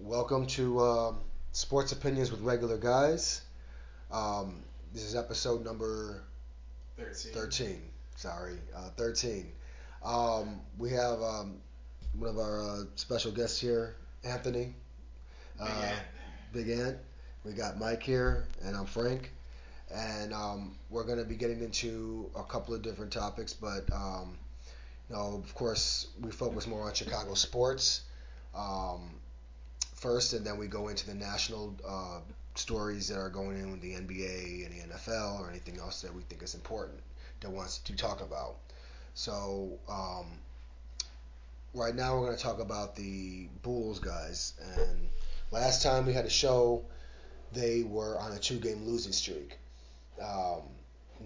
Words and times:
Welcome 0.00 0.46
to 0.46 0.78
um, 0.78 1.18
Sports 1.50 1.90
Opinions 1.90 2.30
with 2.30 2.40
Regular 2.42 2.78
Guys. 2.78 3.42
Um, 4.12 4.62
this 4.94 5.02
is 5.02 5.16
episode 5.16 5.64
number 5.64 6.22
13. 6.96 7.32
13. 7.32 7.82
Sorry, 8.14 8.58
uh, 8.76 8.90
13. 8.96 9.50
Um, 10.04 10.60
we 10.78 10.90
have 10.90 11.20
um, 11.20 11.56
one 12.16 12.30
of 12.30 12.38
our 12.38 12.62
uh, 12.62 12.84
special 12.94 13.32
guests 13.32 13.60
here, 13.60 13.96
Anthony. 14.22 14.72
Big 15.58 15.68
uh, 15.68 15.82
Ant. 15.82 15.98
Big 16.52 16.68
Ant. 16.68 16.98
We 17.44 17.50
got 17.50 17.76
Mike 17.76 18.02
here, 18.02 18.46
and 18.62 18.76
I'm 18.76 18.86
Frank. 18.86 19.32
And 19.92 20.32
um, 20.32 20.78
we're 20.90 21.04
going 21.04 21.18
to 21.18 21.24
be 21.24 21.34
getting 21.34 21.60
into 21.60 22.30
a 22.36 22.44
couple 22.44 22.72
of 22.72 22.82
different 22.82 23.12
topics, 23.12 23.52
but 23.52 23.92
um, 23.92 24.38
you 25.10 25.16
know, 25.16 25.42
of 25.44 25.52
course, 25.56 26.06
we 26.20 26.30
focus 26.30 26.68
more 26.68 26.82
on 26.82 26.94
Chicago 26.94 27.34
sports 27.34 28.02
um, 28.54 29.10
first, 30.00 30.32
and 30.32 30.44
then 30.44 30.58
we 30.58 30.66
go 30.66 30.88
into 30.88 31.06
the 31.06 31.14
national 31.14 31.74
uh, 31.86 32.20
stories 32.54 33.08
that 33.08 33.18
are 33.18 33.30
going 33.30 33.58
in 33.58 33.70
with 33.70 33.80
the 33.80 33.92
NBA 33.92 34.66
and 34.66 34.74
the 34.74 34.94
NFL 34.94 35.40
or 35.40 35.50
anything 35.50 35.78
else 35.78 36.02
that 36.02 36.14
we 36.14 36.22
think 36.22 36.42
is 36.42 36.54
important 36.54 36.98
that 37.40 37.50
wants 37.50 37.78
to 37.78 37.94
talk 37.94 38.20
about. 38.20 38.56
So 39.14 39.78
um, 39.88 40.26
right 41.74 41.94
now 41.94 42.14
we're 42.14 42.26
going 42.26 42.36
to 42.36 42.42
talk 42.42 42.60
about 42.60 42.96
the 42.96 43.48
Bulls 43.62 43.98
guys. 43.98 44.54
And 44.76 45.08
last 45.50 45.82
time 45.82 46.06
we 46.06 46.12
had 46.12 46.24
a 46.24 46.30
show, 46.30 46.84
they 47.52 47.82
were 47.82 48.18
on 48.18 48.32
a 48.32 48.38
two-game 48.38 48.84
losing 48.84 49.12
streak. 49.12 49.58
Um, 50.20 50.62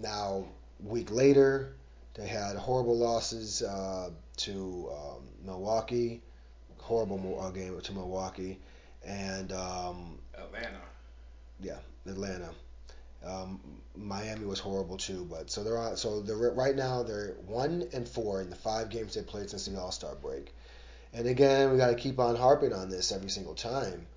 now, 0.01 0.45
week 0.83 1.11
later, 1.11 1.73
they 2.13 2.27
had 2.27 2.55
horrible 2.55 2.97
losses 2.97 3.61
uh, 3.63 4.09
to 4.37 4.89
um, 4.91 5.23
Milwaukee, 5.45 6.21
horrible 6.79 7.39
uh, 7.41 7.49
game 7.49 7.79
to 7.79 7.93
Milwaukee, 7.93 8.59
and 9.05 9.51
um, 9.51 10.19
Atlanta. 10.35 10.81
yeah, 11.59 11.77
Atlanta. 12.05 12.49
Um, 13.25 13.59
Miami 13.95 14.45
was 14.45 14.59
horrible 14.59 14.97
too, 14.97 15.25
but 15.29 15.49
so 15.49 15.63
they're 15.63 15.77
on. 15.77 15.95
So 15.97 16.21
they're 16.21 16.35
right 16.51 16.75
now 16.75 17.03
they're 17.03 17.35
one 17.45 17.87
and 17.93 18.07
four 18.07 18.41
in 18.41 18.49
the 18.49 18.55
five 18.55 18.89
games 18.89 19.15
they 19.15 19.21
played 19.21 19.49
since 19.49 19.65
the 19.65 19.79
All 19.79 19.91
Star 19.91 20.15
break. 20.15 20.53
And 21.13 21.27
again, 21.27 21.71
we 21.71 21.77
got 21.77 21.89
to 21.89 21.95
keep 21.95 22.19
on 22.19 22.35
harping 22.35 22.73
on 22.73 22.89
this 22.89 23.11
every 23.11 23.29
single 23.29 23.53
time. 23.53 24.07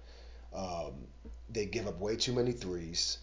Um, 0.55 1.07
they 1.51 1.67
give 1.67 1.87
up 1.87 2.01
way 2.01 2.17
too 2.17 2.33
many 2.33 2.53
threes. 2.53 3.19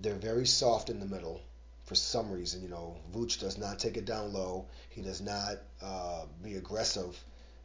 They're 0.00 0.14
very 0.14 0.46
soft 0.46 0.88
in 0.88 0.98
the 0.98 1.06
middle 1.06 1.42
for 1.84 1.94
some 1.94 2.30
reason. 2.32 2.62
You 2.62 2.68
know, 2.68 2.96
Vooch 3.14 3.38
does 3.38 3.58
not 3.58 3.78
take 3.78 3.96
it 3.96 4.06
down 4.06 4.32
low. 4.32 4.66
He 4.88 5.02
does 5.02 5.20
not 5.20 5.58
uh, 5.82 6.24
be 6.42 6.54
aggressive 6.54 7.18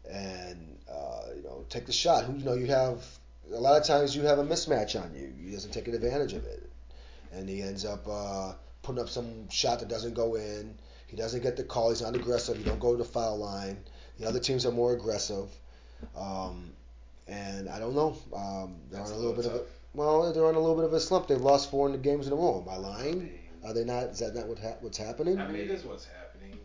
and 0.09 0.78
uh, 0.91 1.22
you 1.36 1.44
know 1.44 1.66
take 1.69 1.86
the 1.86 1.94
shot. 1.94 2.25
Who 2.25 2.38
you 2.38 2.44
know 2.44 2.53
you 2.53 2.67
have 2.67 3.03
a 3.53 3.59
lot 3.59 3.79
of 3.79 3.85
times 3.88 4.15
you 4.15 4.23
have 4.23 4.39
a 4.39 4.43
mismatch 4.43 4.99
on 5.01 5.13
you. 5.15 5.33
He 5.43 5.51
doesn't 5.51 5.71
take 5.71 5.88
advantage 5.88 6.33
of 6.33 6.45
it, 6.45 6.69
and 7.31 7.47
he 7.47 7.61
ends 7.61 7.85
up 7.85 8.05
uh, 8.09 8.53
putting 8.83 9.01
up 9.01 9.09
some 9.09 9.49
shot 9.49 9.79
that 9.79 9.89
doesn't 9.89 10.13
go 10.13 10.35
in. 10.35 10.75
He 11.07 11.15
doesn't 11.15 11.43
get 11.43 11.55
the 11.55 11.63
call. 11.63 11.89
He's 11.89 12.01
not 12.01 12.16
aggressive. 12.16 12.57
You 12.57 12.66
don't 12.66 12.79
go 12.79 12.91
to 12.91 12.97
the 12.97 13.05
foul 13.05 13.38
line. 13.38 13.77
The 14.19 14.27
other 14.27 14.39
teams 14.39 14.66
are 14.66 14.71
more 14.71 14.93
aggressive, 14.93 15.49
um, 16.17 16.71
and 17.27 17.69
I 17.69 17.79
don't 17.79 17.95
know. 17.95 18.17
Um, 18.35 18.75
they're 18.89 18.99
That's 18.99 19.11
on 19.11 19.17
a 19.17 19.19
a 19.19 19.21
little 19.21 19.33
bit 19.33 19.45
little 19.45 19.59
of 19.61 19.66
a 19.66 19.69
well, 19.97 20.33
they're 20.33 20.45
on 20.45 20.55
a 20.55 20.59
little 20.59 20.75
bit 20.75 20.85
of 20.85 20.93
a 20.93 20.99
slump. 20.99 21.27
They've 21.27 21.39
lost 21.39 21.71
four 21.71 21.85
in 21.88 21.93
the 21.93 21.97
games 21.97 22.27
in 22.27 22.33
a 22.33 22.35
row. 22.35 22.61
Am 22.61 22.69
I 22.69 22.77
lying? 22.77 23.31
Are 23.66 23.73
they 23.73 23.83
not? 23.85 24.05
Is 24.09 24.19
that 24.19 24.35
not 24.35 24.47
what 24.47 24.59
ha- 24.59 24.75
what's 24.81 24.97
happening? 24.97 25.39
I 25.39 25.47
mean, 25.47 25.61
it 25.61 25.71
is 25.71 25.83
what's 25.85 26.05
happening. 26.05 26.57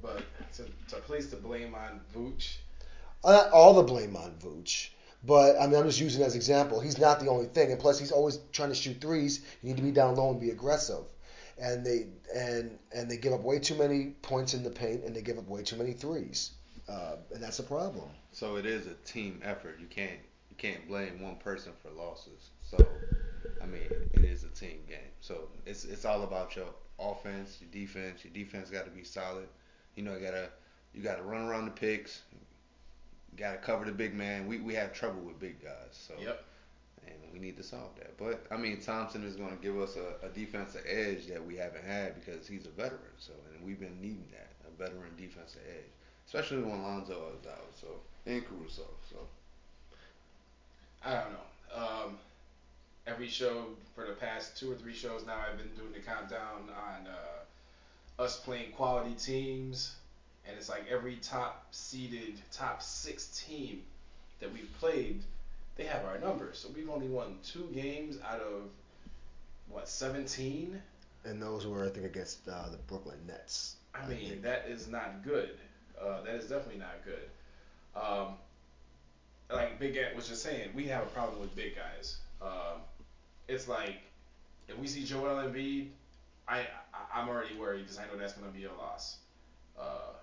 But 0.00 0.22
to, 0.54 0.64
to 0.94 0.96
place 1.02 1.28
the 1.28 1.36
blame 1.36 1.74
on 1.74 2.00
Vooch, 2.14 2.56
Uh, 3.24 3.48
all 3.52 3.74
the 3.74 3.82
blame 3.82 4.16
on 4.16 4.32
Vooch, 4.42 4.88
but 5.26 5.60
I 5.60 5.66
mean 5.66 5.76
I'm 5.76 5.86
just 5.86 6.00
using 6.00 6.22
as 6.22 6.34
example. 6.34 6.80
He's 6.80 6.98
not 6.98 7.20
the 7.20 7.28
only 7.28 7.46
thing, 7.46 7.70
and 7.70 7.80
plus 7.80 7.98
he's 7.98 8.12
always 8.12 8.38
trying 8.52 8.70
to 8.70 8.74
shoot 8.74 9.00
threes. 9.00 9.40
You 9.62 9.68
need 9.70 9.76
to 9.76 9.82
be 9.82 9.90
down 9.90 10.16
low 10.16 10.30
and 10.30 10.40
be 10.40 10.50
aggressive, 10.50 11.04
and 11.58 11.84
they 11.84 12.06
and 12.34 12.78
and 12.94 13.10
they 13.10 13.16
give 13.16 13.32
up 13.32 13.42
way 13.42 13.58
too 13.58 13.74
many 13.74 14.14
points 14.22 14.54
in 14.54 14.62
the 14.62 14.70
paint, 14.70 15.04
and 15.04 15.14
they 15.14 15.22
give 15.22 15.38
up 15.38 15.48
way 15.48 15.62
too 15.62 15.76
many 15.76 15.92
threes, 15.92 16.52
uh, 16.88 17.16
and 17.32 17.42
that's 17.42 17.58
a 17.58 17.64
problem. 17.64 18.08
So 18.32 18.56
it 18.56 18.66
is 18.66 18.86
a 18.86 18.94
team 19.06 19.40
effort. 19.42 19.78
You 19.80 19.86
can't 19.86 20.20
you 20.50 20.56
can't 20.56 20.86
blame 20.88 21.22
one 21.22 21.36
person 21.36 21.72
for 21.82 21.90
losses. 21.90 22.50
So 22.62 22.76
I 23.62 23.66
mean, 23.66 23.82
it 24.12 24.24
is 24.24 24.44
a 24.44 24.48
team 24.48 24.80
game. 24.88 24.98
So 25.20 25.48
it's 25.66 25.84
it's 25.84 26.04
all 26.04 26.22
about 26.22 26.54
your 26.56 26.66
offense, 26.98 27.58
your 27.60 27.70
defense. 27.70 28.24
Your 28.24 28.32
defense 28.32 28.70
got 28.70 28.84
to 28.84 28.90
be 28.90 29.04
solid. 29.04 29.48
You 29.96 30.02
know, 30.02 30.14
you 30.14 30.20
gotta 30.20 30.48
you 30.92 31.02
gotta 31.02 31.22
run 31.22 31.42
around 31.42 31.66
the 31.66 31.70
picks. 31.70 32.22
You 33.34 33.40
gotta 33.40 33.58
cover 33.58 33.84
the 33.84 33.92
big 33.92 34.14
man. 34.14 34.46
We 34.46 34.58
we 34.58 34.74
have 34.74 34.92
trouble 34.92 35.20
with 35.22 35.40
big 35.40 35.60
guys. 35.60 35.90
So 35.90 36.14
yep. 36.20 36.44
and 37.04 37.16
we 37.32 37.40
need 37.40 37.56
to 37.56 37.64
solve 37.64 37.90
that. 37.98 38.16
But 38.16 38.46
I 38.50 38.56
mean, 38.56 38.80
Thompson 38.80 39.24
is 39.24 39.34
going 39.34 39.56
to 39.56 39.62
give 39.62 39.76
us 39.80 39.96
a, 39.96 40.26
a 40.26 40.28
defensive 40.30 40.82
edge 40.88 41.26
that 41.26 41.44
we 41.44 41.56
haven't 41.56 41.84
had 41.84 42.14
because 42.14 42.46
he's 42.46 42.66
a 42.66 42.70
veteran. 42.70 43.00
So 43.18 43.32
and 43.52 43.66
we've 43.66 43.80
been 43.80 44.00
needing 44.00 44.28
that 44.30 44.50
a 44.68 44.70
veteran 44.78 45.10
defensive 45.16 45.62
edge, 45.68 45.90
especially 46.26 46.62
when 46.62 46.80
Lonzo 46.82 47.32
is 47.40 47.46
out. 47.48 47.72
So 47.80 47.88
and 48.26 48.46
Caruso. 48.46 48.86
So 49.10 49.16
I 51.04 51.14
don't 51.14 51.32
know. 51.32 51.76
Um, 51.76 52.18
every 53.06 53.28
show 53.28 53.66
for 53.96 54.06
the 54.06 54.12
past 54.12 54.56
two 54.56 54.70
or 54.70 54.76
three 54.76 54.94
shows 54.94 55.26
now, 55.26 55.36
I've 55.50 55.58
been 55.58 55.74
doing 55.76 55.92
the 55.92 55.98
countdown 55.98 56.68
on 56.68 57.08
uh, 57.08 58.22
us 58.22 58.38
playing 58.38 58.72
quality 58.72 59.14
teams, 59.14 59.96
and 60.46 60.56
it's 60.56 60.68
like 60.68 60.84
every 60.90 61.16
top 61.16 61.66
seeded, 61.70 62.40
top 62.52 62.82
six 62.82 63.44
team 63.46 63.82
that 64.40 64.52
we've 64.52 64.70
played, 64.78 65.22
they 65.76 65.84
have 65.84 66.04
our 66.04 66.18
numbers. 66.18 66.58
So 66.58 66.68
we've 66.74 66.90
only 66.90 67.08
won 67.08 67.38
two 67.44 67.68
games 67.74 68.18
out 68.28 68.40
of 68.40 68.62
what 69.68 69.88
17. 69.88 70.80
And 71.24 71.42
those 71.42 71.66
were 71.66 71.84
I 71.84 71.88
think 71.88 72.06
against 72.06 72.46
uh, 72.48 72.68
the 72.70 72.76
Brooklyn 72.86 73.18
Nets. 73.26 73.76
I 73.94 74.06
mean, 74.06 74.28
think. 74.28 74.42
that 74.42 74.66
is 74.68 74.88
not 74.88 75.24
good. 75.24 75.50
Uh, 76.00 76.22
that 76.22 76.34
is 76.34 76.48
definitely 76.48 76.80
not 76.80 76.96
good. 77.04 77.30
Um, 78.00 78.34
like 79.50 79.78
Big 79.78 79.96
Ant 79.96 80.16
was 80.16 80.28
just 80.28 80.42
saying, 80.42 80.70
we 80.74 80.86
have 80.86 81.04
a 81.04 81.06
problem 81.06 81.40
with 81.40 81.54
big 81.54 81.76
guys. 81.76 82.18
Um, 82.42 82.80
it's 83.48 83.68
like 83.68 84.00
if 84.68 84.78
we 84.78 84.86
see 84.86 85.04
Joel 85.04 85.42
Embiid, 85.42 85.88
I, 86.48 86.60
I 86.60 86.66
I'm 87.14 87.28
already 87.28 87.54
worried 87.56 87.82
because 87.82 87.98
I 87.98 88.06
know 88.06 88.18
that's 88.18 88.32
gonna 88.32 88.50
be 88.50 88.64
a 88.64 88.72
loss. 88.72 89.18
Uh, 89.78 89.82
uh, 89.82 90.14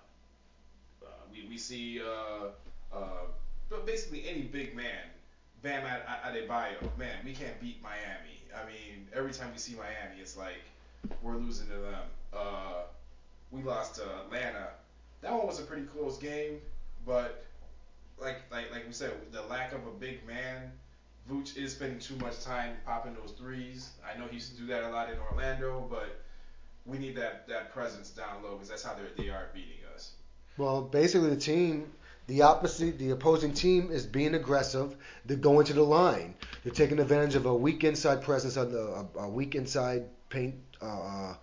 we 1.32 1.46
we 1.48 1.58
see 1.58 2.00
uh, 2.00 2.48
uh, 2.92 3.24
but 3.68 3.86
basically 3.86 4.28
any 4.28 4.42
big 4.42 4.76
man, 4.76 5.04
Bam 5.62 5.84
Ad- 5.86 6.02
Ad- 6.06 6.34
Adebayo, 6.34 6.96
man, 6.98 7.16
we 7.24 7.32
can't 7.32 7.58
beat 7.60 7.82
Miami. 7.82 8.42
I 8.54 8.66
mean, 8.66 9.06
every 9.14 9.32
time 9.32 9.48
we 9.52 9.58
see 9.58 9.74
Miami, 9.74 10.20
it's 10.20 10.36
like 10.36 10.62
we're 11.22 11.36
losing 11.36 11.68
to 11.68 11.76
them. 11.76 12.04
Uh, 12.32 12.82
we 13.50 13.62
lost 13.62 13.94
to 13.96 14.02
Atlanta. 14.20 14.68
That 15.22 15.32
one 15.32 15.46
was 15.46 15.58
a 15.58 15.62
pretty 15.62 15.84
close 15.84 16.18
game, 16.18 16.60
but 17.06 17.44
like 18.18 18.42
like 18.50 18.70
like 18.70 18.86
we 18.86 18.92
said, 18.92 19.12
the 19.30 19.42
lack 19.42 19.72
of 19.72 19.86
a 19.86 19.90
big 19.90 20.26
man, 20.26 20.70
Vooch 21.30 21.56
is 21.56 21.72
spending 21.72 21.98
too 21.98 22.16
much 22.16 22.40
time 22.40 22.76
popping 22.84 23.14
those 23.14 23.32
threes. 23.32 23.90
I 24.04 24.18
know 24.18 24.26
he 24.26 24.34
used 24.34 24.50
to 24.54 24.60
do 24.60 24.66
that 24.66 24.82
a 24.82 24.88
lot 24.88 25.10
in 25.10 25.18
Orlando, 25.18 25.86
but 25.88 26.20
we 26.84 26.98
need 26.98 27.16
that 27.16 27.46
that 27.48 27.72
presence 27.72 28.10
down 28.10 28.42
low 28.42 28.52
because 28.54 28.68
that's 28.68 28.82
how 28.82 28.94
they 28.94 29.22
they 29.22 29.30
are 29.30 29.48
beating 29.52 29.78
us. 29.94 30.12
Well, 30.58 30.82
basically 30.82 31.30
the 31.30 31.36
team, 31.36 31.90
the 32.26 32.42
opposite, 32.42 32.98
the 32.98 33.10
opposing 33.10 33.54
team 33.54 33.90
is 33.90 34.06
being 34.06 34.34
aggressive. 34.34 34.96
They're 35.24 35.36
going 35.36 35.66
to 35.66 35.72
the 35.72 35.82
line. 35.82 36.34
They're 36.62 36.72
taking 36.72 36.98
advantage 36.98 37.34
of 37.34 37.46
a 37.46 37.54
weak 37.54 37.84
inside 37.84 38.22
presence 38.22 38.56
on 38.56 38.70
the 38.70 39.06
a, 39.16 39.20
a 39.20 39.28
weak 39.28 39.54
inside 39.54 40.04
paint 40.28 40.54
uh, 40.80 40.86
uh, 40.86 41.34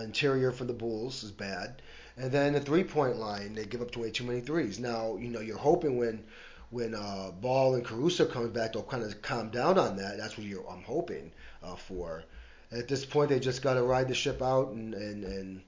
interior 0.00 0.50
for 0.50 0.64
the 0.64 0.72
Bulls 0.72 1.22
is 1.24 1.30
bad. 1.30 1.82
And 2.16 2.30
then 2.30 2.52
the 2.54 2.60
three 2.60 2.84
point 2.84 3.16
line, 3.16 3.54
they 3.54 3.64
give 3.64 3.82
up 3.82 3.96
way 3.96 4.10
too 4.10 4.24
many 4.24 4.40
threes. 4.40 4.78
Now, 4.78 5.16
you 5.16 5.28
know, 5.28 5.40
you're 5.40 5.58
hoping 5.58 5.98
when 5.98 6.24
when 6.70 6.94
uh, 6.94 7.30
Ball 7.40 7.74
and 7.74 7.84
Caruso 7.84 8.26
comes 8.26 8.50
back, 8.50 8.72
they'll 8.72 8.82
kind 8.82 9.04
of 9.04 9.22
calm 9.22 9.50
down 9.50 9.78
on 9.78 9.96
that. 9.96 10.18
That's 10.18 10.36
what 10.36 10.46
I'm 10.68 10.82
hoping 10.82 11.30
uh, 11.62 11.76
for. 11.76 12.24
At 12.72 12.88
this 12.88 13.04
point, 13.04 13.28
they 13.28 13.38
just 13.38 13.62
got 13.62 13.74
to 13.74 13.82
ride 13.84 14.08
the 14.08 14.14
ship 14.14 14.42
out 14.42 14.70
and, 14.70 14.94
and, 14.94 15.22
and 15.22 15.62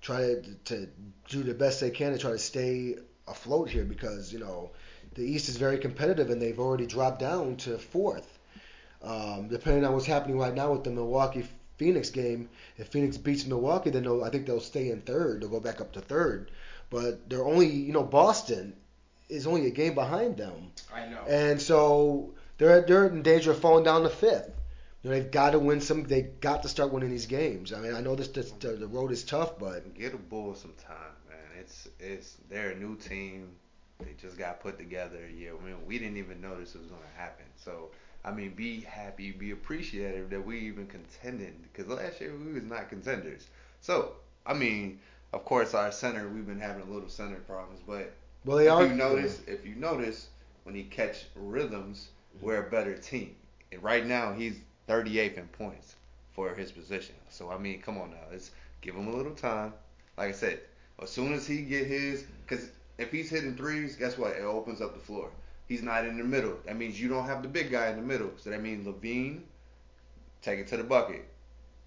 try 0.00 0.20
to, 0.20 0.54
to 0.64 0.88
do 1.28 1.42
the 1.42 1.54
best 1.54 1.80
they 1.80 1.90
can 1.90 2.12
to 2.12 2.18
try 2.18 2.30
to 2.30 2.38
stay 2.38 2.96
afloat 3.26 3.68
here 3.68 3.84
because 3.84 4.32
you 4.32 4.38
know 4.38 4.70
the 5.14 5.22
East 5.22 5.48
is 5.48 5.56
very 5.56 5.78
competitive 5.78 6.30
and 6.30 6.40
they've 6.40 6.58
already 6.58 6.86
dropped 6.86 7.18
down 7.20 7.56
to 7.56 7.78
fourth. 7.78 8.38
Um, 9.02 9.48
depending 9.48 9.84
on 9.84 9.92
what's 9.92 10.06
happening 10.06 10.38
right 10.38 10.54
now 10.54 10.72
with 10.72 10.84
the 10.84 10.90
Milwaukee 10.90 11.46
Phoenix 11.76 12.10
game, 12.10 12.48
if 12.76 12.88
Phoenix 12.88 13.16
beats 13.16 13.46
Milwaukee, 13.46 13.90
then 13.90 14.06
I 14.06 14.28
think 14.30 14.46
they'll 14.46 14.60
stay 14.60 14.90
in 14.90 15.00
third. 15.02 15.40
They'll 15.40 15.50
go 15.50 15.60
back 15.60 15.80
up 15.80 15.92
to 15.92 16.00
third. 16.00 16.50
But 16.90 17.28
they're 17.30 17.44
only, 17.44 17.68
you 17.68 17.92
know, 17.92 18.02
Boston 18.02 18.74
is 19.28 19.46
only 19.46 19.66
a 19.66 19.70
game 19.70 19.94
behind 19.94 20.36
them, 20.36 20.72
I 20.92 21.06
know. 21.06 21.20
and 21.28 21.60
so 21.60 22.34
they're 22.56 22.82
they're 22.82 23.06
in 23.08 23.22
danger 23.22 23.52
of 23.52 23.60
falling 23.60 23.84
down 23.84 24.02
to 24.02 24.08
fifth. 24.08 24.50
You 25.08 25.14
know, 25.14 25.20
they've 25.20 25.30
got 25.30 25.52
to 25.52 25.58
win 25.58 25.80
some. 25.80 26.04
They 26.04 26.20
got 26.42 26.62
to 26.64 26.68
start 26.68 26.92
winning 26.92 27.08
these 27.08 27.24
games. 27.24 27.72
I 27.72 27.80
mean, 27.80 27.94
I 27.94 28.02
know 28.02 28.14
this, 28.14 28.28
this 28.28 28.50
the, 28.50 28.72
the 28.72 28.86
road 28.86 29.10
is 29.10 29.24
tough, 29.24 29.58
but 29.58 29.94
Get 29.94 30.12
the 30.12 30.18
Bulls 30.18 30.60
some 30.60 30.74
time, 30.74 31.14
man. 31.30 31.38
It's 31.58 31.88
it's 31.98 32.36
they're 32.50 32.72
a 32.72 32.76
new 32.76 32.94
team. 32.94 33.48
They 34.00 34.12
just 34.20 34.36
got 34.36 34.60
put 34.60 34.76
together. 34.76 35.20
Yeah, 35.34 35.52
I 35.58 35.64
mean, 35.64 35.76
we 35.86 35.98
didn't 35.98 36.18
even 36.18 36.42
know 36.42 36.60
this 36.60 36.74
was 36.74 36.84
going 36.88 37.00
to 37.00 37.18
happen. 37.18 37.46
So, 37.56 37.88
I 38.22 38.32
mean, 38.32 38.50
be 38.50 38.80
happy, 38.82 39.32
be 39.32 39.52
appreciative 39.52 40.28
that 40.28 40.44
we 40.44 40.58
even 40.58 40.86
contended 40.86 41.54
because 41.62 41.90
last 41.90 42.20
year 42.20 42.34
we 42.36 42.52
was 42.52 42.64
not 42.64 42.90
contenders. 42.90 43.46
So, 43.80 44.12
I 44.44 44.52
mean, 44.52 45.00
of 45.32 45.42
course, 45.46 45.72
our 45.72 45.90
center 45.90 46.28
we've 46.28 46.46
been 46.46 46.60
having 46.60 46.82
a 46.82 46.92
little 46.92 47.08
center 47.08 47.36
problems, 47.46 47.80
but 47.86 48.12
Well, 48.44 48.58
they 48.58 48.66
if 48.66 48.72
are. 48.72 48.86
you 48.86 48.92
notice, 48.92 49.40
if 49.46 49.64
you 49.64 49.74
notice, 49.74 50.28
when 50.64 50.74
he 50.74 50.82
catch 50.82 51.24
rhythms, 51.34 52.08
mm-hmm. 52.36 52.44
we're 52.44 52.66
a 52.66 52.70
better 52.70 52.94
team. 52.98 53.34
And 53.72 53.82
right 53.82 54.04
now, 54.06 54.32
he's 54.32 54.58
38th 54.88 55.38
in 55.38 55.48
points 55.48 55.96
for 56.32 56.54
his 56.54 56.72
position. 56.72 57.14
So 57.30 57.50
I 57.50 57.58
mean, 57.58 57.80
come 57.82 57.98
on 57.98 58.10
now, 58.10 58.16
let's 58.30 58.50
give 58.80 58.94
him 58.94 59.08
a 59.08 59.16
little 59.16 59.34
time. 59.34 59.74
Like 60.16 60.28
I 60.28 60.32
said, 60.32 60.60
as 61.00 61.10
soon 61.10 61.32
as 61.32 61.46
he 61.46 61.62
get 61.62 61.86
his, 61.86 62.24
because 62.46 62.70
if 62.98 63.12
he's 63.12 63.30
hitting 63.30 63.56
threes, 63.56 63.96
guess 63.96 64.18
what? 64.18 64.32
It 64.32 64.42
opens 64.42 64.80
up 64.80 64.94
the 64.94 65.00
floor. 65.00 65.30
He's 65.68 65.82
not 65.82 66.04
in 66.04 66.18
the 66.18 66.24
middle. 66.24 66.56
That 66.66 66.76
means 66.76 67.00
you 67.00 67.08
don't 67.08 67.26
have 67.26 67.42
the 67.42 67.48
big 67.48 67.70
guy 67.70 67.88
in 67.90 67.96
the 67.96 68.02
middle. 68.02 68.30
So 68.36 68.50
that 68.50 68.62
means 68.62 68.86
LaVine 68.86 69.42
take 70.42 70.58
it 70.58 70.66
to 70.68 70.76
the 70.76 70.84
bucket. 70.84 71.24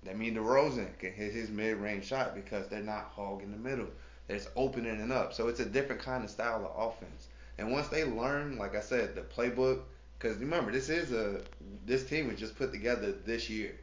That 0.04 0.18
means 0.18 0.38
DeRozan 0.38 0.98
can 1.00 1.14
hit 1.14 1.34
his 1.34 1.50
mid-range 1.50 2.06
shot 2.06 2.36
because 2.36 2.68
they're 2.68 2.82
not 2.82 3.12
hogging 3.16 3.52
the 3.52 3.58
middle. 3.58 3.88
It's 4.30 4.48
opening 4.56 5.00
it 5.00 5.12
up. 5.12 5.34
So 5.34 5.48
it's 5.48 5.60
a 5.60 5.66
different 5.66 6.02
kind 6.02 6.24
of 6.24 6.30
style 6.30 6.66
of 6.66 6.90
offense. 6.90 7.28
And 7.58 7.72
once 7.72 7.88
they 7.90 8.04
learn, 8.06 8.58
like 8.58 8.76
I 8.76 8.82
said, 8.82 9.16
the 9.16 9.22
playbook, 9.22 9.82
because 10.22 10.38
remember 10.38 10.72
this 10.72 10.90
is 10.90 11.12
a 11.12 11.42
this 11.86 12.04
team 12.04 12.28
was 12.28 12.40
just 12.40 12.56
put 12.56 12.72
together 12.72 13.12
this 13.26 13.50
year. 13.50 13.80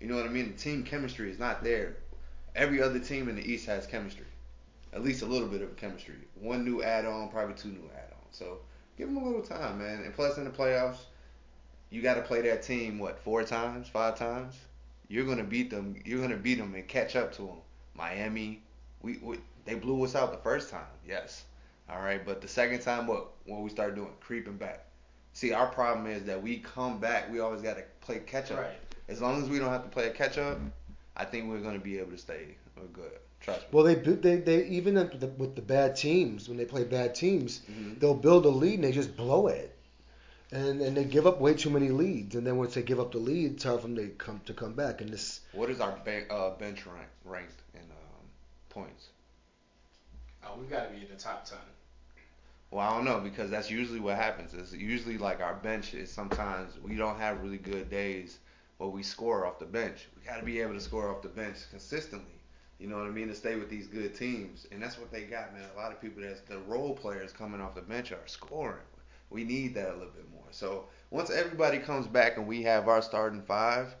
You 0.00 0.06
know 0.06 0.16
what 0.16 0.26
I 0.26 0.28
mean? 0.28 0.52
The 0.52 0.58
team 0.58 0.84
chemistry 0.84 1.30
is 1.30 1.38
not 1.38 1.64
there. 1.64 1.96
Every 2.54 2.82
other 2.82 2.98
team 2.98 3.28
in 3.28 3.36
the 3.36 3.42
East 3.42 3.66
has 3.66 3.86
chemistry, 3.86 4.26
at 4.92 5.02
least 5.02 5.22
a 5.22 5.26
little 5.26 5.48
bit 5.48 5.62
of 5.62 5.76
chemistry. 5.76 6.14
One 6.34 6.64
new 6.64 6.82
add-on, 6.82 7.30
probably 7.30 7.54
two 7.54 7.68
new 7.68 7.90
add-ons. 7.96 8.36
So 8.36 8.58
give 8.96 9.08
them 9.08 9.16
a 9.16 9.24
little 9.24 9.42
time, 9.42 9.78
man. 9.78 10.02
And 10.02 10.14
plus 10.14 10.36
in 10.36 10.44
the 10.44 10.50
playoffs, 10.50 10.98
you 11.90 12.02
got 12.02 12.14
to 12.14 12.22
play 12.22 12.42
that 12.42 12.62
team 12.62 12.98
what 12.98 13.18
four 13.20 13.42
times, 13.44 13.88
five 13.88 14.18
times. 14.18 14.56
You're 15.08 15.24
gonna 15.24 15.44
beat 15.44 15.70
them. 15.70 15.96
You're 16.04 16.20
gonna 16.20 16.36
beat 16.36 16.58
them 16.58 16.74
and 16.74 16.86
catch 16.86 17.16
up 17.16 17.32
to 17.36 17.42
them. 17.42 17.60
Miami, 17.94 18.60
we, 19.00 19.16
we 19.22 19.38
they 19.64 19.74
blew 19.74 20.04
us 20.04 20.14
out 20.14 20.32
the 20.32 20.38
first 20.38 20.70
time, 20.70 20.82
yes. 21.06 21.44
All 21.88 22.02
right, 22.02 22.24
but 22.24 22.42
the 22.42 22.48
second 22.48 22.80
time, 22.80 23.06
what 23.06 23.30
what 23.46 23.62
we 23.62 23.70
start 23.70 23.94
doing? 23.94 24.12
Creeping 24.20 24.58
back. 24.58 24.87
See, 25.38 25.52
our 25.52 25.68
problem 25.68 26.08
is 26.08 26.24
that 26.24 26.42
we 26.42 26.56
come 26.58 26.98
back. 26.98 27.30
We 27.30 27.38
always 27.38 27.62
got 27.62 27.76
to 27.76 27.84
play 28.00 28.18
catch 28.18 28.50
up. 28.50 28.58
Right. 28.58 28.76
As 29.08 29.20
long 29.20 29.40
as 29.40 29.48
we 29.48 29.60
don't 29.60 29.68
have 29.68 29.84
to 29.84 29.88
play 29.88 30.08
a 30.08 30.10
catch 30.10 30.36
up, 30.36 30.58
I 31.16 31.24
think 31.24 31.48
we're 31.48 31.60
gonna 31.60 31.78
be 31.78 32.00
able 32.00 32.10
to 32.10 32.18
stay 32.18 32.56
good. 32.92 33.12
Trust 33.40 33.60
me. 33.60 33.66
Well, 33.70 33.84
they 33.84 33.94
they 33.94 34.38
they 34.38 34.64
even 34.66 34.94
with 34.96 35.20
the, 35.20 35.28
with 35.28 35.54
the 35.54 35.62
bad 35.62 35.94
teams 35.94 36.48
when 36.48 36.58
they 36.58 36.64
play 36.64 36.82
bad 36.82 37.14
teams, 37.14 37.60
Mhm. 37.70 38.00
they'll 38.00 38.14
build 38.14 38.46
a 38.46 38.48
lead 38.48 38.74
and 38.74 38.84
they 38.84 38.90
just 38.90 39.16
blow 39.16 39.46
it, 39.46 39.76
and 40.50 40.80
and 40.82 40.96
they 40.96 41.04
give 41.04 41.24
up 41.28 41.40
way 41.40 41.54
too 41.54 41.70
many 41.70 41.90
leads. 41.90 42.34
And 42.34 42.44
then 42.44 42.56
once 42.56 42.74
they 42.74 42.82
give 42.82 42.98
up 42.98 43.12
the 43.12 43.18
lead, 43.18 43.52
it's 43.52 43.62
hard 43.62 43.80
for 43.82 43.86
them 43.86 43.94
to 43.96 44.08
come 44.08 44.40
to 44.46 44.52
come 44.52 44.72
back. 44.72 45.00
And 45.02 45.08
this 45.10 45.42
What 45.52 45.70
is 45.70 45.80
our 45.80 45.96
ba- 46.04 46.28
uh, 46.34 46.56
bench 46.58 46.84
rank 46.84 47.08
ranked 47.24 47.62
in 47.74 47.82
um, 47.82 48.24
points? 48.70 49.10
Oh, 50.44 50.56
we've 50.58 50.68
got 50.68 50.88
to 50.88 50.90
be 50.96 51.02
in 51.06 51.08
the 51.08 51.14
top 51.16 51.44
ten. 51.44 51.58
Well, 52.70 52.86
I 52.86 52.94
don't 52.94 53.04
know 53.04 53.20
because 53.20 53.50
that's 53.50 53.70
usually 53.70 54.00
what 54.00 54.16
happens. 54.16 54.52
Is 54.52 54.74
usually 54.74 55.16
like 55.16 55.40
our 55.40 55.54
bench 55.54 55.94
is 55.94 56.12
sometimes 56.12 56.74
we 56.82 56.96
don't 56.96 57.18
have 57.18 57.42
really 57.42 57.56
good 57.56 57.90
days 57.90 58.38
where 58.76 58.90
we 58.90 59.02
score 59.02 59.46
off 59.46 59.58
the 59.58 59.64
bench. 59.64 60.06
We 60.16 60.26
got 60.26 60.38
to 60.38 60.44
be 60.44 60.60
able 60.60 60.74
to 60.74 60.80
score 60.80 61.08
off 61.08 61.22
the 61.22 61.28
bench 61.28 61.56
consistently. 61.70 62.34
You 62.78 62.86
know 62.86 62.96
what 62.98 63.06
I 63.06 63.10
mean 63.10 63.28
to 63.28 63.34
stay 63.34 63.56
with 63.56 63.70
these 63.70 63.88
good 63.88 64.14
teams, 64.14 64.66
and 64.70 64.80
that's 64.80 64.98
what 64.98 65.10
they 65.10 65.22
got, 65.22 65.52
man. 65.52 65.64
A 65.74 65.76
lot 65.76 65.90
of 65.90 66.00
people 66.00 66.22
that's 66.22 66.42
the 66.42 66.58
role 66.60 66.94
players 66.94 67.32
coming 67.32 67.60
off 67.60 67.74
the 67.74 67.80
bench 67.82 68.12
are 68.12 68.18
scoring. 68.26 68.84
We 69.30 69.44
need 69.44 69.74
that 69.74 69.90
a 69.90 69.94
little 69.94 70.12
bit 70.14 70.30
more. 70.32 70.44
So 70.52 70.84
once 71.10 71.30
everybody 71.30 71.78
comes 71.78 72.06
back 72.06 72.36
and 72.36 72.46
we 72.46 72.62
have 72.62 72.86
our 72.86 73.02
starting 73.02 73.42
five, 73.42 73.94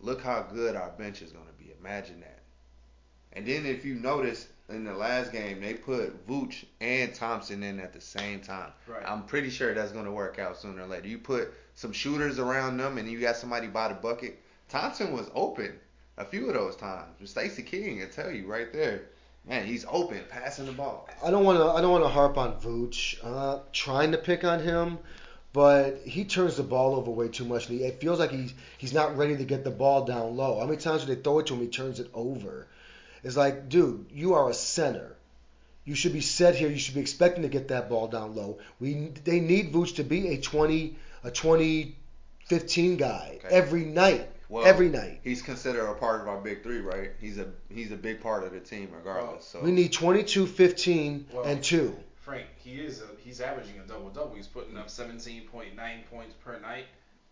look 0.00 0.22
how 0.22 0.42
good 0.42 0.76
our 0.76 0.90
bench 0.90 1.22
is 1.22 1.32
going 1.32 1.46
to 1.46 1.64
be. 1.64 1.72
Imagine 1.80 2.20
that. 2.20 2.40
And 3.32 3.46
then 3.46 3.64
if 3.64 3.84
you 3.84 3.94
notice 3.94 4.48
in 4.70 4.84
the 4.84 4.94
last 4.94 5.32
game, 5.32 5.60
they 5.60 5.74
put 5.74 6.26
Vooch 6.26 6.64
and 6.80 7.14
Thompson 7.14 7.62
in 7.62 7.80
at 7.80 7.92
the 7.92 8.00
same 8.00 8.40
time. 8.40 8.72
Right. 8.86 9.02
I'm 9.06 9.24
pretty 9.24 9.50
sure 9.50 9.74
that's 9.74 9.92
going 9.92 10.04
to 10.04 10.12
work 10.12 10.38
out 10.38 10.56
sooner 10.56 10.82
or 10.82 10.86
later. 10.86 11.08
You 11.08 11.18
put 11.18 11.52
some 11.74 11.92
shooters 11.92 12.38
around 12.38 12.76
them, 12.76 12.98
and 12.98 13.10
you 13.10 13.20
got 13.20 13.36
somebody 13.36 13.66
by 13.66 13.88
the 13.88 13.94
bucket. 13.94 14.40
Thompson 14.68 15.12
was 15.12 15.30
open 15.34 15.78
a 16.16 16.24
few 16.24 16.48
of 16.48 16.54
those 16.54 16.76
times. 16.76 17.28
Stacey 17.28 17.62
King 17.62 18.02
I 18.02 18.06
tell 18.06 18.30
you 18.30 18.46
right 18.46 18.72
there, 18.72 19.06
man, 19.48 19.66
he's 19.66 19.84
open, 19.88 20.20
passing 20.28 20.66
the 20.66 20.72
ball. 20.72 21.08
I 21.24 21.30
don't 21.30 21.44
want 21.44 21.58
to 21.58 21.64
I 21.64 21.80
don't 21.80 21.90
want 21.90 22.04
to 22.04 22.08
harp 22.08 22.38
on 22.38 22.60
Vooch, 22.60 23.16
uh, 23.22 23.60
trying 23.72 24.12
to 24.12 24.18
pick 24.18 24.44
on 24.44 24.60
him, 24.60 24.98
but 25.52 25.98
he 26.04 26.24
turns 26.24 26.56
the 26.56 26.62
ball 26.62 26.94
over 26.94 27.10
way 27.10 27.28
too 27.28 27.44
much. 27.44 27.68
It 27.70 28.00
feels 28.00 28.18
like 28.18 28.30
he's 28.30 28.54
he's 28.78 28.92
not 28.92 29.16
ready 29.16 29.36
to 29.36 29.44
get 29.44 29.64
the 29.64 29.70
ball 29.70 30.04
down 30.04 30.36
low. 30.36 30.60
How 30.60 30.66
many 30.66 30.78
times 30.78 31.04
do 31.04 31.14
they 31.14 31.20
throw 31.20 31.40
it 31.40 31.46
to 31.46 31.54
him? 31.54 31.60
He 31.60 31.68
turns 31.68 31.98
it 31.98 32.10
over. 32.14 32.68
It's 33.22 33.36
like, 33.36 33.68
dude, 33.68 34.06
you 34.12 34.34
are 34.34 34.48
a 34.50 34.54
center. 34.54 35.16
You 35.84 35.94
should 35.94 36.12
be 36.12 36.20
set 36.20 36.54
here. 36.54 36.68
You 36.68 36.78
should 36.78 36.94
be 36.94 37.00
expecting 37.00 37.42
to 37.42 37.48
get 37.48 37.68
that 37.68 37.88
ball 37.88 38.06
down 38.08 38.34
low. 38.34 38.58
We 38.80 39.12
they 39.24 39.40
need 39.40 39.72
Vooch 39.72 39.96
to 39.96 40.04
be 40.04 40.28
a 40.28 40.40
20 40.40 40.96
a 41.24 41.30
20 41.30 41.96
15 42.46 42.96
guy 42.96 43.38
Okay. 43.44 43.54
every 43.54 43.84
night. 43.84 44.28
Well, 44.48 44.66
every 44.66 44.88
night. 44.88 45.20
He's 45.22 45.42
considered 45.42 45.86
a 45.86 45.94
part 45.94 46.20
of 46.22 46.28
our 46.28 46.40
big 46.40 46.62
three, 46.64 46.80
right? 46.80 47.12
He's 47.20 47.38
a 47.38 47.46
he's 47.72 47.92
a 47.92 47.96
big 47.96 48.20
part 48.20 48.42
of 48.44 48.52
the 48.52 48.58
team, 48.60 48.88
regardless. 48.96 49.46
So 49.46 49.60
We 49.60 49.70
need 49.70 49.92
22, 49.92 50.46
15, 50.46 51.26
Well, 51.32 51.44
and 51.44 51.62
2. 51.62 51.96
Frank, 52.16 52.46
he 52.56 52.80
is 52.80 53.00
a, 53.00 53.04
he's 53.24 53.40
averaging 53.40 53.78
a 53.78 53.86
double 53.88 54.10
double. 54.10 54.34
He's 54.34 54.48
putting 54.48 54.76
up 54.76 54.88
17.9 54.88 55.46
points 56.10 56.34
per 56.44 56.58
night 56.58 56.86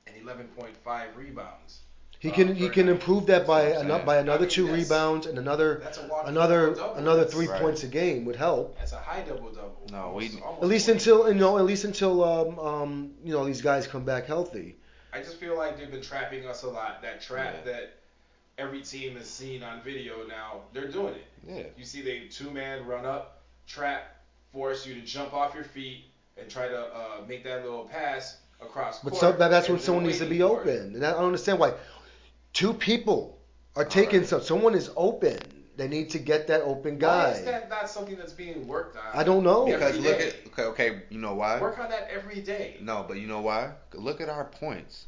and 0.06 0.14
11.5 0.24 1.16
rebounds. 1.16 1.80
He 2.20 2.30
can 2.32 2.54
he 2.54 2.68
can 2.68 2.88
improve 2.88 3.26
that 3.26 3.46
by 3.46 3.62
That's 3.62 3.74
what 3.76 3.78
I'm 3.78 3.84
ano- 3.86 3.94
saying. 3.98 4.06
by 4.06 4.16
another 4.18 4.38
I 4.38 4.40
mean, 4.42 4.50
two 4.50 4.66
that's- 4.66 4.82
rebounds 4.84 5.26
and 5.26 5.38
another 5.38 5.80
That's 5.84 5.98
another 5.98 6.60
double-double. 6.70 6.94
another 6.96 7.16
That's- 7.20 7.34
three 7.34 7.46
Right. 7.46 7.60
points 7.62 7.84
a 7.84 7.86
game 7.86 8.24
would 8.24 8.34
help. 8.36 8.76
That's 8.76 8.92
a 8.92 8.98
high 8.98 9.20
double 9.22 9.50
double. 9.52 9.86
No, 9.92 10.12
we- 10.16 10.42
At 10.60 10.66
least 10.66 10.88
until 10.88 11.28
you 11.28 11.34
know 11.34 11.58
at 11.58 11.64
least 11.64 11.84
until 11.84 12.24
um, 12.24 12.58
um 12.58 13.14
you 13.22 13.32
know 13.32 13.44
these 13.44 13.62
guys 13.62 13.86
come 13.86 14.04
back 14.04 14.26
healthy. 14.26 14.76
I 15.12 15.20
just 15.20 15.36
feel 15.36 15.56
like 15.56 15.78
they've 15.78 15.90
been 15.90 16.02
trapping 16.02 16.44
us 16.46 16.64
a 16.64 16.68
lot. 16.68 17.02
That 17.02 17.20
trap 17.20 17.54
Yeah. 17.64 17.72
that 17.72 17.92
every 18.58 18.82
team 18.82 19.14
has 19.16 19.28
seen 19.28 19.62
on 19.62 19.80
video 19.82 20.26
now, 20.26 20.62
they're 20.72 20.88
doing 20.88 21.14
it. 21.14 21.24
yeah. 21.46 21.62
You 21.76 21.84
see 21.84 22.02
the 22.02 22.28
two 22.28 22.50
man 22.50 22.84
run 22.84 23.06
up, 23.06 23.42
trap, 23.68 24.16
force 24.52 24.84
you 24.84 24.94
to 24.94 25.02
jump 25.02 25.32
off 25.32 25.54
your 25.54 25.62
feet 25.64 26.06
and 26.36 26.50
try 26.50 26.66
to 26.66 26.78
uh, 26.78 27.20
make 27.28 27.44
that 27.44 27.62
little 27.62 27.84
pass 27.84 28.38
across 28.60 28.98
But 29.00 29.10
court. 29.10 29.20
some, 29.20 29.38
that, 29.38 29.48
that's 29.48 29.68
and 29.68 29.76
when 29.76 29.82
someone 29.84 30.04
needs 30.04 30.18
to 30.18 30.26
be 30.26 30.42
open, 30.42 30.94
and 30.96 31.06
I 31.06 31.12
don't 31.12 31.24
understand 31.26 31.60
why 31.60 31.74
two 32.52 32.72
people 32.74 33.38
are 33.76 33.84
taking 33.84 34.20
right. 34.20 34.28
some. 34.28 34.42
Someone 34.42 34.74
is 34.74 34.90
open. 34.96 35.38
They 35.76 35.86
need 35.86 36.10
to 36.10 36.18
get 36.18 36.48
that 36.48 36.62
open 36.62 36.98
guy. 36.98 37.30
Why 37.30 37.38
is 37.38 37.44
that 37.44 37.70
not 37.70 37.88
something 37.88 38.16
that's 38.16 38.32
being 38.32 38.66
worked 38.66 38.96
on? 38.96 39.04
I 39.14 39.22
don't 39.22 39.44
know. 39.44 39.66
Every 39.66 39.74
Because 39.74 39.98
look 39.98 40.18
day. 40.18 40.28
at 40.28 40.34
okay, 40.48 40.62
okay, 40.62 41.02
you 41.08 41.18
know 41.20 41.34
why? 41.34 41.60
Work 41.60 41.78
on 41.78 41.88
that 41.90 42.08
every 42.10 42.40
day. 42.40 42.78
No, 42.80 43.04
but 43.06 43.18
you 43.18 43.28
know 43.28 43.40
why? 43.40 43.72
Look 43.94 44.20
at 44.20 44.28
our 44.28 44.44
points. 44.44 45.06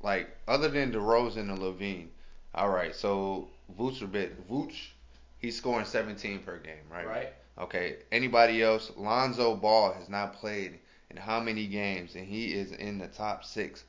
Like 0.00 0.28
other 0.46 0.68
than 0.68 0.92
DeRozan 0.92 1.50
and 1.50 1.58
LaVine, 1.58 2.08
all 2.54 2.70
right. 2.70 2.94
So 2.94 3.48
Vooch 3.76 4.02
a 4.02 4.06
bit. 4.06 4.48
Vooch, 4.48 4.90
he's 5.38 5.56
scoring 5.56 5.86
17 5.86 6.40
per 6.40 6.58
game, 6.58 6.84
right? 6.90 7.06
Right? 7.06 7.32
Okay. 7.58 7.96
Anybody 8.12 8.62
else? 8.62 8.92
Lonzo 8.96 9.56
Ball 9.56 9.92
has 9.92 10.08
not 10.08 10.34
played 10.34 10.78
in 11.10 11.16
how 11.16 11.40
many 11.40 11.66
games, 11.66 12.14
and 12.14 12.26
he 12.26 12.54
is 12.54 12.72
in 12.72 12.98
the 12.98 13.08
top 13.08 13.44
six 13.44 13.84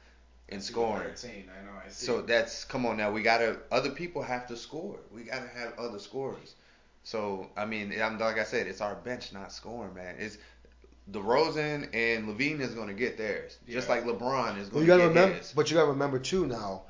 in 0.53 0.61
scoring. 0.61 1.07
13, 1.09 1.31
I 1.49 1.65
know. 1.65 1.71
I 1.85 1.89
see. 1.89 2.05
So 2.05 2.21
that's 2.21 2.63
come 2.65 2.85
on 2.85 2.97
now. 2.97 3.11
We 3.11 3.21
gotta. 3.21 3.57
Other 3.71 3.89
people 3.89 4.21
have 4.23 4.47
to 4.47 4.55
score. 4.57 4.99
We 5.13 5.23
gotta 5.23 5.47
have 5.55 5.73
other 5.77 5.99
scorers. 5.99 6.55
So 7.03 7.49
I 7.57 7.65
mean, 7.65 7.93
I'm 8.01 8.17
like 8.19 8.39
I 8.39 8.43
said, 8.45 8.67
it's 8.67 8.81
our 8.81 8.95
bench 8.95 9.33
not 9.33 9.51
scoring, 9.51 9.93
man. 9.93 10.15
It's 10.19 10.37
DeRozan 11.11 11.89
and 11.93 12.27
LaVine 12.29 12.61
is 12.61 12.73
gonna 12.73 12.93
get 12.93 13.17
theirs, 13.17 13.57
just 13.67 13.89
like 13.89 14.05
LeBron 14.05 14.57
is 14.59 14.69
gonna 14.69 14.81
you 14.81 14.87
gotta 14.87 15.01
get 15.03 15.07
remember, 15.09 15.35
his. 15.35 15.51
but 15.53 15.69
you 15.69 15.75
gotta 15.77 15.89
remember 15.91 16.19
too 16.19 16.47
now. 16.47 16.83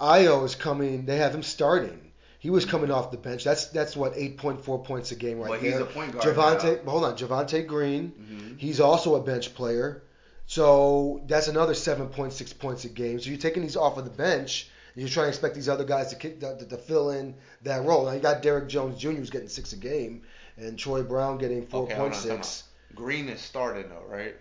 Ayo 0.00 0.44
is 0.44 0.54
coming. 0.54 1.04
They 1.04 1.18
have 1.18 1.34
him 1.34 1.42
starting. 1.42 2.00
He 2.38 2.50
was 2.50 2.64
coming 2.66 2.90
off 2.90 3.10
the 3.10 3.16
bench. 3.18 3.44
That's 3.44 3.66
that's 3.66 3.96
what 3.96 4.14
8.4 4.14 4.84
points 4.84 5.12
a 5.12 5.14
game 5.16 5.38
right 5.38 5.48
But 5.48 5.60
there. 5.62 5.72
he's 5.72 5.80
a 5.80 5.84
point 5.84 6.12
guard 6.12 6.24
Javonte, 6.24 6.84
hold 6.84 7.04
on, 7.04 7.16
Javonte 7.16 7.66
Green. 7.66 8.12
Mhm. 8.56 8.58
He's 8.58 8.80
also 8.80 9.14
a 9.14 9.20
bench 9.22 9.54
player. 9.54 10.02
So 10.46 11.22
that's 11.26 11.48
another 11.48 11.72
7.6 11.72 12.58
points 12.58 12.84
a 12.84 12.88
game. 12.88 13.20
So 13.20 13.30
you're 13.30 13.38
taking 13.38 13.62
these 13.62 13.76
off 13.76 13.96
of 13.98 14.04
the 14.04 14.10
bench. 14.10 14.68
And 14.94 15.00
you're 15.02 15.10
trying 15.10 15.24
to 15.24 15.30
expect 15.30 15.56
these 15.56 15.68
other 15.68 15.82
guys 15.84 16.10
to, 16.10 16.16
kick, 16.16 16.38
to, 16.38 16.56
to 16.66 16.76
fill 16.76 17.10
in 17.10 17.34
that 17.62 17.84
role. 17.84 18.04
Now 18.06 18.12
you 18.12 18.20
got 18.20 18.42
Derrick 18.42 18.68
Jones 18.68 18.96
Jr. 18.96 19.10
who's 19.10 19.30
getting 19.30 19.48
six 19.48 19.72
a 19.72 19.76
game, 19.76 20.22
and 20.56 20.78
Troy 20.78 21.02
Brown 21.02 21.38
getting 21.38 21.66
Okay, 21.74 21.94
hold 21.94 22.12
on, 22.12 22.18
4.6. 22.18 22.22
time 22.28 22.38
out. 22.38 22.62
Green 22.94 23.28
is 23.28 23.40
starting 23.40 23.88
though, 23.88 24.04
right? 24.08 24.36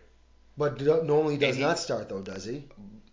but 0.56 0.78
d- 0.78 0.86
normally 0.86 1.38
does 1.38 1.56
he- 1.56 1.62
not 1.64 1.80
start 1.80 2.08
though, 2.08 2.22
does 2.22 2.46
he? 2.46 2.66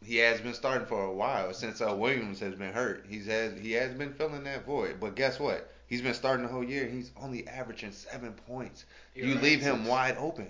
He 0.04 0.16
has 0.18 0.38
been 0.42 0.52
starting 0.52 0.86
for 0.86 1.02
a 1.04 1.12
while 1.14 1.54
since 1.54 1.80
uh, 1.80 1.94
Williams 1.96 2.40
has 2.40 2.54
been 2.56 2.74
hurt. 2.74 3.06
He's 3.08 3.24
has 3.24 3.58
he 3.58 3.72
has 3.72 3.94
been 3.94 4.12
filling 4.12 4.44
that 4.44 4.66
void. 4.66 4.96
But 5.00 5.14
guess 5.14 5.40
what? 5.40 5.72
He's 5.86 6.02
been 6.02 6.12
starting 6.14 6.44
the 6.44 6.52
whole 6.52 6.64
year. 6.64 6.84
and 6.84 6.92
He's 6.94 7.10
only 7.22 7.48
averaging 7.48 7.92
seven 7.92 8.32
points. 8.32 8.84
You're 9.14 9.28
you 9.28 9.34
right, 9.36 9.42
leave 9.44 9.60
him 9.62 9.86
wide 9.86 10.16
open. 10.18 10.48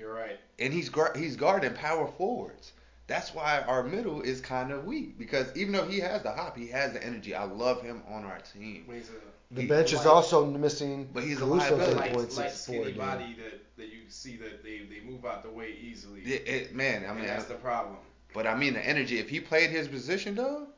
You're 0.00 0.14
right. 0.14 0.38
and 0.58 0.72
he's 0.72 0.88
guard, 0.88 1.16
he's 1.16 1.36
guarding 1.36 1.74
power 1.74 2.06
forwards. 2.18 2.72
That's 3.06 3.34
why 3.34 3.60
our 3.66 3.82
middle 3.82 4.22
is 4.22 4.40
kind 4.40 4.70
of 4.72 4.84
weak 4.84 5.18
because 5.18 5.54
even 5.56 5.72
though 5.72 5.84
he 5.86 5.98
has 6.00 6.22
the 6.22 6.30
hop, 6.32 6.56
he 6.56 6.68
has 6.68 6.92
the 6.92 7.04
energy. 7.04 7.34
I 7.34 7.44
love 7.44 7.82
him 7.82 8.02
on 8.08 8.24
our 8.24 8.38
team, 8.54 8.84
When 8.86 8.98
he's 8.98 9.08
a 9.08 9.54
The 9.54 9.62
He- 9.62 9.66
bench 9.68 9.92
is 9.92 10.06
also 10.06 10.46
missing 10.46 11.08
But 11.12 11.24
he's 11.24 11.38
a 11.38 11.40
Caruso 11.40 11.76
liability. 11.76 12.14
light, 12.14 12.32
light 12.36 12.52
skinny 12.52 12.92
body 12.92 13.36
that, 13.42 13.60
that 13.76 13.86
you 13.88 14.02
see 14.08 14.36
that 14.36 14.62
they, 14.62 14.82
they 14.88 15.00
move 15.00 15.24
out 15.26 15.42
the 15.42 15.50
way 15.50 15.74
easily. 15.82 16.20
It- 16.20 16.48
it- 16.48 16.74
man. 16.74 17.04
I 17.04 17.08
and 17.08 17.18
mean, 17.18 17.26
that's 17.26 17.46
the 17.46 17.54
problem. 17.54 17.96
but 18.32 18.46
I 18.46 18.56
mean 18.56 18.74
the 18.74 18.86
energy. 18.86 19.18
If 19.18 19.28
he 19.28 19.40
played 19.40 19.70
his 19.70 19.88
position 19.88 20.36
though, 20.36 20.68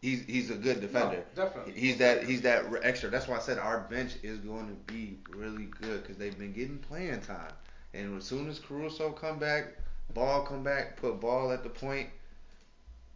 he's 0.00 0.24
he's 0.24 0.50
a 0.50 0.54
good 0.54 0.80
defender. 0.80 1.22
No, 1.36 1.44
definitely. 1.44 1.74
He's 1.74 1.98
that 1.98 2.24
he's 2.24 2.40
that 2.42 2.64
extra. 2.82 3.10
That's 3.10 3.28
why 3.28 3.36
I 3.36 3.40
said 3.40 3.58
our 3.58 3.80
bench 3.90 4.12
is 4.22 4.38
going 4.38 4.66
to 4.68 4.92
be 4.92 5.18
really 5.28 5.66
good 5.66 6.02
because 6.02 6.16
they've 6.16 6.38
been 6.38 6.54
getting 6.54 6.78
playing 6.78 7.20
time. 7.20 7.52
And 7.94 8.16
as 8.16 8.24
soon 8.24 8.48
as 8.48 8.58
Caruso 8.58 9.10
come 9.10 9.38
back, 9.38 9.74
Ball 10.14 10.42
come 10.44 10.62
back, 10.62 10.96
put 10.96 11.20
Ball 11.20 11.52
at 11.52 11.62
the 11.62 11.68
point. 11.70 12.08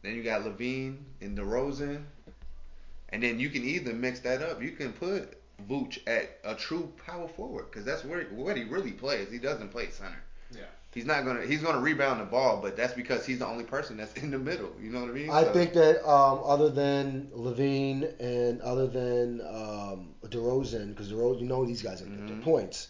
Then 0.02 0.14
you 0.14 0.23
got 0.23 0.42
LaVine 0.42 0.99
and 1.21 1.37
DeRozan, 1.37 2.02
and 3.11 3.23
then 3.23 3.38
you 3.38 3.50
can 3.50 3.64
either 3.64 3.92
mix 3.92 4.21
that 4.21 4.42
up. 4.42 4.62
You 4.62 4.71
can 4.73 4.92
put 4.92 5.37
Vooch 5.68 5.99
at 6.06 6.38
a 6.45 6.54
true 6.54 6.92
power 7.06 7.26
forward 7.28 7.66
because 7.71 7.85
that's 7.85 8.04
where 8.04 8.25
what 8.25 8.56
he 8.56 8.64
really 8.64 8.92
plays. 8.92 9.30
He 9.30 9.38
doesn't 9.38 9.71
play 9.71 9.88
center. 9.90 10.23
Yeah. 10.52 10.61
He's 10.92 11.04
not 11.06 11.25
gonna 11.25 11.45
he's 11.45 11.61
gonna 11.62 11.80
rebound 11.80 12.21
the 12.21 12.25
ball, 12.25 12.61
but 12.62 12.76
that's 12.76 12.95
because 12.95 13.26
he's 13.26 13.40
the 13.40 13.47
only 13.47 13.64
person 13.64 13.97
that's 13.97 14.14
in 14.23 14.30
the 14.30 14.38
middle. 14.38 14.71
You 14.80 14.90
know 14.90 15.00
what 15.00 15.11
I 15.11 15.12
mean? 15.12 15.30
I 15.30 15.45
So- 15.45 15.52
think 15.52 15.73
that 15.75 16.09
um, 16.09 16.40
other 16.45 16.71
than 16.71 17.28
LaVine 17.35 18.18
and 18.21 18.61
other 18.62 18.87
than 18.87 19.40
um, 19.42 20.14
DeRozan, 20.26 20.88
because 20.90 21.12
DeRozan, 21.12 21.40
you 21.40 21.47
know 21.47 21.64
these 21.66 21.83
guys 21.83 22.00
are 22.00 22.06
Mhm. 22.06 22.28
their 22.28 22.38
points. 22.42 22.88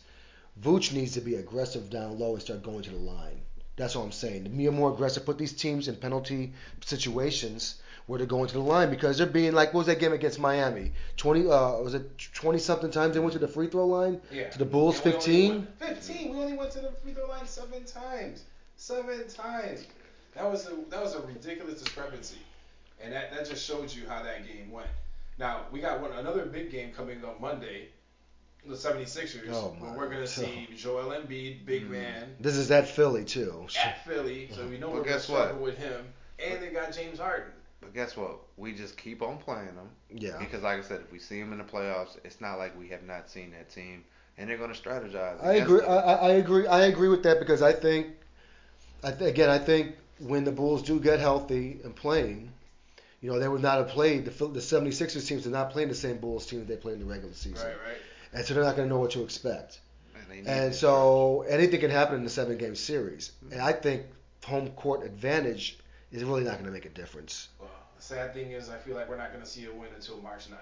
Vooch 0.63 0.93
needs 0.93 1.13
to 1.15 1.21
be 1.21 1.35
aggressive 1.37 1.91
down 1.91 2.19
low 2.19 2.33
and 2.33 2.43
start 2.43 2.63
going 2.63 2.83
to 2.83 2.91
the 2.91 2.97
line. 2.97 3.41
That's 3.77 3.95
all 3.95 4.05
I'm 4.05 4.13
saying. 4.13 4.45
To 4.45 4.51
be 4.51 4.69
more 4.71 4.91
aggressive, 4.91 5.27
put 5.27 5.37
these 5.37 5.53
teams 5.53 5.87
in 5.89 5.97
penalty 5.97 6.55
situations 6.85 7.83
where 8.07 8.19
they're 8.19 8.27
going 8.27 8.47
to 8.49 8.55
the 8.55 8.61
line 8.61 8.89
because 8.89 9.19
they're 9.19 9.27
being 9.27 9.53
like, 9.53 9.75
what 9.75 9.81
was 9.81 9.87
that 9.89 9.99
game 9.99 10.13
against 10.13 10.39
Miami? 10.39 10.93
Twenty, 11.17 11.47
uh, 11.47 11.73
was 11.79 11.93
it 11.95 12.19
twenty 12.33 12.59
something 12.59 12.91
times 12.91 13.15
they 13.15 13.21
went 13.21 13.33
to 13.35 13.39
the 13.39 13.49
free 13.49 13.67
throw 13.67 13.87
line? 13.87 14.21
Yeah. 14.33 14.49
To 14.49 14.59
the 14.59 14.65
Bulls, 14.65 14.97
And 15.05 15.07
we 15.07 15.11
only 15.13 15.67
15? 15.69 15.69
15. 15.79 16.31
We 16.35 16.43
only 16.43 16.57
went 16.57 16.71
to 16.73 16.81
the 16.81 16.93
free 17.03 17.13
throw 17.13 17.27
line 17.27 17.47
seven 17.47 17.85
times. 17.85 18.45
Seven 18.77 19.29
times. 19.29 19.87
That 20.35 20.51
was 20.51 20.67
a 20.69 20.91
that 20.91 21.03
was 21.03 21.15
a 21.15 21.21
ridiculous 21.23 21.83
discrepancy, 21.83 22.39
and 23.03 23.13
that, 23.13 23.33
that 23.33 23.49
just 23.49 23.67
showed 23.67 23.93
you 23.93 24.03
how 24.09 24.23
that 24.23 24.47
game 24.47 24.71
went. 24.71 24.89
Now 25.39 25.63
we 25.73 25.81
got 25.81 26.01
one 26.01 26.13
another 26.13 26.47
big 26.47 26.71
game 26.71 26.93
coming 26.93 27.25
up 27.25 27.41
Monday, 27.41 27.89
the 28.69 28.75
76ers, 28.77 29.49
Oh, 29.51 29.77
where 29.79 29.91
my. 29.91 29.97
we're 29.97 30.09
gonna 30.09 30.27
see 30.27 30.69
Joel 30.77 31.11
Embiid, 31.11 31.65
big 31.65 31.85
Mhm. 31.85 31.91
man, 31.91 32.37
This 32.41 32.57
is 32.57 32.71
at 32.71 32.89
Philly 32.89 33.25
too. 33.25 33.67
at 33.83 34.05
Philly, 34.05 34.49
so 34.55 34.67
we 34.67 34.79
know 34.79 34.89
But 34.89 34.95
we're 34.97 35.01
gonna 35.03 35.13
guess 35.13 35.25
struggle 35.25 35.63
with 35.63 35.77
him, 35.79 36.13
and 36.39 36.63
they 36.63 36.69
got 36.69 36.93
James 36.93 37.19
Harden. 37.19 37.53
But 37.81 37.95
guess 37.95 38.17
what? 38.17 38.39
We 38.57 38.73
just 38.73 38.97
keep 38.97 39.23
on 39.23 39.39
playing 39.39 39.75
them 39.77 39.91
Yeah. 40.11 40.39
because, 40.39 40.63
like 40.63 40.79
I 40.79 40.83
said, 40.83 41.01
if 41.03 41.13
we 41.13 41.19
see 41.19 41.41
them 41.41 41.53
in 41.53 41.59
the 41.59 41.65
playoffs, 41.65 42.17
it's 42.25 42.41
not 42.41 42.57
like 42.59 42.77
we 42.79 42.89
have 42.89 43.03
not 43.05 43.31
seen 43.31 43.53
that 43.53 43.71
team, 43.71 44.05
and 44.39 44.49
they're 44.49 44.59
gonna 44.59 44.73
strategize. 44.75 45.43
I 45.45 45.55
agree. 45.55 45.83
I, 45.83 45.97
I 45.97 46.15
I 46.15 46.31
agree. 46.33 46.67
I 46.67 46.87
agree 46.87 47.09
with 47.09 47.23
that 47.25 47.39
because 47.39 47.63
I 47.63 47.73
think, 47.73 48.09
I 49.05 49.13
th- 49.13 49.31
again, 49.31 49.51
I 49.51 49.59
think 49.59 49.95
when 50.19 50.45
the 50.45 50.53
Bulls 50.53 50.83
do 50.83 50.99
get 50.99 51.21
healthy 51.21 51.79
and 51.85 51.95
playing, 51.95 52.51
you 53.21 53.31
know, 53.31 53.39
they 53.39 53.49
would 53.49 53.63
not 53.63 53.79
have 53.79 53.89
played 53.89 54.25
the 54.25 54.31
Phil- 54.31 54.49
the 54.49 54.61
76ers 54.61 55.27
teams 55.29 55.47
are 55.47 55.51
not 55.51 55.71
playing 55.71 55.89
the 55.89 55.95
same 55.95 56.17
Bulls 56.19 56.47
team 56.47 56.61
that 56.61 56.69
they 56.69 56.77
played 56.77 56.95
in 56.95 57.01
the 57.01 57.05
regular 57.07 57.35
season, 57.35 57.67
Right, 57.67 57.77
right. 57.87 57.97
And 58.37 58.45
so 58.47 58.55
they're 58.55 58.65
not 58.65 58.77
going 58.77 58.89
to 58.89 58.95
know 58.95 59.01
what 59.01 59.11
to 59.13 59.23
expect. 59.23 59.81
And, 60.31 60.47
And 60.47 60.71
this 60.73 60.81
so 60.81 61.43
anything 61.49 61.81
can 61.81 61.91
happen 61.91 62.17
in 62.17 62.25
the 62.25 62.31
seven 62.31 62.59
game 62.59 62.75
series, 62.77 63.33
and 63.51 63.61
I 63.61 63.73
think 63.73 64.03
home 64.45 64.71
court 64.73 65.05
advantage 65.05 65.79
is 66.13 66.23
really 66.25 66.45
not 66.45 66.55
going 66.55 66.67
to 66.67 66.71
make 66.71 66.85
a 66.85 66.91
difference. 66.91 67.49
Well, 67.59 67.71
the 67.97 68.03
sad 68.03 68.35
thing 68.35 68.53
is, 68.53 68.69
I 68.69 68.77
feel 68.77 68.95
like 68.95 69.09
we're 69.09 69.17
not 69.17 69.33
gonna 69.33 69.47
see 69.47 69.65
a 69.67 69.73
win 69.73 69.89
until 69.95 70.19
March 70.19 70.49
9th. 70.51 70.57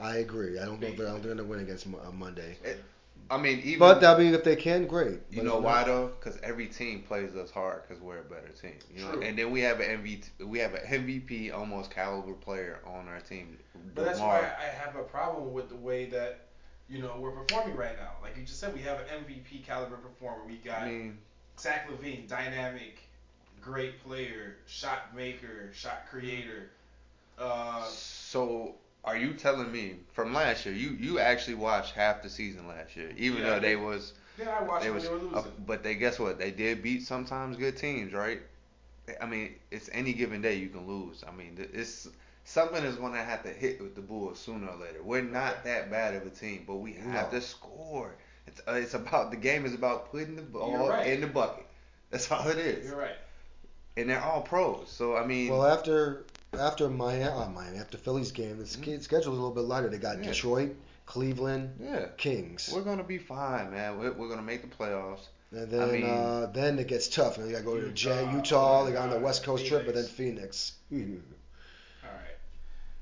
I 0.00 0.16
agree. 0.16 0.58
I 0.58 0.64
don't 0.64 0.80
know 0.80 0.88
if 0.88 0.96
they're, 0.96 1.06
I 1.06 1.10
don't 1.10 1.22
they're 1.22 1.34
going 1.34 1.44
to 1.46 1.50
win 1.50 1.60
against 1.60 1.86
uh, 1.86 2.10
Monday, 2.12 2.56
It- 2.64 2.82
I 3.30 3.36
mean, 3.36 3.60
even 3.60 3.78
but 3.78 4.02
I 4.02 4.18
mean, 4.18 4.34
if 4.34 4.42
they 4.42 4.56
can, 4.56 4.86
great. 4.88 5.20
you 5.30 5.36
But 5.36 5.44
know 5.44 5.58
why 5.60 5.80
not- 5.80 5.86
though? 5.86 6.06
Because 6.18 6.36
every 6.42 6.66
team 6.66 7.02
plays 7.02 7.36
us 7.36 7.50
hard 7.52 7.82
because 7.86 8.02
we're 8.02 8.18
a 8.18 8.22
better 8.24 8.48
team. 8.60 8.74
You 8.92 9.04
know, 9.04 9.12
True. 9.12 9.22
and 9.22 9.38
then 9.38 9.52
we 9.52 9.60
have 9.60 9.78
an 9.78 10.02
MVP. 10.02 10.46
We 10.46 10.58
have 10.58 10.74
an 10.74 10.80
MVP 10.86 11.52
almost 11.52 11.92
caliber 11.92 12.32
player 12.32 12.80
on 12.84 13.06
our 13.06 13.20
team. 13.20 13.56
But 13.94 14.06
that's 14.06 14.18
why 14.18 14.38
I 14.58 14.64
have 14.64 14.96
a 14.96 15.04
problem 15.04 15.52
with 15.52 15.68
the 15.68 15.76
way 15.76 16.06
that 16.06 16.40
you 16.90 17.00
know 17.02 17.16
we're 17.18 17.30
performing 17.32 17.76
right 17.76 17.96
now. 17.98 18.12
Like 18.22 18.36
you 18.36 18.44
just 18.44 18.60
said, 18.60 18.74
we 18.74 18.80
have 18.82 19.00
an 19.00 19.06
MVP 19.10 19.58
caliber 19.60 19.96
performer. 19.96 20.44
We 20.46 20.56
got 20.56 20.82
I 20.82 20.86
mean, 20.90 21.18
Zach 21.58 21.88
LaVine, 21.90 22.28
dynamic, 22.28 23.02
great 23.60 24.02
player, 24.02 24.56
shot 24.66 25.14
maker, 25.14 25.70
shot 25.72 26.06
creator. 26.10 26.70
Uh, 27.38 27.84
so 27.84 28.76
are 29.04 29.16
you 29.16 29.34
telling 29.34 29.72
me 29.72 29.96
from 30.12 30.34
last 30.34 30.66
year? 30.66 30.74
You 30.74 30.90
you 30.90 31.18
actually 31.18 31.54
watched 31.54 31.94
half 31.94 32.22
the 32.22 32.30
season 32.30 32.66
last 32.68 32.96
year, 32.96 33.12
even 33.16 33.40
Yeah. 33.40 33.54
though 33.54 33.60
they 33.60 33.76
was 33.76 34.14
yeah, 34.38 34.58
I 34.58 34.62
watched 34.62 34.84
they 34.84 34.90
when 34.90 34.94
was, 34.94 35.04
they 35.08 35.14
were 35.14 35.34
uh, 35.34 35.44
but 35.66 35.82
they 35.82 35.94
guess 35.94 36.18
what? 36.18 36.38
They 36.38 36.50
did 36.50 36.82
beat 36.82 37.02
sometimes 37.04 37.56
good 37.56 37.76
teams, 37.76 38.12
right? 38.12 38.40
I 39.20 39.26
mean, 39.26 39.56
it's 39.70 39.88
any 39.92 40.12
given 40.12 40.40
day 40.42 40.54
you 40.56 40.68
can 40.68 40.86
lose. 40.86 41.24
I 41.26 41.32
mean, 41.32 41.56
it's 41.72 42.08
something 42.50 42.82
is 42.84 42.96
going 42.96 43.12
to 43.12 43.22
have 43.22 43.42
to 43.44 43.50
hit 43.50 43.80
with 43.80 43.94
the 43.94 44.00
Bulls 44.00 44.38
sooner 44.38 44.66
or 44.68 44.76
later. 44.76 45.02
We're 45.02 45.22
not 45.22 45.64
that 45.64 45.90
bad 45.90 46.14
of 46.14 46.26
a 46.26 46.30
team, 46.30 46.64
but 46.66 46.76
we 46.76 46.92
have 46.94 47.32
No. 47.32 47.38
to 47.38 47.44
score. 47.44 48.14
It's 48.46 48.60
uh, 48.66 48.72
it's 48.72 48.94
about 48.94 49.30
the 49.30 49.36
game 49.36 49.64
is 49.64 49.74
about 49.74 50.10
putting 50.10 50.34
the 50.36 50.42
ball 50.42 50.88
right. 50.88 51.06
in 51.06 51.20
the 51.20 51.26
bucket. 51.26 51.66
That's 52.10 52.30
all 52.32 52.48
it 52.48 52.58
is. 52.58 52.86
You're 52.86 52.98
right. 52.98 53.14
And 53.96 54.08
they're 54.08 54.22
all 54.22 54.42
pros. 54.42 54.88
So 54.90 55.16
I 55.16 55.24
mean, 55.26 55.50
Well, 55.50 55.66
after 55.66 56.24
after 56.58 56.88
Miami, 56.88 57.24
uh, 57.24 57.48
Miami 57.48 57.78
after 57.78 57.96
Philly's 57.98 58.32
game, 58.32 58.58
the 58.58 58.66
sch- 58.66 59.02
schedule's 59.04 59.26
a 59.26 59.40
little 59.40 59.52
bit 59.52 59.60
lighter. 59.64 59.88
They 59.88 59.98
got 59.98 60.14
Mm-hmm. 60.16 60.24
Yeah. 60.24 60.32
Detroit, 60.32 60.76
Cleveland, 61.06 61.70
yeah, 61.80 62.06
Kings, 62.16 62.70
we're 62.74 62.82
gonna 62.82 63.04
be 63.04 63.18
fine, 63.18 63.70
man. 63.70 63.98
We're, 63.98 64.12
we're 64.12 64.28
gonna 64.28 64.42
make 64.42 64.62
the 64.62 64.74
playoffs. 64.76 65.28
and 65.52 65.70
then 65.70 65.82
I 65.82 65.92
mean- 65.92 66.04
uh, 66.04 66.50
then 66.52 66.78
it 66.80 66.88
gets 66.88 67.08
tough. 67.08 67.38
And 67.38 67.46
they 67.46 67.52
got 67.52 67.58
to 67.58 67.64
go 67.64 67.80
to 67.80 67.90
J- 67.92 68.10
Utah, 68.24 68.34
Utah. 68.36 68.84
They 68.84 68.92
got 68.92 69.02
on 69.04 69.10
the 69.10 69.20
West 69.20 69.44
Coast 69.44 69.66
trip, 69.66 69.86
but 69.86 69.94
then 69.94 70.04
Phoenix. 70.06 70.72
Phoenix. 70.88 71.22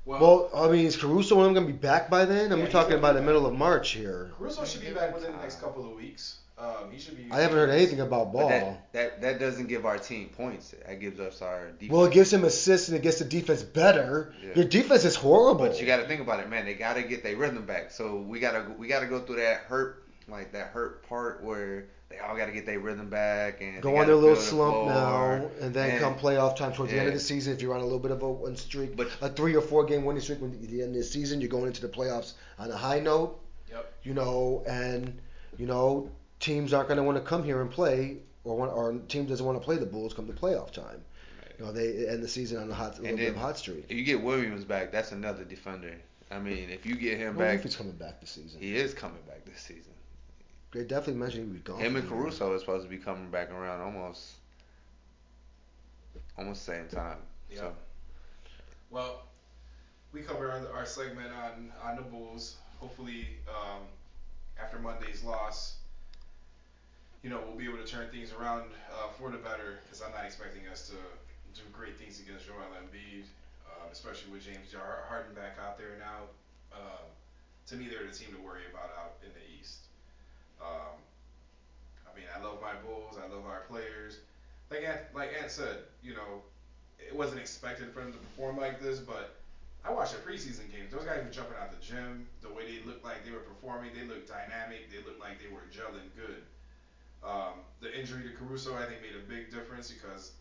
All 0.09 0.15
right. 0.15 0.21
Well, 0.21 0.49
Well, 0.53 0.69
I 0.69 0.71
mean, 0.71 0.85
is 0.85 0.97
Caruso 0.97 1.35
one 1.35 1.45
of 1.47 1.53
them 1.53 1.63
going 1.63 1.67
to 1.67 1.73
be 1.73 1.87
back 1.87 2.09
by 2.09 2.25
then? 2.25 2.51
I'm 2.51 2.59
Yeah, 2.59 2.67
talking 2.67 2.93
about 2.93 3.15
the 3.15 3.21
middle 3.21 3.45
of 3.45 3.53
March 3.53 3.91
here. 3.91 4.31
Caruso 4.37 4.65
should 4.65 4.81
be 4.81 4.91
back 4.91 5.13
within 5.13 5.31
the 5.31 5.37
next 5.37 5.61
couple 5.61 5.89
of 5.89 5.95
weeks. 5.95 6.37
Um, 6.57 6.91
he 6.91 6.99
should 6.99 7.15
be. 7.15 7.25
I 7.31 7.39
haven't 7.39 7.57
heard 7.57 7.69
anything 7.69 8.01
about 8.01 8.33
But 8.33 8.39
Ball. 8.39 8.49
that, 8.49 8.91
that 8.91 9.21
that 9.21 9.39
doesn't 9.39 9.67
give 9.67 9.85
our 9.85 9.97
team 9.97 10.27
points. 10.27 10.75
That 10.85 10.99
gives 10.99 11.17
us 11.17 11.41
our 11.41 11.67
defense. 11.71 11.89
Well, 11.89 12.03
it 12.03 12.11
gives 12.11 12.33
him 12.33 12.43
assists 12.43 12.89
and 12.89 12.97
it 12.97 13.01
gets 13.01 13.19
the 13.19 13.25
defense 13.25 13.63
better. 13.63 14.33
Yeah. 14.43 14.55
Your 14.55 14.65
defense 14.65 15.05
is 15.05 15.15
horrible. 15.15 15.67
But 15.67 15.79
you 15.79 15.87
got 15.87 15.97
to 16.01 16.07
think 16.07 16.19
about 16.19 16.41
it, 16.41 16.49
man. 16.49 16.65
They 16.65 16.73
got 16.73 16.95
to 16.95 17.03
get 17.03 17.23
their 17.23 17.37
rhythm 17.37 17.65
back. 17.65 17.91
So 17.91 18.17
we 18.17 18.41
gotta 18.41 18.65
we 18.77 18.89
gotta 18.89 19.05
go 19.05 19.21
through 19.21 19.37
that 19.37 19.59
hurt 19.69 20.03
like 20.27 20.51
that 20.51 20.67
hurt 20.67 21.07
part 21.07 21.41
where 21.45 21.85
they 22.09 22.17
all 22.19 22.35
got 22.35 22.47
to 22.47 22.51
get 22.51 22.65
their 22.65 22.79
rhythm 22.79 23.09
back 23.09 23.61
and 23.61 23.81
Go 23.81 23.97
on 23.97 24.07
their 24.07 24.15
little 24.15 24.35
slump 24.35 24.73
floor. 24.73 24.87
now, 24.87 25.49
and 25.61 25.73
then 25.73 25.91
And- 25.91 25.99
come 25.99 26.15
playoff 26.15 26.55
time 26.55 26.73
towards 26.73 26.91
the 26.91 26.97
end 26.99 27.07
of 27.07 27.13
the 27.13 27.19
season. 27.19 27.53
If 27.53 27.61
you're 27.61 27.73
on 27.73 27.81
a 27.81 27.83
little 27.83 27.99
bit 27.99 28.11
of 28.11 28.21
a 28.23 28.29
one 28.31 28.55
streak, 28.55 28.95
But 28.95 29.09
a 29.21 29.29
three 29.29 29.55
or 29.55 29.61
four 29.61 29.85
game 29.85 30.05
winning 30.05 30.21
streak, 30.21 30.41
when 30.41 30.51
at 30.51 30.61
the 30.69 30.81
end 30.81 30.89
of 30.95 31.01
the 31.01 31.03
season, 31.03 31.39
you're 31.41 31.49
going 31.49 31.67
into 31.67 31.81
the 31.81 31.87
playoffs 31.89 32.33
on 32.57 32.71
a 32.71 32.75
high 32.77 32.99
note. 32.99 33.39
Yep. 33.69 33.93
You 34.03 34.13
know, 34.15 34.63
and 34.67 35.19
you 35.57 35.67
know 35.67 36.09
teams 36.39 36.73
aren't 36.73 36.87
going 36.87 36.97
to 36.97 37.03
want 37.03 37.17
to 37.17 37.23
come 37.23 37.43
here 37.43 37.61
and 37.61 37.69
play, 37.69 38.17
or 38.43 38.57
want, 38.57 38.71
or 38.73 38.93
team 39.07 39.25
doesn't 39.25 39.45
want 39.45 39.59
to 39.59 39.63
play 39.63 39.75
the 39.77 39.85
Bulls 39.85 40.13
come 40.13 40.25
to 40.27 40.33
playoff 40.33 40.71
time. 40.71 41.03
You 41.59 41.65
know, 41.65 41.71
they 41.73 42.07
end 42.07 42.23
the 42.23 42.27
season 42.27 42.57
on 42.57 42.71
a 42.71 42.73
hot, 42.73 42.93
a 42.97 43.01
little 43.01 43.07
And 43.09 43.17
bit 43.17 43.29
of 43.29 43.35
a 43.35 43.39
hot 43.39 43.57
streak. 43.57 43.85
if 43.89 43.97
you 43.97 44.03
get 44.05 44.23
Williams 44.23 44.63
back, 44.63 44.91
that's 44.91 45.11
another 45.11 45.43
defender. 45.43 45.93
I 46.31 46.39
mean, 46.39 46.69
if 46.69 46.85
you 46.85 46.95
get 46.95 47.17
him 47.17 47.35
Well, 47.35 47.47
back, 47.47 47.57
if 47.57 47.63
he's 47.63 47.75
coming 47.75 47.91
back 47.93 48.21
this 48.21 48.29
season, 48.31 48.61
he 48.61 48.75
is 48.77 48.93
coming 48.93 49.21
back 49.27 49.43
this 49.45 49.59
season. 49.59 49.91
They 50.71 50.83
definitely 50.83 51.19
mentioned 51.19 51.47
he 51.47 51.51
was 51.53 51.61
gone. 51.61 51.79
Him 51.79 51.95
and. 51.95 52.07
Caruso 52.07 52.53
is 52.53 52.61
supposed 52.61 52.83
to 52.83 52.89
be 52.89 52.97
coming 52.97 53.29
back 53.29 53.51
around 53.51 53.81
almost 53.81 54.33
almost 56.37 56.63
same 56.63 56.87
time. 56.87 57.17
Yeah. 57.49 57.57
So 57.57 57.73
Well, 58.89 59.23
we 60.13 60.21
covered 60.21 60.51
our, 60.51 60.73
our 60.73 60.85
segment 60.85 61.31
on 61.33 61.71
on 61.83 61.95
the 61.95 62.03
Bulls. 62.03 62.57
Hopefully, 62.79 63.27
um, 63.49 63.81
after 64.61 64.79
Monday's 64.79 65.23
loss, 65.23 65.77
you 67.23 67.29
know, 67.29 67.41
we'll 67.45 67.57
be 67.57 67.65
able 67.65 67.83
to 67.83 67.85
turn 67.85 68.09
things 68.09 68.31
around 68.31 68.71
uh, 68.93 69.09
for 69.17 69.31
the 69.31 69.37
better. 69.37 69.79
Because 69.83 70.01
I'm 70.01 70.11
not 70.11 70.25
expecting 70.25 70.67
us 70.71 70.87
to 70.89 70.95
do 71.55 71.61
great 71.73 71.97
things 71.97 72.21
against 72.21 72.45
Joel 72.45 72.71
Embiid, 72.77 73.25
uh, 73.67 73.89
especially 73.91 74.31
with 74.31 74.45
James 74.45 74.73
Harden 75.09 75.33
back 75.33 75.57
out 75.59 75.77
there 75.77 75.97
now. 75.99 76.29
Um, 76.71 77.09
to 77.67 77.75
me, 77.75 77.89
they're 77.89 78.05
the 78.05 78.13
team 78.15 78.33
to 78.33 78.41
worry 78.41 78.63
about 78.71 78.89
out 78.97 79.17
in 79.25 79.29
the 79.33 79.59
East. 79.59 79.88
Um, 80.59 80.95
I 82.05 82.11
mean, 82.11 82.25
I 82.31 82.37
love 82.37 82.59
my 82.59 82.73
Bulls. 82.73 83.15
I 83.17 83.25
love 83.25 83.45
our 83.45 83.59
players. 83.59 84.17
Like 84.69 84.81
Ant, 84.81 84.99
like 85.13 85.31
Ant 85.31 85.49
said, 85.49 85.79
you 86.01 86.13
know, 86.13 86.41
it 86.97 87.13
wasn't 87.13 87.39
expected 87.39 87.89
for 87.89 87.99
them 87.99 88.11
to 88.11 88.17
perform 88.17 88.55
like 88.55 88.77
this, 88.77 88.99
but 88.99 89.27
I 89.83 89.89
watched 89.89 90.11
the 90.11 90.17
preseason 90.17 90.69
games. 90.69 90.91
Those 90.91 91.03
guys 91.03 91.21
were 91.21 91.27
jumping 91.27 91.55
out 91.55 91.69
the 91.69 91.75
gym. 91.75 92.25
The 92.41 92.49
way 92.49 92.63
they 92.63 92.77
looked 92.77 93.03
like 93.03 93.21
they 93.21 93.31
were 93.31 93.39
performing, 93.39 93.91
they 93.93 94.01
looked 94.01 94.25
dynamic. 94.27 94.87
They 94.87 94.97
looked 94.97 95.17
like 95.19 95.37
they 95.37 95.47
were 95.47 95.63
gelling 95.63 96.11
good. 96.13 96.41
Um, 97.21 97.61
the 97.79 97.91
injury 97.91 98.23
to 98.23 98.29
Caruso, 98.31 98.73
I 98.73 98.85
think, 98.85 98.99
made 98.99 99.13
a 99.13 99.19
big 99.19 99.49
difference 99.49 99.87
because 99.87 100.31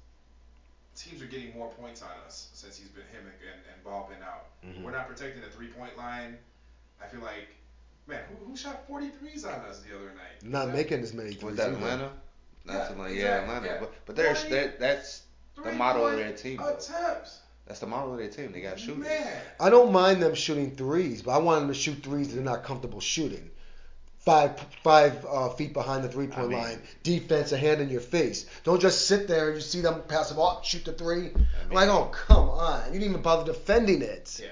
teams 0.94 1.20
are 1.20 1.26
getting 1.26 1.48
more 1.50 1.68
points 1.68 2.00
on 2.02 2.16
us 2.16 2.46
since 2.52 2.75
he's 2.76 2.88
been 2.88 3.04
him 3.04 3.25
and, 3.26 3.34
and, 3.40 3.60
and 3.70 3.82
Ball 3.82 4.02
been 4.02 4.20
out. 4.22 4.44
Mhm. 4.64 4.82
We're 4.82 4.90
not 4.90 5.06
protecting 5.06 5.40
the 5.40 5.48
three 5.48 5.68
point 5.68 5.94
line. 5.96 6.37
I 7.00 7.06
feel 7.06 7.20
like, 7.20 7.54
man, 8.09 8.21
who, 8.29 8.47
who 8.50 8.57
shot 8.57 8.88
43s 8.88 9.45
on 9.47 9.61
us 9.69 9.81
the 9.88 9.95
other 9.97 10.07
night? 10.07 10.43
Not 10.43 10.67
That- 10.67 10.75
making 10.75 11.00
as 11.00 11.12
many 11.15 11.31
threes. 11.31 11.43
Was 11.45 11.57
that 11.57 11.69
either. 11.69 11.77
Atlanta? 11.77 12.11
Not 12.65 12.75
Yeah, 12.75 12.81
Atlanta. 12.91 13.15
Yeah, 13.15 13.17
exactly, 13.17 13.45
Atlanta. 13.55 13.67
yeah. 13.67 13.77
But 13.81 13.93
but 14.07 14.17
there's 14.17 14.38
Forty- 14.41 14.55
that 14.57 14.81
that's 14.81 15.23
the 15.65 15.73
model 15.73 16.07
of 16.07 16.17
their 16.17 16.33
team. 16.33 16.61
Attempts. 16.61 17.41
That's 17.67 17.81
the 17.81 17.87
model 17.87 18.12
of 18.12 18.19
their 18.19 18.29
team. 18.31 18.53
They 18.53 18.61
got 18.62 18.79
shooters. 18.81 19.05
Man. 19.07 19.43
I 19.61 19.69
don't 19.71 19.93
mind 19.93 20.23
them 20.23 20.35
shooting 20.35 20.75
threes, 20.75 21.21
but 21.23 21.33
I 21.33 21.38
want 21.38 21.61
them 21.61 21.69
to 21.69 21.75
shoot 21.75 22.03
threes 22.03 22.29
that 22.29 22.37
they're 22.37 22.45
not 22.45 22.65
comfortable 22.65 23.00
shooting. 23.00 23.50
Five 24.21 24.59
five 24.83 25.25
uh, 25.29 25.50
feet 25.50 25.73
behind 25.73 26.05
the 26.05 26.09
three 26.09 26.27
point 26.27 26.47
I 26.47 26.49
mean- 26.49 26.59
line, 26.59 26.83
defense, 27.03 27.53
a 27.53 27.57
hand 27.59 27.81
in 27.81 27.88
your 27.88 28.00
face. 28.00 28.47
Don't 28.65 28.81
just 28.81 29.07
sit 29.07 29.29
there 29.29 29.49
and 29.49 29.57
you 29.57 29.61
see 29.62 29.81
them 29.81 30.03
pass 30.09 30.29
the 30.31 30.35
ball, 30.35 30.61
shoot 30.62 30.85
the 30.85 30.93
three. 30.93 31.31
I'm 31.65 31.71
like, 31.73 31.88
oh 31.88 32.07
come 32.07 32.49
on, 32.50 32.87
you 32.93 32.99
didn't 32.99 33.11
even 33.11 33.23
bother 33.23 33.50
defending 33.50 34.03
it. 34.03 34.38
Yeah. 34.43 34.49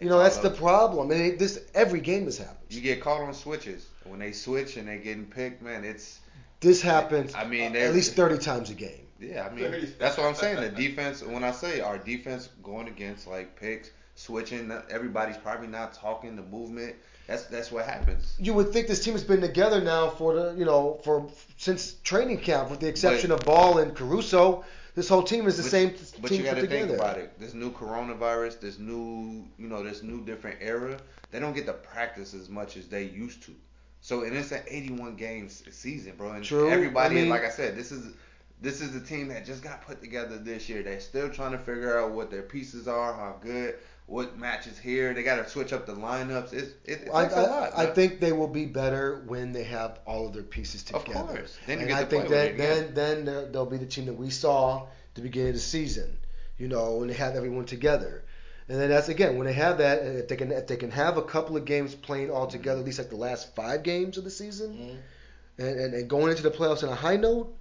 You 0.00 0.08
know 0.08 0.18
that's 0.18 0.38
the 0.38 0.50
problem, 0.50 1.10
and 1.10 1.20
it, 1.20 1.38
this 1.38 1.60
every 1.74 2.00
game 2.00 2.24
this 2.24 2.38
happens. 2.38 2.74
You 2.74 2.80
get 2.80 3.00
caught 3.02 3.20
on 3.20 3.34
switches. 3.34 3.86
When 4.04 4.18
they 4.18 4.32
switch 4.32 4.76
and 4.76 4.88
they 4.88 4.96
getting 4.96 5.26
picked, 5.26 5.62
man, 5.62 5.84
it's 5.84 6.20
This 6.60 6.80
happens. 6.80 7.34
I 7.34 7.44
mean, 7.46 7.76
uh, 7.76 7.80
at 7.80 7.94
least 7.94 8.14
thirty 8.14 8.38
times 8.38 8.70
a 8.70 8.74
game. 8.74 9.06
yeah. 9.20 9.46
I 9.50 9.54
mean, 9.54 9.92
that's 9.98 10.16
what 10.16 10.26
I'm 10.26 10.34
saying. 10.34 10.60
The 10.60 10.70
defense. 10.70 11.22
When 11.22 11.44
I 11.44 11.50
say 11.52 11.80
our 11.80 11.98
defense 11.98 12.48
going 12.62 12.88
against 12.88 13.26
like 13.26 13.60
picks, 13.60 13.90
switching, 14.14 14.72
everybody's 14.90 15.36
probably 15.36 15.68
not 15.68 15.92
talking 15.92 16.34
the 16.34 16.42
movement. 16.42 16.96
That's 17.26 17.44
that's 17.44 17.70
what 17.70 17.84
happens. 17.84 18.34
You 18.38 18.54
would 18.54 18.72
think 18.72 18.88
this 18.88 19.04
team 19.04 19.12
has 19.12 19.22
been 19.22 19.40
together 19.42 19.80
now 19.82 20.08
for 20.08 20.34
the 20.34 20.54
you 20.56 20.64
know 20.64 20.98
for 21.04 21.28
since 21.58 21.94
training 22.04 22.38
camp, 22.38 22.70
with 22.70 22.80
the 22.80 22.88
exception 22.88 23.28
But- 23.30 23.40
of 23.40 23.44
Ball 23.46 23.78
and 23.78 23.94
Caruso. 23.94 24.64
This 24.94 25.08
whole 25.08 25.22
team 25.22 25.46
is 25.46 25.56
the 25.56 25.62
But- 25.62 25.70
same 25.70 25.94
But 26.20 26.28
team 26.28 26.38
you 26.40 26.44
got 26.44 26.54
put 26.56 26.62
to 26.62 26.66
think 26.66 26.82
together. 26.88 26.94
about 26.96 27.18
it. 27.18 27.38
This 27.38 27.54
new 27.54 27.70
coronavirus, 27.72 28.60
this 28.60 28.78
new, 28.78 29.44
you 29.58 29.68
know, 29.68 29.82
this 29.82 30.02
new 30.02 30.24
different 30.24 30.58
era. 30.60 30.98
They 31.30 31.38
don't 31.38 31.54
get 31.54 31.66
to 31.66 31.72
practice 31.74 32.34
as 32.34 32.48
much 32.48 32.76
as 32.76 32.88
they 32.88 33.04
used 33.04 33.42
to. 33.44 33.54
So 34.00 34.22
and 34.22 34.36
it's 34.36 34.50
an 34.52 34.62
81 34.66 35.16
games 35.16 35.62
season, 35.70 36.14
bro. 36.16 36.32
And 36.32 36.44
True. 36.44 36.70
everybody, 36.70 37.16
I 37.18 37.20
mean- 37.20 37.28
like 37.28 37.44
I 37.44 37.50
said, 37.50 37.76
this 37.76 37.92
is 37.92 38.14
this 38.62 38.82
is 38.82 38.92
the 38.92 39.00
team 39.00 39.28
that 39.28 39.46
just 39.46 39.62
got 39.62 39.86
put 39.86 40.02
together 40.02 40.36
this 40.36 40.68
year. 40.68 40.82
They're 40.82 41.00
still 41.00 41.30
trying 41.30 41.52
to 41.52 41.58
figure 41.58 41.98
out 41.98 42.10
what 42.10 42.30
their 42.30 42.42
pieces 42.42 42.86
are, 42.88 43.14
how 43.14 43.36
good, 43.42 43.76
what 44.10 44.36
matches 44.36 44.76
here. 44.76 45.14
They 45.14 45.22
got 45.22 45.36
to 45.36 45.48
switch 45.48 45.72
up 45.72 45.86
the 45.86 45.92
lineups. 45.94 46.52
It's, 46.52 46.72
it, 46.84 47.02
it 47.02 47.08
I, 47.14 47.26
I, 47.26 47.46
lot. 47.46 47.78
I 47.78 47.86
think 47.86 48.18
they 48.18 48.32
will 48.32 48.48
be 48.48 48.66
better 48.66 49.22
when 49.28 49.52
they 49.52 49.62
have 49.64 50.00
all 50.04 50.26
of 50.26 50.34
their 50.34 50.42
pieces 50.42 50.82
together. 50.82 51.18
Of 51.20 51.28
course. 51.28 51.58
Then 51.66 51.78
you 51.78 51.84
and 51.86 51.94
I 51.94 52.02
to 52.02 52.06
think 52.10 52.28
that 52.28 52.52
with 52.52 52.60
it 52.60 52.70
again. 52.70 52.94
then 52.94 53.24
then 53.24 53.52
they'll- 53.52 53.66
be 53.66 53.76
the 53.76 53.86
team 53.86 54.06
that 54.06 54.14
we 54.14 54.30
saw 54.30 54.82
at 54.82 55.14
the 55.14 55.22
beginning 55.22 55.50
of 55.50 55.54
the 55.54 55.60
season. 55.60 56.18
You 56.58 56.66
know, 56.68 56.96
when 56.96 57.08
they 57.08 57.14
have 57.14 57.36
everyone 57.36 57.64
together. 57.66 58.24
And 58.68 58.78
then 58.80 58.88
that's 58.90 59.08
again 59.08 59.36
when 59.38 59.46
they 59.46 59.52
have 59.52 59.78
that, 59.78 60.02
and 60.02 60.18
if 60.18 60.26
they 60.28 60.36
can 60.36 60.50
if 60.52 60.66
they 60.66 60.76
can 60.76 60.90
have 60.90 61.16
a 61.16 61.22
couple 61.22 61.56
of 61.56 61.64
games 61.64 61.94
playing 61.94 62.30
all 62.30 62.46
together, 62.48 62.80
at 62.80 62.86
least 62.86 62.98
like 62.98 63.10
the 63.10 63.16
last 63.16 63.54
five 63.54 63.82
games 63.84 64.18
of 64.18 64.24
the 64.24 64.30
season, 64.30 64.70
Mm-hmm. 64.74 65.62
and, 65.66 65.80
and, 65.80 65.94
and 65.94 66.10
going 66.10 66.30
into 66.30 66.42
the 66.42 66.50
playoffs 66.50 66.82
on 66.82 66.88
a 66.88 66.94
high 66.94 67.16
note, 67.16 67.56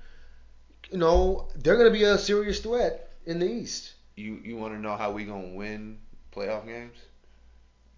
you 0.91 0.97
know, 0.97 1.47
they're 1.55 1.77
going 1.77 1.91
to 1.91 1.97
be 1.97 2.03
a 2.05 2.17
serious 2.17 2.59
threat 2.59 3.11
in 3.25 3.39
the 3.39 3.47
East. 3.47 3.93
You 4.15 4.39
you 4.43 4.57
want 4.57 4.73
to 4.73 4.79
know 4.79 4.95
how 4.95 5.11
we 5.11 5.25
gonna 5.25 5.55
win 5.55 5.99
playoff 6.35 6.65
games? 6.65 6.97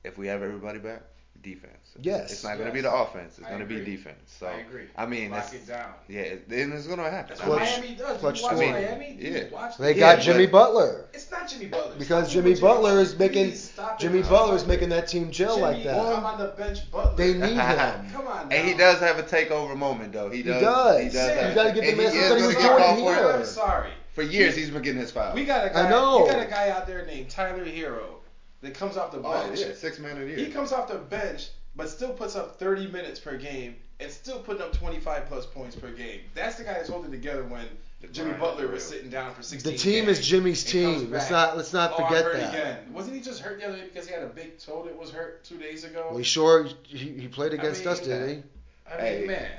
If 0.03 0.17
we 0.17 0.27
have 0.27 0.41
everybody 0.41 0.79
back, 0.79 1.03
defense. 1.43 1.73
Yes. 2.01 2.31
It's 2.31 2.43
not 2.43 2.57
gonna 2.57 2.71
be 2.71 2.81
the 2.81 2.91
offense. 2.93 3.37
It's 3.39 3.47
gonna 3.47 3.65
be 3.65 3.83
defense. 3.83 4.17
So 4.39 4.47
I 4.47 4.59
agree. 4.61 4.85
I 4.95 5.05
mean, 5.05 5.31
Lock 5.31 5.41
that's, 5.51 5.53
it 5.53 5.67
down. 5.67 5.93
yeah, 6.07 6.35
then 6.47 6.71
it's 6.71 6.87
gonna 6.87 7.09
happen. 7.09 7.35
That's 7.35 7.47
what 7.47 7.57
Clutch- 7.59 7.81
mean, 7.81 7.81
Miami 7.81 7.95
does. 7.95 8.17
clutch 8.19 8.37
you 8.39 8.43
watch 8.45 8.53
scoring. 8.55 8.71
Miami? 8.73 9.17
Yeah. 9.19 9.43
Watch 9.51 9.77
They 9.77 9.93
the- 9.93 9.99
got 9.99 10.15
but- 10.17 10.23
Jimmy 10.23 10.47
Butler 10.47 11.05
It's 11.13 11.29
not 11.31 11.47
Jimmy 11.47 11.65
Butler. 11.67 11.95
because 11.97 12.25
Stop 12.25 12.33
Jimmy 12.33 12.49
it 12.49 12.53
with 12.53 12.59
Jimmy 12.59 12.73
Butler 12.73 12.99
is 12.99 13.19
making 13.19 13.47
Please 13.49 13.71
stop 13.71 13.93
it 13.99 14.03
Jimmy 14.03 14.21
Butler 14.23 14.55
is 14.55 14.65
making 14.67 14.89
that 14.89 15.07
team 15.07 15.31
gel 15.31 15.55
Jimmy, 15.55 15.61
like 15.67 15.83
that. 15.83 15.95
Come 16.15 16.25
on 16.25 16.39
the 16.39 16.47
bench, 16.49 16.91
Butler. 16.91 17.15
They 17.17 17.33
need 17.33 17.41
him. 17.57 18.11
Come 18.11 18.27
on. 18.27 18.51
And 18.51 18.67
he 18.67 18.73
does 18.75 18.99
have 18.99 19.19
a 19.19 19.23
takeover 19.23 19.75
moment 19.75 20.13
though. 20.13 20.29
He 20.29 20.37
He 20.37 20.43
does. 20.43 20.61
does. 20.61 20.99
He 21.01 21.09
does. 21.09 21.15
Yeah. 21.15 21.49
You 21.49 21.55
gotta 21.55 21.73
give 21.73 21.85
the 21.85 22.03
man 22.03 22.11
he 22.13 22.19
something 22.21 22.37
he 22.39 22.47
was 22.47 22.55
get 22.55 22.77
doing 22.95 23.05
here. 23.05 23.31
I'm 23.31 23.45
sorry. 23.45 23.89
For 24.13 24.21
years, 24.23 24.55
he's 24.55 24.69
been 24.69 24.81
getting 24.81 24.99
his 24.99 25.11
foul. 25.11 25.33
We 25.33 25.45
got 25.45 25.65
a 25.67 25.69
guy. 25.69 25.87
I 25.87 25.89
know. 25.89 26.25
You 26.25 26.31
got 26.31 26.41
a 26.45 26.49
guy 26.49 26.69
out 26.69 26.85
there 26.85 27.05
named 27.05 27.29
Tyler 27.29 27.63
Herro 27.65 28.17
that 28.61 28.73
comes 28.73 28.97
off 28.97 29.11
the 29.11 29.19
bench. 29.19 29.35
oh 29.35 29.47
bench. 29.47 29.59
yeah, 29.59 29.73
six 29.73 29.99
man 29.99 30.21
of 30.21 30.27
the 30.27 30.35
He 30.35 30.51
comes 30.51 30.71
off 30.71 30.87
the 30.87 30.97
bench, 30.97 31.49
but 31.75 31.89
still 31.89 32.13
puts 32.13 32.35
up 32.35 32.59
30 32.59 32.87
minutes 32.87 33.19
per 33.19 33.37
game 33.37 33.75
and 33.99 34.11
still 34.11 34.39
putting 34.39 34.61
up 34.61 34.73
25 34.73 35.25
plus 35.27 35.45
points 35.45 35.75
per 35.75 35.91
game. 35.91 36.21
That's 36.33 36.55
the 36.55 36.63
guy 36.63 36.73
that's 36.73 36.89
holding 36.89 37.11
together 37.11 37.43
when 37.43 37.65
The 38.01 38.07
Jimmy 38.07 38.33
Butler 38.33 38.67
was 38.67 38.83
sitting 38.83 39.09
down 39.09 39.33
for 39.33 39.43
16. 39.43 39.71
The 39.71 39.77
team 39.77 40.05
games 40.05 40.19
is 40.19 40.27
Jimmy's 40.27 40.63
team. 40.63 41.11
Let's 41.11 41.29
not 41.29 41.55
let's 41.57 41.73
not 41.73 41.93
oh, 41.93 42.03
forget 42.03 42.25
I'm 42.25 42.33
that. 42.39 42.53
again. 42.53 42.93
Wasn't 42.93 43.15
he 43.15 43.21
just 43.21 43.41
hurt 43.41 43.59
the 43.59 43.67
other 43.67 43.77
day 43.77 43.85
because 43.85 44.07
he 44.07 44.13
had 44.13 44.23
a 44.23 44.27
big 44.27 44.57
toe 44.57 44.83
that 44.85 44.97
was 44.97 45.11
hurt 45.11 45.43
two 45.43 45.57
days 45.57 45.83
ago? 45.83 46.07
Well, 46.09 46.17
he 46.17 46.23
sure 46.23 46.67
he, 46.83 46.97
he 46.97 47.27
played 47.27 47.53
against 47.53 47.81
mean, 47.81 47.89
us, 47.89 47.99
didn't 47.99 48.29
he? 48.29 48.43
I 48.91 48.97
mean, 48.97 49.05
Hey. 49.05 49.25
man. 49.27 49.51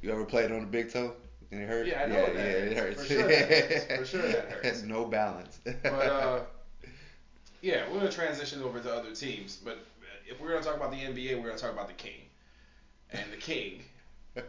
You 0.00 0.10
ever 0.10 0.24
played 0.24 0.50
on 0.50 0.60
the 0.60 0.66
big 0.66 0.90
toe? 0.92 1.12
And 1.52 1.60
it 1.62 1.68
hurt? 1.68 1.86
Yeah, 1.86 2.02
I 2.02 2.06
know 2.06 2.14
yeah, 2.14 2.26
that 2.26 2.34
yeah, 2.34 2.42
it 2.42 2.76
hurts. 2.78 2.96
hurts. 2.96 3.08
For 3.08 3.14
sure 3.14 3.28
that 3.28 3.48
hurts. 3.50 3.84
For 3.98 4.04
sure 4.06 4.22
that 4.22 4.50
hurts. 4.50 4.82
no 4.82 5.04
balance. 5.04 5.60
But 5.64 5.86
uh, 5.86 6.40
yeah, 7.62 7.88
we're 7.88 7.98
gonna 7.98 8.12
transition 8.12 8.62
over 8.62 8.80
to 8.80 8.92
other 8.92 9.14
teams. 9.14 9.56
But 9.56 9.78
if 10.28 10.40
we're 10.40 10.50
gonna 10.50 10.62
talk 10.62 10.76
about 10.76 10.90
the 10.90 10.98
NBA, 10.98 11.36
we're 11.36 11.46
gonna 11.46 11.58
talk 11.58 11.72
about 11.72 11.88
the 11.88 11.94
King, 11.94 12.20
and 13.10 13.24
the 13.32 13.36
King 13.36 13.82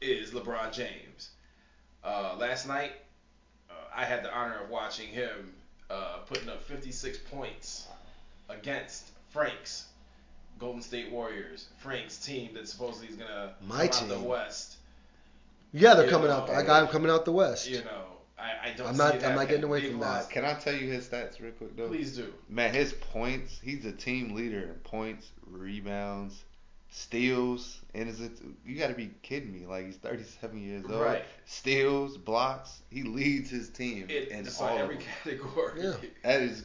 is 0.00 0.32
LeBron 0.32 0.72
James. 0.72 1.30
Uh, 2.02 2.34
last 2.38 2.66
night, 2.66 2.92
uh, 3.70 3.74
I 3.94 4.04
had 4.04 4.24
the 4.24 4.34
honor 4.34 4.58
of 4.62 4.70
watching 4.70 5.08
him 5.08 5.52
uh, 5.90 6.18
putting 6.26 6.48
up 6.48 6.62
56 6.64 7.18
points 7.30 7.86
against 8.48 9.10
Frank's 9.30 9.86
Golden 10.58 10.80
State 10.80 11.10
Warriors. 11.10 11.68
Frank's 11.78 12.16
team 12.16 12.54
that 12.54 12.68
supposedly 12.68 13.08
is 13.08 13.16
gonna 13.16 13.54
My 13.66 13.86
come 13.86 14.10
out 14.10 14.18
the 14.22 14.28
West. 14.28 14.76
Yeah, 15.72 15.94
they're 15.94 16.08
coming 16.08 16.28
know, 16.28 16.34
out. 16.34 16.50
I 16.50 16.62
got 16.62 16.84
him 16.84 16.88
coming 16.88 17.10
out 17.10 17.24
the 17.24 17.32
West. 17.32 17.68
You 17.68 17.78
know, 17.78 18.13
I, 18.38 18.68
I 18.70 18.74
don't. 18.76 18.88
I'm 18.88 18.96
not- 18.96 19.14
it 19.14 19.24
I'm 19.24 19.36
not 19.36 19.48
getting 19.48 19.64
away 19.64 19.80
They've 19.80 19.90
from 19.92 20.00
lost- 20.00 20.30
Can 20.30 20.44
I 20.44 20.54
tell 20.54 20.74
you 20.74 20.90
his 20.90 21.06
stats 21.06 21.40
real 21.40 21.52
quick 21.52 21.76
though? 21.76 21.88
Please 21.88 22.16
do. 22.16 22.32
Man, 22.48 22.74
his 22.74 22.92
points, 22.92 23.60
he's 23.62 23.84
a 23.84 23.92
team 23.92 24.34
leader 24.34 24.60
in 24.60 24.74
points, 24.82 25.30
rebounds, 25.46 26.42
steals, 26.90 27.80
and 27.94 28.08
is 28.08 28.20
it 28.20 28.32
you 28.66 28.76
gotta 28.78 28.94
be 28.94 29.10
kidding 29.22 29.52
me. 29.52 29.66
Like 29.66 29.86
he's 29.86 29.96
thirty 29.96 30.24
seven 30.40 30.62
years 30.62 30.84
old. 30.90 31.00
Right. 31.00 31.24
Steals, 31.46 32.16
blocks, 32.16 32.80
he 32.90 33.02
leads 33.02 33.50
his 33.50 33.68
team 33.68 34.06
It, 34.08 34.28
in 34.28 34.40
it's 34.46 34.60
all 34.60 34.68
on 34.68 34.78
every 34.78 34.98
category. 34.98 35.82
Yeah. 35.82 35.92
That 36.24 36.40
is 36.42 36.64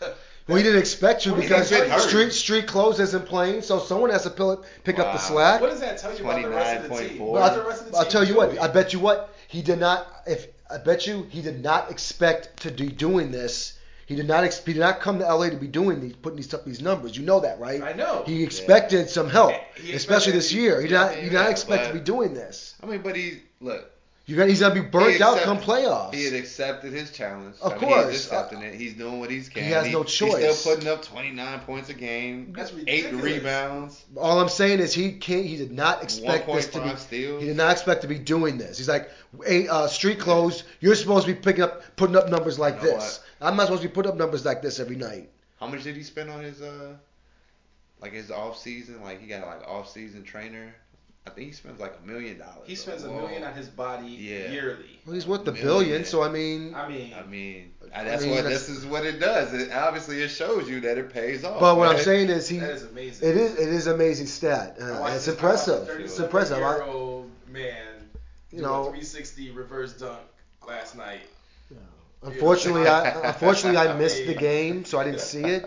Well, 0.48 0.56
he 0.56 0.62
didn't 0.64 0.80
expect 0.80 1.26
you 1.26 1.34
because 1.34 1.70
that 1.70 1.86
tell 1.86 2.00
you? 2.02 2.08
street 2.08 2.32
street 2.32 2.66
clothes 2.66 2.98
isn't 2.98 3.26
playing, 3.26 3.62
so 3.62 3.78
someone 3.78 4.10
has 4.10 4.24
to 4.24 4.30
pill, 4.30 4.64
pick 4.82 4.98
up 4.98 5.12
the 5.12 5.18
slack. 5.18 5.60
What 5.60 5.70
does 5.70 5.80
that 5.80 5.98
tell 5.98 6.16
you 6.16 6.24
about 6.24 6.42
the 6.42 6.48
rest 6.48 6.84
of 6.84 6.90
the 6.90 7.08
team? 7.08 7.18
29.4. 7.18 7.20
What 7.20 7.40
But 7.40 7.54
the 7.54 7.68
rest 7.68 7.82
of 7.82 7.90
the 7.90 7.96
I'll, 7.96 7.98
I'll 7.98 8.04
team 8.04 8.12
tell 8.12 8.24
you 8.24 8.36
what. 8.36 8.60
I 8.60 8.68
bet 8.68 8.92
you 8.92 8.98
what 8.98 9.32
he 9.46 9.62
did 9.62 9.78
not. 9.78 10.08
If 10.26 10.46
I 10.72 10.78
bet 10.78 11.06
you 11.06 11.26
he 11.30 11.42
did 11.42 11.62
not 11.62 11.90
expect 11.90 12.62
to 12.62 12.70
be 12.70 12.88
doing 12.88 13.30
this. 13.30 13.74
He 14.06 14.16
did 14.16 14.26
not. 14.26 14.42
Ex- 14.44 14.64
he 14.64 14.72
did 14.72 14.80
not 14.80 15.00
come 15.00 15.18
to 15.20 15.24
LA 15.34 15.50
to 15.50 15.56
be 15.56 15.68
doing 15.68 16.00
these, 16.00 16.14
putting 16.14 16.36
these 16.36 16.52
up 16.52 16.64
these 16.64 16.80
numbers. 16.80 17.16
You 17.16 17.24
know 17.24 17.40
that, 17.40 17.60
right? 17.60 17.80
I 17.82 17.92
know. 17.92 18.24
He 18.26 18.42
expected 18.42 19.08
some 19.08 19.30
help, 19.30 19.54
He 19.80 19.92
especially 19.92 20.32
this 20.32 20.52
year. 20.52 20.80
He 20.80 20.88
did 20.88 20.94
not. 20.94 21.14
He 21.14 21.22
did 21.22 21.32
not 21.32 21.44
Yeah, 21.44 21.50
expect 21.50 21.86
to 21.88 21.92
be 21.94 22.00
doing 22.00 22.34
this. 22.34 22.74
I 22.82 22.86
mean, 22.86 23.02
but 23.02 23.14
he 23.14 23.40
look, 23.60 23.89
You 24.30 24.36
got. 24.36 24.48
He's 24.48 24.60
gonna 24.60 24.72
be 24.72 24.80
burnt 24.80 25.16
He 25.16 25.22
out 25.22 25.38
come 25.38 25.58
playoffs. 25.58 26.14
he 26.14 26.22
had 26.24 26.34
accepted 26.34 26.92
his 26.92 27.10
challenge. 27.10 27.56
Of 27.60 27.72
I 27.72 27.74
mean, 27.74 27.84
course. 27.88 28.12
he's 28.12 28.24
accepting 28.26 28.62
it. 28.62 28.74
He's 28.76 28.94
doing 28.94 29.18
what 29.18 29.28
he's 29.28 29.48
can. 29.48 29.64
He 29.64 29.70
has 29.70 29.92
no 29.92 30.04
choice. 30.04 30.36
He's 30.44 30.56
still 30.56 30.76
putting 30.76 30.88
up 30.88 31.02
twenty 31.02 31.32
nine 31.32 31.58
points 31.60 31.88
a 31.88 31.94
game, 31.94 32.52
That's 32.56 32.72
eight 32.86 33.12
rebounds, 33.12 34.04
All 34.16 34.38
I'm 34.38 34.48
saying 34.48 34.78
is 34.78 34.94
he 34.94 35.10
can't. 35.14 35.44
He 35.44 35.56
did 35.56 35.72
not 35.72 36.04
expect 36.04 36.46
this 36.46 36.68
to 36.68 36.80
be. 36.80 36.94
steals. 36.94 37.42
He 37.42 37.48
did 37.48 37.56
not 37.56 37.72
expect 37.72 38.02
to 38.02 38.06
be 38.08 38.20
doing 38.20 38.56
this. 38.56 38.78
He's 38.78 38.88
like, 38.88 39.10
hey, 39.44 39.66
uh, 39.66 39.88
street 39.88 40.20
clothes. 40.20 40.62
You're 40.78 40.94
supposed 40.94 41.26
to 41.26 41.34
be 41.34 41.40
picking 41.40 41.64
up, 41.64 41.82
putting 41.96 42.14
up 42.14 42.28
numbers 42.28 42.56
like 42.56 42.80
You 42.82 42.90
know 42.90 42.94
this. 42.98 43.24
I'm 43.40 43.56
not 43.56 43.64
supposed 43.64 43.82
to 43.82 43.88
be 43.88 43.92
putting 43.94 44.12
up 44.12 44.16
numbers 44.18 44.44
like 44.44 44.62
this 44.62 44.78
every 44.78 44.94
night. 44.94 45.28
How 45.58 45.66
much 45.66 45.82
did 45.82 45.96
he 45.96 46.04
spend 46.04 46.30
on 46.30 46.40
his 46.44 46.62
uh, 46.62 46.94
like 48.00 48.12
his 48.12 48.30
off 48.30 48.56
season? 48.56 49.02
Like 49.02 49.20
he 49.20 49.26
got 49.26 49.44
like 49.44 49.66
off 49.66 49.90
season 49.90 50.22
trainer. 50.22 50.72
I 51.26 51.30
think 51.30 51.48
he 51.48 51.52
spends 51.52 51.78
like 51.78 51.94
a 52.02 52.06
million 52.06 52.38
dollars. 52.38 52.64
He 52.66 52.74
spends 52.74 53.04
a 53.04 53.08
million 53.10 53.44
on 53.44 53.52
his 53.52 53.68
body 53.68 54.06
Yeah. 54.08 54.50
yearly. 54.50 54.98
Well, 55.04 55.14
he's 55.14 55.26
worth 55.26 55.44
the 55.44 55.52
Million. 55.52 55.68
billion, 55.68 56.04
so 56.04 56.22
I 56.22 56.28
mean. 56.30 56.74
I 56.74 56.88
mean, 56.88 57.12
I 57.14 57.22
mean, 57.26 57.72
I 57.94 58.04
that's 58.04 58.22
mean, 58.22 58.32
what 58.32 58.44
that's- 58.44 58.66
this 58.66 58.76
is 58.78 58.86
what 58.86 59.04
it 59.04 59.20
does. 59.20 59.52
It 59.52 59.70
obviously 59.70 60.22
it 60.22 60.28
shows 60.28 60.68
you 60.68 60.80
that 60.80 60.96
it 60.98 61.12
pays 61.12 61.44
off. 61.44 61.60
But 61.60 61.76
what 61.76 61.88
I'm 61.88 61.98
saying 62.02 62.30
is 62.30 62.48
he. 62.48 62.58
that 62.58 62.70
is 62.70 62.84
amazing. 62.84 63.28
It 63.28 63.36
is. 63.36 63.52
It 63.58 63.68
is 63.68 63.86
amazing 63.86 64.26
stat. 64.28 64.76
Uh, 64.80 65.10
it's 65.14 65.28
impressive. 65.28 65.82
It's 65.82 66.16
37 66.16 66.24
impressive. 66.24 66.58
Year 66.58 66.82
old 66.84 67.30
man, 67.48 68.08
You 68.50 68.62
know- 68.62 68.84
360 68.84 69.50
reverse 69.50 69.92
dunk 69.92 70.18
last 70.66 70.96
night. 70.96 71.20
unfortunately, 72.22 72.86
I 72.88 73.10
unfortunately 73.28 73.78
I 73.78 73.92
missed 73.96 74.26
the 74.26 74.34
game, 74.50 74.84
so 74.84 74.98
I 74.98 75.04
didn't 75.04 75.20
see 75.20 75.44
it. 75.44 75.64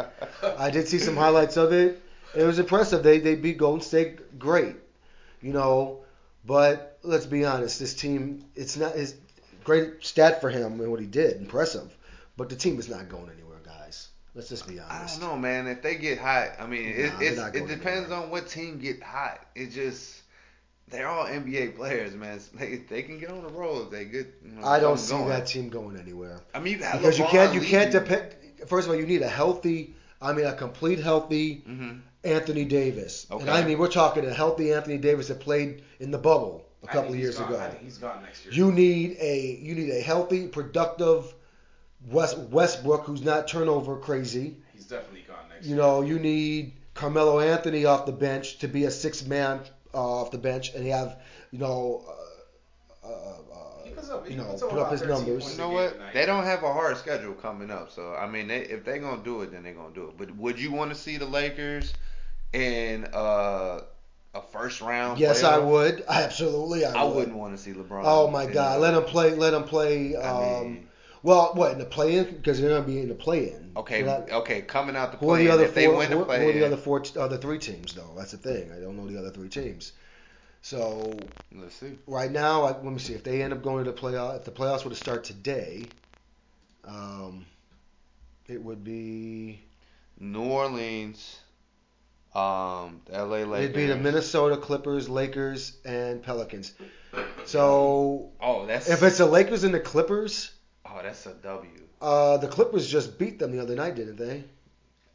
I 0.57 0.69
did 0.71 0.87
see 0.87 0.99
some 0.99 1.15
highlights 1.25 1.57
of 1.57 1.71
it. 1.73 2.01
It 2.35 2.43
was 2.43 2.57
impressive. 2.59 3.03
They 3.03 3.19
they 3.19 3.35
beat 3.35 3.57
Golden 3.57 3.81
State 3.81 4.39
great, 4.39 4.75
you 5.43 5.53
know, 5.53 5.99
but 6.45 6.97
let's 7.03 7.25
be 7.27 7.45
honest. 7.45 7.79
This 7.79 7.93
team, 7.93 8.45
it's 8.55 8.77
not 8.77 8.95
his 8.95 9.15
great 9.63 10.03
stat 10.03 10.41
for 10.41 10.49
him 10.49 10.79
and 10.79 10.89
what 10.89 10.99
he 10.99 11.05
did, 11.05 11.37
impressive. 11.37 11.95
But 12.37 12.49
the 12.49 12.55
team 12.55 12.79
is 12.79 12.89
not 12.89 13.09
going 13.09 13.29
anywhere, 13.29 13.59
guys. 13.63 14.09
Let's 14.33 14.49
just 14.49 14.67
be 14.67 14.79
honest. 14.79 15.17
I 15.17 15.21
don't 15.21 15.29
know, 15.29 15.37
man. 15.37 15.67
If 15.67 15.83
they 15.83 15.95
get 15.95 16.17
hot, 16.17 16.53
I 16.59 16.65
mean, 16.65 16.87
it 16.89 17.13
Nah, 17.13 17.19
it's, 17.21 17.39
it 17.55 17.67
depends 17.67 18.09
anywhere. 18.09 18.23
on 18.25 18.29
what 18.31 18.47
team 18.47 18.79
get 18.79 19.03
hot. 19.03 19.39
It 19.53 19.69
just 19.71 20.21
they're 20.89 21.07
all 21.07 21.25
NBA 21.25 21.75
players, 21.75 22.15
man. 22.15 22.39
They 22.59 22.77
they 22.77 23.03
can 23.03 23.19
get 23.19 23.29
on 23.29 23.43
the 23.43 23.49
roll 23.49 23.83
if 23.83 23.91
they 23.91 24.05
get. 24.05 24.27
You 24.43 24.53
know, 24.55 24.65
I 24.65 24.79
don't 24.79 24.97
see 24.97 25.13
going. 25.13 25.29
that 25.29 25.45
team 25.47 25.69
going 25.69 25.97
anywhere 25.97 26.39
I 26.55 26.59
mean, 26.59 26.79
because 26.79 27.19
you 27.19 27.25
can't 27.25 27.53
you 27.53 27.59
leading. 27.61 27.71
can't 27.79 27.91
depend. 27.91 28.35
First 28.67 28.87
of 28.87 28.93
all, 28.93 28.99
you 28.99 29.05
need 29.05 29.21
a 29.21 29.27
healthy. 29.29 29.93
I 30.21 30.33
mean, 30.33 30.45
a 30.45 30.53
complete 30.53 30.99
healthy 30.99 31.63
Mhm. 31.69 32.01
Anthony 32.23 32.65
Davis. 32.65 33.27
And 33.29 33.49
I 33.49 33.65
mean, 33.65 33.77
we're 33.77 33.89
talking 33.89 34.25
a 34.25 34.33
healthy 34.33 34.73
Anthony 34.73 34.97
Davis 34.97 35.27
that 35.27 35.39
played 35.39 35.83
in 35.99 36.11
the 36.11 36.17
bubble 36.17 36.65
a 36.83 36.87
couple 36.87 37.13
of 37.13 37.19
years 37.19 37.37
gone. 37.37 37.49
ago. 37.49 37.59
I 37.59 37.69
think 37.69 37.83
he's 37.83 37.97
gone 37.97 38.21
next 38.23 38.45
year. 38.45 38.53
You 38.53 38.71
need 38.71 39.17
a 39.19 39.57
you 39.61 39.75
need 39.75 39.89
a 39.91 40.01
healthy, 40.01 40.47
productive 40.47 41.33
West 42.07 42.37
Westbrook 42.37 43.05
who's 43.05 43.21
not 43.23 43.47
turnover 43.47 43.97
crazy. 43.97 44.57
He's 44.73 44.85
definitely 44.85 45.25
gone 45.27 45.37
next 45.49 45.65
You 45.65 45.75
year. 45.75 45.83
know, 45.83 46.01
you 46.01 46.19
need 46.19 46.73
Carmelo 46.93 47.39
Anthony 47.39 47.85
off 47.85 48.05
the 48.05 48.11
bench 48.11 48.59
to 48.59 48.67
be 48.67 48.85
a 48.85 48.91
six 48.91 49.25
man 49.25 49.61
uh, 49.93 50.21
off 50.21 50.31
the 50.31 50.37
bench 50.37 50.73
and 50.73 50.85
have 50.87 51.21
you 51.51 51.59
know. 51.59 52.03
Uh, 53.03 53.07
uh, 53.07 53.83
He 53.83 53.91
uh, 53.91 53.95
puts 53.95 54.09
up, 54.09 54.29
you 54.29 54.37
know, 54.37 54.55
put 54.59 54.79
up 54.79 54.91
his 54.91 55.01
numbers. 55.03 55.51
You 55.51 55.57
know 55.57 55.69
what? 55.69 55.97
They 56.13 56.25
don't 56.25 56.43
have 56.45 56.63
a 56.63 56.71
hard 56.71 56.97
schedule 56.97 57.33
coming 57.33 57.69
up, 57.69 57.91
so 57.91 58.13
I 58.13 58.27
mean, 58.27 58.47
they, 58.47 58.59
if 58.61 58.83
they're 58.85 58.99
gonna 58.99 59.23
do 59.23 59.41
it, 59.41 59.51
then 59.51 59.63
they're 59.63 59.73
gonna 59.73 59.93
do 59.93 60.07
it. 60.07 60.17
But 60.17 60.35
would 60.37 60.59
you 60.59 60.71
want 60.71 60.91
to 60.91 60.95
see 60.97 61.17
the 61.17 61.25
Lakers 61.25 61.93
in 62.53 63.05
uh, 63.13 63.81
a 64.33 64.41
first 64.51 64.81
round? 64.81 65.19
yes, 65.19 65.43
I 65.43 65.57
playoff? 65.57 65.65
would. 65.65 66.03
Absolutely, 66.07 66.85
I, 66.85 66.93
I 66.93 67.03
would. 67.03 67.15
wouldn't 67.15 67.37
want 67.37 67.55
to 67.57 67.61
see 67.61 67.73
LeBron. 67.73 68.01
Oh 68.05 68.29
my 68.29 68.45
God! 68.45 68.79
Let 68.79 68.93
him 68.93 69.03
play. 69.03 69.35
Let 69.35 69.53
him 69.53 69.63
play. 69.63 70.15
Um, 70.15 70.35
I 70.35 70.63
mean, 70.63 70.87
well, 71.23 71.51
what 71.53 71.71
in 71.71 71.79
the 71.79 71.85
play-in? 71.85 72.35
Because 72.35 72.59
they're 72.59 72.69
gonna 72.69 72.85
be 72.85 72.99
in 72.99 73.07
the 73.07 73.15
play-in. 73.15 73.71
okay, 73.77 74.03
not- 74.03 74.29
okay, 74.29 74.61
coming 74.61 74.95
out 74.95 75.11
the 75.11 75.17
Who 75.17 75.29
are 75.31 75.37
the 75.37 75.49
other 75.49 75.63
if 75.65 75.73
they 75.73 75.85
four? 75.87 75.97
win 75.97 76.11
Who, 76.11 76.25
the 76.25 76.37
who 76.39 76.49
are 76.49 76.53
the 76.53 76.65
other 76.65 76.77
four? 76.77 77.03
Other 77.17 77.37
three 77.37 77.59
teams 77.59 77.93
though? 77.93 78.13
That's 78.17 78.31
the 78.31 78.37
thing. 78.37 78.71
I 78.71 78.79
don't 78.79 78.97
know 78.97 79.07
the 79.07 79.17
other 79.17 79.31
three 79.31 79.49
teams. 79.49 79.93
So 80.61 81.29
let's 81.51 81.75
see. 81.75 81.97
right 82.07 82.31
now, 82.31 82.63
I, 82.63 82.71
let 82.71 82.85
me 82.85 82.97
see 82.99 83.13
if 83.13 83.23
they 83.23 83.41
end 83.41 83.51
up 83.51 83.61
going 83.61 83.83
to 83.83 83.91
the 83.91 83.97
playoff. 83.97 84.37
If 84.37 84.45
the 84.45 84.51
playoffs 84.51 84.85
were 84.85 84.91
to 84.91 84.95
start 84.95 85.25
today, 85.25 85.91
um, 86.85 87.45
it 88.47 88.61
would 88.63 88.81
be 88.83 89.61
New 90.19 90.43
Orleans, 90.43 91.39
um, 92.35 93.01
the 93.05 93.13
LA 93.23 93.37
Lakers. 93.43 93.59
it'd 93.65 93.75
be 93.75 93.85
the 93.85 93.95
Minnesota 93.97 94.57
Clippers, 94.57 95.07
Lakers, 95.09 95.77
and 95.85 96.21
Pelicans. 96.23 96.73
So 97.45 98.31
Oh, 98.41 98.65
that's 98.65 98.89
if 98.89 99.03
it's 99.03 99.17
the 99.17 99.25
Lakers 99.25 99.63
and 99.63 99.73
the 99.73 99.79
Clippers, 99.79 100.51
oh, 100.85 100.99
that's 101.03 101.25
a 101.25 101.33
W. 101.33 101.69
uh, 102.01 102.37
the 102.37 102.47
Clippers 102.47 102.87
just 102.89 103.17
beat 103.19 103.39
them 103.39 103.51
the 103.51 103.61
other 103.61 103.75
night, 103.75 103.95
didn't 103.95 104.17
they? 104.17 104.43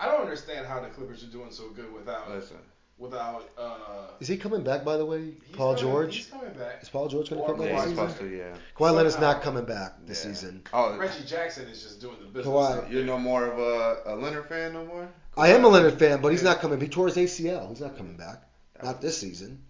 I 0.00 0.07
don't 0.07 0.20
understand 0.20 0.66
how 0.66 0.81
the 0.81 0.88
Clippers 0.88 1.24
are 1.24 1.28
doing 1.28 1.50
so 1.50 1.70
good 1.70 1.92
without 1.92 2.31
Listen, 2.31 2.59
without. 2.98 3.48
Uh, 3.59 4.07
Is 4.20 4.28
he 4.28 4.37
coming 4.37 4.62
back? 4.62 4.85
By 4.85 4.96
the 4.96 5.04
way, 5.04 5.24
he's 5.44 5.57
Paul 5.57 5.74
coming- 5.74 5.90
George. 5.90 6.16
He's 6.18 6.26
coming 6.26 6.52
back. 6.52 6.83
Is 6.83 6.88
Paul 6.88 7.09
George 7.09 7.31
going 7.31 7.42
to 7.42 7.48
come 7.48 7.59
back 7.59 7.66
yeah, 7.68 7.74
this 7.74 7.85
he's 7.85 7.90
season? 7.98 8.09
supposed 8.11 8.31
to, 8.31 8.37
yeah. 8.37 8.54
Kawhi 8.76 8.94
Leonard's 8.94 9.18
not 9.18 9.42
coming 9.42 9.64
back 9.64 9.94
this 10.07 10.24
Yeah. 10.24 10.31
season. 10.31 10.62
Oh, 10.72 10.96
Reggie 10.96 11.24
Jackson 11.24 11.66
is 11.66 11.83
just 11.83 12.00
doing 12.00 12.16
the 12.20 12.26
business. 12.26 12.46
Kawhi. 12.46 12.92
you're 12.92 13.04
no 13.04 13.18
more 13.18 13.44
of 13.46 13.59
a, 13.59 14.12
a 14.12 14.14
Leonard 14.14 14.46
fan 14.48 14.72
no 14.74 14.85
more. 14.85 15.09
I 15.38 15.48
am 15.51 15.64
a 15.64 15.68
Leonard 15.68 15.98
fan, 15.98 16.20
but 16.20 16.29
he's 16.31 16.42
not 16.42 16.61
coming. 16.61 16.81
He 16.81 16.88
tore 16.88 17.07
his 17.07 17.16
ACL. 17.16 17.68
He's 17.68 17.81
not 17.81 17.96
coming 17.96 18.16
back. 18.16 18.42
Not 18.83 19.01
this 19.01 19.16
season. 19.18 19.62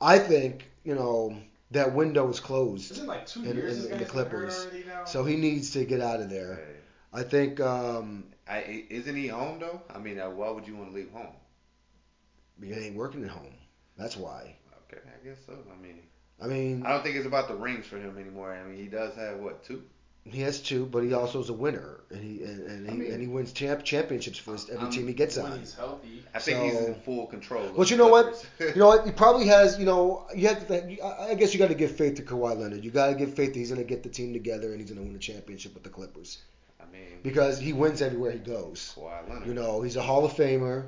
I 0.00 0.18
think 0.18 0.70
you 0.84 0.94
know 0.94 1.36
that 1.72 1.94
window 1.94 2.28
is 2.30 2.40
closed, 2.40 2.90
Isn't 2.92 3.04
it 3.04 3.08
like 3.08 3.26
two 3.26 3.44
in- 3.44 3.56
years 3.56 3.84
in- 3.84 3.92
in 3.92 3.98
the 3.98 4.04
guy's 4.04 4.12
been 4.12 4.30
hurt 4.30 4.30
Clippers. 4.30 4.66
so 5.10 5.24
he 5.24 5.36
needs 5.36 5.70
to 5.72 5.84
get 5.84 6.00
out 6.00 6.20
of 6.20 6.30
there. 6.30 6.54
Hey. 6.56 6.76
I 7.12 7.22
think 7.22 7.60
um, 7.60 8.24
I, 8.48 8.86
isn't 8.90 9.14
he 9.16 9.26
home 9.28 9.58
though? 9.60 9.80
I 9.94 9.98
mean, 9.98 10.18
uh, 10.18 10.30
why 10.30 10.50
would 10.50 10.66
you 10.66 10.76
want 10.76 10.90
to 10.90 10.94
leave 10.96 11.10
home? 11.12 11.34
Because 12.58 12.76
he 12.78 12.86
ain't 12.86 12.96
working 12.96 13.24
at 13.24 13.30
home. 13.30 13.54
That's 13.96 14.16
why. 14.16 14.54
Okay, 14.90 15.02
I 15.06 15.24
guess 15.26 15.38
so. 15.46 15.56
I 15.72 15.80
mean, 15.82 16.00
I 16.42 16.46
mean, 16.46 16.84
I 16.86 16.90
don't 16.90 17.02
think 17.02 17.16
it's 17.16 17.26
about 17.26 17.48
the 17.48 17.54
rings 17.54 17.86
for 17.86 17.98
him 17.98 18.16
anymore. 18.18 18.52
I 18.52 18.62
mean, 18.66 18.76
he 18.78 18.86
does 18.88 19.14
have 19.16 19.38
what 19.38 19.62
two? 19.64 19.82
He 20.24 20.42
has 20.42 20.60
two, 20.60 20.86
but 20.86 21.02
he 21.02 21.12
also 21.14 21.40
is 21.40 21.48
a 21.48 21.52
winner, 21.54 22.00
and 22.10 22.22
he 22.22 22.42
and, 22.44 22.60
and 22.66 22.86
he 22.86 22.92
I 22.92 22.94
mean- 22.96 23.12
and 23.12 23.20
he 23.22 23.26
wins 23.26 23.52
champ, 23.52 23.82
championships 23.84 24.38
for 24.38 24.52
his, 24.52 24.68
every 24.70 24.86
Um, 24.86 24.92
team 24.92 25.06
he 25.08 25.14
gets 25.14 25.36
when 25.36 25.46
on. 25.52 25.58
he's 25.58 25.74
healthy. 25.74 26.22
I 26.34 26.38
think 26.38 26.62
he's 26.62 26.80
in 26.80 26.94
full 26.96 27.26
control. 27.26 27.70
But 27.76 27.90
you 27.90 27.96
know 27.96 28.08
what? 28.08 28.44
You 28.60 28.74
know 28.76 28.86
what? 28.88 29.06
He 29.06 29.12
probably 29.12 29.46
has. 29.46 29.78
You 29.78 29.86
know, 29.86 30.26
you 30.36 30.46
have 30.48 30.66
to, 30.68 31.02
I 31.04 31.30
I 31.30 31.34
guess 31.34 31.52
you 31.54 31.58
got 31.58 31.68
to 31.68 31.74
give 31.74 31.96
faith 31.96 32.16
to 32.16 32.22
Kawhi 32.22 32.58
Leonard. 32.58 32.84
You 32.84 32.90
got 32.90 33.08
to 33.08 33.14
give 33.14 33.34
faith 33.34 33.54
that 33.54 33.58
he's 33.58 33.70
going 33.70 33.80
to 33.82 33.88
get 33.88 34.02
the 34.02 34.08
team 34.10 34.32
together 34.32 34.70
and 34.72 34.80
he's 34.80 34.90
going 34.90 35.00
to 35.00 35.06
win 35.06 35.16
a 35.16 35.18
championship 35.18 35.72
with 35.74 35.82
the 35.84 35.90
Clippers 35.90 36.38
I 36.80 36.84
mean, 36.92 37.20
because 37.22 37.58
he 37.58 37.72
wins 37.72 38.02
everywhere 38.02 38.32
he 38.32 38.38
goes. 38.38 38.94
Kawhi 38.96 39.28
Leonard. 39.28 39.46
You 39.48 39.54
know, 39.54 39.82
he's 39.82 39.96
a 39.96 40.02
Hall 40.02 40.24
of 40.24 40.32
Famer. 40.32 40.86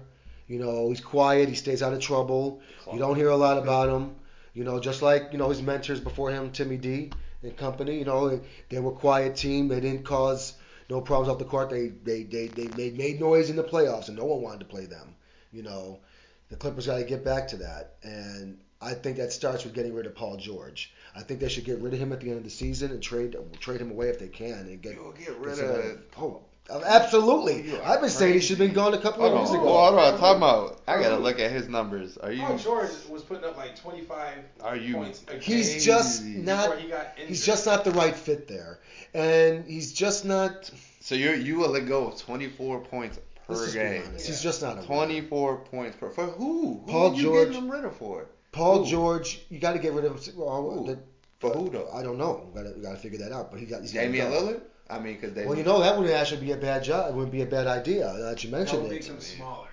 You 0.49 0.59
know, 0.59 0.91
he's 0.91 1.01
quiet. 1.01 1.49
He 1.49 1.55
stays 1.55 1.83
out 1.83 1.95
of 1.95 2.01
trouble. 2.01 2.61
You 2.93 2.99
don't 2.99 3.17
hear 3.17 3.31
a 3.31 3.37
lot 3.37 3.57
about 3.57 3.89
him. 3.89 4.15
You 4.55 4.65
know, 4.65 4.79
just 4.79 5.01
like 5.01 5.31
you 5.33 5.39
know 5.39 5.49
his 5.49 5.63
mentors 5.63 6.01
before 6.01 6.31
him, 6.31 6.51
Timmy 6.53 6.77
D 6.77 7.11
and 7.43 7.57
company. 7.57 7.99
You 7.99 8.05
know, 8.05 8.41
they, 8.69 8.79
were 8.79 8.93
a 8.93 8.95
quiet 8.95 9.37
team. 9.37 9.69
They 9.69 9.81
didn't 9.81 10.05
cause 10.05 10.55
no 10.89 11.01
problems 11.01 11.31
off 11.31 11.39
the 11.39 11.45
court. 11.45 11.71
They 11.71 11.89
they 11.89 12.25
they 12.25 12.49
they, 12.49 12.67
they 12.67 12.91
made 12.91 13.21
noise 13.21 13.51
in 13.51 13.57
the 13.57 13.65
playoffs, 13.65 14.09
and 14.09 14.17
no 14.17 14.25
one 14.25 14.43
wanted 14.43 14.61
to 14.61 14.67
play 14.67 14.87
them. 14.87 15.15
You 15.53 15.63
know, 15.63 16.01
the 16.49 16.57
Clippers 16.57 16.87
got 16.87 16.99
to 16.99 17.05
get 17.05 17.25
back 17.25 17.49
to 17.49 17.57
that, 17.59 17.95
and 18.03 18.59
I 18.81 18.95
think 18.95 19.17
that 19.19 19.33
starts 19.33 19.65
with 19.65 19.75
getting 19.75 19.95
rid 19.95 20.07
of 20.07 20.15
Paul 20.15 20.37
George. 20.37 20.93
I 21.15 21.23
think 21.23 21.41
they 21.41 21.49
should 21.49 21.65
get 21.65 21.79
rid 21.79 21.95
of 21.95 22.01
him 22.01 22.13
at 22.13 22.21
the 22.21 22.29
end 22.29 22.39
of 22.39 22.45
the 22.45 22.51
season 22.51 22.91
and 22.91 23.03
trade 23.03 23.37
trade 23.61 23.81
him 23.81 23.91
away 23.91 24.09
if 24.09 24.19
they 24.19 24.29
can 24.29 24.53
and 24.53 24.83
get. 24.83 24.95
You'll 24.95 25.13
get 25.13 25.37
rid 25.39 25.57
get 25.57 25.65
of. 25.65 26.03
oh, 26.19 26.41
absolutely. 26.71 27.79
I've 27.81 28.01
been 28.01 28.11
saying 28.11 28.35
he 28.35 28.41
should 28.41 28.59
have 28.59 28.67
been 28.67 28.75
gone 28.75 28.95
a 28.95 28.99
couple 29.01 29.25
of 29.25 29.33
on, 29.33 29.39
years 29.39 29.49
hold 29.51 29.61
ago. 29.63 29.77
on, 29.77 29.95
hold 29.95 30.15
on, 30.15 30.21
time 30.21 30.43
out. 30.43 30.81
I 30.87 31.01
gotta 31.03 31.19
look 31.19 31.39
at 31.39 31.51
his 31.51 31.69
numbers. 31.69 32.17
Are 32.19 32.33
you? 32.33 32.43
Paul 32.43 32.59
George 32.59 32.91
was 33.09 33.23
putting 33.23 33.45
up 33.45 33.57
like 33.57 33.77
25 33.77 34.35
Are 34.63 34.77
you? 34.77 34.95
points 34.95 35.23
a 35.29 35.33
game 35.33 35.41
He's 35.41 35.85
just 35.85 36.25
not. 36.25 36.67
before 36.71 36.81
he 36.81 36.89
got 36.89 37.07
injured. 37.17 37.29
He's 37.29 37.45
just 37.47 37.67
not 37.67 37.85
the 37.85 37.91
right 37.93 38.15
fit 38.15 38.49
there, 38.49 38.79
and 39.15 39.65
he's 39.67 39.93
just 39.93 40.25
not. 40.25 40.71
So 41.01 41.15
you 41.15 41.33
you 41.33 41.57
will 41.59 41.71
let 41.71 41.87
go 41.87 42.07
of 42.09 42.19
24 42.21 42.81
points 42.81 43.19
per 43.47 43.55
Let's 43.55 43.63
just 43.65 43.75
be 43.75 43.81
game. 43.81 44.03
honest. 44.07 44.25
Yeah. 44.25 44.31
He's 44.33 44.43
just 44.43 44.63
not 44.63 44.73
a 44.73 44.75
winner. 44.77 44.87
24 44.87 45.57
points 45.65 45.97
per 45.97 46.11
for 46.11 46.27
who? 46.27 46.81
Who 46.87 46.93
Paul 46.93 47.11
are 47.11 47.15
you 47.15 47.23
George- 47.23 47.49
getting 47.49 47.63
him 47.65 47.71
rid 47.71 47.85
of 47.85 47.97
for? 47.97 48.23
It? 48.23 48.29
Paul 48.53 48.85
Who? 48.85 48.91
George, 48.91 49.41
you 49.49 49.59
got 49.59 49.73
to 49.73 49.79
get 49.79 49.93
rid 49.95 50.05
of 50.05 50.25
him. 50.25 50.35
Well, 50.37 50.71
Who? 50.71 50.87
the- 50.87 50.99
For 51.41 51.51
who 51.51 51.71
though? 51.71 51.89
I 51.93 52.03
don't 52.03 52.19
know. 52.19 52.49
We 52.55 52.63
got 52.63 52.69
to 52.69 52.75
we 52.77 52.83
got 52.83 52.93
to 52.93 52.99
figure 52.99 53.19
that 53.19 53.33
out. 53.33 53.51
But 53.51 53.59
he 53.61 53.67
got. 53.67 53.81
He's 53.81 53.93
gotta 53.93 54.07
Damian 54.07 54.31
go. 54.31 54.43
Lillard? 54.43 54.61
I 54.93 54.99
mean, 54.99 55.15
because 55.15 55.33
they. 55.35 55.47
Well, 55.47 55.57
you 55.57 55.65
know 55.65 55.81
that 55.81 55.97
wouldn't 55.99 56.15
actually 56.15 56.41
be 56.43 56.53
a 56.53 56.57
bad 56.57 56.85
job. 56.85 57.09
It 57.11 57.15
wouldn't 57.15 57.33
be 57.33 57.43
a 57.43 57.47
bad 57.47 57.67
idea 57.67 58.13
that 58.21 58.45
you 58.45 58.51
that 58.51 58.57
mentioned 58.59 58.83
would 58.83 58.91
make 58.93 59.01
it. 59.01 59.07
him 59.07 59.21
smaller. 59.21 59.69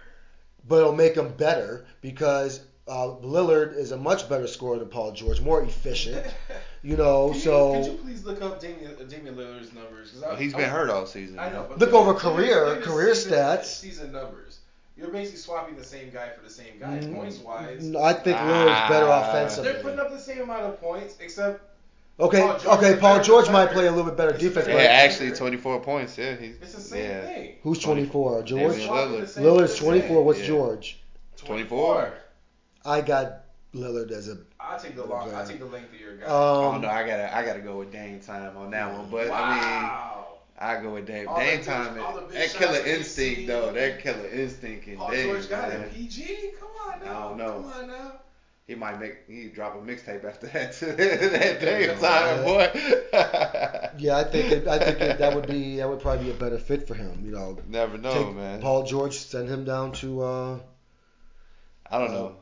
But 0.68 0.78
it'll 0.80 0.96
make 0.96 1.16
them 1.16 1.34
better 1.36 1.86
because 2.02 2.62
uh, 2.88 3.08
Lillard 3.22 3.76
is 3.76 3.92
a 3.92 3.98
much 3.98 4.30
better 4.30 4.48
scorer 4.48 4.80
than 4.80 4.88
Paul 4.90 5.12
George, 5.12 5.42
more 5.42 5.62
efficient. 5.62 6.26
You 6.82 6.96
know, 6.96 7.28
Could 7.28 7.36
you- 7.36 7.42
so 7.42 7.74
could 7.74 7.86
you 7.88 7.98
please 7.98 8.24
look 8.24 8.42
up 8.42 8.62
Damian, 8.62 8.96
uh, 8.98 9.04
Damian 9.04 9.36
Lillard's 9.36 9.74
numbers? 9.74 10.12
'Cause 10.12 10.24
I- 10.24 10.28
Well, 10.28 10.36
he's 10.38 10.54
I- 10.54 10.60
been 10.60 10.70
hurt 10.70 10.90
all 10.90 11.06
season. 11.06 11.38
I 11.38 11.50
know. 11.50 11.66
But 11.68 11.78
Look 11.78 11.92
look- 11.92 12.02
over 12.08 12.14
career- 12.14 12.68
look 12.68 12.78
at 12.78 12.84
his 12.84 12.88
career 12.88 13.16
season, 13.16 13.34
stats. 13.34 13.64
Season 13.66 14.12
numbers. 14.14 14.60
You're 14.96 15.10
basically 15.10 15.40
swapping 15.40 15.76
the 15.76 15.84
same 15.84 16.10
guy 16.10 16.30
for 16.30 16.42
the 16.42 16.50
same 16.50 16.80
guy, 16.80 17.00
Mm, 17.00 17.16
points 17.16 17.40
wise. 17.40 17.94
I 17.94 18.14
think 18.14 18.38
Lillard's 18.38 18.90
better 18.90 19.08
Ah. 19.10 19.28
offensively. 19.30 19.74
They're 19.74 19.82
putting 19.82 20.00
up 20.00 20.10
the 20.12 20.22
same 20.22 20.40
amount 20.44 20.62
of 20.68 20.80
points, 20.80 21.16
except 21.20 21.69
Okay, 22.20 22.42
Paul 22.42 22.60
George 22.60 22.66
okay. 22.84 23.00
Paul 23.00 23.24
George 23.24 23.50
might 23.50 23.72
play 23.72 23.88
a 23.88 23.92
little 23.92 24.06
bit 24.06 24.18
better 24.18 24.38
defense. 24.38 24.68
Yeah, 24.68 24.74
but 24.74 24.82
actually 24.86 25.32
24 25.32 25.80
points. 25.82 26.18
Yeah, 26.18 26.36
he's. 26.36 26.56
it's 26.62 26.74
the 26.74 26.82
same 26.82 27.04
yeah. 27.04 27.22
thing. 27.26 27.56
who's 27.64 27.80
24? 27.80 28.44
George. 28.44 28.50
Damian 28.74 28.88
Swapping 28.88 29.14
Lillard. 29.22 29.38
Lillard's 29.38 29.76
24. 29.78 30.24
What's 30.24 30.40
Yeah. 30.40 30.48
George? 30.48 31.00
24. 31.38 32.14
I 32.86 33.02
got 33.02 33.44
Lillard 33.74 34.12
as 34.12 34.28
a. 34.28 34.38
I 34.60 34.78
take 34.78 34.96
the 34.96 35.06
long. 35.06 35.34
I 35.34 35.46
take 35.46 35.60
the 35.60 35.66
length 35.66 35.94
of 35.94 36.00
your 36.00 36.18
guy. 36.18 36.26
oh 36.28 36.72
Um, 36.74 36.82
no, 36.82 36.90
I 36.90 37.08
gotta 37.08 37.36
I 37.36 37.46
gotta 37.46 37.62
go 37.62 37.78
with 37.80 37.92
Dame 37.92 38.20
time 38.20 38.58
on 38.58 38.72
that 38.72 38.92
one. 38.92 39.10
But 39.10 39.32
I 39.32 39.54
mean. 39.54 39.92
I 40.62 40.82
go 40.82 40.94
with 40.96 41.08
Dame. 41.08 41.30
All 41.30 41.38
Dame 41.40 41.58
big- 41.58 41.66
time. 41.66 41.94
big 41.94 42.34
that 42.34 42.50
killer 42.50 42.86
instinct 42.86 43.48
though. 43.48 43.72
That 43.72 44.02
killer 44.02 44.28
instinct 44.28 44.88
in 44.88 44.98
Paul 44.98 45.12
Dame. 45.12 45.28
George 45.28 45.50
got 45.50 45.70
man. 45.70 45.82
it. 45.84 45.94
PG. 45.94 46.52
Come 46.60 46.70
on 46.86 47.00
now. 47.00 47.06
I 47.06 47.22
don't 47.30 47.38
know. 47.38 47.54
Come 47.72 47.82
on 47.84 47.88
now. 47.88 48.12
He 48.70 48.76
might 48.76 49.00
make 49.00 49.28
he 49.28 49.50
drop 49.50 49.76
a 49.76 49.80
mixtape 49.80 50.24
after 50.24 50.48
that 50.48 50.74
that 50.80 51.62
Yeah. 51.62 51.96
time, 52.00 52.44
boy. 52.46 52.70
yeah, 53.98 54.18
I 54.18 54.24
think 54.24 54.52
it, 54.52 54.68
I 54.68 54.80
think 54.80 55.02
it, 55.02 55.18
that 55.18 55.34
would 55.34 55.48
be 55.48 55.78
that 55.78 55.90
would 55.90 56.00
probably 56.00 56.26
be 56.26 56.30
a 56.32 56.36
better 56.36 56.60
fit 56.60 56.88
for 56.88 56.94
him. 56.96 57.26
You 57.26 57.32
know, 57.32 57.60
Never 57.68 57.98
know, 57.98 58.32
man. 58.34 58.62
Paul 58.62 58.84
George, 58.84 59.18
send 59.18 59.50
him 59.50 59.66
down 59.66 59.92
to. 60.04 60.22
uh 60.22 60.60
I 61.92 61.98
don't 62.00 62.12
Uh, 62.12 62.14
know. 62.14 62.38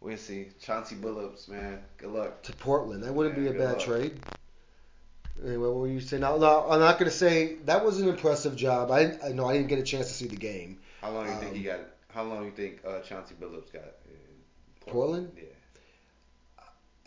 We'll 0.00 0.16
see. 0.16 0.48
Chauncey 0.60 0.96
Billups, 0.96 1.48
man. 1.48 1.84
Good 1.98 2.10
luck. 2.10 2.42
to 2.42 2.52
Portland. 2.52 3.04
That 3.04 3.14
wouldn't 3.14 3.34
Yeah, 3.34 3.40
be 3.42 3.46
a 3.46 3.52
bad 3.52 3.78
luck. 3.78 3.78
trade. 3.78 4.20
Anyway, 5.42 5.56
what 5.68 5.74
were 5.76 5.88
you 5.88 6.00
saying? 6.00 6.20
Now, 6.22 6.36
now, 6.36 6.68
I'm 6.68 6.80
not 6.80 6.98
going 6.98 7.10
to 7.10 7.16
say 7.16 7.56
that 7.64 7.84
was 7.84 8.00
an 8.00 8.08
impressive 8.08 8.56
job. 8.56 8.90
I, 8.90 9.16
I 9.24 9.32
know 9.32 9.46
I 9.46 9.54
didn't 9.56 9.68
get 9.68 9.78
a 9.78 9.82
chance 9.84 10.08
to 10.08 10.14
see 10.14 10.26
the 10.26 10.36
game. 10.36 10.80
How 11.00 11.10
long 11.10 11.26
do 11.26 11.32
you 11.32 11.38
think 11.38 11.54
he 11.54 11.62
Um, 11.62 11.64
got? 11.64 11.80
How 12.10 12.22
long 12.24 12.40
do 12.40 12.44
you 12.46 12.52
think 12.52 12.80
uh, 12.84 13.00
Chauncey 13.00 13.34
Billups 13.34 13.72
got? 13.72 13.94
In 14.06 14.34
Portland? 14.80 15.32
Yeah. 15.36 15.44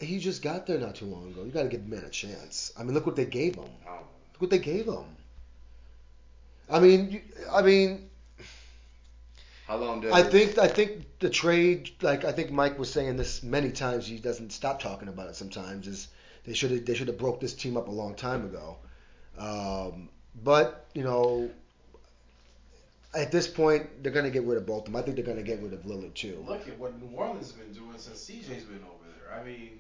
He 0.02 0.20
just 0.20 0.42
got 0.42 0.66
there 0.68 0.80
not 0.80 0.96
too 0.96 1.06
long 1.06 1.30
ago. 1.30 1.44
You 1.44 1.52
got 1.52 1.64
to 1.64 1.70
give 1.70 1.88
the 1.88 1.96
man 1.96 2.04
a 2.06 2.10
chance. 2.10 2.74
I 2.78 2.84
mean, 2.84 2.94
look 2.94 3.06
what 3.06 3.16
they 3.16 3.26
gave 3.26 3.56
him. 3.56 3.70
I 3.84 3.90
don't 3.90 4.00
know. 4.02 4.08
Look 4.34 4.42
what 4.42 4.50
they 4.50 4.60
gave 4.60 4.86
him. 4.88 5.06
I 6.70 6.80
mean, 6.80 7.12
you, 7.12 7.22
I 7.52 7.62
mean, 7.62 8.10
How 9.68 9.78
long 9.78 10.02
does 10.02 10.12
I 10.12 10.24
think 10.24 10.58
I 10.58 10.68
think 10.68 11.06
the 11.20 11.30
trade, 11.30 11.92
like 12.02 12.26
I 12.26 12.32
think 12.32 12.52
Mike 12.52 12.80
was 12.80 12.92
saying 12.92 13.18
this 13.18 13.44
many 13.44 13.72
times. 13.72 14.08
He 14.08 14.18
doesn't 14.18 14.52
stop 14.52 14.82
talking 14.82 15.08
about 15.08 15.30
it. 15.30 15.36
Sometimes 15.36 15.88
is 15.88 16.08
they 16.46 16.54
should 16.54 16.72
have 16.72 16.86
they 16.86 16.94
should 16.94 17.08
have 17.08 17.18
broke 17.18 17.40
this 17.40 17.54
team 17.54 17.78
up 17.78 17.88
a 17.88 17.92
long 17.92 18.16
time 18.16 18.46
ago. 18.46 18.78
Um, 19.38 20.10
but 20.44 20.88
you 20.94 21.04
know, 21.04 21.50
at 23.14 23.32
this 23.32 23.48
point, 23.48 24.02
they're 24.02 24.12
gonna 24.12 24.30
get 24.30 24.44
rid 24.44 24.58
of 24.58 24.66
both 24.66 24.80
of 24.80 24.86
them. 24.86 24.96
I 24.96 25.02
think 25.02 25.16
they're 25.18 25.26
gonna 25.26 25.44
get 25.44 25.62
rid 25.62 25.74
of 25.74 25.82
Lillard 25.84 26.14
too. 26.14 26.44
Look 26.48 26.68
at 26.68 26.80
what 26.80 27.00
New 27.02 27.16
Orleans 27.16 27.48
has 27.48 27.52
been 27.52 27.74
doing 27.74 27.98
since 27.98 28.30
CJ's 28.30 28.64
been 28.64 28.84
over 28.84 29.06
there. 29.06 29.40
I 29.40 29.44
mean, 29.44 29.80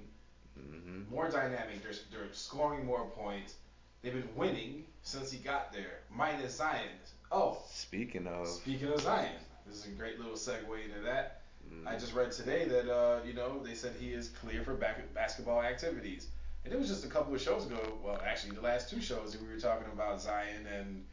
Mhm. 0.59 1.09
more 1.09 1.29
dynamic. 1.29 1.81
They're, 1.83 1.93
they're 2.11 2.33
scoring 2.33 2.85
more 2.85 3.05
points. 3.05 3.55
They've 4.01 4.13
been 4.13 4.35
winning 4.35 4.85
since 5.03 5.31
he 5.31 5.37
got 5.37 5.71
there, 5.71 5.99
minus 6.09 6.55
Zion. 6.57 6.89
Oh, 7.31 7.57
Speaking 7.69 8.27
of, 8.27 8.47
speaking 8.47 8.87
of 8.89 8.99
Zion, 9.01 9.35
this 9.65 9.77
is 9.77 9.85
a 9.87 9.95
great 9.95 10.17
little 10.19 10.33
segue 10.33 10.83
into 10.85 10.99
that. 11.01 11.41
mm, 11.71 11.87
I 11.87 11.97
just 11.97 12.13
read 12.13 12.31
today 12.31 12.67
that 12.67 12.91
uh, 12.93 13.19
you 13.25 13.33
know 13.33 13.63
they 13.63 13.73
said 13.75 13.93
he 13.99 14.11
is 14.13 14.29
clear 14.29 14.63
for 14.63 14.73
back- 14.73 15.13
basketball 15.13 15.61
activities, 15.61 16.27
and 16.65 16.73
it 16.73 16.77
was 16.79 16.87
just 16.89 17.05
a 17.05 17.07
couple 17.07 17.33
of 17.33 17.41
shows 17.41 17.65
ago. 17.67 17.79
Well, 18.03 18.19
actually, 18.25 18.55
the 18.55 18.61
last 18.61 18.89
two 18.89 19.01
shows 19.01 19.31
that 19.31 19.41
we 19.41 19.47
were 19.47 19.59
talking 19.59 19.91
about 19.93 20.21
Zion 20.21 20.65
and 20.67 21.05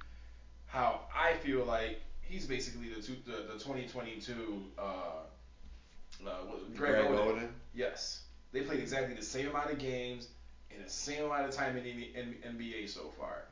how 0.66 1.02
I 1.14 1.34
feel 1.34 1.64
like 1.64 2.00
he's 2.22 2.46
basically 2.46 2.88
the 2.88 3.00
two, 3.00 3.16
the, 3.26 3.52
the 3.52 3.58
2022 3.58 4.62
uh, 4.78 4.82
uh, 4.82 6.30
Greg, 6.76 6.94
Greg 6.94 7.06
Oden. 7.06 7.18
Oden. 7.42 7.48
Yes, 7.74 8.22
they 8.52 8.62
played 8.62 8.80
exactly 8.80 9.14
the 9.14 9.22
same 9.22 9.48
amount 9.48 9.70
of 9.70 9.78
games 9.78 10.28
in 10.70 10.82
the 10.82 10.88
same 10.88 11.24
amount 11.24 11.44
of 11.46 11.50
time 11.50 11.76
in 11.76 11.82
the 11.84 12.08
NBA 12.14 12.88
so 12.88 13.10
far. 13.18 13.42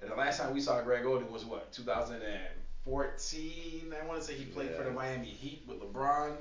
And 0.00 0.10
the 0.10 0.14
last 0.14 0.38
time 0.38 0.52
we 0.52 0.60
saw 0.60 0.80
Greg 0.80 1.04
Oden 1.04 1.30
was 1.30 1.44
what 1.44 1.70
2014. 1.72 3.92
I 3.92 4.06
want 4.06 4.20
to 4.20 4.26
say 4.26 4.34
he 4.34 4.44
played 4.44 4.72
for 4.72 4.82
the 4.82 4.90
Miami 4.90 5.28
Heat 5.28 5.60
with 5.66 5.78
LeBron. 5.80 6.32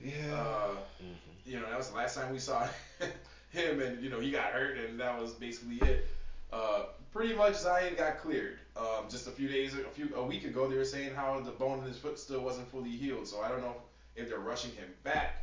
Yeah. 0.00 0.34
Uh, 0.34 0.76
Mhm. 1.02 1.14
you 1.44 1.60
know, 1.60 1.68
that 1.68 1.76
was 1.76 1.88
the 1.88 1.94
last 1.94 2.14
time 2.14 2.30
we 2.30 2.38
saw 2.38 2.66
him, 3.50 3.80
and 3.80 4.02
you 4.02 4.08
know 4.08 4.18
he 4.18 4.30
got 4.30 4.52
hurt, 4.52 4.76
and 4.76 4.98
that 5.00 5.16
was 5.16 5.32
basically 5.34 5.76
it. 5.78 5.98
Uh, 6.52 6.82
pretty 7.12 7.32
much 7.32 7.54
Zion 7.54 7.94
got 7.94 8.16
cleared. 8.16 8.56
Um, 8.76 9.06
just 9.08 9.26
a 9.26 9.30
few 9.30 9.48
days, 9.48 9.74
a 9.74 9.90
few 9.90 10.08
a 10.14 10.22
week 10.22 10.44
ago, 10.44 10.66
they 10.66 10.76
were 10.76 10.84
saying 10.84 11.10
how 11.14 11.38
the 11.40 11.50
bone 11.52 11.78
in 11.78 11.84
his 11.84 11.98
foot 11.98 12.18
still 12.18 12.40
wasn't 12.40 12.68
fully 12.68 12.90
healed. 12.90 13.26
So 13.26 13.40
I 13.40 13.48
don't 13.48 13.60
know 13.60 13.76
if 14.16 14.28
they're 14.28 14.38
rushing 14.38 14.72
him 14.72 14.92
back 15.02 15.36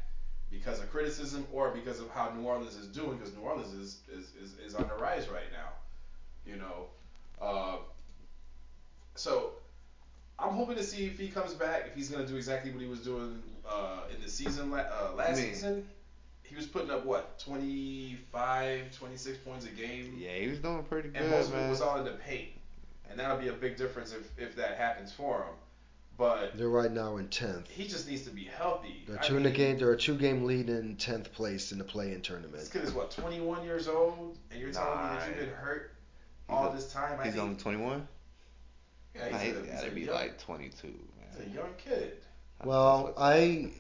because 0.52 0.80
of 0.80 0.90
criticism 0.92 1.46
or 1.52 1.72
because 1.72 2.00
of 2.00 2.10
how 2.10 2.32
New 2.38 2.46
Orleans 2.46 2.76
is 2.76 2.88
doing, 2.88 3.18
because 3.18 3.34
New 3.36 3.42
Orleans 3.42 3.74
is, 3.74 3.98
is, 4.12 4.32
is, 4.42 4.54
is 4.66 4.76
on 4.76 4.88
the 4.88 4.96
rise 5.02 5.28
right 5.30 5.52
now. 5.52 5.70
You 6.46 6.58
know, 6.58 6.86
uh, 7.42 7.78
so 9.16 9.52
I'm 10.40 10.54
hoping 10.54 10.78
to 10.78 10.84
see 10.84 11.06
if 11.06 11.18
he 11.18 11.28
comes 11.28 11.54
back, 11.54 11.84
if 11.88 11.96
he's 11.96 12.10
gonna 12.10 12.26
do 12.26 12.36
exactly 12.38 12.72
what 12.72 12.82
he 12.82 12.88
was 12.88 13.00
doing 13.00 13.42
uh, 13.68 14.02
in 14.14 14.22
the 14.22 14.30
season 14.30 14.72
la- 14.72 14.78
uh, 14.78 15.12
last 15.16 15.38
I 15.38 15.42
mean- 15.42 15.54
season. 15.54 15.88
He 16.44 16.56
was 16.56 16.66
putting 16.66 16.90
up 16.90 17.04
what 17.06 17.38
25, 17.40 18.98
26 18.98 19.38
points 19.40 19.66
a 19.66 19.70
game, 19.70 20.16
yeah, 20.18 20.32
he 20.32 20.48
was 20.48 20.60
doing 20.60 20.82
pretty 20.84 21.10
good, 21.10 21.24
and 21.24 21.30
most 21.30 21.50
of 21.50 21.56
it 21.56 21.70
was 21.70 21.82
all 21.82 21.98
in 21.98 22.06
the 22.06 22.12
paint, 22.12 22.52
and 23.10 23.20
that'll 23.20 23.36
be 23.36 23.50
a 23.50 23.54
big 23.54 23.76
difference 23.76 24.14
if 24.14 24.32
if 24.38 24.56
that 24.56 24.78
happens 24.78 25.12
for 25.12 25.44
him. 25.44 25.54
But 26.18 26.58
They're 26.58 26.68
right 26.70 26.92
now 26.92 27.18
in 27.18 27.28
tenth. 27.28 27.70
he 27.70 27.88
just 27.88 28.10
needs 28.10 28.24
to 28.24 28.32
be 28.32 28.46
healthy. 28.46 29.04
They're 29.08 29.20
I 29.20 29.24
two 29.24 29.38
in 29.38 29.44
the 29.44 29.52
game. 29.52 29.78
They're 29.78 29.92
a 29.94 29.98
two 29.98 30.18
game 30.18 30.46
lead 30.46 30.68
in 30.70 30.96
tenth 30.96 31.32
place 31.34 31.72
in 31.72 31.78
the 31.78 31.84
play-in 31.84 32.16
This 32.20 32.28
tournament. 32.28 32.70
kid 32.72 32.84
is 32.84 32.92
what 32.92 33.12
21 33.12 33.64
years 33.64 33.88
old, 33.88 34.36
and 34.52 34.60
you're 34.60 34.72
telling 34.72 34.98
me 34.98 35.20
that 35.20 35.28
you've 35.30 35.38
Nah. 35.38 35.44
been 35.46 35.54
hurt 35.54 35.92
all 36.50 36.70
a- 36.72 36.76
this 36.76 36.92
time. 36.92 37.20
I 37.20 37.26
He's 37.26 37.34
think, 37.34 37.44
only 37.44 37.56
21. 37.58 38.08
yeah, 39.16 39.24
he's, 39.26 39.32
Nah, 39.32 39.38
a, 39.38 39.42
he's 39.42 39.56
he's, 39.58 39.66
gotta 39.76 39.88
a 39.88 39.92
be 39.92 40.02
young, 40.02 40.16
like 40.16 40.40
22, 40.40 40.88
he's 40.88 41.38
man. 41.40 41.50
a 41.52 41.54
young 41.56 41.74
kid. 41.78 42.18
Well, 42.66 43.14
I. 43.18 43.72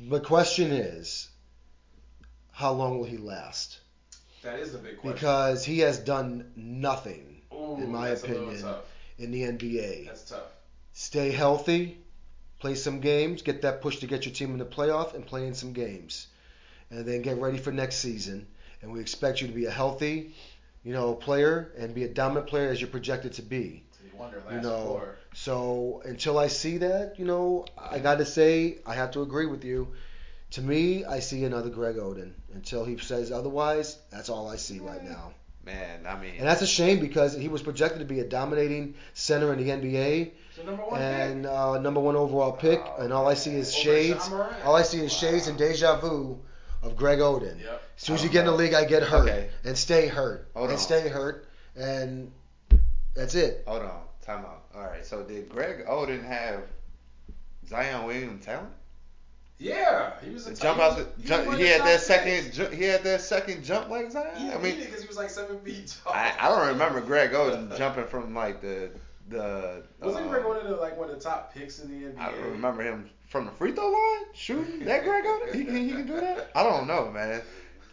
The 0.00 0.20
question 0.20 0.72
is, 0.72 1.28
how 2.50 2.72
long 2.72 2.98
will 2.98 3.06
he 3.06 3.16
last? 3.16 3.78
That 4.42 4.58
is 4.58 4.72
the 4.72 4.78
big 4.78 4.98
question. 4.98 5.12
Because 5.14 5.64
he 5.64 5.78
has 5.80 5.98
done 5.98 6.50
nothing 6.56 7.40
Ooh, 7.54 7.76
in 7.76 7.90
my 7.92 8.08
that's 8.08 8.24
a 8.24 8.26
little 8.28 8.48
opinion, 8.50 8.74
in 9.18 9.30
the 9.30 9.42
NBA. 9.44 10.06
That's 10.06 10.28
tough. 10.28 10.42
Stay 10.94 11.30
healthy, 11.30 11.98
play 12.58 12.74
some 12.74 13.00
games, 13.00 13.42
get 13.42 13.62
that 13.62 13.80
push 13.80 13.98
to 13.98 14.06
get 14.06 14.24
your 14.26 14.34
team 14.34 14.52
in 14.52 14.58
the 14.58 14.64
playoff, 14.64 15.14
and 15.14 15.26
play 15.26 15.46
in 15.46 15.54
some 15.54 15.72
games, 15.72 16.26
and 16.90 17.06
then 17.06 17.22
get 17.22 17.38
ready 17.38 17.58
for 17.58 17.72
next 17.72 17.96
season. 17.96 18.46
And 18.82 18.92
we 18.92 19.00
expect 19.00 19.40
you 19.40 19.46
to 19.46 19.52
be 19.52 19.64
a 19.64 19.70
healthy, 19.70 20.34
you 20.84 20.92
know, 20.92 21.14
player 21.14 21.72
and 21.78 21.94
be 21.94 22.04
a 22.04 22.08
dominant 22.08 22.46
player 22.46 22.68
as 22.68 22.80
you're 22.80 22.90
projected 22.90 23.34
to 23.34 23.42
be. 23.42 23.84
So 23.92 24.04
you 24.04 24.54
You 24.56 24.60
know, 24.60 24.84
four. 24.84 25.18
So 25.34 26.02
until 26.04 26.38
I 26.38 26.48
see 26.48 26.78
that, 26.78 27.18
you 27.18 27.24
know, 27.24 27.64
I 27.78 27.98
got 27.98 28.18
to 28.18 28.26
say 28.26 28.78
I 28.84 28.94
have 28.94 29.12
to 29.12 29.22
agree 29.22 29.46
with 29.46 29.64
you. 29.64 29.88
To 30.52 30.60
me, 30.60 31.04
I 31.06 31.20
see 31.20 31.44
another 31.44 31.70
Greg 31.70 31.96
Oden. 31.96 32.32
Until 32.52 32.84
he 32.84 32.98
says 32.98 33.32
otherwise, 33.32 33.96
that's 34.10 34.28
all 34.28 34.48
I 34.48 34.56
see 34.56 34.80
right 34.80 35.02
now. 35.02 35.32
Man, 35.64 36.06
I 36.06 36.20
mean, 36.20 36.34
And 36.38 36.46
that's 36.46 36.60
a 36.60 36.66
shame 36.66 36.98
because 36.98 37.34
he 37.34 37.48
was 37.48 37.62
projected 37.62 38.00
to 38.00 38.04
be 38.04 38.20
a 38.20 38.24
dominating 38.24 38.94
center 39.14 39.52
in 39.52 39.64
the 39.64 39.70
NBA 39.70 40.32
number 40.64 40.82
and 40.96 41.46
uh, 41.46 41.78
number 41.78 42.00
one 42.00 42.16
overall 42.16 42.52
pick. 42.52 42.80
Oh, 42.84 43.02
and 43.02 43.12
all 43.12 43.26
I 43.28 43.34
see 43.34 43.54
is 43.54 43.72
Over 43.74 43.82
shades. 43.82 44.28
John 44.28 44.38
Morant. 44.38 44.64
All 44.64 44.76
I 44.76 44.82
see 44.82 44.98
is 44.98 45.12
shades 45.12 45.46
and 45.48 45.56
deja 45.58 45.98
vu 46.00 46.38
of 46.82 46.96
Greg 46.96 47.18
Oden. 47.20 47.60
Yep. 47.60 47.82
As 47.96 48.02
soon 48.02 48.14
as 48.16 48.24
you 48.24 48.30
get 48.30 48.40
in 48.40 48.46
the 48.46 48.52
league, 48.52 48.74
I 48.74 48.84
get 48.84 49.02
hurt 49.02 49.28
Okay. 49.28 49.50
and 49.64 49.76
stay 49.78 50.08
hurt 50.08 50.48
Hold 50.54 50.66
and 50.70 50.74
on. 50.74 50.78
stay 50.78 51.08
hurt, 51.08 51.48
and 51.76 52.30
that's 53.14 53.34
it. 53.34 53.62
hold 53.66 53.82
on, 53.82 54.00
time 54.24 54.44
out. 54.44 54.64
All 54.74 54.82
right, 54.84 55.04
so 55.04 55.22
did 55.22 55.48
Greg 55.48 55.86
Oden 55.86 56.24
have 56.24 56.62
Zion 57.68 58.04
Williams 58.06 58.44
talent? 58.44 58.72
Yeah, 59.58 60.14
he 60.24 60.30
was 60.30 60.46
a 60.48 60.54
jump 60.56 60.78
he 60.78 60.82
out 60.82 60.96
the 60.96 61.06
he 61.22 61.28
jump, 61.28 61.46
was 61.46 61.58
he 61.58 61.66
had 61.66 61.80
of 61.82 61.86
that 61.86 62.00
second 62.00 62.52
ju- 62.52 62.66
he 62.70 62.82
had 62.82 63.04
that 63.04 63.20
second 63.20 63.62
jump 63.62 63.88
like 63.90 64.10
Zion. 64.10 64.26
Yeah, 64.48 64.56
I 64.56 64.60
mean, 64.60 64.80
because 64.80 65.02
he 65.02 65.06
was 65.06 65.16
like 65.16 65.30
seven 65.30 65.60
feet 65.60 65.94
tall. 66.02 66.12
I, 66.12 66.32
I 66.40 66.48
don't 66.48 66.66
remember 66.68 67.00
Greg 67.00 67.30
Oden 67.32 67.76
jumping 67.78 68.06
from 68.06 68.34
like 68.34 68.60
the 68.60 68.90
the. 69.28 69.82
Wasn't 70.00 70.24
um, 70.24 70.30
Greg 70.30 70.64
the 70.64 70.76
like 70.76 70.96
one 70.98 71.10
of 71.10 71.16
the 71.16 71.20
top 71.22 71.52
picks 71.54 71.80
in 71.80 71.90
the 71.90 72.06
NBA? 72.08 72.18
I 72.18 72.32
remember 72.48 72.82
him 72.82 73.08
from 73.28 73.46
the 73.46 73.50
free 73.52 73.72
throw 73.72 73.90
line 73.90 74.24
shooting 74.34 74.84
that 74.84 75.04
Greg 75.04 75.24
Oden. 75.24 75.54
He 75.54 75.64
can 75.64 75.76
he 75.76 75.90
can 75.90 76.06
do 76.06 76.20
that. 76.20 76.50
I 76.54 76.62
don't 76.62 76.86
know, 76.86 77.10
man. 77.10 77.42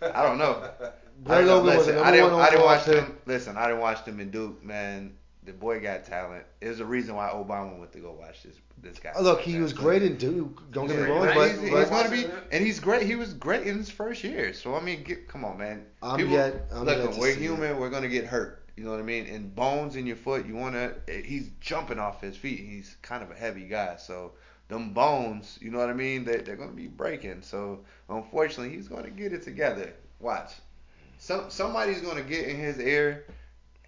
I 0.01 0.23
don't 0.23 0.37
know. 0.37 0.69
I 0.81 0.89
Greg 1.23 1.45
don't. 1.45 1.63
Oden 1.63 1.65
was 1.65 1.75
Listen, 1.77 1.95
the 1.95 2.01
I 2.01 2.03
number 2.05 2.17
didn't 2.17 2.31
one 2.33 2.41
I 2.41 2.49
didn't 2.49 2.65
watch 2.65 2.85
him. 2.85 2.95
them. 2.95 3.17
Listen, 3.25 3.57
I 3.57 3.67
didn't 3.67 3.81
watch 3.81 4.05
them 4.05 4.19
in 4.19 4.31
Duke, 4.31 4.63
man. 4.63 5.13
The 5.45 5.53
boy 5.53 5.79
got 5.79 6.05
talent. 6.05 6.45
There's 6.59 6.79
a 6.79 6.85
reason 6.85 7.15
why 7.15 7.29
Obama 7.29 7.79
went 7.79 7.91
to 7.93 7.99
go 7.99 8.11
watch 8.11 8.43
this 8.43 8.55
this 8.81 8.99
guy. 8.99 9.11
Oh, 9.15 9.23
look, 9.23 9.41
he 9.41 9.57
was 9.59 9.73
great 9.73 10.03
in 10.03 10.17
Duke. 10.17 10.71
Don't 10.71 10.87
get 10.87 10.97
me 10.97 11.03
wrong, 11.03 11.25
but, 11.33 11.51
he's, 11.51 11.61
he's 11.61 11.89
gonna 11.89 12.09
be, 12.09 12.25
and 12.51 12.65
he's 12.65 12.79
great. 12.79 13.05
He 13.05 13.15
was 13.15 13.33
great 13.33 13.65
in 13.65 13.77
his 13.77 13.89
first 13.89 14.23
year. 14.23 14.53
So 14.53 14.75
I 14.75 14.81
mean, 14.81 15.03
get, 15.03 15.27
come 15.27 15.43
on, 15.45 15.57
man. 15.57 15.85
I'm 16.01 16.17
People, 16.17 16.33
yet. 16.33 16.67
I'm 16.71 16.85
look, 16.85 16.97
yet 16.97 17.13
to 17.13 17.19
we're 17.19 17.33
see 17.33 17.39
human. 17.39 17.71
it. 17.71 17.77
We're 17.77 17.89
gonna 17.89 18.07
get 18.07 18.25
hurt. 18.25 18.58
You 18.79 18.85
know 18.85 18.91
what 18.91 19.01
I 19.01 19.03
mean? 19.03 19.25
And 19.27 19.53
bones 19.53 19.97
in 19.97 20.07
your 20.07 20.15
foot. 20.15 20.45
You 20.47 20.55
wanna. 20.55 20.93
He's 21.25 21.49
jumping 21.59 21.99
off 21.99 22.21
his 22.21 22.37
feet. 22.37 22.59
He's 22.61 22.95
kind 23.01 23.21
of 23.21 23.29
a 23.29 23.35
heavy 23.35 23.63
guy. 23.67 23.97
So 23.97 24.31
them 24.69 24.93
bones, 24.93 25.59
you 25.61 25.69
know 25.69 25.79
what 25.79 25.89
I 25.89 25.93
mean? 25.93 26.23
They, 26.23 26.37
they're 26.37 26.55
gonna 26.55 26.71
be 26.71 26.87
breaking. 26.87 27.41
So 27.41 27.79
unfortunately, 28.07 28.73
he's 28.73 28.87
gonna 28.87 29.09
get 29.09 29.33
it 29.33 29.43
together. 29.43 29.93
Watch. 30.21 30.53
Some 31.17 31.49
somebody's 31.49 31.99
gonna 31.99 32.21
get 32.23 32.47
in 32.47 32.55
his 32.55 32.79
ear, 32.79 33.25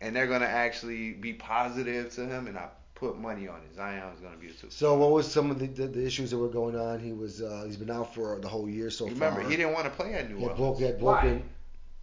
and 0.01 0.13
they're 0.13 0.27
gonna 0.27 0.43
actually 0.45 1.13
be 1.13 1.32
positive 1.34 2.13
to 2.15 2.25
him. 2.25 2.47
And 2.47 2.58
I 2.58 2.67
put 2.93 3.17
money 3.17 3.47
on 3.47 3.62
it. 3.62 3.73
Zion's 3.73 4.19
gonna 4.19 4.36
be 4.36 4.47
a 4.47 4.51
two. 4.51 4.69
So 4.69 4.97
what 4.97 5.12
was 5.12 5.32
some 5.32 5.49
of 5.51 5.58
the, 5.60 5.67
the, 5.67 5.88
the 5.88 6.06
issues 6.06 6.32
that 6.32 6.38
were 6.38 6.49
going 6.49 6.75
on? 6.75 6.99
He 6.99 7.13
was 7.13 7.41
uh, 7.41 7.63
he's 7.65 7.77
been 7.77 7.89
out 7.91 8.13
for 8.13 8.38
the 8.41 8.49
whole 8.49 8.67
year 8.69 8.89
so 8.89 9.06
You 9.06 9.13
remember, 9.13 9.39
far. 9.39 9.49
he 9.49 9.56
didn't 9.56 9.71
want 9.71 9.86
to 9.86 9.91
play 9.91 10.15
at 10.15 10.30
New 10.30 10.36
He 10.36 10.41
Orleans. 10.43 10.60
broke, 10.60 10.77
he 10.80 10.84
had 10.84 10.99
Why? 11.01 11.21
broken. 11.21 11.49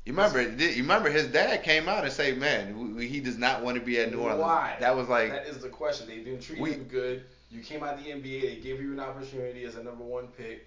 You 0.08 0.14
remember? 0.14 0.40
You 0.42 0.82
remember 0.82 1.10
his 1.10 1.26
dad 1.26 1.62
came 1.62 1.86
out 1.86 2.02
and 2.02 2.10
say, 2.10 2.32
"Man, 2.32 2.96
we, 2.96 3.06
he 3.06 3.20
does 3.20 3.36
not 3.36 3.62
want 3.62 3.76
to 3.76 3.84
be 3.84 4.00
at 4.00 4.10
New 4.10 4.20
Orleans." 4.20 4.40
Why? 4.40 4.74
That 4.80 4.96
was 4.96 5.06
like, 5.06 5.28
that 5.30 5.46
is 5.46 5.58
the 5.58 5.68
question. 5.68 6.08
They 6.08 6.20
didn't 6.20 6.40
treat 6.40 6.58
We- 6.58 6.72
him 6.72 6.84
good. 6.84 7.24
You 7.50 7.60
came 7.60 7.82
out 7.82 7.98
of 7.98 8.02
the 8.04 8.10
NBA. 8.10 8.40
They 8.40 8.56
gave 8.56 8.80
you 8.80 8.94
an 8.94 9.00
opportunity 9.00 9.64
as 9.64 9.76
a 9.76 9.82
number 9.82 10.04
one 10.04 10.28
pick. 10.28 10.66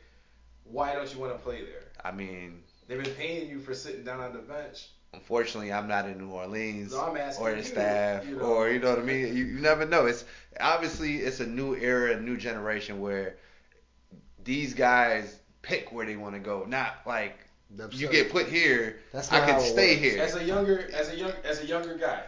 Why 0.64 0.94
don't 0.94 1.12
you 1.12 1.20
want 1.20 1.34
to 1.36 1.40
play 1.40 1.64
there? 1.64 1.86
I 2.06 2.12
mean, 2.12 2.62
They've 2.88 3.04
been 3.04 3.14
paying 3.16 3.50
you 3.50 3.60
for 3.60 3.74
sitting 3.74 4.04
down 4.04 4.20
on 4.20 4.32
the 4.34 4.40
bench. 4.40 4.90
unfortunately, 5.14 5.74
I'm 5.74 5.88
not 5.88 6.06
in 6.06 6.20
New 6.20 6.30
Orleans 6.30 6.94
asking 6.94 7.44
or 7.44 7.56
the 7.56 7.64
staff, 7.64 8.28
you 8.28 8.36
know. 8.36 8.44
or 8.44 8.70
you 8.70 8.80
know 8.80 8.92
what 8.92 9.00
I 9.00 9.04
mean. 9.04 9.36
You, 9.36 9.46
you 9.46 9.60
never 9.60 9.88
know. 9.88 10.06
It's 10.06 10.24
obviously 10.60 11.18
it's 11.18 11.40
a 11.40 11.48
new 11.48 11.76
era, 11.76 12.16
a 12.16 12.20
new 12.22 12.38
generation 12.38 13.02
where 13.02 13.38
these 14.44 14.76
guys 14.76 15.36
pick 15.64 15.92
where 15.92 16.06
they 16.06 16.16
want 16.16 16.36
to 16.36 16.40
go, 16.40 16.66
not 16.68 16.98
like 17.08 17.40
That's 17.76 17.96
you 17.96 18.08
not- 18.08 18.12
get 18.14 18.32
put 18.32 18.48
here. 18.48 19.00
That's 19.14 19.32
I 19.32 19.40
not 19.40 19.48
can 19.50 19.60
stay 19.62 19.92
works. 19.96 20.02
here. 20.02 20.22
As 20.24 20.36
a 20.36 20.44
younger, 20.44 20.90
as 20.94 21.10
a 21.10 21.16
young, 21.16 21.32
as 21.44 21.62
a 21.62 21.66
younger 21.66 21.96
guy, 21.96 22.24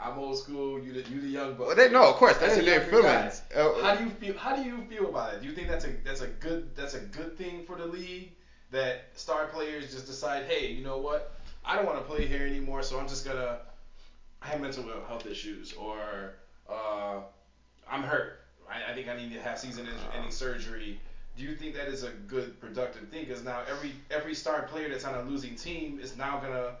I'm 0.00 0.18
old 0.18 0.38
school. 0.38 0.82
You 0.82 0.92
the 0.92 1.08
you 1.10 1.20
the 1.20 1.28
young 1.28 1.54
buck. 1.54 1.66
Well, 1.68 1.76
they 1.76 1.90
know, 1.90 2.08
of 2.08 2.16
course, 2.16 2.34
As 2.34 2.40
that's 2.40 2.56
a 2.56 2.58
in 2.60 2.64
their 2.66 2.80
younger 2.82 3.02
guy, 3.02 3.28
feelings. 3.30 3.42
Uh, 3.54 3.82
How 3.82 3.94
do 3.96 4.04
you 4.04 4.10
feel? 4.10 4.36
How 4.38 4.56
do 4.56 4.62
you 4.62 4.84
feel 4.88 5.08
about 5.08 5.34
it? 5.34 5.42
Do 5.42 5.48
you 5.48 5.54
think 5.54 5.68
that's 5.68 5.84
a 5.84 5.90
that's 6.04 6.20
a 6.20 6.26
good 6.28 6.74
that's 6.76 6.94
a 6.94 7.00
good 7.00 7.36
thing 7.38 7.64
for 7.66 7.76
the 7.76 7.86
league 7.86 8.32
that 8.70 9.06
star 9.16 9.46
players 9.46 9.92
just 9.92 10.06
decide, 10.06 10.44
hey, 10.44 10.72
you 10.72 10.84
know 10.84 10.98
what? 10.98 11.32
I 11.64 11.76
don't 11.76 11.86
want 11.86 11.98
to 11.98 12.04
play 12.04 12.26
here 12.26 12.46
anymore, 12.46 12.82
so 12.82 12.98
I'm 12.98 13.08
just 13.08 13.24
gonna. 13.24 13.58
I 14.40 14.46
have 14.48 14.60
mental 14.60 14.84
health 15.08 15.26
issues, 15.26 15.72
or 15.72 16.34
uh, 16.70 17.20
I'm 17.90 18.02
hurt. 18.02 18.40
I, 18.70 18.92
I 18.92 18.94
think 18.94 19.08
I 19.08 19.16
need 19.16 19.32
to 19.32 19.40
have 19.40 19.58
season-ending 19.58 20.30
surgery. 20.30 21.00
Do 21.38 21.44
you 21.44 21.54
think 21.54 21.76
that 21.76 21.86
is 21.86 22.02
a 22.02 22.10
good 22.26 22.60
productive 22.60 23.08
thing? 23.08 23.24
Because 23.24 23.44
now 23.44 23.60
every 23.70 23.92
every 24.10 24.34
star 24.34 24.62
player 24.62 24.88
that's 24.88 25.04
on 25.04 25.14
a 25.14 25.22
losing 25.22 25.54
team 25.54 26.00
is 26.02 26.16
now 26.16 26.40
gonna, 26.40 26.72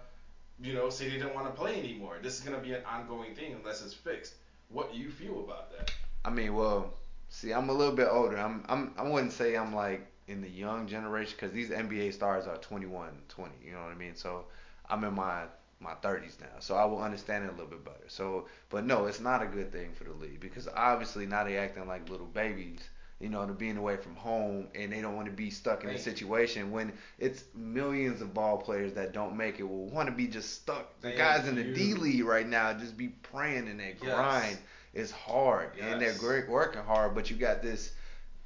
you 0.60 0.74
know, 0.74 0.90
say 0.90 1.08
they 1.08 1.18
don't 1.18 1.34
want 1.34 1.46
to 1.46 1.52
play 1.52 1.78
anymore. 1.78 2.16
This 2.20 2.34
is 2.34 2.40
gonna 2.40 2.58
be 2.58 2.72
an 2.72 2.82
ongoing 2.84 3.36
thing 3.36 3.54
unless 3.54 3.84
it's 3.84 3.94
fixed. 3.94 4.34
What 4.68 4.92
do 4.92 4.98
you 4.98 5.10
feel 5.10 5.44
about 5.44 5.70
that? 5.78 5.92
I 6.24 6.30
mean, 6.30 6.54
well, 6.54 6.92
see, 7.28 7.52
I'm 7.52 7.68
a 7.68 7.72
little 7.72 7.94
bit 7.94 8.08
older. 8.10 8.36
I'm, 8.36 8.64
I'm, 8.68 8.92
I 8.98 9.08
wouldn't 9.08 9.32
say 9.32 9.56
I'm 9.56 9.74
like 9.74 10.06
in 10.26 10.40
the 10.40 10.48
young 10.48 10.88
generation 10.88 11.34
because 11.36 11.52
these 11.52 11.70
NBA 11.70 12.12
stars 12.12 12.46
are 12.46 12.56
21, 12.56 13.10
20. 13.28 13.52
You 13.64 13.72
know 13.72 13.78
what 13.78 13.92
I 13.92 13.94
mean? 13.94 14.16
So 14.16 14.44
I'm 14.90 15.04
in 15.04 15.14
my 15.14 15.44
my 15.80 15.94
30s 16.02 16.40
now, 16.40 16.58
so 16.58 16.74
I 16.74 16.84
will 16.84 17.00
understand 17.00 17.44
it 17.44 17.48
a 17.48 17.52
little 17.52 17.68
bit 17.68 17.84
better. 17.84 18.08
So, 18.08 18.48
but 18.68 18.84
no, 18.84 19.06
it's 19.06 19.20
not 19.20 19.42
a 19.42 19.46
good 19.46 19.70
thing 19.70 19.92
for 19.94 20.02
the 20.02 20.12
league 20.12 20.40
because 20.40 20.66
obviously 20.74 21.24
now 21.24 21.44
they 21.44 21.56
acting 21.56 21.86
like 21.86 22.10
little 22.10 22.26
babies. 22.26 22.80
You 23.20 23.28
know, 23.28 23.44
they're 23.44 23.54
being 23.54 23.76
away 23.76 23.96
from 23.96 24.14
home 24.14 24.68
and 24.74 24.92
they 24.92 25.00
don't 25.00 25.16
want 25.16 25.26
to 25.26 25.32
be 25.32 25.50
stuck 25.50 25.82
in 25.82 25.90
a 25.90 25.98
situation 25.98 26.70
when 26.70 26.92
it's 27.18 27.44
millions 27.54 28.20
of 28.20 28.32
ball 28.32 28.58
players 28.58 28.92
that 28.94 29.12
don't 29.12 29.36
make 29.36 29.58
it 29.58 29.64
will 29.64 29.86
want 29.90 30.08
to 30.08 30.14
be 30.14 30.28
just 30.28 30.54
stuck. 30.54 31.00
The 31.00 31.12
guys 31.12 31.46
in 31.48 31.56
the 31.56 31.64
D 31.64 31.94
League 31.94 32.24
right 32.24 32.46
now 32.46 32.72
just 32.74 32.96
be 32.96 33.08
praying 33.08 33.68
and 33.68 33.80
they 33.80 33.96
Yes. 34.00 34.14
grind. 34.14 34.58
It's 34.94 35.10
hard 35.10 35.70
and 35.80 36.00
they're 36.00 36.14
great 36.14 36.48
working 36.48 36.82
hard, 36.82 37.14
but 37.14 37.30
you 37.30 37.36
got 37.36 37.60
this 37.62 37.90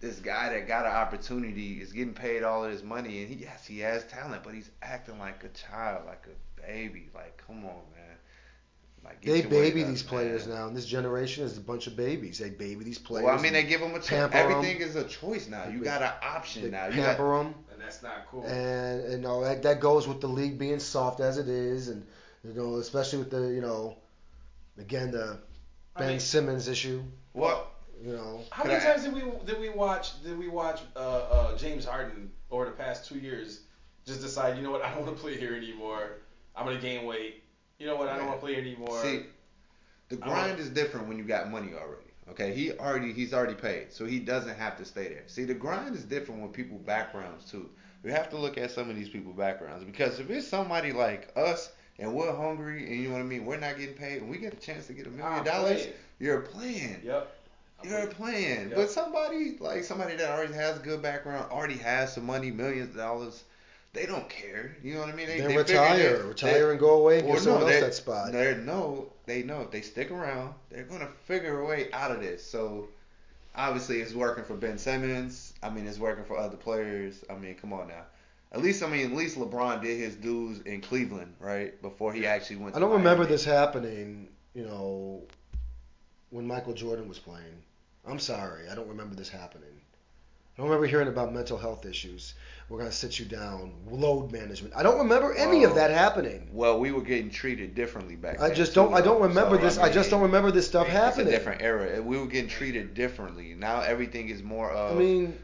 this 0.01 0.19
guy 0.21 0.49
that 0.51 0.67
got 0.67 0.85
an 0.87 0.93
opportunity 0.93 1.81
is 1.81 1.93
getting 1.93 2.15
paid 2.15 2.43
all 2.43 2.65
of 2.65 2.73
this 2.73 2.83
money 2.83 3.23
and 3.23 3.29
he 3.29 3.37
yes 3.37 3.67
he 3.67 3.79
has 3.81 4.05
talent, 4.05 4.43
but 4.43 4.55
he's 4.55 4.71
acting 4.83 5.19
like 5.19 5.45
a 5.45 5.49
child, 5.51 6.07
like 6.07 6.27
a 6.27 6.61
baby. 6.67 7.11
Like 7.15 7.37
come 7.47 7.65
on, 7.65 7.83
man. 7.95 8.12
Like 9.05 9.21
They 9.25 9.43
baby 9.43 9.83
up, 9.83 9.89
these 9.89 10.03
players 10.03 10.47
man. 10.47 10.57
now. 10.57 10.67
And 10.69 10.77
this 10.77 10.87
generation 10.87 11.45
is 11.45 11.57
a 11.59 11.61
bunch 11.61 11.87
of 11.89 11.97
babies. 11.97 12.39
They 12.39 12.51
baby 12.51 12.85
these 12.85 12.99
players. 12.99 13.25
Well, 13.27 13.37
I 13.39 13.43
mean, 13.43 13.53
they 13.53 13.65
give 13.65 13.81
them 13.81 13.91
a 13.93 13.99
choice. 13.99 14.09
pamper 14.11 14.37
'em. 14.37 14.51
Everything 14.53 14.81
is 14.81 14.95
a 14.97 15.05
choice 15.05 15.49
now. 15.49 15.67
You 15.69 15.83
got 15.83 16.03
an 16.03 16.13
option 16.23 16.63
they 16.63 16.71
now. 16.71 16.87
You 16.87 16.97
got, 17.03 17.19
them. 17.19 17.55
And 17.73 17.81
that's 17.81 18.03
not 18.03 18.27
cool. 18.31 18.45
and 18.47 19.11
you 19.13 19.19
know 19.19 19.43
that, 19.45 19.63
that 19.65 19.81
goes 19.81 20.07
with 20.07 20.21
the 20.21 20.29
league 20.29 20.57
being 20.59 20.79
soft 20.79 21.19
as 21.21 21.37
it 21.39 21.49
is, 21.49 21.89
and 21.89 22.07
you 22.45 22.53
know 22.55 22.77
especially 22.77 23.19
with 23.19 23.31
the 23.31 23.49
you 23.53 23.61
know 23.61 23.97
again 24.79 25.11
the 25.11 25.39
I 25.97 25.99
Ben 26.01 26.09
mean- 26.11 26.21
Simmons 26.21 26.69
issue. 26.69 27.03
what? 27.33 27.69
You 28.05 28.13
know 28.15 28.41
How 28.51 28.65
many 28.65 28.77
I- 28.77 28.81
times 28.81 29.03
did 29.05 29.13
we 29.15 29.23
did 29.47 29.61
we 29.61 29.69
watch 29.69 30.23
did 30.25 30.37
we 30.39 30.49
watch 30.49 30.81
uh, 30.97 30.99
uh, 30.99 31.57
James 31.57 31.85
Harden 31.85 32.31
over 32.51 32.65
the 32.65 32.73
past 32.73 33.09
two 33.09 33.19
years 33.19 33.61
just 34.07 34.21
decide 34.21 34.57
you 34.57 34.63
know 34.63 34.71
what 34.73 34.83
I 34.83 34.93
don't 34.95 35.05
want 35.05 35.17
to 35.17 35.23
play 35.23 35.37
here 35.37 35.55
anymore 35.55 36.19
I'm 36.57 36.67
gonna 36.67 36.81
gain 36.81 37.07
weight 37.07 37.42
you 37.83 37.89
know 37.89 37.97
what 37.97 38.09
I 38.09 38.17
don't 38.17 38.27
want 38.29 38.41
to 38.41 38.47
play 38.47 38.57
anymore 38.57 39.03
See, 39.03 39.23
the 40.09 40.17
grind 40.17 40.61
is 40.61 40.71
different 40.71 41.09
when 41.09 41.19
you 41.19 41.25
got 41.25 41.51
money 41.51 41.73
already. 41.75 42.11
Okay, 42.31 42.55
he 42.55 42.73
already 42.73 43.13
he's 43.13 43.35
already 43.35 43.55
paid, 43.55 43.93
so 43.93 44.05
he 44.05 44.21
doesn't 44.21 44.57
have 44.57 44.77
to 44.79 44.85
stay 44.85 45.09
there. 45.09 45.25
See, 45.27 45.45
the 45.45 45.55
grind 45.55 45.97
is 45.97 46.05
different 46.05 46.43
with 46.43 46.53
people 46.53 46.79
backgrounds 46.79 47.51
too. 47.51 47.69
We 48.05 48.11
have 48.13 48.31
to 48.31 48.39
look 48.39 48.57
at 48.57 48.71
some 48.71 48.89
of 48.89 48.97
these 48.97 49.09
people 49.09 49.33
backgrounds 49.33 49.85
because 49.85 50.21
if 50.21 50.31
it's 50.31 50.47
somebody 50.47 50.93
like 50.93 51.33
us 51.37 51.73
and 51.99 52.15
we're 52.15 52.35
hungry 52.35 52.87
and 52.87 53.01
you 53.01 53.09
know 53.09 53.15
what 53.15 53.21
I 53.21 53.25
mean, 53.25 53.45
we're 53.45 53.59
not 53.59 53.77
getting 53.79 53.95
paid 53.97 54.23
and 54.23 54.31
we 54.31 54.39
get 54.39 54.53
a 54.55 54.57
chance 54.57 54.87
to 54.87 54.93
get 54.93 55.07
a 55.07 55.11
million 55.11 55.45
dollars, 55.45 55.89
you're 56.21 56.41
playing. 56.43 57.01
yep 57.05 57.33
I'm 57.83 57.89
You're 57.89 58.07
playing. 58.07 58.09
playing. 58.09 58.69
Yep. 58.71 58.77
But 58.77 58.91
somebody 58.91 59.57
like 59.59 59.85
somebody 59.85 60.17
that 60.17 60.31
already 60.31 60.55
has 60.55 60.79
good 60.79 61.03
background, 61.03 61.51
already 61.51 61.77
has 61.79 62.15
some 62.15 62.25
money, 62.27 62.51
millions 62.51 62.91
of 62.91 62.97
dollars, 62.97 63.45
they 63.93 64.07
don't 64.07 64.29
care. 64.29 64.77
You 64.83 64.95
know 64.95 65.01
what 65.01 65.11
I 65.11 65.13
mean? 65.13 65.27
They, 65.27 65.39
then 65.39 65.49
they 65.51 65.57
retire, 65.57 66.19
that- 66.19 66.25
retire 66.25 66.71
and 66.71 66.81
go 66.81 67.01
away 67.01 67.19
and 67.21 67.29
or 67.29 67.35
give 67.35 67.43
someone 67.43 67.63
no, 67.63 67.67
else 67.67 67.77
they- 67.77 67.81
that 67.83 67.95
spot. 67.95 68.33
They 68.33 68.55
know 68.57 69.13
they 69.27 69.43
know 69.43 69.61
if 69.61 69.71
they 69.71 69.83
stick 69.83 70.11
around, 70.11 70.55
they're 70.71 70.85
gonna 70.85 71.11
figure 71.25 71.61
a 71.61 71.67
way 71.67 71.91
out 71.93 72.11
of 72.11 72.21
this. 72.21 72.45
So 72.45 72.89
obviously 73.55 74.01
it's 74.01 74.15
working 74.15 74.45
for 74.45 74.55
Ben 74.57 74.79
Simmons. 74.79 75.53
I 75.63 75.71
mean 75.71 75.87
it's 75.87 75.99
working 75.99 76.25
for 76.25 76.39
other 76.39 76.57
players. 76.57 77.23
I 77.29 77.35
mean 77.37 77.55
come 77.55 77.73
on 77.73 77.89
now. 77.89 78.05
At 78.51 78.63
least 78.63 78.83
I 78.83 78.89
mean 78.89 79.11
at 79.11 79.17
least 79.17 79.37
LeBron 79.37 79.83
did 79.83 79.99
his 79.99 80.17
dues 80.17 80.61
in 80.61 80.81
Cleveland 80.81 81.35
right 81.39 81.81
before 81.83 82.13
he 82.13 82.27
actually 82.27 82.57
went. 82.57 82.75
I 82.77 82.79
don't 82.81 82.93
remember 82.93 83.27
this 83.27 83.45
happening. 83.45 84.29
You 84.55 84.65
know 84.65 85.23
when 86.31 86.47
Michael 86.47 86.73
Jordan 86.75 87.09
was 87.09 87.19
playing. 87.19 87.63
I'm 88.07 88.19
sorry, 88.19 88.69
I 88.69 88.75
don't 88.75 88.89
remember 88.89 89.15
this 89.15 89.29
happening. 89.29 89.82
I 90.57 90.61
don't 90.61 90.67
remember 90.69 90.87
hearing 90.87 91.09
about 91.09 91.33
mental 91.33 91.57
health 91.57 91.87
issues. 91.87 92.35
We're 92.69 92.79
gonna 92.79 92.93
sit 92.93 93.19
you 93.19 93.25
down, 93.25 93.73
load 93.91 94.33
management. 94.33 94.75
I 94.77 94.83
don't 94.83 94.99
remember 94.99 95.35
any 95.35 95.61
Well, 95.61 95.71
of 95.71 95.75
that 95.77 95.91
oh. 95.91 95.95
happening. 95.95 96.49
Well, 96.53 96.79
we 96.79 96.93
were 96.93 97.01
getting 97.03 97.31
treated 97.31 97.75
differently 97.75 98.17
back 98.17 98.41
I 98.41 98.49
then. 98.49 98.57
just 98.57 98.75
don't. 98.75 98.93
I 98.95 99.01
don't 99.01 99.21
remember 99.21 99.57
So, 99.57 99.63
this. 99.63 99.79
I, 99.79 99.91
just 99.91 100.11
don't 100.11 100.23
remember 100.23 100.51
this 100.51 100.67
stuff 100.67 100.87
it's 100.87 100.95
It's 100.95 101.05
happening. 101.05 101.29
a 101.29 101.31
different 101.31 101.63
era. 101.63 102.03
We 102.03 102.19
were 102.19 102.27
getting 102.27 102.49
treated 102.49 102.95
differently. 102.95 103.55
Now 103.55 103.81
everything 103.81 104.29
is 104.29 104.43
more 104.43 104.71
of 104.71 104.97
I 104.97 104.99
mean, 104.99 105.39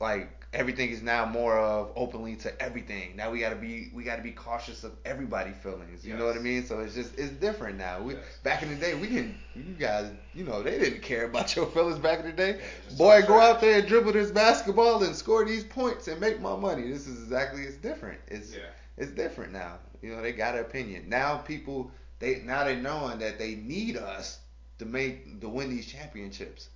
like 0.00 0.43
everything 0.54 0.90
is 0.90 1.02
now 1.02 1.26
more 1.26 1.58
of 1.58 1.92
openly 1.96 2.36
to 2.36 2.62
everything. 2.62 3.16
Now 3.16 3.30
we 3.30 3.40
gotta 3.40 3.56
be 3.56 3.90
we 3.94 4.04
gotta 4.04 4.22
be 4.22 4.32
cautious 4.32 4.84
of 4.84 4.92
everybody 5.04 5.52
feelings. 5.52 6.06
You 6.06 6.16
know 6.16 6.26
what 6.26 6.36
I 6.36 6.40
mean? 6.40 6.64
So 6.64 6.80
it's 6.80 6.94
just 6.94 7.18
it's 7.18 7.32
different 7.32 7.78
now. 7.78 8.00
We 8.00 8.14
Yes. 8.14 8.38
back 8.42 8.62
in 8.62 8.70
the 8.70 8.76
day 8.76 8.94
we 8.94 9.08
didn't 9.08 9.36
you 9.54 9.74
guys 9.74 10.10
you 10.34 10.44
know 10.44 10.62
they 10.62 10.78
didn't 10.78 11.02
care 11.02 11.24
about 11.26 11.54
your 11.56 11.66
feelings 11.66 11.98
back 11.98 12.20
in 12.20 12.26
the 12.26 12.32
day. 12.32 12.60
just 12.84 12.98
Boy, 12.98 13.20
go 13.22 13.38
trash. 13.38 13.56
out 13.56 13.60
there 13.60 13.78
and 13.80 13.88
dribble 13.88 14.12
this 14.12 14.30
basketball 14.30 15.02
and 15.04 15.14
score 15.14 15.44
these 15.44 15.64
points 15.64 16.08
and 16.08 16.20
make 16.20 16.40
my 16.40 16.56
money. 16.56 16.90
This 16.90 17.06
is 17.06 17.22
exactly 17.22 17.62
it's 17.62 17.76
different. 17.76 18.20
It's 18.28 18.54
yeah 18.54 18.70
it's 18.96 19.10
different 19.12 19.52
now. 19.52 19.78
You 20.02 20.14
know, 20.14 20.22
they 20.22 20.32
got 20.32 20.54
an 20.54 20.60
opinion. 20.60 21.08
Now 21.08 21.38
people 21.38 21.90
they 22.20 22.42
now 22.44 22.64
they're 22.64 22.76
knowing 22.76 23.18
that 23.18 23.38
they 23.38 23.56
need 23.56 23.96
us 23.96 24.38
to 24.78 24.84
make 24.86 25.40
to 25.40 25.48
win 25.48 25.70
these 25.70 25.86
championships. 25.86 26.68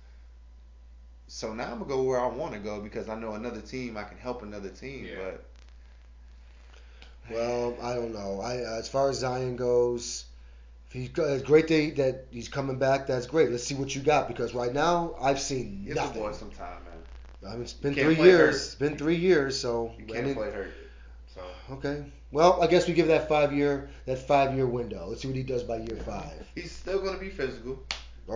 So 1.31 1.53
now 1.53 1.65
I'm 1.65 1.73
gonna 1.79 1.85
go 1.85 2.01
where 2.01 2.19
I 2.19 2.25
want 2.27 2.53
to 2.53 2.59
go 2.59 2.81
because 2.81 3.07
I 3.07 3.13
know 3.17 3.33
another 3.33 3.61
team. 3.61 3.95
I 3.97 4.03
can 4.03 4.17
help 4.17 4.41
another 4.41 4.69
team, 4.69 5.05
Yeah. 5.05 5.15
but 5.23 5.45
well, 7.31 7.75
I 7.81 7.93
don't 7.93 8.13
know. 8.13 8.41
I 8.41 8.57
uh, 8.63 8.79
as 8.79 8.89
far 8.89 9.09
as 9.09 9.19
Zion 9.19 9.55
goes, 9.55 10.25
if 10.87 10.93
he's 10.93 11.09
go- 11.09 11.31
it's 11.31 11.43
great 11.43 11.67
that, 11.67 11.95
that 11.97 12.25
he's 12.31 12.49
coming 12.49 12.79
back. 12.79 13.05
That's 13.05 13.27
great. 13.27 13.51
Let's 13.51 13.63
see 13.63 13.75
what 13.75 13.93
you 13.95 14.01
got 14.01 14.27
because 14.27 14.55
right 14.55 14.73
now 14.73 15.15
I've 15.21 15.39
seen 15.39 15.83
give 15.85 15.95
the 15.95 16.01
nothing. 16.01 16.21
boy 16.23 16.31
some 16.31 16.49
time, 16.49 16.79
man. 16.83 17.47
I 17.47 17.53
mean, 17.53 17.61
it's 17.61 17.73
been 17.73 17.93
three 17.93 18.15
years. 18.15 18.39
hurt. 18.39 18.49
It's 18.55 18.75
been 18.75 18.97
three 18.97 19.15
years. 19.15 19.59
So 19.59 19.93
You 19.99 20.05
can't 20.05 20.25
mean, 20.25 20.35
play 20.35 20.51
hurt. 20.51 20.73
So 21.35 21.41
okay. 21.73 22.05
Well, 22.31 22.61
I 22.61 22.65
guess 22.67 22.87
we 22.87 22.93
give 22.95 23.07
that 23.07 23.29
five 23.29 23.53
year 23.53 23.89
that 24.07 24.17
five 24.27 24.55
year 24.55 24.65
window. 24.65 25.05
Let's 25.07 25.21
see 25.21 25.27
what 25.27 25.37
he 25.37 25.43
does 25.43 25.61
by 25.63 25.77
year 25.77 25.97
five. 25.97 26.47
he's 26.55 26.71
still 26.71 26.99
gonna 27.03 27.19
be 27.19 27.29
physical. 27.29 27.83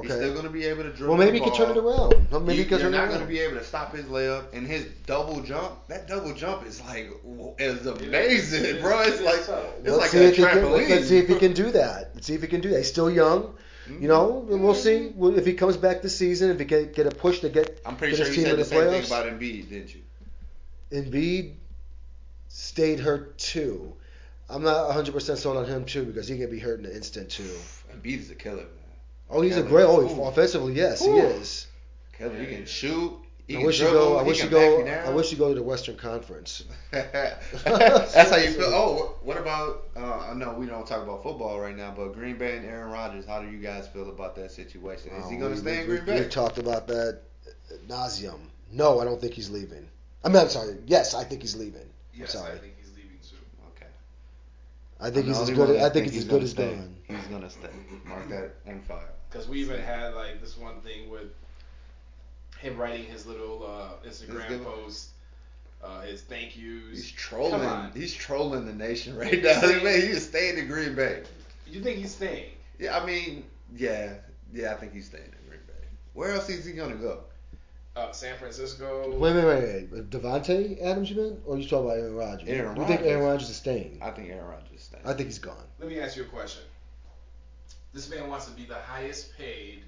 He's 0.01 0.11
Okay. 0.11 0.19
still 0.19 0.33
gonna 0.33 0.49
be 0.49 0.65
able 0.65 0.83
to 0.83 0.89
dribble. 0.89 1.15
Well, 1.15 1.17
maybe 1.23 1.37
the 1.37 1.45
he 1.45 1.51
can 1.51 1.57
turn 1.59 1.77
it 1.77 1.79
around. 1.79 2.27
Well, 2.31 2.41
Maybe 2.41 2.57
you, 2.57 2.63
he 2.63 2.69
can 2.69 2.79
you're 2.79 2.89
not 2.89 3.09
going 3.09 3.21
to 3.21 3.27
be 3.27 3.39
able 3.39 3.57
to 3.57 3.63
stop 3.63 3.95
his 3.95 4.05
layup 4.05 4.45
and 4.53 4.65
his 4.65 4.85
double 5.05 5.41
jump. 5.41 5.87
That 5.87 6.07
double 6.07 6.33
jump 6.33 6.65
is 6.65 6.81
like 6.81 7.11
is 7.59 7.81
is. 7.81 7.85
amazing, 7.85 8.63
It 8.65 8.75
is. 8.77 8.81
bro. 8.81 9.01
It's 9.01 9.21
like 9.21 9.35
it's 9.39 9.49
let's 9.85 9.97
like 9.97 10.09
see 10.09 10.17
a 10.17 10.21
if 10.29 10.35
he 10.35 10.43
can. 10.43 10.57
trampoline. 10.57 10.89
Let's 10.89 11.07
see 11.09 11.17
if 11.19 11.27
he 11.27 11.35
can 11.35 11.53
do 11.53 11.71
that. 11.71 12.11
Let's 12.15 12.25
see 12.25 12.33
if 12.33 12.41
he 12.41 12.47
can 12.47 12.61
do 12.61 12.69
that. 12.69 12.77
He's 12.77 12.87
still 12.87 13.11
young. 13.11 13.53
Mm-hmm. 13.87 14.01
You 14.01 14.07
know, 14.07 14.47
and 14.49 14.63
we'll 14.63 14.73
see 14.75 15.11
if 15.15 15.45
he 15.45 15.53
comes 15.53 15.77
back 15.77 16.01
this 16.01 16.17
season. 16.17 16.49
If 16.51 16.59
he 16.59 16.65
can 16.65 16.91
get 16.93 17.05
a 17.05 17.11
push 17.11 17.41
to 17.41 17.49
get 17.49 17.81
I'm 17.85 17.95
pretty 17.97 18.15
get 18.15 18.17
sure 18.17 18.27
his 18.27 18.37
you 18.37 18.43
said 18.43 18.53
the 18.53 18.57
the 18.57 18.65
same 18.65 18.89
thing 18.89 19.05
about 19.05 19.25
Embiid, 19.27 19.69
didn't 19.69 19.93
you? 19.93 20.01
Embiid 20.91 21.53
stayed 22.47 22.99
hurt 22.99 23.37
too. 23.37 23.93
I'm 24.49 24.63
not 24.63 24.89
100% 24.91 25.37
sold 25.37 25.57
on 25.57 25.65
him 25.65 25.85
too 25.85 26.03
because 26.05 26.27
he 26.27 26.37
can 26.37 26.49
be 26.49 26.59
hurt 26.59 26.79
in 26.79 26.85
an 26.85 26.91
instant 26.93 27.29
too. 27.29 27.43
Embiid 27.93 28.19
is 28.19 28.31
a 28.31 28.35
killer, 28.35 28.57
man. 28.57 28.67
Oh, 29.29 29.41
he's 29.41 29.57
a 29.57 29.63
great. 29.63 29.85
Oh, 29.85 30.01
Ooh. 30.01 30.23
offensively, 30.23 30.73
yes, 30.73 31.03
he 31.03 31.11
is. 31.11 31.67
Killer. 32.17 32.37
He 32.39 32.45
can 32.45 32.65
shoot. 32.65 33.13
He 33.47 33.55
I 33.55 33.57
can 33.57 33.65
wish 33.65 33.79
you 33.81 33.87
go. 33.87 34.17
I 34.17 34.23
wish 34.23 34.41
you 34.43 34.49
go. 34.49 34.85
I 34.85 35.09
wish 35.09 35.31
you 35.31 35.37
go 35.37 35.49
to 35.49 35.55
the 35.55 35.63
Western 35.63 35.97
Conference. 35.97 36.63
That's 36.91 38.29
how 38.29 38.37
you 38.37 38.51
feel. 38.51 38.65
Oh, 38.73 39.15
what 39.23 39.37
about? 39.37 39.83
Uh, 39.97 40.27
I 40.29 40.33
know 40.33 40.53
we 40.53 40.65
don't 40.65 40.87
talk 40.87 41.03
about 41.03 41.23
football 41.23 41.59
right 41.59 41.75
now, 41.75 41.93
but 41.95 42.13
Green 42.13 42.37
Bay 42.37 42.57
and 42.57 42.65
Aaron 42.65 42.91
Rodgers. 42.91 43.25
How 43.25 43.41
do 43.41 43.49
you 43.49 43.57
guys 43.57 43.87
feel 43.87 44.09
about 44.09 44.35
that 44.37 44.51
situation? 44.51 45.11
Is 45.13 45.29
he 45.29 45.35
Oh, 45.37 45.39
going 45.39 45.51
to 45.53 45.57
stay 45.59 45.81
in 45.81 45.87
Green 45.87 46.05
Bay? 46.05 46.19
We've 46.21 46.29
talked 46.29 46.57
about 46.57 46.87
that 46.87 47.21
nauseum. 47.87 48.39
No, 48.71 48.99
I 48.99 49.03
don't 49.05 49.19
think 49.19 49.33
he's 49.33 49.49
leaving. 49.49 49.87
I 50.23 50.29
mean, 50.29 50.37
I'm 50.37 50.49
sorry. 50.49 50.77
Yes, 50.87 51.13
I 51.13 51.23
think 51.25 51.41
he's 51.41 51.55
leaving. 51.55 51.87
yes 52.13 52.33
I'm 52.35 52.41
sorry. 52.43 52.53
I 52.53 52.57
think 52.59 52.73
he's 52.79 52.91
leaving 52.95 53.17
too 53.21 53.35
Okay. 53.75 53.91
I 55.01 55.09
think 55.09 55.25
I'm 55.25 55.33
he's 55.33 55.41
as 55.41 55.49
good. 55.49 55.69
I 55.71 55.73
that 55.83 55.93
think 55.93 56.05
he's 56.05 56.19
as 56.19 56.25
good 56.25 56.43
as 56.43 56.51
stay. 56.51 56.69
done. 56.69 56.95
He's 57.07 57.25
gonna 57.29 57.49
stay. 57.49 57.67
Mark 58.05 58.29
that 58.29 58.51
on 58.67 58.79
file. 58.81 59.03
Because 59.33 59.47
we 59.47 59.59
even 59.61 59.81
had 59.81 60.13
like 60.13 60.39
this 60.41 60.55
one 60.57 60.79
thing 60.81 61.09
with 61.09 61.33
him 62.59 62.77
writing 62.77 63.03
his 63.05 63.25
little 63.25 63.65
uh, 63.65 64.07
Instagram 64.07 64.47
give- 64.47 64.63
post 64.63 65.09
uh, 65.83 66.01
his 66.01 66.21
thank 66.21 66.55
yous 66.55 66.91
He's 66.91 67.11
Come 67.11 67.17
trolling. 67.49 67.67
on. 67.67 67.91
He's 67.93 68.13
trolling 68.13 68.65
the 68.67 68.73
nation 68.73 69.17
right 69.17 69.41
now. 69.43 69.59
Man, 69.61 69.81
he 69.81 70.07
is 70.07 70.23
staying 70.25 70.57
in 70.59 70.67
Green 70.67 70.95
Bay. 70.95 71.23
you 71.67 71.81
think 71.81 71.97
he's 71.97 72.13
staying 72.13 72.51
Yeah, 72.79 72.97
I 72.97 73.05
mean, 73.05 73.43
yeah, 73.75 74.13
yeah. 74.53 74.71
I 74.71 74.75
think 74.75 74.93
he's 74.93 75.07
staying 75.07 75.25
in 75.25 75.49
Green 75.49 75.61
Bay. 75.67 75.87
Where 76.13 76.31
else 76.31 76.47
is 76.49 76.63
he 76.65 76.73
gonna 76.73 76.95
go? 76.95 77.21
Uh, 77.95 78.11
San 78.11 78.37
Francisco. 78.37 79.09
Wait, 79.17 79.35
wait, 79.35 79.45
wait, 79.45 79.87
wait. 79.91 80.09
Davante 80.09 80.81
Adams, 80.81 81.11
you 81.11 81.21
meant, 81.21 81.39
or 81.45 81.57
you 81.57 81.67
talking 81.67 81.85
about 81.85 81.97
Aaron 81.97 82.15
Rodgers? 82.15 82.49
Aaron 82.49 82.75
you 82.75 82.85
think 82.87 83.01
Aaron 83.01 83.23
Rodgers. 83.23 83.31
Rodgers 83.33 83.49
is 83.49 83.55
staying? 83.57 83.99
I 84.01 84.11
think 84.11 84.29
Aaron 84.29 84.45
Rodgers 84.47 84.71
is 84.75 84.81
staying. 84.83 85.03
I 85.05 85.13
think 85.13 85.27
he's 85.29 85.39
gone. 85.39 85.55
Let 85.79 85.89
me 85.89 85.99
ask 85.99 86.17
you 86.17 86.23
a 86.23 86.27
question. 86.27 86.63
This 87.93 88.09
man 88.09 88.27
wants 88.27 88.45
to 88.47 88.51
be 88.51 88.65
the 88.65 88.75
highest 88.75 89.37
paid 89.37 89.83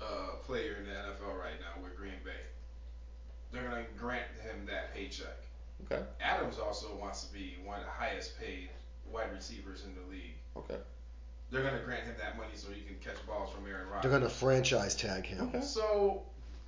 uh, 0.00 0.36
player 0.44 0.76
in 0.80 0.86
the 0.86 0.92
NFL 0.92 1.38
right 1.38 1.60
now 1.60 1.82
with 1.82 1.96
Green 1.96 2.14
Bay. 2.24 2.30
They're 3.52 3.62
gonna 3.68 3.84
grant 3.98 4.26
him 4.42 4.66
that 4.66 4.94
paycheck. 4.94 5.36
Okay. 5.90 6.02
Adams 6.20 6.58
also 6.58 6.94
wants 6.96 7.24
to 7.24 7.32
be 7.32 7.56
one 7.64 7.78
of 7.80 7.84
the 7.84 7.90
highest 7.90 8.38
paid 8.40 8.70
wide 9.10 9.32
receivers 9.34 9.84
in 9.84 9.94
the 9.94 10.10
league. 10.10 10.36
Okay. 10.56 10.76
They're 11.50 11.62
gonna 11.62 11.82
grant 11.84 12.04
him 12.04 12.14
that 12.18 12.36
money 12.36 12.52
so 12.54 12.68
he 12.70 12.80
can 12.82 12.96
catch 12.96 13.24
balls 13.26 13.50
from 13.52 13.66
Aaron 13.68 13.88
Rodgers. 13.88 14.02
They're 14.10 14.18
gonna 14.18 14.30
franchise 14.30 14.94
tag 14.94 15.26
him, 15.26 15.48
Okay. 15.48 15.60
So 15.60 16.22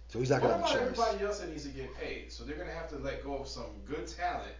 so 0.08 0.18
he's 0.18 0.28
not 0.28 0.42
gonna 0.42 0.56
about 0.56 0.68
have 0.70 0.76
a 0.76 0.78
choice. 0.90 0.98
everybody 0.98 1.24
else 1.24 1.38
that 1.40 1.48
needs 1.50 1.62
to 1.62 1.70
get 1.70 1.94
paid? 1.96 2.30
So 2.32 2.44
they're 2.44 2.56
gonna 2.56 2.72
have 2.72 2.88
to 2.90 2.98
let 2.98 3.22
go 3.24 3.38
of 3.38 3.48
some 3.48 3.66
good 3.86 4.06
talent, 4.08 4.52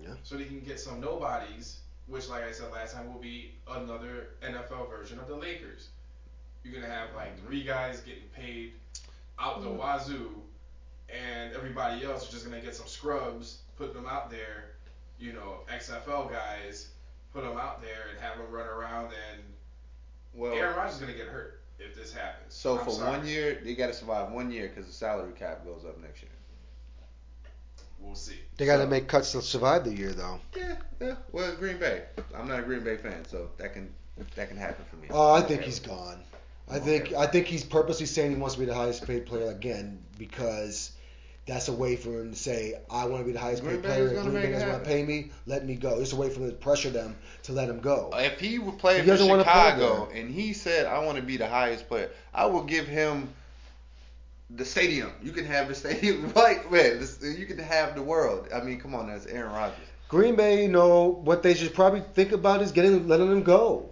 Yeah. 0.00 0.14
so 0.22 0.36
they 0.36 0.44
can 0.46 0.60
get 0.60 0.80
some 0.80 1.00
nobodies, 1.00 1.80
which, 2.06 2.28
like 2.28 2.44
I 2.44 2.52
said 2.52 2.70
last 2.72 2.94
time, 2.94 3.12
will 3.12 3.20
be 3.20 3.52
another 3.68 4.28
NFL 4.42 4.90
version 4.90 5.18
of 5.18 5.28
the 5.28 5.36
Lakers. 5.36 5.88
You're 6.62 6.74
gonna 6.74 6.92
have 6.92 7.08
like 7.14 7.38
three 7.44 7.62
guys 7.62 8.00
getting 8.00 8.28
paid 8.34 8.72
out 9.38 9.62
the 9.62 9.68
mm. 9.68 9.76
wazoo, 9.76 10.30
and 11.08 11.54
everybody 11.54 12.04
else 12.04 12.24
is 12.24 12.30
just 12.30 12.44
gonna 12.44 12.60
get 12.60 12.74
some 12.74 12.86
scrubs, 12.86 13.58
put 13.76 13.94
them 13.94 14.06
out 14.06 14.30
there, 14.30 14.72
you 15.18 15.32
know, 15.32 15.60
XFL 15.72 16.30
guys, 16.30 16.88
put 17.32 17.44
them 17.44 17.58
out 17.58 17.82
there 17.82 18.06
and 18.10 18.20
have 18.20 18.38
them 18.38 18.50
run 18.50 18.66
around, 18.66 19.06
and 19.30 19.42
Well, 20.34 20.52
Aaron 20.52 20.76
Rodgers 20.76 20.94
is 20.94 21.00
gonna 21.00 21.12
get 21.12 21.28
hurt 21.28 21.60
if 21.78 21.94
this 21.94 22.12
happens. 22.12 22.54
so 22.54 22.78
I'm 22.78 22.84
for 22.84 22.90
sorry. 22.92 23.18
one 23.18 23.26
year, 23.26 23.60
they 23.64 23.74
got 23.74 23.88
to 23.88 23.94
survive 23.94 24.30
one 24.32 24.50
year 24.50 24.68
because 24.68 24.86
the 24.86 24.92
salary 24.92 25.32
cap 25.32 25.64
goes 25.64 25.84
up 25.84 26.00
next 26.00 26.22
year. 26.22 26.30
We'll 28.04 28.14
see. 28.14 28.36
They 28.56 28.66
got 28.66 28.76
to 28.76 28.84
So- 28.84 28.88
make 28.88 29.08
cuts 29.08 29.32
to 29.32 29.42
survive 29.42 29.84
the 29.84 29.94
year, 29.94 30.12
though. 30.12 30.40
Yeah, 30.56 30.76
yeah. 31.00 31.14
Well, 31.32 31.54
Green 31.56 31.78
Bay. 31.78 32.02
I'm 32.34 32.48
not 32.48 32.60
a 32.60 32.62
Green 32.62 32.84
Bay 32.84 32.96
fan, 32.96 33.24
so 33.28 33.50
that 33.58 33.72
can 33.72 33.92
that 34.36 34.48
can 34.48 34.56
happen 34.56 34.84
for 34.88 34.96
me. 34.96 35.08
Oh, 35.10 35.32
I 35.32 35.40
think 35.40 35.60
okay 35.60 35.66
he's 35.66 35.80
gone. 35.80 36.20
I 36.70 36.78
think. 36.78 37.12
I 37.12 37.26
think 37.26 37.46
he's 37.46 37.64
purposely 37.64 38.06
saying 38.06 38.30
he 38.30 38.36
wants 38.36 38.54
to 38.54 38.60
be 38.60 38.66
the 38.66 38.74
highest 38.74 39.06
paid 39.06 39.26
player 39.26 39.50
again 39.50 40.02
because 40.18 40.92
that's 41.46 41.68
a 41.68 41.72
way 41.72 41.94
for 41.96 42.20
him 42.20 42.30
to 42.30 42.36
say 42.36 42.74
I 42.90 43.04
want 43.06 43.20
to 43.20 43.26
be 43.26 43.32
the 43.32 43.38
highest 43.40 43.62
Green 43.62 43.76
paid 43.76 43.82
Bay 43.82 43.88
player. 43.88 44.22
Green 44.22 44.32
Bay 44.32 44.52
doesn't 44.52 44.68
want 44.70 44.84
to 44.84 44.88
pay 44.88 45.04
me, 45.04 45.30
let 45.46 45.66
me 45.66 45.74
go. 45.74 46.00
It's 46.00 46.12
a 46.12 46.16
way 46.16 46.30
for 46.30 46.40
him 46.40 46.50
to 46.50 46.56
pressure 46.56 46.90
them 46.90 47.16
to 47.42 47.52
let 47.52 47.68
him 47.68 47.80
go. 47.80 48.10
If 48.14 48.40
he 48.40 48.58
would 48.58 48.78
play 48.78 48.96
He 48.96 49.00
for 49.02 49.06
doesn't 49.08 49.26
play 49.26 49.38
Chicago 49.38 50.08
and 50.14 50.30
he 50.30 50.52
said 50.54 50.86
I 50.86 51.00
want 51.04 51.16
to 51.16 51.22
be 51.22 51.36
the 51.36 51.48
highest 51.48 51.86
player, 51.88 52.10
I 52.32 52.46
will 52.46 52.64
give 52.64 52.86
him 52.86 53.28
the 54.56 54.64
stadium. 54.64 55.12
You 55.22 55.32
can 55.32 55.44
have 55.46 55.68
the 55.68 55.74
stadium, 55.74 56.32
like 56.36 56.70
man, 56.70 57.00
this, 57.00 57.22
you 57.22 57.46
can 57.46 57.58
have 57.58 57.94
the 57.94 58.02
world. 58.02 58.48
I 58.54 58.60
mean, 58.60 58.80
come 58.80 58.94
on, 58.94 59.08
that's 59.08 59.26
Aaron 59.26 59.52
Rodgers. 59.52 59.78
Green 60.08 60.36
Bay 60.36 60.62
you 60.62 60.68
know 60.68 61.08
what 61.24 61.42
they 61.42 61.54
should 61.54 61.74
probably 61.74 62.00
think 62.00 62.32
about 62.32 62.62
is 62.62 62.72
getting 62.72 63.08
letting 63.08 63.28
them 63.30 63.42
go. 63.42 63.90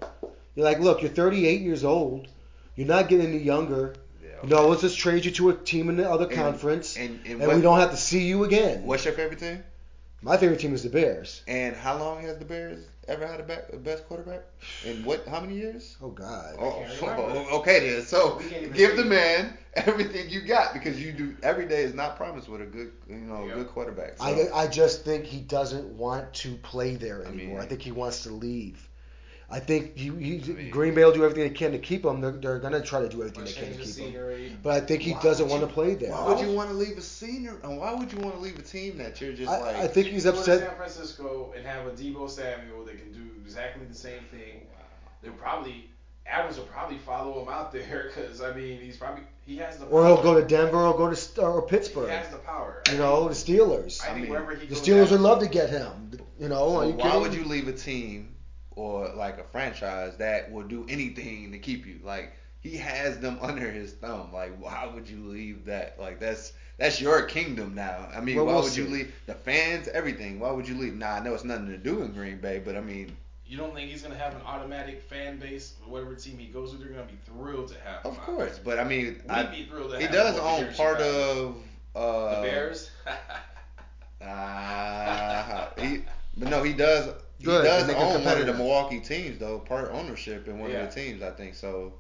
You're 0.55 0.65
like, 0.67 0.81
look, 0.81 1.01
you're 1.03 1.11
38 1.11 1.63
years 1.63 1.83
old. 1.85 2.29
You're 2.77 2.87
not 2.87 3.09
getting 3.09 3.27
any 3.29 3.39
younger. 3.39 3.95
Yeah. 4.23 4.29
No, 4.49 4.69
let's 4.69 4.83
just 4.83 4.99
trade 4.99 5.25
you 5.25 5.31
to 5.33 5.51
a 5.51 5.55
team 5.55 5.89
in 5.89 5.97
the 5.97 6.09
other 6.09 6.27
And- 6.27 6.35
conference, 6.35 6.97
And, 6.97 7.21
and, 7.25 7.41
and 7.41 7.47
what, 7.47 7.57
we 7.57 7.63
don't 7.63 7.81
have 7.81 7.91
to 7.93 7.97
see 7.97 8.25
you 8.27 8.45
again. 8.45 8.85
What's 8.85 9.05
your 9.05 9.15
favorite 9.15 9.39
team? 9.39 9.65
My 10.25 10.37
favorite 10.37 10.61
team 10.61 10.73
is 10.73 10.85
the 10.85 10.89
Bears. 10.89 11.43
And 11.49 11.75
how 11.75 11.99
long 11.99 12.23
has 12.23 12.39
the 12.39 12.45
Bears 12.45 12.87
ever 13.09 13.27
had 13.27 13.41
a, 13.41 13.43
back, 13.43 13.65
a 13.73 13.77
best 13.77 14.07
quarterback? 14.07 14.43
In 14.85 15.05
what? 15.05 15.27
How 15.27 15.41
many 15.41 15.57
years? 15.57 15.97
Oh 16.01 16.11
God. 16.11 16.55
Oh, 16.61 16.85
can't 17.01 17.19
oh, 17.19 17.59
okay 17.59 17.91
then. 17.91 18.03
So 18.03 18.37
We 18.39 18.45
can't 18.49 18.63
even 18.63 18.77
give 18.77 18.97
the 18.97 19.03
it. 19.03 19.09
man 19.09 19.59
everything 19.75 20.31
you 20.31 20.43
got 20.43 20.75
because 20.75 21.03
you 21.03 21.11
do 21.13 21.35
every 21.43 21.67
day 21.67 21.83
is 21.83 21.93
not 21.95 22.17
promised 22.17 22.49
with 22.49 22.61
a 22.63 22.67
good, 22.67 22.93
you 23.09 23.17
know, 23.17 23.47
Yeah. 23.49 23.55
good 23.55 23.69
quarterback. 23.69 24.19
So, 24.19 24.25
I, 24.25 24.63
I 24.63 24.67
just 24.69 25.05
think 25.05 25.25
he 25.25 25.41
doesn't 25.41 25.89
want 25.97 26.33
to 26.35 26.55
play 26.59 26.95
there 26.95 27.25
anymore. 27.25 27.59
I, 27.59 27.61
mean- 27.63 27.69
think 27.69 27.83
he 27.83 27.93
wants 27.93 28.23
to 28.23 28.31
leave. 28.31 28.89
I 29.53 29.61
think 29.61 29.97
he, 29.99 30.05
he, 30.09 30.41
I 30.43 30.55
mean- 30.55 30.71
Green 30.71 30.95
Bay 30.95 31.05
will 31.05 31.13
do 31.13 31.25
everything 31.25 31.45
they 31.45 31.55
can 31.55 31.73
to 31.73 31.79
keep 31.79 32.05
him. 32.07 32.23
They're, 32.23 32.33
they're 32.33 32.59
going 32.59 32.73
to 32.73 32.81
try 32.81 33.01
to 33.03 33.09
do 33.09 33.23
everything 33.23 33.45
they 33.45 33.53
can 33.53 33.73
to 33.73 33.79
the 33.79 33.85
keep 33.85 34.15
him. 34.15 34.59
But 34.63 34.83
I 34.83 34.87
think 34.87 35.03
he 35.03 35.13
Why 35.13 35.23
doesn't 35.23 35.49
want 35.49 35.61
to 35.61 35.67
play 35.67 35.95
there. 35.95 36.11
why 36.13 36.29
would 36.33 36.41
you 36.41 36.53
want 36.53 36.71
to 36.71 36.75
leave 36.75 36.97
a 36.97 37.03
senior? 37.03 37.59
And 37.63 37.79
why 37.79 37.93
would 37.93 38.11
you 38.11 38.19
want 38.21 38.35
to 38.35 38.41
leave 38.41 38.59
a 38.59 38.63
team 38.63 38.97
that 38.99 39.21
you're 39.21 39.35
just 39.35 39.51
I, 39.51 39.61
like? 39.61 39.77
I 39.77 39.87
think 39.89 40.07
he's 40.07 40.25
upset. 40.25 40.61
San 40.61 40.77
Francisco 40.77 41.53
and 41.55 41.67
have 41.67 41.87
a 41.87 41.91
Deebo 41.91 42.31
Samuel 42.31 42.85
that 42.87 42.99
can 42.99 43.13
do 43.13 43.29
exactly 43.45 43.85
the 43.87 43.95
same 43.95 44.23
thing. 44.31 44.67
They'll 45.23 45.33
probably 45.33 45.91
Adams 46.27 46.57
will 46.57 46.65
probably 46.67 46.99
follow 46.99 47.43
him 47.43 47.49
out 47.49 47.73
there 47.73 48.11
because 48.15 48.41
I 48.41 48.55
mean 48.55 48.81
he's 48.81 48.97
probably 48.97 49.25
he 49.45 49.57
has 49.57 49.77
the 49.77 49.87
Power. 49.87 50.01
Or 50.01 50.07
he'll 50.07 50.23
go 50.23 50.41
to 50.41 50.47
Denver 50.47 50.79
or 50.79 50.97
go 50.97 51.13
to 51.13 51.43
or 51.43 51.63
Pittsburgh. 51.63 52.09
He 52.09 52.15
has 52.17 52.29
the 52.29 52.39
power. 52.39 52.83
You 52.91 52.99
know, 52.99 53.29
the 53.29 53.35
Steelers. 53.35 54.03
I, 54.03 54.13
I 54.13 54.19
mean, 54.19 54.31
wherever 54.31 54.55
he 54.55 54.67
The 54.67 54.75
goes 54.75 54.83
Steelers 54.83 55.11
would 55.11 55.21
love 55.21 55.41
to 55.41 55.49
get 55.49 55.69
him. 55.69 56.13
You 56.39 56.49
know, 56.49 56.63
are 56.69 56.79
Well, 56.79 56.89
you 56.89 56.95
why 56.95 57.03
kidding? 57.05 57.21
would 57.21 57.35
you 57.35 57.45
leave 57.45 57.69
a 57.69 57.73
team 57.73 58.32
or 58.77 59.09
like 59.15 59.39
a 59.39 59.45
franchise 59.45 60.17
that 60.19 60.51
will 60.53 60.65
do 60.65 60.87
anything 60.89 61.53
to 61.53 61.59
keep 61.59 61.87
you? 61.87 62.01
Like 62.05 62.33
he 62.61 62.77
has 62.77 63.19
them 63.19 63.39
under 63.43 63.71
his 63.71 63.93
thumb. 63.95 64.33
Like 64.33 64.57
why 64.61 64.91
would 64.93 65.09
you 65.09 65.19
leave 65.29 65.65
that? 65.67 65.99
Like 66.01 66.19
that's 66.21 66.53
that's 66.79 67.01
your 67.01 67.23
kingdom 67.23 67.75
now. 67.75 68.09
I 68.15 68.21
mean, 68.21 68.37
Well, 68.37 68.47
why 68.47 68.55
we'll 68.55 68.63
would 68.65 68.77
you 68.77 68.87
leave 68.87 69.13
the 69.27 69.35
fans, 69.35 69.89
everything? 69.89 70.39
Why 70.41 70.51
would 70.51 70.67
you 70.69 70.75
leave? 70.77 70.95
Nah, 70.97 71.17
I 71.17 71.21
know 71.21 71.35
it's 71.35 71.45
nothing 71.45 71.69
to 71.69 71.79
do 71.79 72.03
in 72.03 72.13
Green 72.13 72.39
Bay, 72.39 72.61
but 72.65 72.77
I 72.77 72.81
mean, 72.81 73.17
You 73.47 73.57
don't 73.59 73.75
think 73.75 73.91
he's 73.91 74.03
gonna 74.03 74.17
have 74.17 74.35
an 74.35 74.43
automatic 74.43 75.01
fan 75.03 75.39
base? 75.39 75.75
Whatever 75.87 76.15
team 76.15 76.39
he 76.39 76.47
goes 76.47 76.73
to, 76.73 76.79
they're 76.79 76.89
gonna 76.89 77.05
be 77.05 77.19
thrilled 77.27 77.69
to 77.69 77.75
have 77.81 78.03
him. 78.05 78.13
of 78.13 78.19
course. 78.21 78.59
But 78.59 78.79
I 78.79 78.85
mean, 78.85 79.23
We'd 79.29 79.31
I, 79.31 79.43
be 79.45 79.65
thrilled 79.67 79.91
to 79.93 79.99
he 79.99 80.05
have 80.05 80.13
does 80.13 80.37
him 80.37 80.41
over 80.41 80.57
here 80.57 80.67
own 80.69 80.75
part 80.75 80.99
Chicago. 80.99 81.57
of 81.95 82.01
uh, 82.03 82.41
the 82.41 82.43
Bears. 82.49 82.91
Ah, 84.23 85.69
he, 85.79 86.03
but 86.37 86.49
no, 86.49 86.63
he 86.63 86.73
does. 86.73 87.13
He 87.43 87.47
does 87.69 87.87
they 87.87 87.93
make 87.95 88.03
own 88.03 88.25
one 88.25 88.39
of 88.41 88.47
the. 88.47 88.55
Milwaukee 88.55 89.01
teams, 89.01 89.39
though. 89.39 89.59
Part 89.59 89.91
ownership 89.93 90.49
in 90.49 90.59
one 90.59 90.71
Yeah. 90.71 90.83
of 90.83 90.95
the 90.95 91.01
teams, 91.01 91.23
I 91.23 91.31
think. 91.31 91.55
So, 91.55 91.95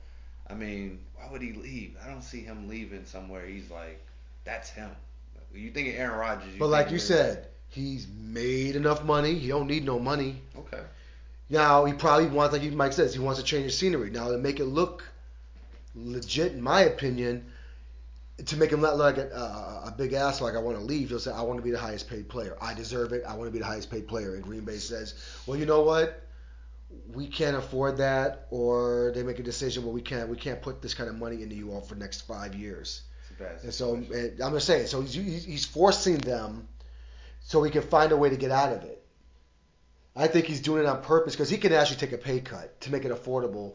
I 0.49 0.55
mean, 0.55 1.01
why 1.17 1.31
would 1.31 1.43
he 1.43 1.53
leave? 1.53 1.97
I 2.05 2.09
don't 2.09 2.23
see 2.23 2.41
him 2.43 2.69
leaving 2.69 3.05
somewhere. 3.05 3.47
He's 3.47 3.71
like, 3.71 4.05
that's 4.45 4.71
him. 4.71 4.91
You 5.55 5.71
think 5.71 5.89
of 5.89 5.95
Aaron 5.97 6.19
Rodgers? 6.19 6.55
But 6.59 6.69
like 6.69 6.91
you 6.91 6.97
of- 6.97 7.03
said, 7.03 7.47
he's 7.69 8.07
made 8.09 8.77
enough 8.77 9.05
money. 9.05 9.35
He 9.35 9.49
don't 9.49 9.67
need 9.67 9.85
no 9.85 9.99
money. 9.99 10.41
okay. 10.57 10.83
Now 11.51 11.85
he 11.85 11.93
probably 11.93 12.29
wants, 12.29 12.57
like 12.57 12.63
Mike 12.73 12.95
says, 12.95 13.13
he 13.13 13.21
wants 13.21 13.39
to 13.39 13.45
change 13.45 13.67
the 13.67 13.73
scenery. 13.73 14.09
Now 14.11 14.31
to 14.31 14.39
make 14.39 14.59
it 14.61 14.65
look 14.65 15.05
legit, 15.95 16.53
in 16.53 16.63
my 16.63 16.81
opinion, 16.83 17.45
to 18.47 18.57
make 18.57 18.71
him 18.71 18.81
not 18.81 18.97
look 18.97 19.17
like 19.17 19.27
a, 19.27 19.35
a, 19.35 19.89
a 19.89 19.95
big 19.97 20.13
ass 20.13 20.41
like 20.41 20.55
I 20.55 20.59
want 20.59 20.79
to 20.79 20.85
leave, 20.85 21.09
he'll 21.09 21.19
say 21.19 21.33
I 21.33 21.43
want 21.43 21.59
to 21.59 21.63
be 21.63 21.71
the 21.71 21.79
highest 21.79 22.09
paid 22.09 22.29
player. 22.29 22.57
I 22.61 22.75
deserve 22.75 23.13
it. 23.13 23.25
I 23.27 23.35
want 23.35 23.49
to 23.49 23.53
be 23.53 23.59
the 23.59 23.65
highest 23.65 23.91
paid 23.91 24.09
player. 24.09 24.35
And 24.35 24.43
Green 24.43 24.65
Bay 24.65 24.79
says, 24.79 25.15
well, 25.47 25.59
you 25.59 25.67
know 25.67 25.83
what? 25.83 26.23
We 27.15 27.27
can't 27.27 27.57
afford 27.57 27.99
that, 27.99 28.47
or 28.51 29.13
they 29.15 29.23
make 29.23 29.39
a 29.39 29.43
decision 29.43 29.85
where 29.85 29.95
we 29.95 30.03
can't 30.03 30.29
we 30.29 30.37
can't 30.37 30.61
put 30.61 30.83
this 30.83 30.93
kind 30.93 31.09
of 31.09 31.17
money 31.17 31.43
into 31.43 31.55
you 31.55 31.73
all 31.73 31.81
for 31.81 31.95
the 31.95 32.01
next 32.01 32.23
five 32.23 32.55
years. 32.55 33.03
It's 33.23 33.41
a 33.41 33.43
bad 33.43 33.65
And 33.65 33.73
so 33.73 33.95
and 33.95 34.41
I'm 34.41 34.53
just 34.53 34.67
saying, 34.67 34.89
so 34.89 35.01
he's, 35.01 35.15
he's 35.15 35.45
he's 35.45 35.65
forcing 35.65 36.19
them 36.19 36.69
so 37.41 37.63
he 37.63 37.71
can 37.71 37.83
find 37.83 38.13
a 38.13 38.17
way 38.17 38.29
to 38.29 38.37
get 38.37 38.51
out 38.51 38.73
of 38.73 38.85
it. 38.85 39.03
I 40.15 40.27
think 40.27 40.45
he's 40.45 40.61
doing 40.61 40.83
it 40.83 40.87
on 40.87 41.03
purpose 41.03 41.35
because 41.35 41.49
he 41.49 41.57
can 41.57 41.73
actually 41.73 41.97
take 41.97 42.13
a 42.13 42.19
pay 42.19 42.41
cut 42.41 42.79
to 42.83 42.93
make 42.93 43.07
it 43.07 43.11
affordable 43.11 43.75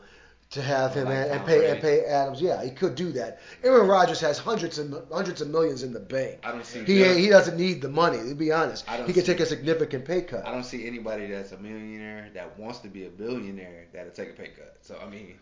to 0.49 0.61
have 0.61 0.93
him 0.93 1.05
Like 1.05 1.15
and, 1.17 1.31
and 1.31 1.45
pay 1.45 1.69
and 1.69 1.81
pay 1.81 2.05
Adams. 2.05 2.41
Yeah, 2.41 2.63
he 2.63 2.71
could 2.71 2.95
do 2.95 3.11
that. 3.13 3.39
Aaron 3.63 3.87
Rodgers 3.87 4.21
has 4.21 4.37
hundreds 4.37 4.79
and 4.79 4.95
hundreds 5.11 5.41
of 5.41 5.49
millions 5.49 5.83
in 5.83 5.91
the 5.91 5.99
bank. 5.99 6.39
I 6.43 6.51
don't 6.51 6.65
see. 6.65 6.79
He 6.79 6.99
Bill- 6.99 7.15
he 7.17 7.27
doesn't 7.27 7.57
need 7.57 7.81
the 7.81 7.89
money. 7.89 8.17
To 8.29 8.35
be 8.35 8.51
honest, 8.51 8.89
I 8.89 8.97
don't 8.97 9.07
he 9.07 9.13
see- 9.13 9.21
take 9.23 9.39
a 9.41 9.45
significant 9.45 10.05
pay 10.05 10.21
cut. 10.21 10.47
I 10.47 10.51
don't 10.51 10.63
see 10.63 10.87
anybody 10.87 11.27
that's 11.27 11.51
a 11.51 11.57
millionaire 11.57 12.29
that 12.33 12.57
wants 12.57 12.79
to 12.79 12.87
be 12.87 13.05
a 13.05 13.09
billionaire 13.09 13.85
that'll 13.93 14.11
take 14.11 14.29
a 14.29 14.33
pay 14.33 14.47
cut. 14.49 14.77
So 14.81 14.97
I 15.05 15.09
mean, 15.09 15.37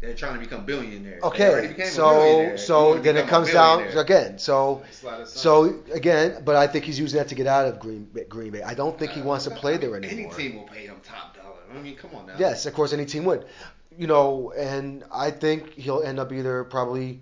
they're 0.00 0.14
trying 0.14 0.34
to 0.34 0.40
become 0.40 0.64
billionaires. 0.64 1.22
Okay, 1.24 1.84
so 1.86 2.56
so 2.56 2.98
then 2.98 3.16
it 3.16 3.26
comes 3.26 3.52
down 3.52 3.82
again. 3.98 4.38
So 4.38 4.80
Makes 4.84 5.02
a 5.02 5.06
lot 5.06 5.20
of 5.20 5.28
sense. 5.28 5.40
so 5.40 5.80
again, 5.92 6.42
but 6.44 6.54
I 6.54 6.68
think 6.68 6.84
he's 6.84 7.00
using 7.00 7.18
that 7.18 7.28
to 7.28 7.34
get 7.34 7.48
out 7.48 7.66
of 7.66 7.80
Green 7.80 8.04
Bay- 8.04 8.24
Green 8.28 8.52
Bay. 8.52 8.62
I 8.62 8.74
don't 8.74 8.96
think 8.96 9.10
he 9.10 9.22
uh, 9.22 9.24
wants 9.24 9.44
to 9.46 9.50
play 9.50 9.76
there 9.76 9.96
anymore. 9.96 10.32
Any 10.34 10.48
team 10.48 10.56
will 10.56 10.68
pay 10.68 10.86
him 10.86 10.96
top 11.02 11.36
dollar. 11.36 11.41
I 11.76 11.80
mean, 11.80 11.96
come 11.96 12.14
on 12.14 12.26
now. 12.26 12.34
Yes, 12.38 12.66
of 12.66 12.74
course, 12.74 12.92
any 12.92 13.06
team 13.06 13.24
would. 13.24 13.46
You 13.98 14.06
know, 14.06 14.52
and 14.56 15.04
I 15.12 15.30
think 15.30 15.74
he'll 15.74 16.02
end 16.02 16.18
up 16.18 16.32
either 16.32 16.64
probably 16.64 17.20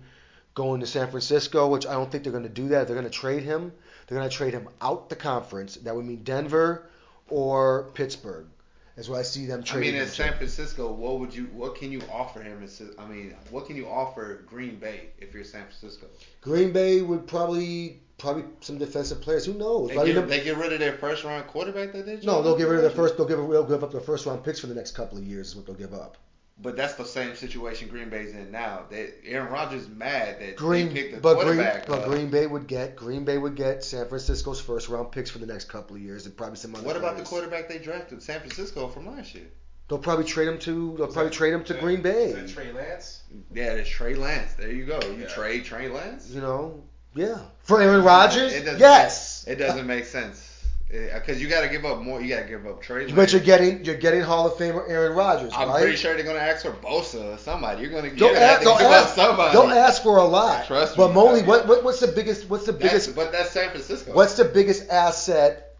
going 0.53 0.79
to 0.81 0.87
San 0.87 1.09
Francisco, 1.09 1.67
which 1.67 1.85
I 1.85 1.93
don't 1.93 2.11
think 2.11 2.23
they're 2.23 2.31
going 2.31 2.43
to 2.43 2.49
do 2.49 2.69
that. 2.69 2.87
They're 2.87 2.95
going 2.95 3.09
to 3.09 3.11
trade 3.11 3.43
him. 3.43 3.71
They're 4.07 4.17
going 4.17 4.29
to 4.29 4.35
trade 4.35 4.53
him 4.53 4.67
out 4.81 5.09
the 5.09 5.15
conference. 5.15 5.75
That 5.75 5.95
would 5.95 6.05
mean 6.05 6.23
Denver 6.23 6.89
or 7.29 7.91
Pittsburgh. 7.93 8.47
That's 8.95 9.07
what 9.07 9.19
I 9.19 9.23
see 9.23 9.45
them 9.45 9.61
I 9.61 9.63
trading. 9.63 9.93
mean, 9.93 10.01
in 10.01 10.07
San. 10.07 10.33
Francisco, 10.33 10.91
what 10.91 11.19
would 11.19 11.33
you? 11.33 11.45
What 11.53 11.75
can 11.75 11.91
you 11.91 12.01
offer 12.11 12.41
him? 12.41 12.67
I 12.99 13.05
mean, 13.07 13.33
what 13.49 13.65
can 13.65 13.75
you 13.77 13.87
offer 13.87 14.43
Green 14.45 14.75
Bay 14.75 15.09
if 15.17 15.33
you're 15.33 15.45
San 15.45 15.63
Francisco? 15.63 16.07
Green 16.41 16.71
Bay 16.73 17.01
would 17.01 17.25
probably 17.25 18.01
probably 18.21 18.43
some 18.61 18.77
defensive 18.77 19.19
players. 19.21 19.45
Who 19.45 19.53
knows? 19.53 19.89
They 19.89 19.95
Probably 19.95 20.13
get, 20.13 20.27
they 20.29 20.43
get 20.43 20.57
rid 20.57 20.71
of 20.71 20.79
their 20.79 20.93
first 20.93 21.23
round 21.23 21.47
quarterback 21.47 21.91
that 21.93 22.05
they 22.05 22.19
no, 22.23 22.41
they'll 22.41 22.57
get 22.57 22.67
rid 22.67 22.77
of 22.77 22.81
their 22.83 22.91
first. 22.91 23.17
They'll 23.17 23.27
give 23.27 23.39
they'll 23.39 23.63
give 23.65 23.83
up 23.83 23.91
their 23.91 23.99
first 24.01 24.25
round 24.25 24.43
picks 24.43 24.59
for 24.59 24.67
the 24.67 24.75
next 24.75 24.91
couple 24.91 25.17
of 25.17 25.23
years. 25.25 25.49
Is 25.49 25.55
what 25.55 25.65
they'll 25.65 25.75
give 25.75 25.93
up. 25.93 26.17
But 26.61 26.77
that's 26.77 26.93
the 26.93 27.05
same 27.05 27.35
situation 27.35 27.89
Green 27.89 28.09
Bay's 28.09 28.33
in 28.35 28.51
now. 28.51 28.83
That 28.91 29.15
Aaron 29.25 29.51
Rodgers 29.51 29.83
is 29.83 29.89
mad 29.89 30.39
that 30.39 30.55
Green, 30.55 30.89
they 30.89 30.93
picked 30.93 31.15
the 31.15 31.21
but 31.21 31.33
Green, 31.39 31.55
quarterback. 31.55 31.87
but 31.87 32.03
uh, 32.03 32.07
Green 32.07 32.29
Bay 32.29 32.45
would 32.45 32.67
get 32.67 32.95
Green 32.95 33.25
Bay 33.25 33.39
would 33.39 33.55
get 33.55 33.83
San 33.83 34.07
Francisco's 34.07 34.61
first 34.61 34.87
round 34.87 35.11
picks 35.11 35.31
for 35.31 35.39
the 35.39 35.47
next 35.47 35.69
couple 35.69 35.95
of 35.95 36.01
years 36.03 36.27
and 36.27 36.37
probably 36.37 36.57
some 36.57 36.75
other. 36.75 36.85
what 36.85 36.95
about 36.97 37.17
the 37.17 37.23
quarterback 37.23 37.67
they 37.67 37.79
drafted, 37.79 38.21
San 38.21 38.39
Francisco 38.39 38.87
from 38.87 39.07
last 39.07 39.33
year? 39.33 39.45
They'll 39.89 39.97
probably 39.97 40.25
trade 40.25 40.47
him 40.47 40.59
to. 40.59 40.95
They'll 40.97 41.07
probably 41.07 41.31
trade 41.31 41.53
him 41.53 41.63
to 41.63 41.73
Is 41.73 41.79
that- 41.79 41.81
Green 41.83 42.01
Bay. 42.01 42.25
Is 42.25 42.53
that 42.53 42.61
Trey 42.63 42.71
Lance? 42.71 43.23
Yeah, 43.53 43.71
it's 43.73 43.89
Trey 43.89 44.13
Lance. 44.13 44.53
There 44.53 44.71
you 44.71 44.85
go. 44.85 44.99
You 45.01 45.23
Yeah. 45.23 45.27
trade 45.27 45.65
Trey 45.65 45.89
Lance. 45.89 46.29
You 46.29 46.41
know, 46.41 46.83
yeah. 47.15 47.37
For 47.63 47.81
Aaron 47.81 48.03
Rodgers, 48.03 48.53
It 48.53 48.65
doesn't 48.65 48.79
yes. 48.79 49.45
It 49.47 49.55
doesn't 49.55 49.85
make 49.87 50.05
sense 50.05 50.47
because 50.89 51.41
you 51.41 51.47
got 51.47 51.61
to 51.61 51.69
give 51.69 51.85
up 51.85 52.01
more. 52.01 52.21
You 52.21 52.27
got 52.35 52.41
to 52.41 52.47
give 52.49 52.65
up 52.65 52.81
Trey. 52.81 53.09
But 53.11 53.31
you're 53.31 53.39
getting 53.41 53.85
you're 53.85 53.95
getting 53.95 54.21
Hall 54.21 54.45
of 54.47 54.53
Famer 54.53 54.89
Aaron 54.89 55.13
Rodgers, 55.15 55.51
I'm 55.55 55.69
right? 55.69 55.81
pretty 55.81 55.95
sure 55.95 56.15
they're 56.15 56.25
gonna 56.25 56.39
ask 56.39 56.65
for 56.65 56.71
Bosa 56.73 57.35
or 57.35 57.37
somebody. 57.37 57.81
You're 57.81 57.91
gonna, 57.91 58.09
you're 58.09 58.17
Don't 58.17 58.35
ask, 58.35 58.59
to 58.59 58.65
don't, 58.65 58.81
ask, 58.81 59.15
somebody. 59.15 59.53
don't 59.53 59.71
ask 59.71 60.03
for 60.03 60.17
a 60.17 60.23
lot. 60.25 60.65
Trust 60.65 60.97
but 60.97 61.07
me. 61.09 61.13
Moley, 61.13 61.43
what, 61.43 61.65
what 61.67 61.83
what's 61.85 62.01
the 62.01 62.07
biggest 62.11 62.49
what's 62.49 62.65
the 62.65 62.73
That's- 62.73 62.91
biggest 63.07 63.15
but 63.15 63.31
that's 63.31 63.51
San 63.51 63.69
Francisco. 63.69 64.13
what's 64.13 64.35
the 64.35 64.43
biggest 64.45 64.89
asset 64.89 65.75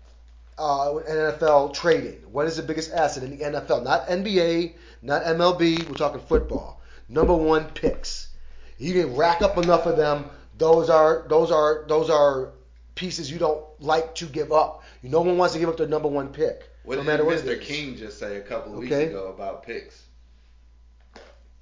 uh, 0.58 0.96
in 1.08 1.14
NFL 1.16 1.74
trading? 1.74 2.18
What 2.32 2.48
is 2.48 2.56
the 2.56 2.64
biggest 2.64 2.94
asset 2.94 3.24
in 3.24 3.38
the 3.38 3.44
NFL? 3.44 3.84
Not 3.84 4.08
NBA, 4.08 4.76
not 5.02 5.24
MLB. 5.24 5.90
We're 5.90 5.96
talking 5.96 6.22
football. 6.22 6.80
Number 7.10 7.36
one 7.36 7.66
picks. 7.66 8.30
You 8.78 8.94
can 8.94 9.16
rack 9.18 9.42
up 9.42 9.58
enough 9.58 9.86
of 9.88 9.98
them. 9.98 10.26
Those 10.62 10.90
are 10.92 11.26
those 11.28 11.52
are 11.52 11.86
those 11.88 12.10
are 12.12 12.52
pieces 12.94 13.32
you 13.32 13.40
don't 13.40 13.64
like 13.80 14.14
to 14.16 14.26
give 14.28 14.52
up. 14.52 14.84
You 15.02 15.10
No 15.10 15.22
one 15.22 15.38
wants 15.38 15.54
to 15.56 15.60
give 15.60 15.70
up 15.70 15.78
their 15.78 15.88
number 15.88 16.08
one 16.08 16.28
pick, 16.30 16.70
What 16.84 16.96
no 16.96 17.02
did 17.02 17.08
matter 17.08 17.26
what 17.26 17.40
Mr. 17.40 17.48
it 17.48 17.62
is. 17.64 17.68
King 17.68 17.96
just 17.98 18.20
say 18.20 18.38
a 18.38 18.42
couple 18.42 18.74
of 18.74 18.78
Okay. 18.86 19.06
weeks 19.06 19.10
ago 19.12 19.28
about 19.34 19.64
picks? 19.64 20.04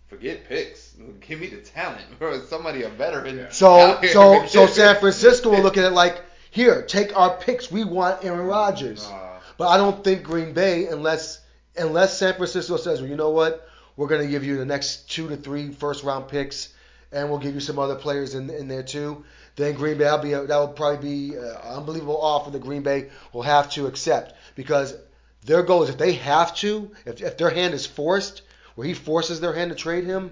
Forget 0.07 0.49
picks. 0.49 0.95
Give 1.25 1.39
me 1.39 1.47
the 1.47 1.61
talent. 1.61 2.01
Bro, 2.19 2.41
somebody 2.45 2.83
a 2.83 2.89
veteran. 2.89 3.37
Yeah. 3.37 3.49
So 3.51 3.99
so 4.11 4.45
so 4.47 4.65
San 4.67 4.97
Francisco 4.99 5.49
will 5.51 5.61
look 5.61 5.77
at 5.77 5.85
it 5.85 5.91
like, 5.91 6.21
here, 6.51 6.81
take 6.81 7.15
our 7.17 7.37
picks. 7.37 7.71
We 7.71 7.83
want 7.85 8.25
Aaron 8.25 8.47
Rodgers. 8.47 9.07
Nah. 9.09 9.37
But 9.57 9.67
I 9.67 9.77
don't 9.77 10.03
think 10.03 10.23
Green 10.23 10.53
Bay, 10.53 10.87
unless 10.87 11.39
unless 11.77 12.17
San 12.17 12.33
Francisco 12.35 12.75
says, 12.77 12.99
well, 13.01 13.09
you 13.09 13.15
know 13.15 13.29
what, 13.29 13.65
we're 13.95 14.07
going 14.07 14.21
to 14.23 14.27
give 14.27 14.43
you 14.43 14.57
the 14.57 14.65
next 14.65 15.09
two 15.09 15.29
to 15.29 15.37
three 15.37 15.71
first 15.71 16.03
round 16.03 16.27
picks, 16.27 16.69
and 17.11 17.29
we'll 17.29 17.39
give 17.39 17.53
you 17.53 17.59
some 17.59 17.79
other 17.79 17.95
players 17.95 18.35
in 18.35 18.49
in 18.49 18.67
there 18.67 18.83
too. 18.83 19.23
Then 19.55 19.75
Green 19.75 19.97
Bay, 19.97 20.05
that'll 20.05 20.19
be 20.19 20.33
a, 20.33 20.43
that 20.43 20.57
will 20.57 20.69
probably 20.69 21.29
be 21.29 21.35
an 21.35 21.55
unbelievable 21.65 22.19
offer 22.21 22.51
that 22.51 22.61
Green 22.61 22.81
Bay 22.81 23.09
will 23.33 23.41
have 23.41 23.69
to 23.71 23.87
accept 23.87 24.33
because 24.55 24.95
their 25.43 25.63
goal 25.63 25.83
is 25.83 25.89
if 25.89 25.97
they 25.97 26.13
have 26.13 26.55
to, 26.57 26.91
if, 27.05 27.21
if 27.21 27.37
their 27.37 27.49
hand 27.49 27.73
is 27.73 27.85
forced, 27.85 28.41
where 28.75 28.87
he 28.87 28.93
forces 28.93 29.39
their 29.39 29.53
hand 29.53 29.71
to 29.71 29.75
trade 29.75 30.05
him, 30.05 30.31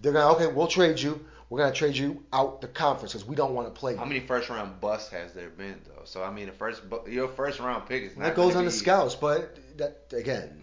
they're 0.00 0.12
gonna 0.12 0.34
okay, 0.34 0.46
we'll 0.46 0.66
trade 0.66 1.00
you. 1.00 1.24
We're 1.50 1.58
gonna 1.58 1.74
trade 1.74 1.96
you 1.96 2.22
out 2.32 2.62
the 2.62 2.68
conference 2.68 3.12
because 3.12 3.26
we 3.26 3.36
don't 3.36 3.54
want 3.54 3.68
to 3.68 3.78
play 3.78 3.92
you. 3.92 3.98
How 3.98 4.06
many 4.06 4.20
first 4.20 4.48
round 4.48 4.80
busts 4.80 5.10
has 5.10 5.32
there 5.32 5.50
been 5.50 5.78
though? 5.86 6.04
So 6.04 6.22
I 6.22 6.30
mean, 6.30 6.46
the 6.46 6.52
first 6.52 6.82
your 7.06 7.28
first 7.28 7.60
round 7.60 7.86
pick 7.86 8.04
is 8.04 8.16
not 8.16 8.24
That 8.24 8.36
goes 8.36 8.56
on 8.56 8.64
the 8.64 8.70
scouts, 8.70 9.14
but 9.14 9.58
that 9.76 10.12
again, 10.12 10.62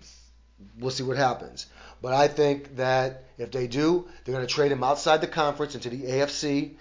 we'll 0.80 0.92
see 0.92 1.04
what 1.04 1.18
happens. 1.18 1.68
But 2.02 2.14
I 2.14 2.28
think 2.28 2.78
that 2.78 3.24
if 3.38 3.52
they 3.52 3.68
do, 3.68 4.08
they're 4.24 4.36
going 4.36 4.46
to 4.46 4.54
trade 4.54 4.72
him 4.72 4.84
outside 4.84 5.22
the 5.22 5.28
conference 5.28 5.76
into 5.76 5.90
the 5.90 6.04
AFC. 6.04 6.76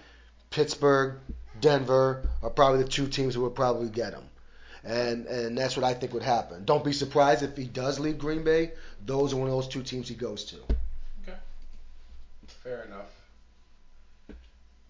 Pittsburgh, 0.49 1.19
Denver 1.59 2.27
are 2.41 2.49
probably 2.49 2.83
the 2.83 2.89
two 2.89 3.07
teams 3.07 3.35
who 3.35 3.41
would 3.41 3.55
probably 3.55 3.89
get 3.89 4.13
him, 4.13 4.23
and 4.83 5.25
and 5.27 5.57
that's 5.57 5.75
what 5.75 5.83
I 5.83 5.93
think 5.93 6.13
would 6.13 6.23
happen. 6.23 6.65
Don't 6.65 6.83
be 6.83 6.93
surprised 6.93 7.43
if 7.43 7.55
he 7.55 7.65
does 7.65 7.99
leave 7.99 8.17
Green 8.17 8.43
Bay. 8.43 8.71
Those 9.05 9.33
are 9.33 9.37
one 9.37 9.47
of 9.47 9.53
those 9.53 9.67
two 9.67 9.83
teams 9.83 10.07
he 10.07 10.15
goes 10.15 10.45
to. 10.45 10.55
Okay. 11.23 11.37
Fair 12.47 12.83
enough. 12.83 13.19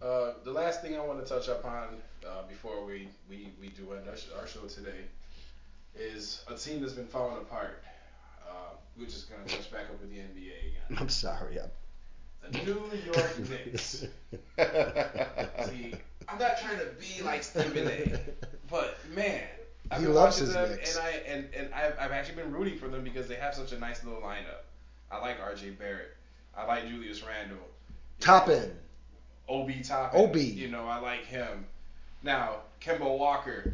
Uh, 0.01 0.33
the 0.45 0.51
last 0.51 0.81
thing 0.81 0.95
I 0.95 1.05
want 1.05 1.25
to 1.25 1.27
touch 1.27 1.49
upon 1.49 1.87
uh, 2.25 2.43
before 2.47 2.85
we, 2.85 3.09
we, 3.29 3.49
we 3.59 3.67
do 3.69 3.91
end 3.93 4.07
our, 4.07 4.39
our 4.39 4.47
show 4.47 4.61
today 4.61 5.01
is 5.97 6.43
a 6.47 6.55
team 6.55 6.79
that's 6.81 6.93
been 6.93 7.07
falling 7.07 7.37
apart. 7.37 7.83
Uh, 8.49 8.53
we're 8.97 9.05
just 9.05 9.29
going 9.29 9.43
to 9.45 9.55
touch 9.55 9.71
back 9.71 9.83
up 9.89 10.01
with 10.01 10.09
the 10.09 10.17
NBA 10.17 10.59
again. 10.71 10.97
I'm 10.99 11.09
sorry. 11.09 11.59
I'm- 11.59 11.71
The 12.51 12.57
New 12.63 12.81
York 13.05 13.39
Knicks. 13.49 14.05
See, 15.69 15.93
I'm 16.27 16.39
not 16.39 16.57
trying 16.59 16.79
to 16.79 16.87
be 16.99 17.21
like 17.23 17.43
Stephen 17.43 17.87
A. 17.87 18.19
But 18.69 18.97
man, 19.15 19.43
I've 19.91 19.99
He 19.99 20.05
been 20.05 20.15
loves 20.15 20.41
watching 20.41 20.45
his 20.47 20.53
them, 20.55 20.69
Knicks. 20.71 20.95
and 20.97 21.05
I 21.05 21.09
and, 21.27 21.47
and 21.55 21.73
I've, 21.73 21.93
I've 21.99 22.11
actually 22.11 22.35
been 22.41 22.51
rooting 22.51 22.77
for 22.77 22.87
them 22.87 23.03
because 23.03 23.27
they 23.27 23.35
have 23.35 23.53
such 23.55 23.71
a 23.71 23.79
nice 23.79 24.03
little 24.03 24.21
lineup. 24.21 24.63
I 25.11 25.19
like 25.19 25.37
R.J. 25.41 25.71
Barrett. 25.71 26.15
I 26.57 26.65
like 26.65 26.87
Julius 26.87 27.23
Randle. 27.23 27.57
You 27.57 27.95
Top 28.25 28.47
know. 28.47 28.61
Ob 29.49 29.71
Top. 29.83 30.13
Obi. 30.13 30.43
You 30.43 30.69
know, 30.69 30.85
I 30.87 30.99
like 30.99 31.25
him. 31.25 31.65
Now, 32.23 32.57
Kemba 32.81 33.17
Walker. 33.17 33.73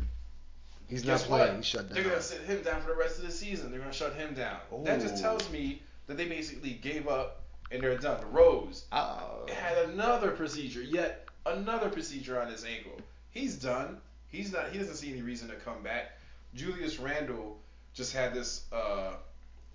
He's 0.87 1.05
not 1.05 1.19
playing. 1.21 1.47
what? 1.47 1.55
He's 1.57 1.65
shut 1.65 1.87
down. 1.87 1.95
They're 1.95 2.03
gonna 2.03 2.21
sit 2.21 2.41
him 2.41 2.61
down 2.63 2.81
for 2.81 2.87
the 2.89 2.95
rest 2.95 3.17
of 3.19 3.25
the 3.25 3.31
season. 3.31 3.71
They're 3.71 3.79
gonna 3.79 3.91
shut 3.93 4.13
him 4.15 4.33
down. 4.33 4.57
That 4.83 5.01
just 5.01 5.21
tells 5.21 5.49
me 5.51 5.81
that 6.07 6.17
they 6.17 6.27
basically 6.27 6.71
gave 6.71 7.07
up 7.07 7.41
and 7.71 7.81
they're 7.81 7.97
done. 7.97 8.23
Rose 8.31 8.85
Oh. 8.91 9.45
had 9.51 9.77
another 9.89 10.31
procedure, 10.31 10.81
yet 10.81 11.27
another 11.45 11.89
procedure 11.89 12.39
on 12.39 12.47
his 12.49 12.63
ankle. 12.63 12.97
He's 13.31 13.55
done. 13.55 13.99
He's 14.27 14.51
not. 14.53 14.71
He 14.71 14.77
doesn't 14.77 14.95
see 14.95 15.11
any 15.11 15.21
reason 15.21 15.47
to 15.49 15.55
come 15.55 15.81
back. 15.83 16.17
Julius 16.53 16.99
Randle 16.99 17.57
just 17.93 18.13
had 18.13 18.33
this 18.33 18.65
uh, 18.71 19.13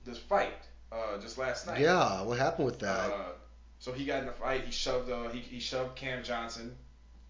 this 0.05 0.19
fight 0.19 0.55
uh, 0.93 1.19
just 1.19 1.39
last 1.39 1.67
night. 1.67 1.81
Yeah, 1.81 2.23
what 2.23 2.39
happened 2.39 2.67
with 2.67 2.79
that? 2.81 3.11
Uh, 3.11 3.33
so 3.79 3.93
he 3.93 4.05
got 4.05 4.23
in 4.23 4.29
a 4.29 4.33
fight. 4.33 4.65
He 4.65 4.71
shoved. 4.73 5.11
Uh, 5.11 5.29
he, 5.31 5.41
he 5.41 5.59
shoved 5.61 5.97
Cam 5.97 6.23
Johnson. 6.23 6.77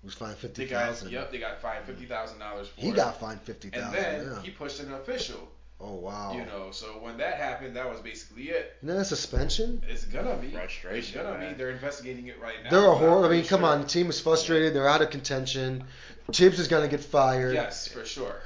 It 0.03 0.07
was 0.07 0.15
fined 0.15 0.35
They 0.37 0.49
fifty 0.49 0.67
got. 0.67 1.03
Yep. 1.11 1.31
They 1.33 1.39
got 1.39 1.61
fined 1.61 1.85
fifty 1.85 2.07
thousand 2.07 2.39
dollars 2.39 2.69
for 2.69 2.81
He 2.81 2.89
it. 2.89 2.97
got 2.97 3.21
fined 3.21 3.41
fifty 3.43 3.71
And 3.73 3.93
then 3.93 4.25
Yeah. 4.27 4.43
he 4.43 4.51
pushed 4.51 4.81
an 4.81 4.93
official. 4.95 5.49
oh 5.81 5.95
wow. 5.95 6.33
You 6.35 6.45
know. 6.47 6.71
So 6.73 6.87
when 7.03 7.19
that 7.19 7.35
happened, 7.35 7.77
that 7.77 7.89
was 7.91 8.01
basically 8.01 8.45
it. 8.51 8.77
Isn't 8.83 8.95
that 8.97 9.01
a 9.03 9.05
suspension? 9.05 9.83
It's 9.89 10.05
gonna 10.05 10.37
be. 10.37 10.51
Frustration, 10.53 10.99
It's 10.99 11.11
gonna 11.13 11.39
man. 11.39 11.53
be. 11.53 11.59
They're 11.59 11.71
investigating 11.71 12.29
it 12.29 12.41
right 12.41 12.57
now. 12.65 12.71
They're 12.71 12.87
a 12.89 12.93
I'm 12.93 12.99
horror. 12.99 13.27
I 13.27 13.31
mean, 13.31 13.45
come 13.45 13.61
sure. 13.61 13.69
on. 13.69 13.83
The 13.83 13.87
team 13.89 14.09
is 14.09 14.21
frustrated. 14.21 14.75
They're 14.75 14.89
out 14.89 15.03
of 15.03 15.11
contention. 15.11 15.85
Tibbs 16.33 16.59
is 16.61 16.69
going 16.69 16.89
to 16.89 16.97
get 16.97 17.05
fired. 17.05 17.55
Yes, 17.55 17.89
for 17.89 18.05
sure. 18.05 18.37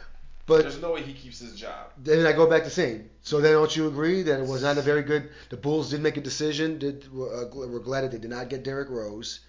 But 0.47 0.63
There's 0.63 0.81
no 0.81 0.93
way 0.93 1.03
he 1.03 1.13
keeps 1.15 1.39
his 1.39 1.55
job. 1.55 1.91
then 1.99 2.27
I 2.27 2.33
go 2.33 2.47
back 2.49 2.65
to 2.65 2.71
saying, 2.71 3.09
so 3.23 3.41
then 3.41 3.53
don't 3.53 3.75
you 3.75 3.89
agree 3.89 4.23
that 4.23 4.41
it 4.41 4.47
was 4.47 4.63
not 4.63 4.77
a 4.77 4.83
very 4.83 5.03
good? 5.03 5.31
The 5.51 5.57
Bulls 5.57 5.91
did 5.91 6.01
make 6.03 6.17
a 6.19 6.21
decision. 6.21 6.79
Did 6.79 7.05
uh, 7.07 7.47
we're 7.55 7.79
glad 7.81 8.03
that 8.03 8.11
they 8.13 8.19
did 8.19 8.29
not 8.31 8.49
get 8.51 8.63
Derrick 8.63 8.91
Rose 8.91 9.41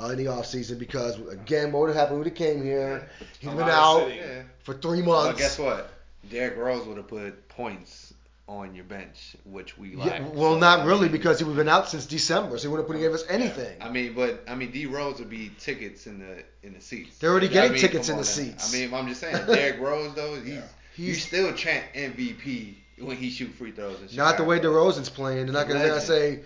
uh, 0.00 0.06
in 0.10 0.18
the 0.18 0.26
offseason 0.26 0.78
because 0.78 1.18
again, 1.28 1.72
what 1.72 1.80
would 1.80 1.88
have 1.88 1.96
happened 1.96 2.18
Would 2.18 2.28
have 2.28 2.36
came 2.36 2.62
here? 2.62 3.08
He's 3.40 3.50
A 3.52 3.54
been 3.56 3.68
out. 3.68 4.08
Yeah. 4.14 4.42
for 4.62 4.74
three 4.74 4.98
months. 5.02 5.06
Well, 5.08 5.24
months. 5.26 5.38
guess 5.40 5.58
what? 5.58 5.90
Derrick 6.30 6.56
Rose 6.56 6.86
would 6.86 6.96
have 6.98 7.08
put 7.08 7.48
points 7.48 8.14
on 8.46 8.74
your 8.74 8.84
bench, 8.84 9.36
which 9.44 9.76
we 9.76 9.94
like. 9.94 10.10
Yeah, 10.10 10.22
well, 10.32 10.54
So, 10.54 10.58
not 10.58 10.80
I 10.80 10.84
really 10.86 11.02
mean- 11.02 11.12
because 11.12 11.38
he 11.38 11.44
was 11.44 11.54
been 11.56 11.68
out 11.68 11.88
since 11.88 12.06
December, 12.06 12.56
so 12.58 12.62
he 12.62 12.68
wouldn't 12.68 12.88
have 12.90 12.98
give 12.98 13.12
us 13.12 13.24
anything. 13.28 13.76
I 13.80 13.90
mean, 13.90 14.14
but 14.14 14.42
I 14.48 14.54
mean, 14.54 14.70
D 14.70 14.86
Rose 14.86 15.18
would 15.18 15.28
be 15.30 15.50
tickets 15.60 16.06
in 16.06 16.18
the 16.20 16.42
in 16.66 16.72
the 16.74 16.80
seats. 16.80 17.18
They're 17.18 17.30
already 17.30 17.48
I 17.48 17.52
getting 17.52 17.72
mean, 17.72 17.80
tickets 17.80 18.08
come 18.08 18.18
in 18.18 18.22
the 18.24 18.28
now. 18.28 18.32
seats. 18.32 18.74
I 18.74 18.78
mean, 18.78 18.94
I'm 18.94 19.06
just 19.08 19.20
saying, 19.20 19.36
Derrick 19.46 19.80
Rose 19.80 20.14
though, 20.14 20.36
he's, 20.36 20.54
Yeah. 20.54 20.62
you 20.96 21.12
He's- 21.12 21.22
still 21.26 21.52
chant 21.52 21.84
MVP 21.94 22.74
when 23.00 23.16
he 23.16 23.30
shoot 23.30 23.52
free 23.54 23.70
throws. 23.70 24.00
In 24.10 24.16
Not 24.16 24.36
the 24.38 24.44
way 24.44 24.56
Chicago. 24.56 24.90
DeRozan's 24.90 25.08
playing. 25.10 25.44
They're 25.46 25.52
not 25.54 25.68
going 25.68 25.80
to 25.80 26.00
say. 26.00 26.40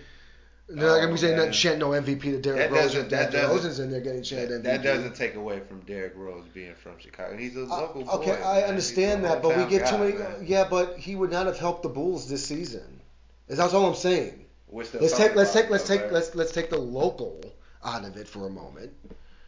They're 0.69 0.77
not 0.77 0.95
going 0.95 1.01
to 1.01 1.07
Oh, 1.09 1.11
be 1.11 1.17
saying 1.17 1.35
nothing. 1.37 1.51
Chant 1.51 1.79
no 1.79 1.89
MVP 1.89 2.21
to 2.21 2.39
Derrick 2.39 2.69
That 2.69 2.71
Rose. 2.71 2.95
if 2.95 3.09
that 3.09 3.31
Derrick 3.31 3.61
doesn't- 3.61 3.83
in 3.83 3.91
there 3.91 3.99
getting 4.01 4.23
chanted 4.23 4.49
That, 4.49 4.57
MVP. 4.59 4.63
that 4.63 4.83
doesn't 4.83 5.15
take 5.15 5.35
away 5.35 5.59
from 5.59 5.81
Derrick 5.81 6.13
Rose 6.15 6.45
being 6.53 6.73
from 6.75 6.97
Chicago. 6.99 7.35
He's 7.37 7.55
a 7.57 7.63
Uh, 7.63 7.67
local 7.67 8.03
boy. 8.03 8.11
okay, 8.13 8.41
I 8.41 8.61
man. 8.61 8.69
understand 8.69 9.25
that, 9.25 9.41
but 9.41 9.57
we 9.57 9.65
get 9.65 9.87
too 9.87 9.97
many. 9.97 10.13
man. 10.13 10.35
Yeah, 10.45 10.65
but 10.69 10.97
he 10.97 11.15
would 11.15 11.31
not 11.31 11.47
have 11.47 11.57
helped 11.59 11.83
the 11.83 11.89
Bulls 11.89 12.29
this 12.29 12.45
season. 12.45 13.01
Is 13.49 13.57
That's 13.57 13.73
all 13.73 13.85
I'm 13.85 13.95
saying. 13.95 14.45
Let's 14.71 14.89
take 14.89 15.35
let's 15.35 15.53
take 15.53 15.69
let's 15.69 15.85
take 15.87 16.01
right? 16.01 16.11
let's 16.13 16.33
let's 16.33 16.51
take 16.51 16.69
the 16.71 16.79
local 16.79 17.41
out 17.83 18.05
of 18.05 18.17
it 18.17 18.27
for 18.27 18.47
a 18.47 18.49
moment, 18.49 18.91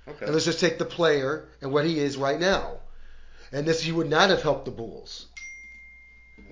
Okay. 0.08 0.26
and 0.26 0.34
let's 0.34 0.46
just 0.46 0.60
take 0.60 0.78
the 0.78 0.86
player 0.86 1.46
and 1.62 1.72
what 1.72 1.86
he 1.86 2.00
is 2.00 2.16
right 2.18 2.40
now. 2.40 2.80
And 3.52 3.66
this 3.66 3.82
he 3.82 3.92
would 3.92 4.10
not 4.10 4.30
have 4.30 4.44
helped 4.44 4.66
the 4.66 4.72
Bulls 4.72 5.28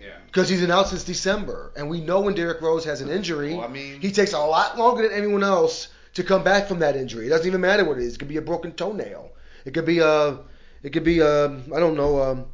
Yeah. 0.04 0.18
because 0.26 0.50
he's 0.50 0.62
been 0.62 0.72
out 0.72 0.88
since 0.90 1.04
December, 1.04 1.72
and 1.78 1.90
we 1.90 2.02
know 2.02 2.22
when 2.22 2.36
Derrick 2.36 2.62
Rose 2.62 2.84
has 2.86 3.02
an 3.02 3.10
injury, 3.10 3.54
Well, 3.54 3.64
I 3.64 3.68
mean- 3.70 4.02
he 4.02 4.12
takes 4.12 4.34
a 4.34 4.40
lot 4.40 4.78
longer 4.78 5.08
than 5.08 5.18
anyone 5.18 5.44
else 5.44 5.88
to 6.16 6.24
come 6.24 6.44
back 6.44 6.68
from 6.68 6.80
that 6.80 6.96
injury. 6.96 7.28
It 7.28 7.30
doesn't 7.30 7.48
even 7.48 7.62
matter 7.62 7.86
what 7.86 7.98
it 7.98 8.04
is. 8.04 8.16
It 8.16 8.20
could 8.20 8.28
be 8.28 8.38
a 8.38 8.42
broken 8.42 8.74
toenail. 8.74 9.32
It 9.66 9.74
could 9.74 9.86
be 9.86 10.00
a 10.00 10.40
it 10.84 10.92
could 10.92 11.04
be 11.06 11.20
a 11.20 11.46
I 11.46 11.80
don't 11.80 11.96
know 11.96 12.22
um, 12.22 12.46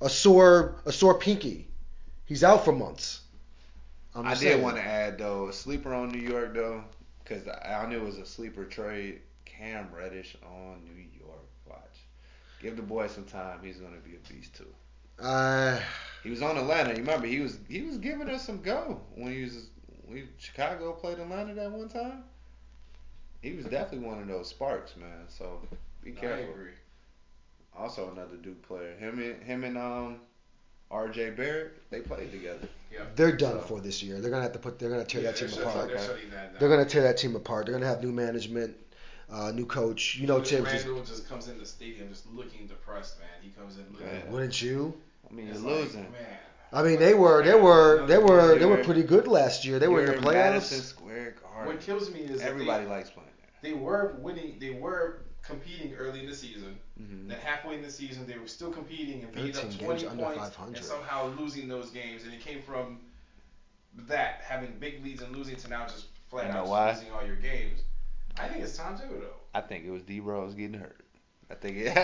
a 0.00 0.08
sore 0.08 0.82
a 0.84 0.92
sore 0.92 1.18
pinky. 1.18 1.68
He's 2.26 2.44
out 2.44 2.64
for 2.64 2.72
months. 2.72 3.20
I 4.14 4.34
did 4.34 4.60
want 4.60 4.76
to 4.76 4.82
add 4.82 5.18
though 5.18 5.48
a 5.48 5.52
sleeper 5.52 5.94
on 5.94 6.10
New 6.10 6.20
York 6.20 6.54
though, 6.54 6.82
because 7.22 7.46
I 7.48 7.86
knew 7.86 7.98
it 7.98 8.04
was 8.04 8.18
a 8.18 8.26
sleeper 8.26 8.64
trade. 8.64 9.20
Cam 9.44 9.88
Reddish 9.94 10.36
on 10.44 10.82
New 10.84 11.02
York. 11.18 11.44
Watch, 11.68 11.78
give 12.60 12.76
the 12.76 12.82
boy 12.82 13.06
some 13.06 13.24
time. 13.24 13.60
He's 13.62 13.76
gonna 13.76 13.98
be 13.98 14.16
a 14.16 14.32
beast 14.32 14.56
too. 14.56 14.66
Uh, 15.22 15.78
He 16.22 16.30
was 16.30 16.42
on 16.42 16.56
Atlanta. 16.56 16.90
You 16.90 16.96
remember 16.96 17.26
he 17.26 17.40
was 17.40 17.58
he 17.68 17.82
was 17.82 17.98
giving 17.98 18.28
us 18.28 18.44
some 18.44 18.60
go 18.62 19.00
when 19.14 19.32
he 19.32 19.42
was 19.42 19.68
we 20.08 20.24
Chicago 20.38 20.92
played 20.92 21.18
Atlanta 21.18 21.54
that 21.54 21.70
one 21.70 21.88
time. 21.88 22.24
He 23.40 23.52
was 23.52 23.64
definitely 23.66 24.06
one 24.06 24.20
of 24.20 24.28
those 24.28 24.48
sparks, 24.48 24.96
man. 24.96 25.24
So 25.28 25.60
be 26.02 26.12
careful. 26.12 26.44
I 26.44 26.48
agree. 26.50 26.72
Also 27.76 28.10
another 28.10 28.36
Duke 28.36 28.60
player. 28.66 28.94
Him 28.96 29.18
and 29.18 29.42
him 29.42 29.64
and 29.64 29.78
um 29.78 30.20
R.J. 30.90 31.30
Barrett, 31.30 31.88
they 31.90 32.00
played 32.00 32.32
together. 32.32 32.68
They're 33.14 33.36
done 33.36 33.60
So- 33.60 33.66
for 33.66 33.80
this 33.80 34.02
year. 34.02 34.20
They're 34.20 34.30
gonna 34.30 34.42
have 34.42 34.52
to 34.52 34.58
put. 34.58 34.78
They're 34.78 34.90
gonna 34.90 35.04
tear 35.04 35.22
Yeah, 35.22 35.30
that 35.30 35.36
team 35.38 35.62
apart. 35.62 35.88
They're 35.88 35.98
that. 35.98 36.58
They're 36.58 36.68
gonna 36.68 36.84
tear 36.84 37.02
that 37.02 37.16
team 37.16 37.36
apart. 37.36 37.66
They're 37.66 37.74
gonna 37.74 37.86
have 37.86 38.02
new 38.02 38.12
management, 38.12 38.76
uh, 39.30 39.52
new 39.52 39.66
coach. 39.66 40.16
You 40.16 40.26
know, 40.26 40.40
Tibbs. 40.40 40.72
Is, 40.72 40.84
Randle 40.84 41.04
just 41.04 41.28
comes 41.28 41.46
in 41.48 41.58
the 41.58 41.66
stadium 41.66 42.08
just 42.08 42.26
looking 42.32 42.66
depressed, 42.66 43.20
man. 43.20 43.28
He 43.40 43.50
comes 43.50 43.76
in 43.78 43.84
looking. 43.92 44.06
Man. 44.06 44.32
wouldn't 44.32 44.60
you? 44.60 45.00
I 45.30 45.34
mean, 45.34 45.48
It's 45.48 45.60
you're 45.60 45.70
like, 45.70 45.84
losing. 45.84 46.02
man. 46.02 46.38
I 46.72 46.82
mean, 46.82 46.98
they 46.98 47.14
were. 47.14 47.42
They 47.44 47.54
were. 47.54 48.06
They 48.06 48.18
were. 48.18 48.58
They 48.58 48.66
were 48.66 48.84
pretty 48.84 49.02
good 49.02 49.26
last 49.26 49.64
year. 49.64 49.78
They 49.78 49.88
were 49.88 50.04
in 50.04 50.06
the 50.20 50.26
playoffs. 50.26 50.34
Madison 50.34 50.82
Square 50.82 51.36
What 51.64 51.80
kills 51.80 52.10
me 52.10 52.20
is 52.20 52.40
that 52.40 52.48
Everybody 52.48 52.84
they, 52.84 52.90
likes 52.90 53.10
playing 53.10 53.28
there. 53.38 53.72
they 53.72 53.78
were 53.78 54.16
winning. 54.20 54.56
They 54.60 54.70
were 54.70 55.22
competing 55.42 55.94
early 55.94 56.20
in 56.20 56.26
the 56.26 56.34
season. 56.34 56.78
Mm-hmm. 57.00 57.28
Then 57.28 57.38
halfway 57.40 57.74
in 57.76 57.82
the 57.82 57.90
season, 57.90 58.26
they 58.26 58.38
were 58.38 58.46
still 58.46 58.70
competing 58.70 59.24
and 59.24 59.32
beating 59.32 59.56
up 59.56 59.78
20 59.78 60.06
under 60.06 60.24
points 60.24 60.56
and 60.58 60.76
somehow 60.78 61.28
losing 61.38 61.66
those 61.66 61.90
games. 61.90 62.24
And 62.24 62.32
it 62.32 62.40
came 62.40 62.62
from 62.62 62.98
that 64.06 64.42
having 64.44 64.72
big 64.78 65.02
leads 65.02 65.22
and 65.22 65.34
losing 65.34 65.56
to 65.56 65.68
now 65.68 65.86
just 65.86 66.06
flat 66.28 66.50
out 66.50 66.68
why? 66.68 66.92
losing 66.92 67.10
all 67.10 67.26
your 67.26 67.36
games. 67.36 67.80
I 68.38 68.46
think 68.48 68.62
it's 68.62 68.76
Tom 68.76 68.96
Thibodeau. 68.96 69.32
I 69.54 69.60
think 69.60 69.84
it 69.84 69.90
was 69.90 70.02
D 70.02 70.20
Rose 70.20 70.54
getting 70.54 70.74
hurt. 70.78 70.99
I 71.50 71.54
think 71.54 71.76
it. 71.78 71.96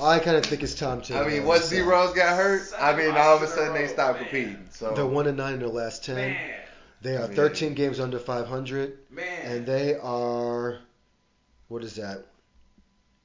I 0.00 0.18
kind 0.18 0.36
of 0.36 0.44
think 0.44 0.62
it's 0.62 0.74
time 0.74 1.02
to. 1.02 1.16
I 1.18 1.26
mean, 1.26 1.42
uh, 1.42 1.46
once 1.46 1.68
D 1.70 1.80
Rose 1.80 2.12
got 2.14 2.36
hurt, 2.36 2.62
I 2.78 2.94
mean, 2.96 3.12
all 3.16 3.36
of 3.36 3.42
a 3.42 3.46
sudden 3.46 3.74
they 3.74 3.86
stopped 3.86 4.20
Man. 4.20 4.28
competing. 4.28 4.66
So 4.70 4.92
They're 4.94 5.06
one 5.06 5.26
and 5.28 5.36
nine 5.36 5.54
in 5.54 5.60
their 5.60 5.68
last 5.68 6.04
ten. 6.04 6.16
Man, 6.16 6.50
They 7.00 7.16
are 7.16 7.24
I 7.24 7.26
mean- 7.28 7.36
13 7.36 7.74
games 7.74 8.00
under 8.00 8.18
500, 8.18 8.98
man, 9.10 9.26
and 9.44 9.66
they 9.66 9.94
are. 9.96 10.78
What 11.68 11.84
is 11.84 11.94
that? 11.96 12.26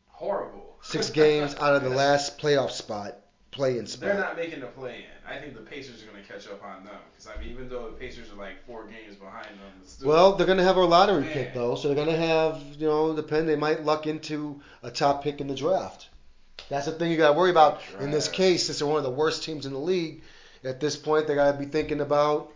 horrible. 0.10 0.78
Six 0.82 1.10
games 1.12 1.54
out 1.60 1.76
of 1.76 1.84
the 1.84 1.90
last 2.04 2.40
playoff 2.40 2.72
spot, 2.72 3.18
play-in 3.52 3.88
spot. 3.88 4.08
They're 4.08 4.20
not 4.20 4.36
making 4.38 4.60
the 4.62 4.68
play 4.68 4.98
in. 4.98 5.32
I 5.34 5.40
think 5.40 5.56
the 5.56 5.62
Pacers 5.62 6.04
are 6.04 6.06
going 6.08 6.24
to 6.24 6.32
catch 6.32 6.48
up 6.48 6.64
on 6.64 6.84
them. 6.84 6.96
Because, 7.16 7.32
I 7.36 7.40
mean, 7.42 7.52
even 7.52 7.70
though 7.70 7.86
the 7.90 7.98
Pacers 7.98 8.32
are 8.32 8.36
like 8.36 8.66
four 8.66 8.86
games 8.86 9.16
behind 9.16 9.46
them, 9.46 9.72
it's 9.82 9.94
still, 9.94 10.10
Well, 10.10 10.36
they're 10.36 10.46
going 10.46 10.58
to 10.58 10.64
have 10.64 10.78
a 10.78 10.84
lottery 10.84 11.22
Man. 11.22 11.34
pick 11.34 11.54
though, 11.54 11.76
so 11.76 11.88
they're 11.88 11.96
going 11.96 12.16
to 12.16 12.26
have, 12.28 12.62
you 12.78 12.88
know, 12.88 13.16
depend. 13.16 13.48
They 13.48 13.56
might 13.56 13.84
luck 13.84 14.08
into 14.08 14.62
a 14.84 14.92
top 14.92 15.24
pick 15.24 15.42
in 15.42 15.48
the 15.48 15.56
draft. 15.56 16.10
That's 16.70 16.86
the 16.86 16.92
thing 16.92 17.12
you 17.12 17.18
got 17.18 17.34
to 17.34 17.38
worry 17.38 17.52
about 17.52 17.82
in 18.00 18.12
this 18.12 18.28
case. 18.28 18.66
Since 18.66 18.80
they're 18.80 18.88
one 18.88 18.98
of 18.98 19.04
the 19.04 19.10
worst 19.10 19.44
teams 19.44 19.66
in 19.66 19.74
the 19.74 19.80
league, 19.80 20.24
at 20.64 20.80
this 20.80 20.98
point 20.98 21.28
they 21.28 21.36
got 21.36 21.52
to 21.54 21.58
be 21.58 21.66
thinking 21.66 22.02
about, 22.02 22.52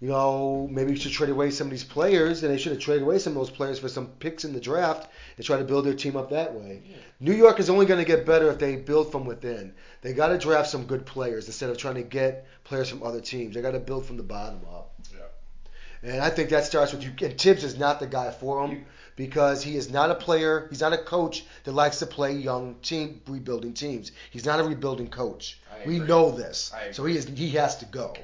you 0.00 0.08
know, 0.08 0.68
maybe 0.70 0.92
you 0.92 0.96
should 0.96 1.10
trade 1.10 1.30
away 1.30 1.50
some 1.50 1.66
of 1.66 1.70
these 1.72 1.82
players, 1.82 2.42
and 2.42 2.52
they 2.52 2.58
should 2.58 2.70
have 2.72 2.80
traded 2.80 3.02
away 3.02 3.18
some 3.18 3.32
of 3.32 3.38
those 3.38 3.50
players 3.50 3.80
for 3.80 3.88
some 3.88 4.06
picks 4.20 4.44
in 4.44 4.52
the 4.52 4.60
draft 4.60 5.10
and 5.36 5.44
try 5.44 5.58
to 5.58 5.64
build 5.64 5.84
their 5.84 5.94
team 5.94 6.16
up 6.16 6.30
that 6.30 6.54
way. 6.54 6.82
New 7.18 7.34
York 7.34 7.58
is 7.58 7.68
only 7.68 7.84
going 7.84 7.98
to 7.98 8.06
get 8.06 8.24
better 8.24 8.48
if 8.50 8.58
they 8.58 8.76
build 8.76 9.10
from 9.10 9.24
within. 9.24 9.74
They 10.02 10.12
got 10.12 10.28
to 10.28 10.38
draft 10.38 10.70
some 10.70 10.84
good 10.84 11.04
players 11.04 11.46
instead 11.46 11.70
of 11.70 11.78
trying 11.78 11.96
to 11.96 12.02
get 12.02 12.46
players 12.62 12.88
from 12.88 13.02
other 13.02 13.20
teams. 13.20 13.56
They 13.56 13.60
got 13.62 13.72
to 13.72 13.80
build 13.80 14.06
from 14.06 14.16
the 14.16 14.22
bottom 14.22 14.60
up. 14.72 14.94
Yeah. 15.12 16.10
And 16.10 16.22
I 16.22 16.30
think 16.30 16.50
that 16.50 16.64
starts 16.64 16.92
with 16.92 17.02
you. 17.02 17.10
And 17.26 17.36
Tibbs 17.36 17.64
is 17.64 17.76
not 17.76 17.98
the 17.98 18.06
guy 18.06 18.30
for 18.30 18.64
him 18.64 18.84
because 19.16 19.64
he 19.64 19.74
is 19.74 19.90
not 19.90 20.12
a 20.12 20.14
player. 20.14 20.68
He's 20.70 20.80
not 20.80 20.92
a 20.92 20.98
coach 20.98 21.44
that 21.64 21.72
likes 21.72 21.98
to 21.98 22.06
play 22.06 22.34
young 22.34 22.76
team 22.82 23.20
rebuilding 23.26 23.72
teams. 23.72 24.12
He's 24.30 24.44
not 24.44 24.60
a 24.60 24.62
rebuilding 24.62 25.08
coach. 25.08 25.58
We 25.84 25.98
know 25.98 26.30
this. 26.30 26.72
So 26.92 27.04
he 27.04 27.16
is 27.16 27.26
he 27.26 27.50
has 27.50 27.78
to 27.78 27.84
go. 27.84 28.14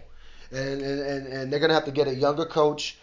And 0.55 0.83
and, 0.83 1.27
and, 1.27 1.53
they're 1.53 1.61
gonna 1.61 1.75
have 1.75 1.85
to 1.87 1.91
get 1.91 2.09
a 2.09 2.15
younger 2.15 2.45
coach 2.47 2.97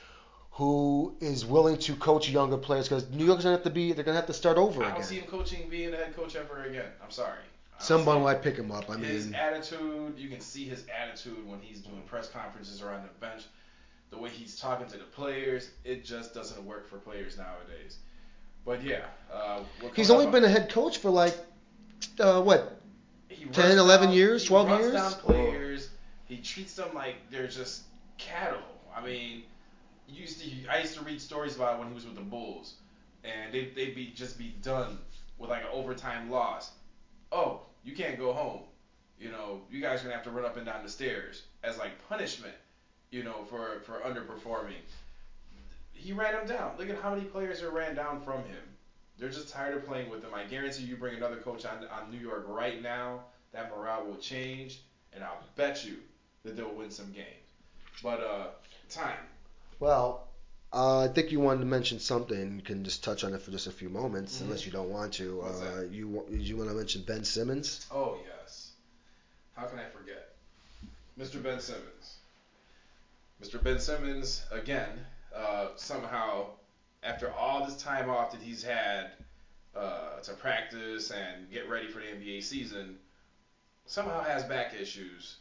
who 0.52 1.16
is 1.20 1.46
willing 1.46 1.78
to 1.78 1.96
coach 1.96 2.30
younger 2.30 2.58
players 2.58 2.88
because 2.88 3.10
New 3.10 3.26
York's 3.26 3.44
gonna 3.44 3.56
have 3.56 3.64
to 3.64 3.70
be 3.70 3.94
they're 3.94 4.04
gonna 4.04 4.18
have 4.18 4.28
to 4.28 4.34
start 4.34 4.58
over 4.58 4.82
again. 4.82 4.92
I 4.92 4.96
don't 4.96 5.04
see 5.04 5.20
him 5.20 5.28
coaching, 5.28 5.70
being 5.70 5.94
a 5.94 5.98
head 5.98 6.16
coach 6.16 6.36
ever 6.36 6.64
again. 6.64 6.86
I'm 7.04 7.12
sorry. 7.12 7.40
I 7.80 7.84
Someone 7.84 8.22
might 8.22 8.42
pick 8.42 8.58
him 8.58 8.72
up. 8.72 8.90
I 8.90 8.96
mean, 8.96 9.06
his 9.06 9.32
attitude, 9.34 10.18
you 10.18 10.30
can 10.30 10.40
see 10.40 10.66
his 10.66 10.86
attitude 10.96 11.48
when 11.48 11.60
he's 11.60 11.80
doing 11.80 12.02
press 12.06 12.30
conferences 12.30 12.82
or 12.82 12.92
on 12.92 13.02
the 13.02 13.10
bench. 13.26 13.44
The 14.12 14.18
way 14.18 14.30
he's 14.30 14.60
talking 14.60 14.88
to 14.88 14.98
the 14.98 15.06
players, 15.06 15.70
it 15.86 16.04
just 16.04 16.34
doesn't 16.34 16.64
work 16.66 16.90
for 16.90 16.98
players 16.98 17.38
nowadays. 17.38 17.98
But 18.66 18.84
yeah, 18.84 19.06
uh, 19.34 19.62
he's 19.96 20.12
only 20.12 20.28
been 20.28 20.44
a 20.44 20.50
head 20.50 20.70
coach 20.70 21.00
for 21.00 21.10
like 21.10 21.36
uh, 22.20 22.42
what 22.42 22.82
he 23.30 23.46
10, 23.46 23.70
runs 23.70 23.80
11 23.80 24.08
down- 24.08 24.16
years, 24.16 24.44
he 24.44 24.48
12 24.50 24.68
runs 24.68 24.84
years? 24.84 25.90
He 26.32 26.38
treats 26.38 26.76
them 26.76 26.94
like 26.94 27.30
they're 27.30 27.46
just 27.46 27.82
cattle. 28.18 28.64
I 28.96 29.02
mean, 29.02 29.44
used 30.08 30.40
to 30.40 30.50
I 30.70 30.80
used 30.80 30.96
to 30.96 31.04
read 31.04 31.20
stories 31.20 31.58
about 31.58 31.78
when 31.78 31.90
he 31.90 31.94
was 31.94 32.06
with 32.06 32.16
the 32.16 32.22
Bulls, 32.22 32.76
and 33.26 33.52
they 33.52 33.66
they'd 33.76 33.94
be 33.94 34.14
just 34.16 34.38
be 34.38 34.54
done 34.62 34.98
with 35.38 35.50
like 35.50 35.64
an 35.64 35.68
overtime 35.74 36.30
loss. 36.30 36.72
Oh, 37.34 37.60
you 37.84 37.94
can't 37.94 38.18
go 38.18 38.32
home. 38.32 38.62
You 39.20 39.30
know, 39.30 39.60
you 39.70 39.82
guys 39.82 40.00
are 40.00 40.04
gonna 40.04 40.16
have 40.16 40.24
to 40.24 40.32
run 40.32 40.46
up 40.46 40.56
and 40.56 40.66
down 40.66 40.84
the 40.84 40.90
stairs 40.90 41.44
as 41.64 41.78
like 41.78 41.92
punishment. 42.08 42.56
You 43.10 43.24
know, 43.24 43.44
for 43.50 43.82
for 43.82 44.00
underperforming. 44.00 44.80
He 45.92 46.14
ran 46.14 46.32
them 46.32 46.48
down. 46.48 46.78
Look 46.78 46.90
at 46.90 46.98
how 47.02 47.14
many 47.14 47.26
players 47.26 47.62
are 47.62 47.72
ran 47.72 47.94
down 47.94 48.22
from 48.22 48.46
him. 48.46 48.64
They're 49.20 49.28
just 49.28 49.50
tired 49.50 49.76
of 49.76 49.86
playing 49.86 50.10
with 50.10 50.24
him. 50.24 50.34
I 50.34 50.46
guarantee 50.46 50.84
you 50.84 50.96
bring 50.96 51.18
another 51.18 51.36
coach 51.36 51.66
on, 51.66 51.86
on 51.92 52.10
New 52.10 52.18
York 52.18 52.46
right 52.48 52.82
now, 52.82 53.20
that 53.52 53.70
morale 53.70 54.06
will 54.06 54.16
change, 54.16 54.80
and 55.14 55.24
I'll 55.26 55.44
bet 55.58 55.84
you 55.84 55.98
that 56.44 56.56
they'll 56.58 56.74
win 56.74 56.92
some 56.92 57.12
games. 57.12 57.28
But 58.04 58.22
uh, 58.22 58.48
time. 58.90 59.18
Well, 59.80 60.28
uh, 60.74 61.02
I 61.02 61.08
think 61.10 61.32
you 61.32 61.40
wanted 61.40 61.60
to 61.62 61.66
mention 61.66 62.00
something. 62.00 62.56
You 62.56 62.62
can 62.62 62.84
just 62.84 63.04
touch 63.04 63.24
on 63.24 63.34
it 63.34 63.42
for 63.42 63.52
just 63.52 63.68
a 63.68 63.72
few 63.72 63.90
moments, 63.90 64.38
Mhm. 64.38 64.42
unless 64.44 64.66
you 64.66 64.72
don't 64.72 64.90
want 64.90 65.14
to. 65.16 65.42
Uh, 65.42 65.82
you 65.92 66.26
you 66.30 66.58
want 66.58 66.70
to 66.70 66.76
mention 66.76 67.04
Ben 67.04 67.24
Simmons? 67.24 67.86
Oh 67.92 68.18
yes. 68.26 68.72
How 69.56 69.66
can 69.66 69.80
I 69.80 69.86
forget? 69.86 70.34
Mr. 71.20 71.44
Ben 71.44 71.60
Simmons. 71.60 72.16
Mr. 73.44 73.62
Ben 73.62 73.80
Simmons 73.80 74.44
again. 74.52 75.06
Uh, 75.36 75.70
somehow, 75.76 76.48
after 77.04 77.32
all 77.32 77.66
this 77.66 77.82
time 77.82 78.10
off 78.10 78.32
that 78.32 78.42
he's 78.42 78.64
had 78.64 79.12
uh, 79.76 80.20
to 80.22 80.34
practice 80.34 81.12
and 81.12 81.50
get 81.52 81.70
ready 81.70 81.88
for 81.88 82.00
the 82.00 82.06
NBA 82.08 82.42
season, 82.44 82.98
somehow 83.86 84.22
has 84.24 84.44
back 84.44 84.74
issues 84.74 85.38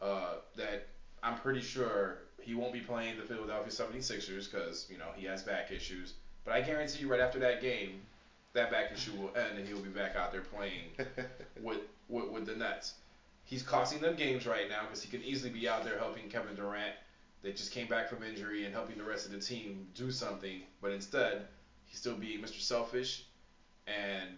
uh, 0.00 0.34
that 0.56 0.86
I'm 1.22 1.36
pretty 1.36 1.60
sure 1.60 2.18
he 2.40 2.54
won't 2.54 2.72
be 2.72 2.80
playing 2.80 3.16
the 3.16 3.24
Philadelphia 3.24 3.70
76ers 3.70 4.50
because 4.50 4.86
you 4.90 4.98
know 4.98 5.08
he 5.16 5.26
has 5.26 5.42
back 5.42 5.70
issues. 5.70 6.14
But 6.44 6.54
I 6.54 6.60
guarantee 6.62 7.00
you, 7.00 7.10
right 7.10 7.20
after 7.20 7.38
that 7.40 7.60
game, 7.60 8.00
that 8.54 8.70
back 8.70 8.92
issue 8.92 9.12
will 9.12 9.36
end 9.36 9.58
and 9.58 9.68
he'll 9.68 9.80
be 9.82 9.90
back 9.90 10.16
out 10.16 10.32
there 10.32 10.40
playing 10.40 10.90
with, 11.62 11.78
with 12.08 12.30
with 12.30 12.46
the 12.46 12.54
Nets. 12.54 12.94
He's 13.44 13.62
costing 13.62 14.00
them 14.00 14.14
games 14.14 14.46
right 14.46 14.68
now 14.68 14.82
because 14.82 15.02
he 15.02 15.10
could 15.10 15.22
easily 15.26 15.50
be 15.50 15.68
out 15.68 15.84
there 15.84 15.98
helping 15.98 16.28
Kevin 16.28 16.54
Durant. 16.54 16.94
that 17.42 17.56
just 17.56 17.72
came 17.72 17.86
back 17.86 18.08
from 18.08 18.22
injury 18.22 18.64
and 18.64 18.74
helping 18.74 18.98
the 18.98 19.04
rest 19.04 19.26
of 19.26 19.32
the 19.32 19.38
team 19.40 19.86
do 19.94 20.10
something, 20.10 20.60
but 20.82 20.92
instead 20.92 21.46
he's 21.86 21.98
still 21.98 22.14
being 22.14 22.40
Mr. 22.40 22.60
Selfish. 22.60 23.24
And 23.86 24.28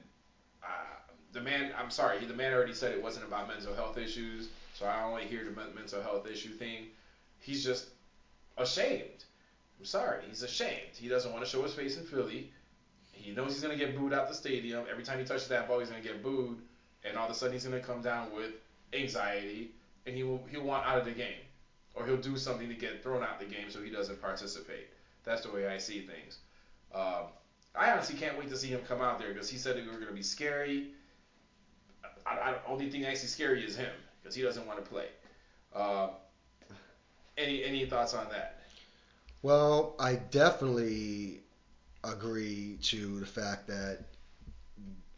uh, 0.62 0.66
the 1.32 1.40
man, 1.40 1.72
I'm 1.76 1.90
sorry, 1.90 2.20
he, 2.20 2.26
the 2.26 2.34
man 2.34 2.52
already 2.52 2.74
said 2.74 2.92
it 2.92 3.02
wasn't 3.02 3.26
about 3.26 3.48
mental 3.48 3.74
health 3.74 3.98
issues, 3.98 4.48
so 4.80 4.86
I 4.86 5.20
to 5.20 5.28
hear 5.28 5.44
the 5.44 5.50
mental 5.50 6.02
health 6.02 6.26
issue 6.26 6.54
thing. 6.54 6.86
He's 7.38 7.62
just 7.62 7.88
ashamed. 8.56 9.24
I'm 9.78 9.84
sorry, 9.84 10.22
he's 10.26 10.42
ashamed. 10.42 10.94
He 10.94 11.06
doesn't 11.06 11.30
want 11.30 11.44
to 11.44 11.50
show 11.50 11.62
his 11.62 11.74
face 11.74 11.98
in 11.98 12.04
Philly. 12.04 12.50
He 13.12 13.32
knows 13.32 13.52
he's 13.52 13.62
gonna 13.62 13.76
get 13.76 13.98
booed 13.98 14.14
out 14.14 14.28
the 14.28 14.34
stadium. 14.34 14.86
Every 14.90 15.04
time 15.04 15.18
he 15.18 15.26
touches 15.26 15.48
that 15.48 15.68
ball, 15.68 15.80
he's 15.80 15.90
gonna 15.90 16.02
get 16.02 16.22
booed, 16.22 16.58
and 17.04 17.18
all 17.18 17.26
of 17.26 17.30
a 17.30 17.34
sudden 17.34 17.52
he's 17.52 17.64
gonna 17.64 17.80
come 17.80 18.00
down 18.00 18.34
with 18.34 18.52
anxiety, 18.94 19.72
and 20.06 20.16
he 20.16 20.22
will 20.22 20.42
he'll 20.50 20.64
want 20.64 20.86
out 20.86 20.96
of 20.96 21.04
the 21.04 21.12
game, 21.12 21.44
or 21.94 22.06
he'll 22.06 22.16
do 22.16 22.38
something 22.38 22.68
to 22.68 22.74
get 22.74 23.02
thrown 23.02 23.22
out 23.22 23.42
of 23.42 23.48
the 23.48 23.54
game 23.54 23.70
so 23.70 23.82
he 23.82 23.90
doesn't 23.90 24.20
participate. 24.22 24.88
That's 25.24 25.42
the 25.42 25.50
way 25.50 25.68
I 25.68 25.76
see 25.76 26.06
things. 26.06 26.38
Um, 26.94 27.24
I 27.74 27.90
honestly 27.90 28.16
can't 28.16 28.38
wait 28.38 28.48
to 28.48 28.56
see 28.56 28.68
him 28.68 28.80
come 28.88 29.02
out 29.02 29.18
there 29.18 29.34
because 29.34 29.50
he 29.50 29.58
said 29.58 29.76
they 29.76 29.82
were 29.82 29.98
gonna 29.98 30.12
be 30.12 30.22
scary. 30.22 30.92
I, 32.26 32.30
I, 32.30 32.54
only 32.66 32.88
thing 32.90 33.04
actually 33.04 33.28
scary 33.28 33.62
is 33.62 33.76
him 33.76 33.92
because 34.22 34.34
he 34.34 34.42
doesn't 34.42 34.66
want 34.66 34.82
to 34.82 34.90
play. 34.90 35.06
Uh, 35.74 36.08
any 37.36 37.64
any 37.64 37.86
thoughts 37.86 38.14
on 38.14 38.28
that? 38.30 38.60
Well, 39.42 39.94
I 39.98 40.16
definitely 40.16 41.40
agree 42.04 42.78
to 42.82 43.20
the 43.20 43.26
fact 43.26 43.66
that 43.68 44.00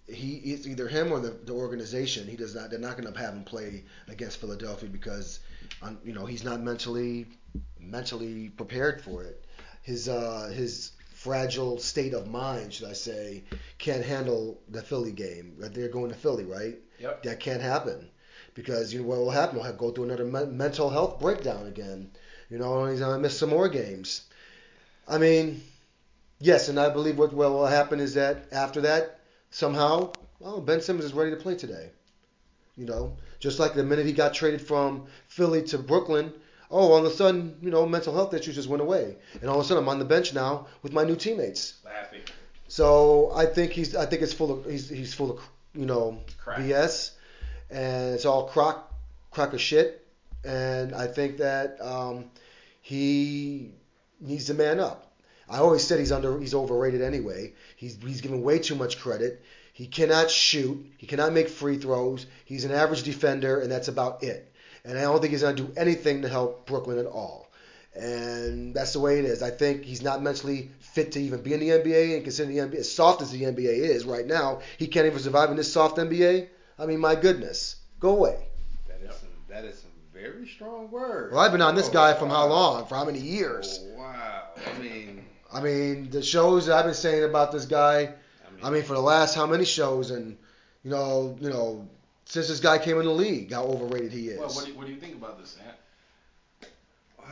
he 0.07 0.36
it's 0.36 0.66
either 0.66 0.88
him 0.88 1.12
or 1.12 1.20
the, 1.20 1.30
the 1.30 1.53
organization. 1.53 2.28
He 2.28 2.36
does 2.36 2.55
not. 2.55 2.70
They're 2.70 2.78
not 2.78 2.96
going 2.96 3.12
to 3.12 3.18
have 3.18 3.34
him 3.34 3.44
play 3.44 3.84
against 4.09 4.40
Philadelphia 4.40 4.88
because, 4.88 5.40
um, 5.82 5.98
you 6.05 6.12
know, 6.12 6.26
he's 6.26 6.44
not 6.44 6.61
mentally 6.61 7.26
mentally 7.80 8.50
prepared 8.50 9.03
for 9.03 9.24
it. 9.24 9.44
His 9.82 10.09
uh, 10.09 10.53
his 10.55 10.92
fragile 11.14 11.78
state 11.78 12.14
of 12.14 12.28
mind, 12.28 12.72
should 12.72 12.88
I 12.88 12.94
say, 12.94 13.44
can't 13.78 14.05
handle 14.05 14.61
the 14.68 14.82
Philly 14.82 15.12
game. 15.12 15.55
They're 15.59 15.88
going 15.88 16.11
to 16.11 16.16
Philly, 16.16 16.44
right? 16.44 16.78
Yep. 16.98 17.22
That 17.22 17.40
can't 17.40 17.62
happen 17.62 18.09
because 18.55 18.92
you 18.92 19.00
know 19.00 19.07
what 19.07 19.18
will 19.18 19.30
happen? 19.30 19.57
We'll 19.57 19.64
have, 19.64 19.78
go 19.78 19.90
through 19.90 20.05
another 20.05 20.24
men- 20.24 20.57
mental 20.57 20.90
health 20.90 21.20
breakdown 21.20 21.66
again. 21.66 22.11
You 22.50 22.59
know, 22.59 22.86
he's 22.86 23.00
gonna 23.00 23.18
miss 23.18 23.38
some 23.38 23.50
more 23.50 23.68
games. 23.68 24.22
I 25.09 25.18
mean, 25.18 25.62
yes, 26.38 26.68
and 26.68 26.78
I 26.78 26.90
believe 26.90 27.18
what 27.18 27.32
will 27.32 27.66
happen 27.66 28.00
is 28.00 28.14
that 28.14 28.46
after 28.53 28.82
that, 28.82 29.20
somehow, 29.50 30.12
well, 30.38 30.61
Ben 30.61 30.80
Simmons 30.80 31.05
is 31.05 31.14
ready 31.14 31.30
to 31.30 31.36
play 31.36 31.57
today. 31.57 31.90
You 32.76 32.86
know, 32.86 33.16
just 33.38 33.59
like 33.59 33.74
the 33.74 33.84
minute 33.84 34.07
he 34.07 34.12
got 34.12 34.34
traded 34.34 34.61
from 34.61 35.07
Philly 35.28 35.62
to 35.64 35.78
Brooklyn, 35.78 36.32
oh, 36.70 36.92
all 36.92 36.98
of 36.98 37.05
a 37.05 37.11
sudden, 37.11 37.57
you 37.61 37.70
know, 37.70 37.86
mental 37.86 38.14
health 38.14 38.32
issues 38.34 38.55
just 38.55 38.68
went 38.68 38.82
away, 38.82 39.16
and 39.40 39.50
all 39.50 39.61
of 39.61 39.64
a 39.64 39.68
sudden 39.68 39.82
I'm 39.82 39.88
on 39.88 39.98
the 39.98 40.05
bench 40.05 40.32
now 40.34 40.66
with 40.82 40.92
my 40.92 41.05
new 41.05 41.16
teammates. 41.16 41.74
Laughing. 41.84 42.20
So 42.68 43.30
I 43.34 43.44
think 43.46 43.72
he's, 43.72 43.94
I 43.94 44.07
think 44.07 44.22
it's 44.22 44.32
full 44.32 44.50
of, 44.50 44.64
he's, 44.64 44.88
he's 44.88 45.12
full 45.12 45.32
of, 45.32 45.40
you 45.74 45.84
know, 45.84 46.20
Crap. 46.42 46.61
BS, 46.61 47.11
and 47.72 48.14
it's 48.14 48.26
all 48.26 48.48
crock, 48.48 48.92
crock 49.30 49.52
of 49.52 49.60
shit, 49.60 50.06
and 50.44 50.94
I 50.94 51.06
think 51.06 51.38
that 51.38 51.80
um, 51.80 52.26
he 52.80 53.72
needs 54.20 54.46
to 54.46 54.54
man 54.54 54.78
up. 54.78 55.12
I 55.48 55.58
always 55.58 55.84
said 55.84 55.98
he's 55.98 56.12
under, 56.12 56.38
he's 56.38 56.54
overrated 56.54 57.02
anyway. 57.02 57.52
He's, 57.76 57.96
he's 58.02 58.20
given 58.20 58.42
way 58.42 58.58
too 58.58 58.74
much 58.74 58.98
credit. 58.98 59.42
He 59.72 59.86
cannot 59.86 60.30
shoot. 60.30 60.92
He 60.98 61.06
cannot 61.06 61.32
make 61.32 61.48
free 61.48 61.78
throws. 61.78 62.26
He's 62.44 62.64
an 62.64 62.72
average 62.72 63.02
defender, 63.02 63.60
and 63.60 63.70
that's 63.70 63.88
about 63.88 64.22
it. 64.22 64.52
And 64.84 64.98
I 64.98 65.02
don't 65.02 65.20
think 65.20 65.32
he's 65.32 65.42
going 65.42 65.56
to 65.56 65.62
do 65.62 65.72
anything 65.76 66.22
to 66.22 66.28
help 66.28 66.66
Brooklyn 66.66 66.98
at 66.98 67.06
all. 67.06 67.50
And 67.94 68.74
that's 68.74 68.94
the 68.94 69.00
way 69.00 69.18
it 69.18 69.24
is. 69.24 69.42
I 69.42 69.50
think 69.50 69.84
he's 69.84 70.02
not 70.02 70.22
mentally 70.22 70.70
fit 70.80 71.12
to 71.12 71.20
even 71.20 71.42
be 71.42 71.52
in 71.52 71.60
the 71.60 71.68
NBA. 71.68 72.14
And 72.14 72.24
considering 72.24 72.56
the 72.56 72.62
NBA, 72.62 72.80
as 72.80 72.92
soft 72.92 73.22
as 73.22 73.30
the 73.30 73.42
NBA 73.42 73.64
is 73.64 74.04
right 74.04 74.26
now, 74.26 74.60
he 74.78 74.86
can't 74.86 75.06
even 75.06 75.18
survive 75.18 75.50
in 75.50 75.56
this 75.56 75.72
soft 75.72 75.98
NBA. 75.98 76.48
I 76.83 76.87
mean, 76.87 76.99
my 76.99 77.14
goodness, 77.14 77.76
go 78.01 78.16
away. 78.16 78.37
That 78.89 79.01
is 79.09 79.14
some. 79.14 79.28
That 79.49 79.64
is 79.64 79.78
some 79.78 79.91
very 80.12 80.49
strong 80.49 80.91
words. 80.91 81.33
Well, 81.33 81.41
I've 81.41 81.53
been 81.53 81.62
on 81.62 81.76
this 81.76 81.89
Oh, 81.89 81.93
guy 81.93 82.14
from 82.14 82.28
how 82.28 82.47
long? 82.47 82.87
For 82.87 82.97
how 82.97 83.05
many 83.05 83.20
years? 83.20 83.78
Oh, 83.83 84.01
wow. 84.01 84.43
I 84.57 84.83
mean, 84.83 85.24
I 85.53 85.61
mean, 85.61 86.11
the 86.11 86.22
shows 86.22 86.66
that 86.66 86.76
I've 86.76 86.85
been 86.85 86.95
saying 86.95 87.22
about 87.22 87.53
this 87.53 87.66
guy. 87.66 88.01
I 88.01 88.51
mean, 88.51 88.64
I 88.64 88.70
mean, 88.70 88.83
for 88.83 88.95
the 88.95 89.01
last 89.01 89.37
how 89.37 89.47
many 89.47 89.64
shows, 89.64 90.11
and 90.11 90.37
you 90.83 90.91
know, 90.91 91.37
you 91.41 91.51
know, 91.51 91.89
since 92.24 92.49
this 92.49 92.59
guy 92.59 92.78
came 92.78 92.99
in 92.99 93.05
the 93.05 93.12
league, 93.12 93.53
how 93.53 93.62
overrated 93.64 94.11
he 94.11 94.28
is. 94.28 94.39
Well, 94.41 94.49
what 94.49 94.64
do 94.64 94.72
you, 94.72 94.76
what 94.76 94.87
do 94.89 94.93
you 94.93 94.99
think 94.99 95.14
about 95.14 95.39
this, 95.39 95.57
Ant? 95.64 95.76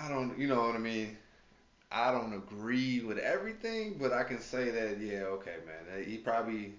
I 0.00 0.08
don't, 0.08 0.38
you 0.38 0.46
know 0.46 0.60
what 0.60 0.76
I 0.76 0.78
mean. 0.78 1.16
I 1.90 2.12
don't 2.12 2.34
agree 2.34 3.00
with 3.00 3.18
everything, 3.18 3.96
but 4.00 4.12
I 4.12 4.22
can 4.22 4.40
say 4.40 4.70
that 4.70 5.00
yeah, 5.00 5.22
okay, 5.22 5.56
man. 5.66 6.04
He 6.04 6.18
probably 6.18 6.74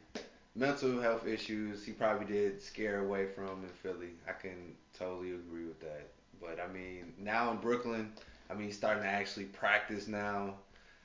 mental 0.56 1.00
health 1.02 1.26
issues. 1.28 1.86
He 1.86 1.92
probably 1.92 2.26
did 2.26 2.62
scare 2.62 3.00
away 3.06 3.28
from 3.28 3.64
in 3.64 3.70
Philly. 3.82 4.10
I 4.28 4.34
can 4.34 4.76
totally 4.98 5.32
agree 5.32 5.66
with 5.66 5.80
that. 5.82 6.08
But 6.40 6.60
I 6.60 6.72
mean, 6.72 7.14
now 7.20 7.52
in 7.52 7.58
Brooklyn, 7.58 8.12
I 8.50 8.54
mean, 8.54 8.66
he's 8.68 8.78
starting 8.78 9.04
to 9.04 9.10
actually 9.10 9.46
practice 9.46 10.08
now. 10.08 10.56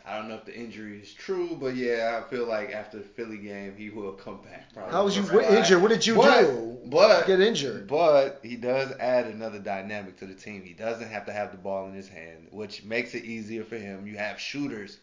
I 0.08 0.16
don't 0.16 0.28
know 0.28 0.36
if 0.36 0.44
the 0.44 0.56
injury 0.56 1.00
is 1.00 1.12
true, 1.12 1.56
but 1.60 1.74
yeah, 1.74 2.22
I 2.24 2.30
feel 2.30 2.46
like 2.46 2.72
after 2.72 2.98
the 2.98 3.02
Philly 3.04 3.38
game, 3.38 3.74
he 3.76 3.90
will 3.90 4.12
come 4.12 4.40
back. 4.40 4.72
Probably. 4.72 4.92
how 4.92 5.04
was 5.04 5.16
you 5.16 5.24
But- 5.24 5.44
injured? 5.52 5.82
What 5.82 5.88
did 5.88 6.06
you 6.06 6.14
but, 6.14 6.42
do? 6.42 6.78
But 6.84 7.26
Get 7.26 7.40
injured. 7.40 7.88
but 7.88 8.38
he 8.44 8.54
does 8.54 8.92
add 9.00 9.26
another 9.26 9.58
dynamic 9.58 10.16
to 10.20 10.26
the 10.26 10.34
team. 10.34 10.62
He 10.62 10.74
doesn't 10.74 11.08
have 11.08 11.26
to 11.26 11.32
have 11.32 11.50
the 11.50 11.56
ball 11.58 11.88
in 11.88 11.94
his 11.94 12.08
hand, 12.08 12.46
which 12.52 12.84
makes 12.84 13.16
it 13.16 13.24
easier 13.24 13.64
for 13.64 13.76
him. 13.76 14.06
You 14.06 14.16
have 14.16 14.38
shooters 14.38 14.98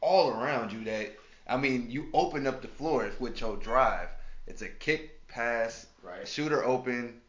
all 0.00 0.30
around 0.30 0.72
you 0.72 0.82
that 0.84 1.12
I 1.48 1.56
mean, 1.56 1.86
you 1.90 2.08
open 2.12 2.46
up 2.46 2.62
the 2.62 2.68
floor 2.68 3.10
with 3.18 3.40
your 3.40 3.56
drive. 3.56 4.08
It's 4.46 4.62
a 4.62 4.68
kick, 4.68 5.26
pass, 5.28 5.86
Right. 6.02 6.26
shooter 6.26 6.64
open, 6.64 7.20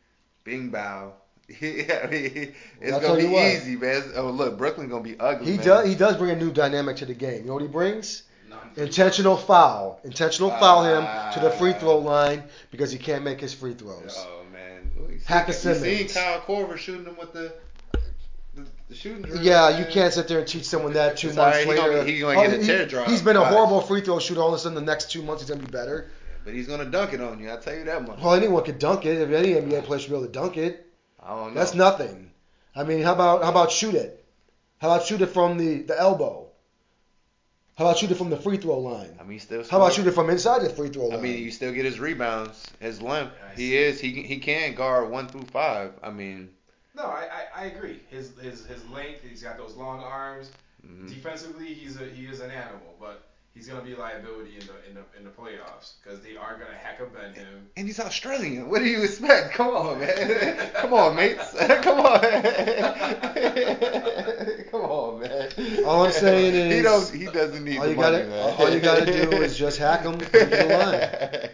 bing 0.43 0.69
bow. 0.69 1.13
yeah, 1.61 2.01
I 2.03 2.07
mean, 2.07 2.53
it's 2.81 2.93
I'll 2.93 3.01
gonna 3.01 3.21
be 3.27 3.35
easy, 3.35 3.75
man. 3.75 4.03
Oh 4.15 4.29
look, 4.29 4.57
Brooklyn's 4.57 4.91
gonna 4.91 5.03
be 5.03 5.19
ugly. 5.19 5.51
He 5.51 5.57
man. 5.57 5.65
does. 5.65 5.87
He 5.87 5.95
does 5.95 6.15
bring 6.17 6.31
a 6.31 6.35
new 6.35 6.51
dynamic 6.51 6.97
to 6.97 7.05
the 7.05 7.13
game. 7.15 7.41
You 7.41 7.47
know 7.47 7.53
what 7.53 7.61
he 7.63 7.67
brings? 7.67 8.23
Intentional 8.75 9.35
foul. 9.35 9.99
Intentional 10.03 10.51
foul 10.51 10.83
him 10.83 11.03
to 11.33 11.39
the 11.39 11.49
free 11.51 11.71
Ah. 11.71 11.79
throw 11.79 11.97
line 11.97 12.43
because 12.71 12.91
he 12.91 12.97
can't 12.99 13.23
make 13.23 13.39
his 13.41 13.53
free 13.53 13.73
throws. 13.73 14.15
Oh 14.17 14.43
man, 14.53 14.91
Well, 14.97 15.09
Hacker 15.25 15.53
see, 15.53 15.69
you 15.69 15.75
seen 15.75 16.07
Kyle 16.07 16.39
Korver 16.41 16.77
shooting 16.77 17.05
him 17.05 17.17
with 17.17 17.33
the 17.33 17.51
the, 18.89 18.93
the 18.93 18.99
shooting 18.99 19.21
drill. 19.21 19.41
Yeah, 19.41 19.79
you 19.79 19.85
can't 19.85 20.13
sit 20.13 20.27
there 20.27 20.39
and 20.39 20.47
teach 20.47 20.65
someone 20.65 20.93
that 20.93 21.15
two 21.15 21.27
months 21.27 21.39
alright, 21.39 21.63
he 21.63 21.69
later. 21.69 21.81
gonna- 21.81 22.03
he 22.03 22.19
gonna 22.19 22.35
get 22.35 22.49
oh, 22.49 22.55
a 22.55 22.59
he- 22.59 22.67
teardrop. 22.67 23.07
He's 23.07 23.21
been 23.21 23.37
a 23.37 23.45
horrible 23.45 23.81
free 23.81 24.01
throw 24.01 24.19
shooter. 24.19 24.41
All 24.41 24.49
of 24.49 24.55
a 24.55 24.59
sudden, 24.59 24.75
the 24.75 24.81
next 24.81 25.11
two 25.11 25.21
months 25.21 25.43
he's 25.43 25.49
gonna 25.49 25.65
be 25.65 25.71
better. 25.71 26.11
But 26.43 26.53
he's 26.53 26.67
gonna 26.67 26.85
dunk 26.85 27.13
it 27.13 27.21
on 27.21 27.39
you. 27.39 27.49
I 27.49 27.55
will 27.55 27.61
tell 27.61 27.75
you 27.75 27.85
that 27.85 28.07
much. 28.07 28.19
Well, 28.19 28.33
anyone 28.33 28.63
could 28.63 28.79
dunk 28.79 29.05
it. 29.05 29.21
If 29.21 29.29
any 29.31 29.53
NBA 29.53 29.83
player 29.83 29.99
should 29.99 30.09
be 30.09 30.15
able 30.15 30.25
to 30.25 30.31
dunk 30.31 30.57
it, 30.57 30.85
I 31.21 31.29
don't 31.29 31.53
know. 31.53 31.59
that's 31.59 31.73
nothing. 31.73 32.31
I 32.75 32.83
mean, 32.83 33.01
how 33.01 33.13
about 33.13 33.43
how 33.43 33.49
about 33.49 33.71
shoot 33.71 33.95
it? 33.95 34.25
How 34.79 34.89
about 34.91 35.05
shoot 35.05 35.21
it 35.21 35.27
from 35.27 35.57
the, 35.57 35.81
the 35.83 35.99
elbow? 35.99 36.47
How 37.75 37.85
about 37.85 37.97
shoot 37.97 38.11
it 38.11 38.15
from 38.15 38.29
the 38.29 38.37
free 38.37 38.57
throw 38.57 38.79
line? 38.79 39.17
I 39.19 39.23
mean, 39.23 39.33
he 39.33 39.39
still. 39.39 39.63
How 39.69 39.77
about 39.77 39.93
scored. 39.93 40.05
shoot 40.05 40.07
it 40.07 40.13
from 40.13 40.29
inside 40.29 40.61
the 40.63 40.69
free 40.69 40.89
throw 40.89 41.07
line? 41.07 41.19
I 41.19 41.21
mean, 41.21 41.43
you 41.43 41.51
still 41.51 41.71
get 41.71 41.85
his 41.85 41.99
rebounds, 41.99 42.65
his 42.79 43.01
length. 43.01 43.33
I 43.41 43.55
He 43.55 43.77
is. 43.77 43.99
He 44.01 44.23
he 44.23 44.37
can 44.39 44.75
guard 44.75 45.09
one 45.09 45.27
through 45.27 45.45
five. 45.51 45.93
I 46.03 46.09
mean, 46.09 46.49
No, 46.99 47.05
I, 47.05 47.27
I, 47.55 47.63
I 47.63 47.65
agree. 47.67 48.01
His 48.09 48.31
his 48.41 48.65
his 48.65 48.85
length. 48.89 49.21
He's 49.27 49.41
got 49.41 49.57
those 49.57 49.75
long 49.75 50.01
arms. 50.03 50.51
mhm. 50.85 51.07
Defensively, 51.07 51.73
he's 51.73 51.99
a 51.99 52.05
he 52.05 52.25
is 52.25 52.41
an 52.41 52.51
animal, 52.51 52.93
but 52.99 53.23
he's 53.53 53.67
gonna 53.67 53.81
be 53.81 53.93
a 53.93 53.97
liability 53.97 54.55
in 54.59 54.67
the 54.67 54.73
in 54.89 54.95
the 54.95 55.01
in 55.17 55.23
the 55.23 55.29
playoffs 55.29 55.93
because 56.03 56.19
they 56.21 56.35
are 56.35 56.53
gonna 56.57 56.75
hack 56.77 56.99
a 56.99 57.05
bend 57.05 57.35
him. 57.37 57.69
and 57.77 57.87
he's 57.87 58.01
Australian. 58.01 58.69
What 58.69 58.79
do 58.79 58.85
you 58.85 59.01
expect? 59.03 59.53
Come 59.53 59.69
on, 59.69 59.99
man. 59.99 60.71
Come 60.75 60.93
on, 60.93 61.15
mates. 61.15 61.55
Come 61.81 61.99
on. 62.01 62.19
Come 64.71 64.81
on, 64.81 65.19
man. 65.21 65.49
All 65.85 66.05
I'm 66.05 66.11
saying 66.11 66.53
he 66.53 66.77
is- 66.79 66.83
don't. 66.83 67.09
He 67.17 67.25
doesn't 67.27 67.63
need 67.63 67.77
all 67.77 67.85
the 67.85 67.91
you 67.91 67.95
money, 67.95 68.17
gotta- 68.17 68.27
man. 68.27 68.55
all 68.59 68.69
you 68.69 68.79
gotta 68.81 69.05
do 69.05 69.41
is 69.41 69.57
just 69.57 69.77
hack 69.77 70.01
him 70.01 70.13
into 70.15 70.25
the 70.31 71.49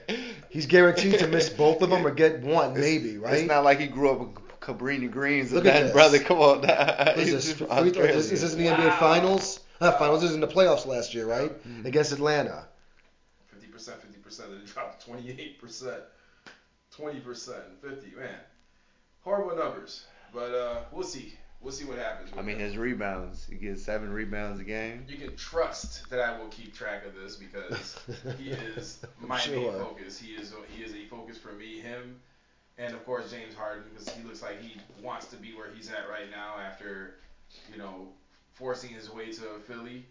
He's 0.49 0.65
guaranteed 0.65 1.19
to 1.19 1.27
miss 1.27 1.49
both 1.49 1.81
of 1.81 1.89
them 1.89 2.07
or 2.07 2.11
get 2.11 2.39
one, 2.41 2.73
maybe, 2.79 3.17
right? 3.17 3.33
It's 3.35 3.47
not 3.47 3.63
like 3.65 3.79
he 3.79 3.87
grew 3.87 4.11
up 4.11 4.19
with 4.19 4.44
Cabrini 4.65 5.09
Greens 5.11 5.51
and 5.51 5.55
Look 5.57 5.65
at 5.65 5.73
that 5.73 5.83
this. 5.83 5.91
brother. 5.91 6.19
Come 6.19 6.39
on, 6.39 6.61
What 6.61 7.17
He's 7.17 7.33
is 7.33 7.47
this? 7.47 7.57
from 7.57 7.67
Free 7.67 7.91
throw? 7.91 8.03
Is, 8.05 8.31
is 8.31 8.41
this 8.41 8.53
in 8.53 8.59
the 8.63 8.67
NBA 8.69 8.97
Finals? 8.99 9.59
Not 9.81 9.99
finals. 9.99 10.21
This 10.21 10.29
is 10.29 10.35
in 10.35 10.41
the 10.41 10.47
playoffs 10.47 10.85
last 10.85 11.13
year, 11.13 11.25
right? 11.25 11.51
Mhm. 11.67 11.85
Against 11.85 12.11
Atlanta. 12.13 12.65
Fifty 13.47 13.67
percent, 13.67 14.01
fifty 14.01 14.19
percent. 14.19 14.49
Then 14.51 14.59
it 14.61 14.65
dropped 14.67 15.05
twenty 15.05 15.29
eight 15.31 15.59
percent, 15.59 16.01
twenty 16.91 17.19
percent, 17.19 17.63
fifty. 17.81 18.15
Man, 18.15 18.35
horrible 19.21 19.55
numbers. 19.57 20.05
But 20.33 20.53
uh, 20.53 20.77
we'll 20.91 21.03
see. 21.03 21.33
We'll 21.61 21.71
see 21.73 21.85
what 21.85 21.97
happens. 21.97 22.29
I 22.37 22.41
mean, 22.41 22.57
him. 22.57 22.61
his 22.67 22.77
rebounds. 22.77 23.45
He 23.49 23.55
gets 23.55 23.83
seven 23.83 24.11
rebounds 24.13 24.59
a 24.59 24.63
game. 24.63 25.05
You 25.09 25.17
can 25.17 25.35
trust 25.35 26.09
that 26.09 26.19
I 26.19 26.37
will 26.39 26.47
keep 26.49 26.75
track 26.75 27.05
of 27.05 27.15
this 27.15 27.35
because 27.35 27.97
he 28.39 28.51
is 28.51 28.99
my 29.19 29.37
main 29.47 29.61
Sure. 29.61 29.73
focus. 29.73 30.17
He 30.19 30.33
is 30.35 30.53
he 30.75 30.83
is 30.83 30.93
a 30.93 31.05
focus 31.09 31.37
for 31.37 31.53
me, 31.53 31.79
him, 31.79 32.19
and 32.77 32.93
of 32.93 33.05
course 33.05 33.31
James 33.31 33.55
Harden 33.55 33.83
because 33.91 34.09
he 34.09 34.23
looks 34.23 34.41
like 34.41 34.61
he 34.61 34.77
wants 35.01 35.27
to 35.27 35.37
be 35.37 35.53
where 35.53 35.67
he's 35.73 35.89
at 35.89 36.09
right 36.09 36.29
now 36.31 36.55
after, 36.59 37.15
you 37.71 37.77
know, 37.77 38.07
forcing 38.53 38.89
his 38.91 39.09
way 39.11 39.31
to 39.31 39.59
Philly. 39.67 40.05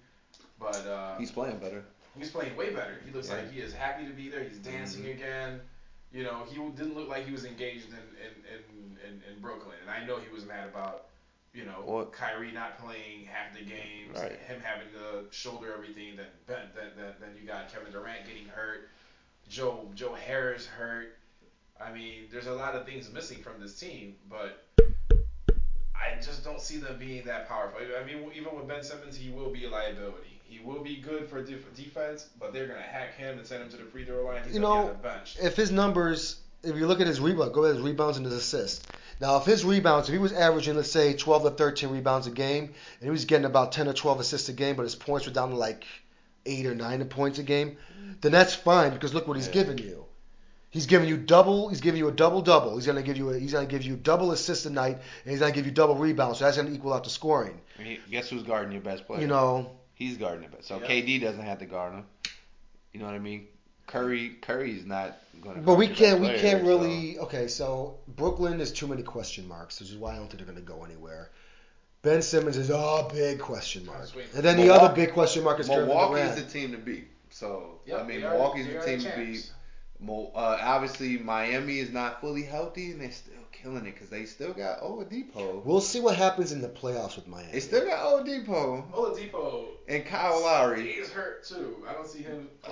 But 0.59 0.87
uh, 0.87 1.17
He's 1.19 1.31
playing 1.31 1.59
better. 1.59 1.85
he's 2.19 2.31
playing 2.31 2.57
way 2.57 2.71
better. 2.71 3.01
He 3.05 3.11
looks 3.11 3.29
Yeah. 3.29 3.37
like 3.37 3.51
he 3.51 3.61
is 3.61 3.73
happy 3.73 4.07
to 4.07 4.13
be 4.13 4.29
there. 4.29 4.45
He's 4.45 4.59
dancing 4.59 5.05
Mhm. 5.05 5.13
again. 5.15 5.61
You 6.13 6.23
know, 6.23 6.45
he 6.49 6.55
didn't 6.57 6.95
look 6.95 7.09
like 7.09 7.27
he 7.27 7.33
was 7.33 7.45
engaged 7.45 7.89
in 7.89 7.95
in, 7.95 8.33
in, 8.55 8.99
in, 9.07 9.23
in 9.33 9.41
Brooklyn, 9.41 9.77
and 9.83 9.91
I 9.91 10.05
know 10.07 10.19
he 10.19 10.33
was 10.33 10.45
mad 10.47 10.67
about. 10.69 11.07
You 11.53 11.65
know, 11.65 11.83
What? 11.85 12.11
Kyrie 12.13 12.51
not 12.51 12.79
playing 12.79 13.27
half 13.27 13.53
the 13.57 13.63
games, 13.63 14.19
Right. 14.19 14.37
him 14.41 14.61
having 14.61 14.89
to 14.91 15.25
shoulder 15.31 15.73
everything. 15.73 16.17
Then, 16.17 16.27
then, 16.49 16.69
then, 16.75 16.91
then, 16.97 17.15
then 17.21 17.37
you 17.41 17.47
got 17.47 17.73
Kevin 17.73 17.93
Durant 17.93 18.27
getting 18.27 18.49
hurt, 18.49 18.89
Joe 19.49 19.89
Joe 19.95 20.15
Harris 20.15 20.67
hurt. 20.67 21.15
I 21.81 21.93
mean, 21.93 22.29
there's 22.31 22.47
a 22.47 22.53
lot 22.55 22.75
of 22.75 22.87
things 22.87 23.11
missing 23.13 23.39
from 23.39 23.61
this 23.61 23.79
team, 23.79 24.15
but 24.31 24.65
I 25.95 26.21
just 26.21 26.45
don't 26.45 26.61
see 26.61 26.79
them 26.79 26.99
being 26.99 27.25
that 27.25 27.49
powerful. 27.49 27.81
I 28.01 28.05
mean, 28.05 28.31
even 28.35 28.55
with 28.57 28.69
Ben 28.69 28.83
Simmons, 28.83 29.17
he 29.17 29.31
will 29.31 29.51
be 29.51 29.65
a 29.65 29.71
liability. 29.71 30.41
He 30.45 30.61
will 30.61 30.83
be 30.83 30.97
good 30.97 31.29
for 31.29 31.43
def- 31.43 31.75
defense, 31.75 32.29
but 32.39 32.53
they're 32.53 32.67
gonna 32.67 32.81
hack 32.81 33.17
him 33.17 33.39
and 33.39 33.47
send 33.47 33.63
him 33.63 33.71
to 33.71 33.77
the 33.77 33.85
free 33.85 34.05
throw 34.05 34.25
line. 34.25 34.43
He's 34.45 34.55
You 34.55 34.61
know, 34.61 34.75
be 34.75 34.79
on 34.79 34.87
the 34.89 34.95
bench. 34.95 35.37
If 35.43 35.57
his 35.57 35.71
numbers, 35.71 36.37
if 36.63 36.77
you 36.77 36.87
look 36.87 37.01
at 37.01 37.07
his 37.07 37.21
rebound, 37.21 37.53
go 37.53 37.65
at 37.65 37.75
his 37.75 37.83
rebounds 37.83 38.19
and 38.19 38.27
his 38.27 38.35
assists. 38.35 38.87
Now, 39.21 39.37
if 39.37 39.45
his 39.45 39.65
rebounds, 39.65 40.09
if 40.09 40.13
he 40.13 40.19
was 40.19 40.33
averaging, 40.33 40.77
let's 40.77 40.91
say, 40.91 41.15
12 41.15 41.45
to 41.45 41.51
13 41.51 41.91
rebounds 41.91 42.27
a 42.27 42.31
game, 42.31 42.65
and 42.65 43.03
he 43.03 43.11
was 43.11 43.25
getting 43.25 43.47
about 43.47 43.73
10 43.73 43.89
or 43.89 43.93
12 43.93 44.21
assists 44.21 44.49
a 44.49 44.53
game, 44.53 44.77
but 44.77 44.83
his 44.83 44.95
points 44.95 45.27
were 45.27 45.33
down 45.33 45.51
to 45.51 45.57
like 45.57 45.85
eight 46.47 46.67
or 46.67 46.75
nine 46.75 47.05
points 47.07 47.39
a 47.39 47.43
game, 47.43 47.77
then 48.21 48.33
that's 48.33 48.55
fine 48.55 48.93
because 48.93 49.15
look 49.15 49.27
what 49.27 49.37
he's 49.37 49.47
Yeah. 49.49 49.53
giving 49.55 49.79
you. 49.79 50.04
He's 50.75 50.87
giving 50.87 51.09
you 51.09 51.17
double. 51.17 51.69
He's 51.69 51.81
giving 51.81 51.99
you 52.01 52.09
a 52.09 52.13
double 52.13 52.43
double. 52.43 52.75
He's 52.75 52.85
gonna 52.85 53.01
give 53.05 53.17
you 53.17 53.31
a, 53.31 53.39
he's 53.39 53.53
gonna 53.53 53.65
give 53.65 53.85
you 53.85 53.95
double 53.95 54.33
assists 54.33 54.67
a 54.67 54.71
night, 54.71 54.97
and 55.25 55.31
he's 55.31 55.39
gonna 55.39 55.53
give 55.53 55.67
you 55.67 55.71
double 55.71 55.95
rebounds. 55.95 56.41
So 56.41 56.47
that's 56.47 56.57
gonna 56.57 56.73
equal 56.73 56.93
out 56.93 57.05
the 57.05 57.11
scoring. 57.11 57.61
I 57.79 57.85
mean, 57.85 58.01
guess 58.11 58.29
who's 58.29 58.43
guarding 58.43 58.73
your 58.73 58.81
best 58.81 59.07
player? 59.07 59.21
You 59.21 59.29
know, 59.29 59.71
he's 59.95 60.17
guarding 60.17 60.43
it. 60.43 60.51
best. 60.51 60.67
So 60.67 60.81
Yeah. 60.81 60.89
KD 60.89 61.21
doesn't 61.21 61.45
have 61.45 61.61
to 61.61 61.67
guard 61.67 61.93
him. 61.95 62.05
You 62.93 62.99
know 62.99 63.07
what 63.07 63.15
I 63.15 63.21
mean? 63.21 63.47
Curry, 63.87 64.31
Curry's 64.43 64.85
not 64.85 65.17
going 65.41 65.55
to. 65.55 65.63
But 65.63 65.75
we 65.77 65.87
can't 65.87 66.21
we 66.21 66.33
can't 66.41 66.65
really 66.65 67.21
okay. 67.21 67.47
So 67.47 67.99
Brooklyn 68.09 68.61
is 68.61 68.73
too 68.73 68.89
many 68.89 69.05
question 69.05 69.47
marks, 69.47 69.79
which 69.79 69.91
is 69.91 69.97
why 69.97 70.15
I 70.15 70.17
don't 70.17 70.27
think 70.27 70.39
they're 70.39 70.53
going 70.53 70.59
to 70.59 70.73
go 70.73 70.83
anywhere. 70.85 71.31
Ben 72.03 72.21
Simmons 72.21 72.57
is 72.57 72.71
a 72.71 73.09
big 73.13 73.39
question 73.39 73.87
mark. 73.87 73.99
That's 74.01 74.11
sweet. 74.11 74.27
And 74.35 74.43
then 74.43 74.57
the 74.57 74.75
other 74.75 74.93
big 74.93 75.13
question 75.13 75.45
mark 75.45 75.61
is 75.61 75.69
Kevin 75.69 75.87
Milwaukee 75.87 76.21
is 76.21 76.35
the 76.35 76.51
team 76.51 76.73
to 76.73 76.79
beat. 76.79 77.07
So 77.31 77.79
Yep, 77.87 78.01
I 78.01 78.03
mean, 78.05 78.21
they 78.21 78.27
are- 78.27 78.33
Milwaukee's 78.35 78.67
the 78.67 78.81
team 78.85 78.99
to 79.01 79.17
beat. 79.17 79.53
Champs. 79.99 80.07
Mo- 80.07 80.33
uh, 80.35 80.59
obviously, 80.63 81.19
Miami 81.19 81.79
is 81.79 81.91
not 81.91 82.21
fully 82.21 82.43
healthy, 82.43 82.91
and 82.93 83.01
they're 83.01 83.11
still 83.11 83.33
killing 83.53 83.87
it 83.87 83.95
because 83.95 84.11
they 84.11 84.25
still 84.27 84.53
got 84.53 84.81
Oladipo. 84.81 85.65
We'll 85.65 85.81
see 85.81 86.01
what 86.01 86.17
happens 86.17 86.53
in 86.53 86.61
the 86.61 86.69
playoffs 86.69 87.17
with 87.17 87.27
Miami. 87.29 87.53
They 87.53 87.61
still 87.61 87.85
got 87.87 88.01
Oladipo 88.05 88.91
Oladipo. 88.93 89.67
and 89.89 90.05
Kyle 90.05 90.43
Lowry. 90.43 90.93
He's 90.93 91.11
hurt 91.11 91.45
too. 91.45 91.85
I 91.89 91.93
don't 91.95 92.07
see 92.09 92.23
him. 92.23 92.49
Uh, 92.65 92.71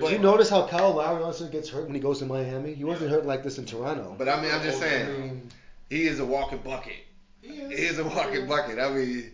Did 0.00 0.12
you 0.12 0.18
notice 0.18 0.48
how 0.48 0.66
Kyle 0.66 0.94
Lowry 0.94 1.22
also 1.22 1.46
gets 1.48 1.68
hurt 1.68 1.84
when 1.86 1.94
he 1.94 2.00
goes 2.00 2.18
to 2.20 2.26
Miami? 2.26 2.74
He 2.74 2.84
wasn't 2.84 3.10
hurt 3.10 3.26
like 3.26 3.42
this 3.42 3.58
in 3.58 3.66
Toronto. 3.66 4.14
But 4.16 4.28
I 4.28 4.40
mean, 4.40 4.50
I'm 4.52 4.62
just 4.62 4.78
I 4.82 4.88
saying, 4.88 5.20
mean, 5.20 5.50
he 5.90 6.06
is 6.06 6.20
a 6.20 6.24
walking 6.24 6.58
bucket. 6.58 6.94
He 7.42 7.48
He 7.48 7.60
is. 7.62 7.92
is 7.92 7.98
a 7.98 8.04
walking 8.04 8.46
bucket. 8.48 8.78
I 8.78 8.90
mean, 8.92 9.32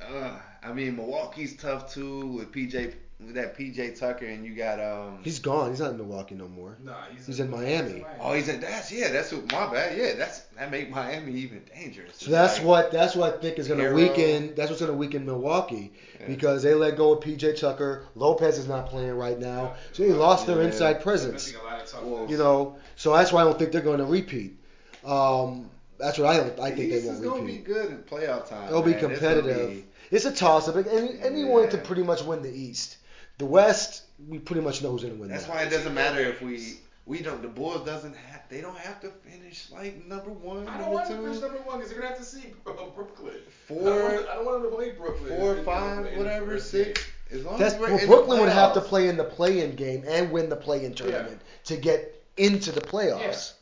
uh, 0.00 0.38
I 0.62 0.72
mean, 0.72 0.96
Milwaukee's 0.96 1.56
tough 1.56 1.92
too 1.92 2.26
with 2.28 2.52
PJ, 2.52 2.86
with 2.86 2.96
that 3.18 3.56
PJ 3.56 3.98
Tucker, 3.98 4.26
and 4.26 4.44
you 4.44 4.54
got 4.54 4.78
um. 4.78 5.20
he's 5.22 5.38
gone. 5.38 5.70
He's 5.70 5.80
not 5.80 5.92
in 5.92 5.96
Milwaukee 5.96 6.34
no 6.34 6.48
more. 6.48 6.76
Nah, 6.84 6.92
he's, 7.14 7.26
He's 7.26 7.40
in 7.40 7.50
Miami. 7.50 8.04
Oh, 8.20 8.34
he's 8.34 8.48
in 8.48 8.60
that's 8.60 8.92
yeah, 8.92 9.10
that's 9.10 9.32
what 9.32 9.50
my 9.50 9.72
bad. 9.72 9.96
Yeah, 9.96 10.14
that's 10.16 10.40
that 10.56 10.70
make 10.70 10.90
Miami 10.90 11.32
even 11.32 11.62
dangerous. 11.74 12.16
So 12.16 12.30
that's 12.30 12.58
Like, 12.58 12.66
what 12.66 12.92
that's 12.92 13.16
what 13.16 13.34
I 13.34 13.38
think 13.38 13.58
is 13.58 13.68
going 13.68 13.80
to 13.80 13.86
Herro. 13.86 13.94
weaken. 13.94 14.54
That's 14.54 14.68
what's 14.68 14.80
going 14.82 14.92
to 14.92 14.98
weaken 14.98 15.24
Milwaukee 15.24 15.92
Yeah. 16.20 16.26
because 16.26 16.62
they 16.62 16.74
let 16.74 16.96
go 16.98 17.12
of 17.14 17.24
PJ 17.24 17.58
Tucker. 17.58 18.04
Lopez 18.14 18.58
is 18.58 18.68
not 18.68 18.86
playing 18.90 19.14
right 19.16 19.38
now, 19.38 19.76
so 19.92 20.02
they 20.02 20.12
lost 20.12 20.46
their 20.46 20.60
inside 20.60 20.94
They're 20.94 21.00
presence. 21.02 21.54
a 21.54 21.64
lot 21.64 21.80
of 21.94 22.06
Well. 22.06 22.26
You 22.30 22.36
know, 22.36 22.76
so 22.96 23.14
that's 23.14 23.32
why 23.32 23.40
I 23.40 23.44
don't 23.44 23.58
think 23.58 23.72
they're 23.72 23.80
going 23.80 23.98
to 23.98 24.04
repeat. 24.04 24.58
Um, 25.06 25.70
that's 25.98 26.18
what 26.18 26.26
I 26.28 26.36
don't. 26.36 26.60
I 26.60 26.70
think 26.72 26.92
East 26.92 27.04
they 27.22 27.26
won't 27.28 27.44
repeat. 27.44 27.60
It's 27.60 27.68
gonna 27.68 27.86
be 27.86 27.86
good 27.86 27.90
in 27.92 27.98
playoff 28.02 28.48
time. 28.48 28.68
It'll 28.68 28.82
be 28.82 28.90
man. 28.90 28.98
It's 28.98 29.08
competitive. 29.20 29.70
be- 29.70 29.84
It's 30.10 30.26
a 30.26 30.32
toss 30.32 30.68
up. 30.68 30.76
and 30.76 30.86
anyone 31.22 31.62
Yeah. 31.64 31.70
can 31.70 31.80
pretty 31.80 32.02
much 32.02 32.22
win 32.22 32.42
the 32.42 32.52
East. 32.52 32.98
The 33.38 33.46
West, 33.46 34.02
we 34.28 34.38
pretty 34.38 34.62
much 34.62 34.82
know 34.82 34.90
who's 34.92 35.02
going 35.02 35.14
to 35.14 35.20
win 35.20 35.28
That's 35.30 35.44
that. 35.44 35.54
why 35.54 35.62
it 35.62 35.70
doesn't 35.70 35.94
matter 35.94 36.20
if 36.20 36.40
we 36.40 36.78
we 37.04 37.20
don't. 37.22 37.42
The 37.42 37.48
Bulls 37.48 37.84
doesn't 37.86 38.16
have. 38.16 38.42
They 38.48 38.60
don't 38.60 38.78
have 38.78 39.00
to 39.00 39.10
finish 39.10 39.70
like 39.70 40.06
number 40.06 40.30
one, 40.30 40.66
I 40.68 40.78
don't 40.78 40.80
number 40.82 40.90
want 40.94 41.08
to 41.08 41.16
finish 41.16 41.40
number 41.40 41.58
one 41.58 41.76
because 41.78 41.90
they're 41.92 42.00
gonna 42.00 42.10
have 42.14 42.18
to 42.18 42.24
see 42.24 42.52
uh, 42.66 42.72
Brooklyn. 42.94 43.34
Four- 43.68 43.78
I 43.78 43.84
don't, 43.84 44.02
want, 44.14 44.28
I 44.28 44.34
don't 44.34 44.46
want 44.46 44.62
them 44.62 44.70
to 44.70 44.76
play 44.76 44.90
Brooklyn. 44.92 45.36
four, 45.38 45.52
in- 45.52 45.58
in- 45.58 45.64
five, 45.64 46.16
whatever, 46.16 46.58
six. 46.60 47.04
As 47.30 47.44
long 47.44 47.58
That's 47.58 47.74
as 47.74 47.80
we're 47.80 47.86
well, 47.88 47.94
in 47.96 48.00
the 48.02 48.06
Brooklyn 48.06 48.40
would 48.40 48.48
have 48.50 48.72
to 48.74 48.80
play 48.80 49.08
in 49.08 49.16
the 49.16 49.24
play-in 49.24 49.74
game 49.74 50.04
and 50.06 50.30
win 50.30 50.48
the 50.48 50.54
play-in 50.56 50.94
tournament 50.94 51.40
to 51.64 51.76
get 51.76 52.22
into 52.36 52.70
the 52.70 52.80
playoffs. 52.80 53.54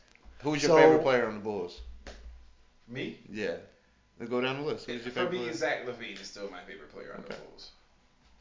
Who's 0.43 0.61
your 0.61 0.69
So- 0.69 0.77
favorite 0.77 1.01
player 1.01 1.25
on 1.27 1.33
the 1.33 1.39
Bulls? 1.41 1.81
Me? 2.87 3.17
Yeah. 3.29 3.55
Let's 4.19 4.29
go 4.29 4.39
down 4.39 4.57
the 4.57 4.63
list. 4.67 4.85
Who's 4.85 5.01
your 5.03 5.11
For 5.11 5.21
favorite 5.21 5.31
me, 5.33 5.37
player? 5.39 5.53
Zach 5.53 5.85
LaVine 5.87 6.21
is 6.21 6.27
still 6.27 6.49
my 6.51 6.61
favorite 6.61 6.93
player 6.93 7.13
on 7.17 7.23
the 7.27 7.33
Bulls. 7.33 7.71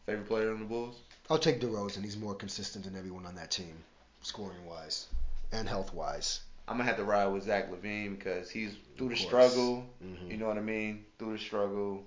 Favorite 0.06 0.28
player 0.28 0.50
on 0.52 0.58
the 0.60 0.66
Bulls? 0.66 1.00
I'll 1.30 1.38
take 1.38 1.60
DeRozan. 1.60 2.04
He's 2.04 2.16
more 2.16 2.34
consistent 2.34 2.84
than 2.84 2.96
everyone 2.96 3.26
on 3.26 3.34
that 3.36 3.50
team, 3.50 3.76
scoring-wise 4.22 5.06
and 5.52 5.68
health-wise. 5.68 6.40
I'm 6.66 6.76
gonna 6.76 6.88
have 6.88 6.96
to 6.96 7.04
ride 7.04 7.26
with 7.26 7.44
Zach 7.44 7.70
LaVine 7.70 8.18
because 8.18 8.50
he's 8.50 8.72
through 8.96 9.08
the 9.08 9.14
Of 9.14 9.20
course. 9.20 9.28
struggle. 9.52 9.86
Mhm. 10.02 10.30
You 10.30 10.36
know 10.38 10.46
what 10.48 10.56
I 10.56 10.62
mean? 10.62 11.04
Through 11.18 11.36
the 11.36 11.42
struggle. 11.42 12.02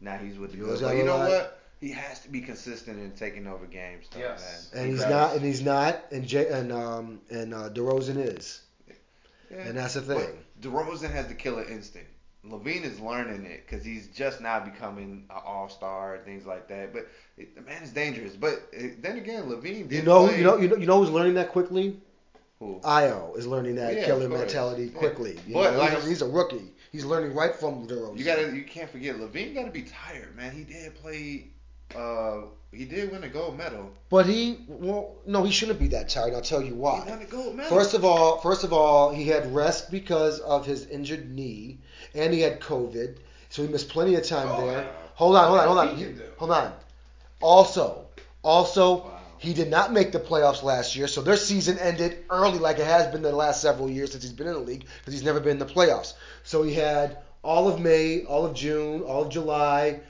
Now 0.00 0.18
he's 0.18 0.38
with 0.38 0.50
the 0.52 0.58
You 0.58 0.62
good. 0.64 0.68
always 0.68 0.82
But 0.82 0.96
you 0.96 1.04
know 1.04 1.14
rely- 1.22 1.28
what? 1.30 1.58
He 1.80 1.90
has 1.92 2.20
to 2.20 2.28
be 2.28 2.40
consistent 2.42 2.98
in 3.00 3.10
taking 3.12 3.46
over 3.48 3.66
games. 3.66 4.06
Though, 4.12 4.20
Yes. 4.20 4.70
man. 4.72 4.82
And 4.82 4.90
He 4.92 4.96
he's 4.98 5.08
not. 5.08 5.34
And 5.34 5.44
he's 5.44 5.62
not. 5.62 6.04
And 6.12 6.26
J, 6.28 6.46
and 6.48 6.70
um 6.72 7.20
and 7.30 7.52
uh, 7.54 7.70
DeRozan 7.70 8.18
is. 8.18 8.60
Yeah. 9.50 9.56
And 9.56 9.76
that's 9.78 9.94
the 9.94 10.02
But 10.02 10.18
thing. 10.18 10.44
DeRozan 10.60 11.10
has 11.10 11.26
the 11.26 11.34
killer 11.34 11.64
instinct. 11.64 12.10
LaVine 12.48 12.82
is 12.84 12.98
learning 12.98 13.44
it 13.46 13.64
because 13.66 13.84
he's 13.84 14.08
just 14.08 14.40
now 14.40 14.58
becoming 14.60 15.24
an 15.30 15.36
all 15.46 15.68
star 15.68 16.16
and 16.16 16.24
things 16.24 16.44
like 16.44 16.66
that. 16.68 16.92
But 16.92 17.06
it, 17.38 17.54
the 17.54 17.60
man 17.62 17.82
is 17.82 17.90
dangerous. 17.90 18.34
But 18.34 18.62
uh, 18.76 18.82
then 19.00 19.16
again, 19.18 19.44
LaVine 19.44 19.90
You 19.90 20.02
know, 20.02 20.26
play. 20.26 20.38
you 20.38 20.44
know, 20.44 20.56
you 20.56 20.68
know, 20.68 20.76
you 20.76 20.86
know 20.86 20.98
who's 20.98 21.10
learning 21.10 21.34
that 21.34 21.50
quickly? 21.50 21.96
who? 22.58 22.80
Ayo 22.84 23.36
is 23.36 23.46
learning 23.46 23.76
that 23.76 23.94
Yeah, 23.94 24.04
killer 24.06 24.28
mentality 24.28 24.84
Yeah. 24.92 24.98
quickly. 24.98 25.38
You 25.46 25.54
But 25.54 25.72
know, 25.72 25.78
like- 25.78 25.94
he's, 25.98 26.08
he's 26.08 26.22
a 26.22 26.28
rookie. 26.28 26.70
He's 26.90 27.04
learning 27.04 27.34
right 27.34 27.54
from 27.54 27.86
DeRozan. 27.88 28.18
You 28.18 28.24
gotta, 28.24 28.54
you 28.54 28.64
can't 28.64 28.90
forget 28.90 29.16
LaVine 29.16 29.54
got 29.54 29.64
to 29.64 29.70
be 29.70 29.82
tired, 29.82 30.36
man. 30.36 30.52
He 30.52 30.62
did 30.64 30.94
play. 30.96 31.46
Uh, 31.96 32.42
he 32.72 32.84
did 32.86 33.12
win 33.12 33.22
a 33.24 33.28
gold 33.28 33.58
medal. 33.58 33.90
But 34.08 34.24
he, 34.26 34.60
well, 34.66 35.14
no, 35.26 35.42
he 35.44 35.52
shouldn't 35.52 35.78
be 35.78 35.88
that 35.88 36.08
tired. 36.08 36.32
I'll 36.32 36.40
tell 36.40 36.62
you 36.62 36.74
why. 36.74 37.02
He 37.04 37.10
won 37.10 37.20
a 37.22 37.24
gold 37.26 37.56
medal. 37.56 37.70
First 37.76 37.94
of 37.94 38.04
all, 38.04 38.38
first 38.40 38.64
of 38.64 38.72
all, 38.72 39.10
he 39.12 39.26
had 39.28 39.54
rest 39.54 39.90
because 39.90 40.40
of 40.40 40.64
his 40.64 40.86
injured 40.86 41.30
knee, 41.30 41.78
and 42.14 42.32
he 42.32 42.40
had 42.40 42.60
COVID, 42.60 43.16
so 43.50 43.62
he 43.62 43.68
missed 43.68 43.90
plenty 43.90 44.14
of 44.14 44.24
time 44.24 44.48
Oh, 44.50 44.66
there. 44.66 44.82
wow. 44.82 44.90
Hold 45.14 45.36
on, 45.36 45.46
hold 45.48 45.58
on, 45.60 45.66
hold 45.66 45.78
on, 45.78 46.20
hold 46.38 46.50
on. 46.50 46.72
Also, 47.42 48.06
also, 48.42 48.96
Wow. 48.98 49.20
he 49.38 49.52
did 49.52 49.68
not 49.68 49.92
make 49.92 50.10
the 50.12 50.18
playoffs 50.20 50.62
last 50.62 50.96
year, 50.96 51.06
so 51.08 51.20
their 51.20 51.36
season 51.36 51.78
ended 51.78 52.24
early, 52.30 52.58
like 52.58 52.78
it 52.78 52.86
has 52.86 53.06
been 53.12 53.22
the 53.22 53.32
last 53.32 53.60
several 53.60 53.90
years 53.90 54.12
since 54.12 54.22
he's 54.22 54.32
been 54.32 54.46
in 54.46 54.54
the 54.54 54.58
league, 54.60 54.86
because 55.00 55.12
he's 55.12 55.24
never 55.24 55.40
been 55.40 55.52
in 55.52 55.58
the 55.58 55.66
playoffs. 55.66 56.14
So 56.44 56.62
he 56.62 56.72
had 56.74 57.18
all 57.42 57.68
of 57.68 57.80
May, 57.80 58.24
all 58.24 58.46
of 58.46 58.54
June, 58.54 59.02
all 59.02 59.22
of 59.24 59.28
July, 59.28 60.00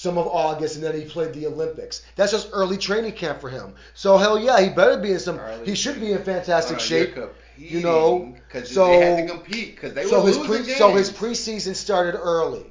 some 0.00 0.16
of 0.16 0.26
August, 0.28 0.76
and 0.76 0.84
then 0.84 0.98
he 0.98 1.04
played 1.04 1.34
the 1.34 1.46
Olympics. 1.46 2.00
That's 2.16 2.32
just 2.32 2.48
early 2.54 2.78
training 2.78 3.12
camp 3.12 3.38
for 3.38 3.50
him. 3.50 3.74
So 3.92 4.16
hell 4.16 4.38
yeah, 4.38 4.58
he 4.58 4.70
better 4.70 4.96
be 4.96 5.12
in 5.12 5.18
some. 5.18 5.38
Early 5.38 5.66
he 5.66 5.74
should 5.74 6.00
be 6.00 6.12
in 6.12 6.22
fantastic 6.24 6.78
Uh, 6.78 6.80
shape. 6.80 7.18
you 7.58 7.80
know, 7.80 8.34
so- 8.64 8.86
they 8.86 9.00
had 9.00 9.28
to 9.28 9.34
compete 9.34 9.74
because 9.74 9.92
they 9.92 10.06
so 10.06 10.22
were 10.22 10.28
his 10.28 10.38
losing 10.38 10.54
pre, 10.54 10.64
games. 10.64 10.78
so 10.78 10.94
his 10.94 11.10
preseason 11.10 11.74
started 11.76 12.16
early, 12.18 12.64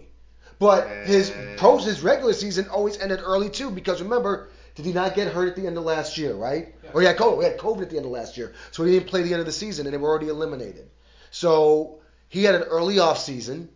but 0.57 0.88
his 1.05 1.32
pros 1.57 1.86
his 1.86 2.01
regular 2.01 2.34
season 2.34 2.67
always 2.69 2.97
ended 2.99 3.19
early 3.23 3.51
too. 3.51 3.69
Because 3.69 4.01
remember, 4.01 4.49
did 4.73 4.84
he 4.88 4.91
not 4.91 5.13
get 5.13 5.32
hurt 5.32 5.49
at 5.49 5.55
the 5.55 5.67
end 5.67 5.77
of 5.77 5.84
last 5.84 6.17
year, 6.17 6.34
right? 6.34 6.73
Yeah. 6.84 6.89
Or 6.95 7.01
he 7.01 7.05
had 7.05 7.15
COVID, 7.17 7.43
he 7.43 7.47
had 7.47 7.59
COVID 7.59 7.84
at 7.84 7.89
the 7.91 7.97
end 7.97 8.07
of 8.07 8.11
last 8.11 8.38
year, 8.38 8.53
so 8.71 8.84
he 8.84 8.93
didn't 8.93 9.07
play 9.07 9.21
the 9.21 9.34
end 9.34 9.39
of 9.41 9.45
the 9.45 9.51
season, 9.51 9.86
and 9.86 9.93
they 9.93 9.99
were 9.99 10.09
already 10.09 10.30
eliminated. 10.30 10.89
So 11.30 11.99
he 12.27 12.43
had 12.43 12.55
an 12.55 12.63
early 12.63 12.97
off 12.97 13.19
season, 13.19 13.69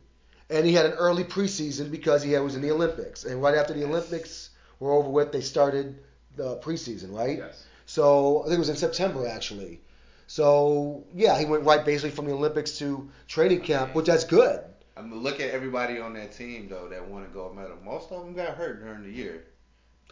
and 0.49 0.65
he 0.65 0.73
had 0.73 0.85
an 0.85 0.93
early 0.93 1.23
preseason 1.23 1.91
because 1.91 2.23
he 2.23 2.37
was 2.37 2.55
in 2.55 2.61
the 2.61 2.71
Olympics, 2.71 3.25
and 3.25 3.41
right 3.41 3.55
after 3.55 3.73
the 3.73 3.83
Olympics 3.83 4.49
were 4.79 4.91
over 4.91 5.09
with, 5.09 5.31
they 5.31 5.41
started 5.41 5.99
the 6.35 6.57
preseason, 6.57 7.13
right? 7.13 7.37
Yes. 7.37 7.65
So 7.85 8.41
I 8.41 8.43
think 8.45 8.55
it 8.55 8.59
was 8.59 8.69
in 8.69 8.75
September 8.75 9.27
actually. 9.27 9.81
So 10.27 11.03
yeah, 11.13 11.37
he 11.37 11.45
went 11.45 11.63
right 11.63 11.83
basically 11.85 12.11
from 12.11 12.25
the 12.25 12.33
Olympics 12.33 12.77
to 12.79 13.09
training 13.27 13.61
camp, 13.61 13.93
which 13.93 14.07
that's 14.07 14.23
good. 14.23 14.61
I 14.95 15.01
mean, 15.01 15.21
look 15.21 15.39
at 15.39 15.49
everybody 15.51 15.99
on 15.99 16.13
that 16.13 16.31
team 16.31 16.67
though 16.69 16.87
that 16.89 17.07
won 17.07 17.23
a 17.23 17.27
gold 17.27 17.55
medal. 17.55 17.77
Most 17.83 18.11
of 18.11 18.23
them 18.23 18.33
got 18.33 18.55
hurt 18.55 18.83
during 18.83 19.03
the 19.03 19.11
year. 19.11 19.45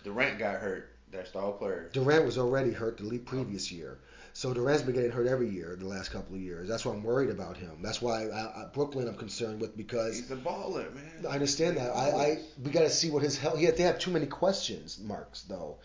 Durant 0.04 0.40
got 0.40 0.56
hurt. 0.56 0.90
Their 1.12 1.26
star 1.26 1.52
player. 1.52 1.90
Durant 1.92 2.26
was 2.26 2.38
already 2.38 2.72
hurt 2.72 2.98
the 2.98 3.18
previous 3.20 3.70
year, 3.70 4.00
so 4.34 4.54
Durant's 4.54 4.84
been 4.84 4.96
getting 4.96 5.12
hurt 5.12 5.28
every 5.28 5.50
year 5.50 5.76
the 5.80 5.88
last 5.88 6.12
couple 6.12 6.36
of 6.36 6.42
years. 6.42 6.68
That's 6.68 6.86
why 6.86 6.94
I'm 6.94 7.04
worried 7.04 7.30
about 7.30 7.58
him. 7.58 7.72
That's 7.82 8.02
why 8.02 8.28
I, 8.28 8.64
I, 8.64 8.66
Brooklyn 8.74 9.08
I'm 9.08 9.16
concerned 9.16 9.60
with 9.62 9.76
because 9.76 10.18
He's 10.18 10.32
a 10.32 10.36
baller, 10.36 10.94
man. 10.94 11.26
I 11.30 11.34
understand 11.34 11.78
that. 11.78 11.92
I, 11.92 12.10
I 12.10 12.40
we 12.64 12.72
got 12.72 12.82
to 12.82 12.90
see 12.90 13.10
what 13.10 13.24
his 13.24 13.38
health. 13.38 13.58
He, 13.58 13.66
they 13.68 13.84
have 13.84 14.00
too 14.00 14.12
many 14.12 14.26
questions 14.26 15.00
marks 15.00 15.42
though. 15.44 15.78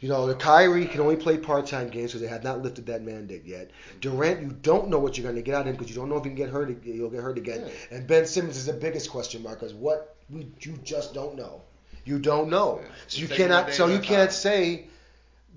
You 0.00 0.08
know, 0.08 0.28
the 0.28 0.34
Kyrie 0.36 0.86
can 0.86 1.00
only 1.00 1.16
play 1.16 1.38
part-time 1.38 1.88
games 1.88 2.12
because 2.12 2.20
they 2.20 2.28
have 2.28 2.44
not 2.44 2.62
lifted 2.62 2.86
that 2.86 3.02
mandate 3.02 3.44
yet. 3.44 3.72
Durant, 4.00 4.40
you 4.42 4.56
don't 4.62 4.88
know 4.90 4.98
what 5.00 5.18
you're 5.18 5.24
going 5.24 5.34
to 5.34 5.42
get 5.42 5.56
out 5.56 5.62
of 5.62 5.66
him 5.66 5.72
because 5.74 5.90
you 5.90 5.96
don't 5.96 6.08
know 6.08 6.16
if 6.18 6.22
he 6.22 6.30
can 6.30 6.36
get 6.36 6.50
hurt. 6.50 6.68
He'll 6.84 7.10
get 7.10 7.20
hurt 7.20 7.36
again. 7.36 7.64
Yeah. 7.66 7.96
And 7.96 8.06
Ben 8.06 8.24
Simmons 8.24 8.56
is 8.56 8.66
the 8.66 8.74
biggest 8.74 9.10
question 9.10 9.42
mark 9.42 9.58
because 9.58 9.74
what 9.74 10.14
we, 10.30 10.46
you 10.60 10.78
just 10.84 11.14
don't 11.14 11.34
know. 11.34 11.62
You 12.04 12.20
don't 12.20 12.48
know. 12.48 12.78
Yeah. 12.80 12.88
So 13.08 13.18
you 13.18 13.24
It's 13.26 13.36
cannot. 13.36 13.72
So 13.72 13.86
you 13.88 13.98
can't 13.98 14.30
time. 14.30 14.38
say 14.38 14.86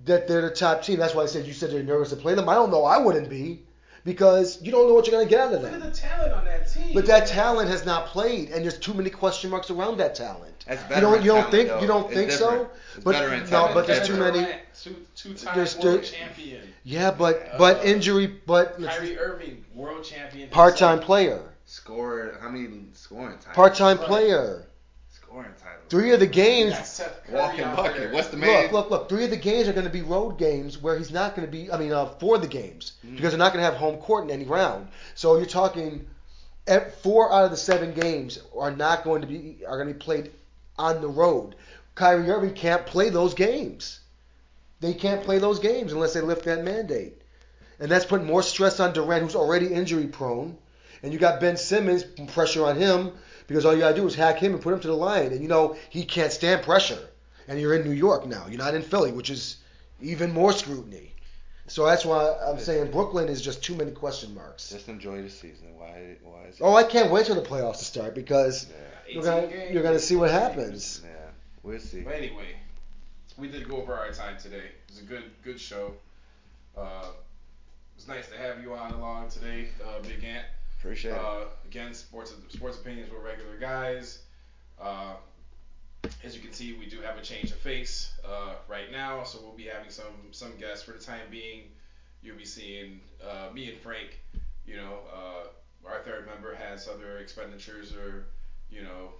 that 0.06 0.28
they're 0.28 0.42
the 0.42 0.50
top 0.52 0.82
team. 0.84 1.00
That's 1.00 1.14
why 1.16 1.24
I 1.24 1.28
said 1.28 1.46
you 1.46 1.54
said 1.54 1.72
they're 1.72 1.84
nervous 1.84 2.10
to 2.10 2.16
play 2.16 2.34
them. 2.36 2.50
I 2.50 2.56
don't 2.56 2.72
know. 2.72 2.84
I 2.86 2.98
wouldn't 2.98 3.30
be 3.30 3.62
because 4.04 4.60
you 4.64 4.72
don't 4.72 4.88
know 4.88 4.96
what 4.96 5.06
you're 5.06 5.12
going 5.16 5.26
to 5.28 5.30
get 5.30 5.42
out 5.42 5.54
of 5.54 5.62
Look 5.62 5.72
at 5.74 5.80
them. 5.80 5.90
the 5.90 5.96
talent 5.96 6.34
on 6.34 6.46
that 6.46 6.68
team. 6.72 6.92
But 6.94 7.06
that 7.06 7.28
talent 7.28 7.70
has 7.70 7.86
not 7.86 8.08
played, 8.08 8.50
and 8.50 8.64
there's 8.64 8.80
too 8.80 8.94
many 8.96 9.10
question 9.12 9.52
marks 9.52 9.70
around 9.70 9.98
that 9.98 10.16
talent. 10.16 10.66
That's 10.68 10.82
You 10.96 11.02
don't, 11.02 11.24
you 11.24 11.32
don't 11.32 11.52
think 11.52 11.70
though. 11.70 11.82
you 11.82 11.88
don't 11.88 12.06
It's 12.06 12.14
think 12.16 12.32
different. 12.32 12.64
so? 12.64 12.70
It's 12.96 13.04
But 13.04 13.12
no, 13.12 13.46
talent. 13.46 13.74
but 13.76 13.88
there's 13.88 14.08
too 14.08 14.18
many. 14.18 14.40
Durant, 14.40 14.62
Two, 14.82 14.96
two-time 15.16 15.56
There's- 15.56 15.78
world 15.78 16.04
champion. 16.04 16.62
Yeah, 16.84 17.12
but 17.12 17.58
but 17.60 17.78
Uh, 17.78 17.84
injury, 17.84 18.26
but 18.48 18.82
Kyrie 18.84 19.20
Irving, 19.20 19.64
world 19.76 20.04
champion. 20.04 20.50
part-time 20.50 21.00
player, 21.00 21.40
Score. 21.68 22.34
How 22.42 22.50
many 22.50 22.68
scoring 22.94 23.36
titles? 23.38 23.56
part-time 23.56 23.98
Right. 24.00 24.08
player. 24.08 24.66
Scoring 25.92 26.06
titles. 26.08 26.10
Three 26.10 26.14
of 26.14 26.20
the 26.20 26.28
games. 26.28 26.74
Got 26.74 26.86
Seth 26.88 27.24
Curry 27.26 27.36
Walking 27.40 27.76
bucket. 27.76 28.14
What's 28.14 28.28
the 28.30 28.38
man? 28.38 28.64
Look, 28.64 28.72
look, 28.72 28.90
look. 28.92 29.10
Three 29.10 29.26
of 29.26 29.30
the 29.30 29.38
games 29.38 29.68
are 29.68 29.74
going 29.74 29.86
to 29.86 29.92
be 29.92 30.02
road 30.02 30.38
games 30.38 30.78
where 30.82 30.98
he's 30.98 31.12
not 31.12 31.36
going 31.36 31.48
to 31.48 31.52
be. 31.52 31.72
I 31.72 31.78
mean, 31.78 31.92
uh, 31.92 32.06
for 32.06 32.38
the 32.38 32.48
games 32.48 32.94
Mm. 33.06 33.16
because 33.16 33.32
they're 33.32 33.38
not 33.40 33.54
going 33.54 33.64
to 33.64 33.70
have 33.70 33.80
home 33.80 33.98
court 33.98 34.24
in 34.26 34.32
any 34.32 34.46
round. 34.46 34.88
So 35.16 35.38
you're 35.38 35.46
talking, 35.46 36.08
ev- 36.68 36.94
four 36.96 37.32
out 37.34 37.46
of 37.46 37.52
the 37.52 37.58
seven 37.58 37.94
games 37.94 38.40
are 38.58 38.72
not 38.72 39.04
going 39.04 39.22
to 39.22 39.28
be 39.28 39.60
are 39.68 39.78
going 39.78 39.88
to 39.90 39.94
be 39.94 40.00
played 40.00 40.32
on 40.78 41.02
the 41.02 41.08
road. 41.08 41.56
Kyrie 41.96 42.30
Irving 42.30 42.54
can't 42.54 42.86
play 42.86 43.10
those 43.10 43.34
games. 43.34 44.00
They 44.80 44.94
can't 44.94 45.24
play 45.24 45.38
those 45.38 45.60
games 45.60 45.92
unless 45.94 46.14
they 46.14 46.22
lift 46.22 46.46
that 46.46 46.64
mandate, 46.64 47.22
and 47.80 47.92
that's 47.92 48.06
putting 48.06 48.26
more 48.26 48.42
stress 48.42 48.80
on 48.80 48.94
Durant, 48.94 49.22
who's 49.24 49.36
already 49.36 49.68
injury 49.68 50.08
prone, 50.08 50.58
and 51.04 51.14
you 51.14 51.20
got 51.20 51.40
Ben 51.40 51.56
Simmons 51.58 52.04
pressure 52.04 52.66
on 52.66 52.78
him 52.78 53.12
because 53.52 53.66
all 53.66 53.74
you 53.74 53.80
gotta 53.82 53.96
do 53.96 54.08
is 54.08 54.16
hack 54.16 54.38
him 54.40 54.54
and 54.54 54.62
put 54.62 54.74
him 54.74 54.80
to 54.80 54.88
the 54.88 54.96
line, 54.96 55.34
and 55.34 55.42
you 55.42 55.50
know 55.50 55.76
he 55.90 56.06
can't 56.06 56.32
stand 56.32 56.64
pressure. 56.64 57.10
And 57.50 57.60
you're 57.60 57.74
in 57.74 57.84
New 57.84 57.92
York 57.92 58.26
now. 58.26 58.46
You're 58.48 58.58
not 58.60 58.76
in 58.76 58.82
Philly, 58.82 59.12
which 59.12 59.30
is 59.30 59.58
even 60.00 60.32
more 60.32 60.54
scrutiny. 60.54 61.14
So 61.68 61.86
that's 61.86 62.06
why 62.06 62.34
I'm 62.48 62.60
saying 62.60 62.92
Brooklyn 62.92 63.28
is 63.28 63.42
just 63.42 63.62
too 63.62 63.76
many 63.76 63.92
question 63.92 64.34
marks. 64.34 64.70
Just 64.70 64.88
enjoy 64.88 65.22
the 65.22 65.30
season. 65.30 65.78
Why? 65.78 66.16
Why 66.24 66.44
is 66.48 66.56
it? 66.56 66.64
Oh, 66.64 66.76
I 66.76 66.84
can't 66.84 67.12
wait 67.12 67.26
till 67.26 67.36
the 67.36 67.42
playoffs 67.42 67.80
to 67.80 67.86
start 67.86 68.16
because 68.16 68.68
Yeah. 68.70 69.14
you're 69.14 69.24
gonna 69.24 69.48
games. 69.48 69.74
you're 69.74 69.84
gonna 69.84 70.00
see 70.00 70.16
what 70.16 70.32
happens. 70.32 71.02
Yeah. 71.04 71.10
We'll 71.64 71.80
see. 71.80 72.02
But 72.02 72.14
anyway, 72.14 72.56
we 73.38 73.50
did 73.50 73.68
go 73.68 73.78
over 73.82 73.94
our 73.94 74.12
time 74.14 74.38
today. 74.38 74.64
It 74.88 74.90
was 74.90 75.00
a 75.00 75.04
good 75.04 75.24
good 75.44 75.60
show. 75.60 75.94
Uh, 76.78 77.08
it 77.10 77.98
was 77.98 78.08
nice 78.08 78.30
to 78.30 78.38
have 78.38 78.62
you 78.64 78.74
on 78.74 78.92
along 78.94 79.30
today, 79.30 79.68
uh, 79.86 80.02
Big 80.02 80.24
Ant. 80.24 80.46
Appreciate 80.82 81.12
it. 81.12 81.18
Uh, 81.20 81.44
again, 81.64 81.94
sports 81.94 82.34
sports 82.50 82.78
opinions 82.78 83.12
with 83.12 83.22
regular 83.22 83.56
guys. 83.60 84.24
Uh, 84.82 85.14
as 86.24 86.36
you 86.36 86.42
can 86.42 86.52
see, 86.52 86.74
we 86.74 86.88
do 86.88 87.02
have 87.02 87.20
a 87.20 87.22
change 87.22 87.52
of 87.52 87.58
face 87.58 88.12
uh, 88.26 88.56
right 88.68 88.92
now, 88.92 89.24
so 89.24 89.38
we'll 89.44 89.56
be 89.56 89.66
having 89.66 89.92
some 89.92 90.32
some 90.32 90.58
guests 90.60 90.84
for 90.84 90.94
the 90.94 90.98
time 90.98 91.30
being. 91.30 91.66
You'll 92.24 92.38
be 92.38 92.46
seeing 92.46 93.00
uh, 93.24 93.54
me 93.54 93.70
and 93.70 93.78
Frank. 93.78 94.22
You 94.66 94.78
know, 94.78 94.98
uh, 95.16 95.88
our 95.88 96.00
third 96.00 96.26
member 96.26 96.56
has 96.56 96.88
other 96.88 97.20
expenditures 97.20 97.94
or 97.94 98.26
you 98.72 98.82
know 98.82 99.12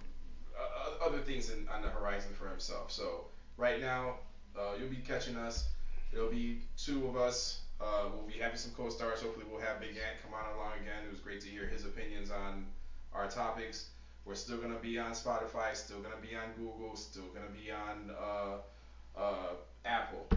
other 1.00 1.18
things 1.18 1.50
in, 1.50 1.68
on 1.68 1.80
the 1.80 1.88
horizon 1.88 2.32
for 2.36 2.48
himself. 2.48 2.90
So 2.90 3.26
right 3.56 3.80
now, 3.80 4.16
uh, 4.58 4.72
you'll 4.80 4.90
be 4.90 4.96
catching 4.96 5.36
us. 5.36 5.68
It'll 6.12 6.28
be 6.28 6.62
two 6.76 7.06
of 7.06 7.16
us. 7.16 7.60
Uh, 7.82 8.04
we'll 8.14 8.26
be 8.26 8.38
having 8.38 8.56
some 8.56 8.70
co-stars. 8.72 9.20
Hopefully, 9.20 9.44
we'll 9.50 9.60
have 9.60 9.80
Big 9.80 9.90
Ant 9.90 10.22
come 10.22 10.32
on 10.34 10.54
along 10.54 10.74
again. 10.80 11.04
It 11.04 11.10
was 11.10 11.20
great 11.20 11.40
to 11.40 11.48
hear 11.48 11.66
his 11.66 11.84
opinions 11.84 12.30
on 12.30 12.66
our 13.12 13.28
topics. 13.28 13.86
We're 14.24 14.36
still 14.36 14.58
gonna 14.58 14.78
be 14.78 14.98
on 14.98 15.12
Spotify, 15.12 15.74
still 15.74 15.98
gonna 15.98 16.22
be 16.22 16.36
on 16.36 16.52
Google, 16.56 16.94
still 16.94 17.26
gonna 17.34 17.50
be 17.50 17.72
on 17.72 18.10
uh, 18.16 19.20
uh, 19.20 19.54
Apple. 19.84 20.28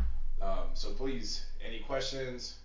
Um, 0.41 0.69
so 0.73 0.89
please, 0.89 1.45
any 1.65 1.79
questions, 1.79 2.55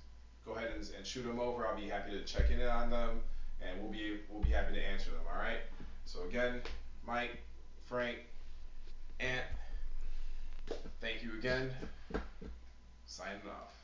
go 0.46 0.52
ahead 0.52 0.70
and, 0.74 0.88
and 0.96 1.06
shoot 1.06 1.26
them 1.26 1.38
over. 1.38 1.66
I'll 1.66 1.76
be 1.76 1.88
happy 1.88 2.12
to 2.12 2.24
check 2.24 2.50
in 2.50 2.62
on 2.62 2.90
them, 2.90 3.20
and 3.60 3.82
we'll 3.82 3.92
be 3.92 4.20
we'll 4.30 4.42
be 4.42 4.50
happy 4.50 4.74
to 4.74 4.82
answer 4.82 5.10
them. 5.10 5.20
All 5.30 5.38
right. 5.38 5.60
So 6.06 6.24
again, 6.24 6.62
Mike, 7.06 7.42
Frank, 7.84 8.18
Ant, 9.20 9.44
thank 11.02 11.22
you 11.22 11.34
again. 11.38 11.70
Signing 13.06 13.42
off. 13.46 13.79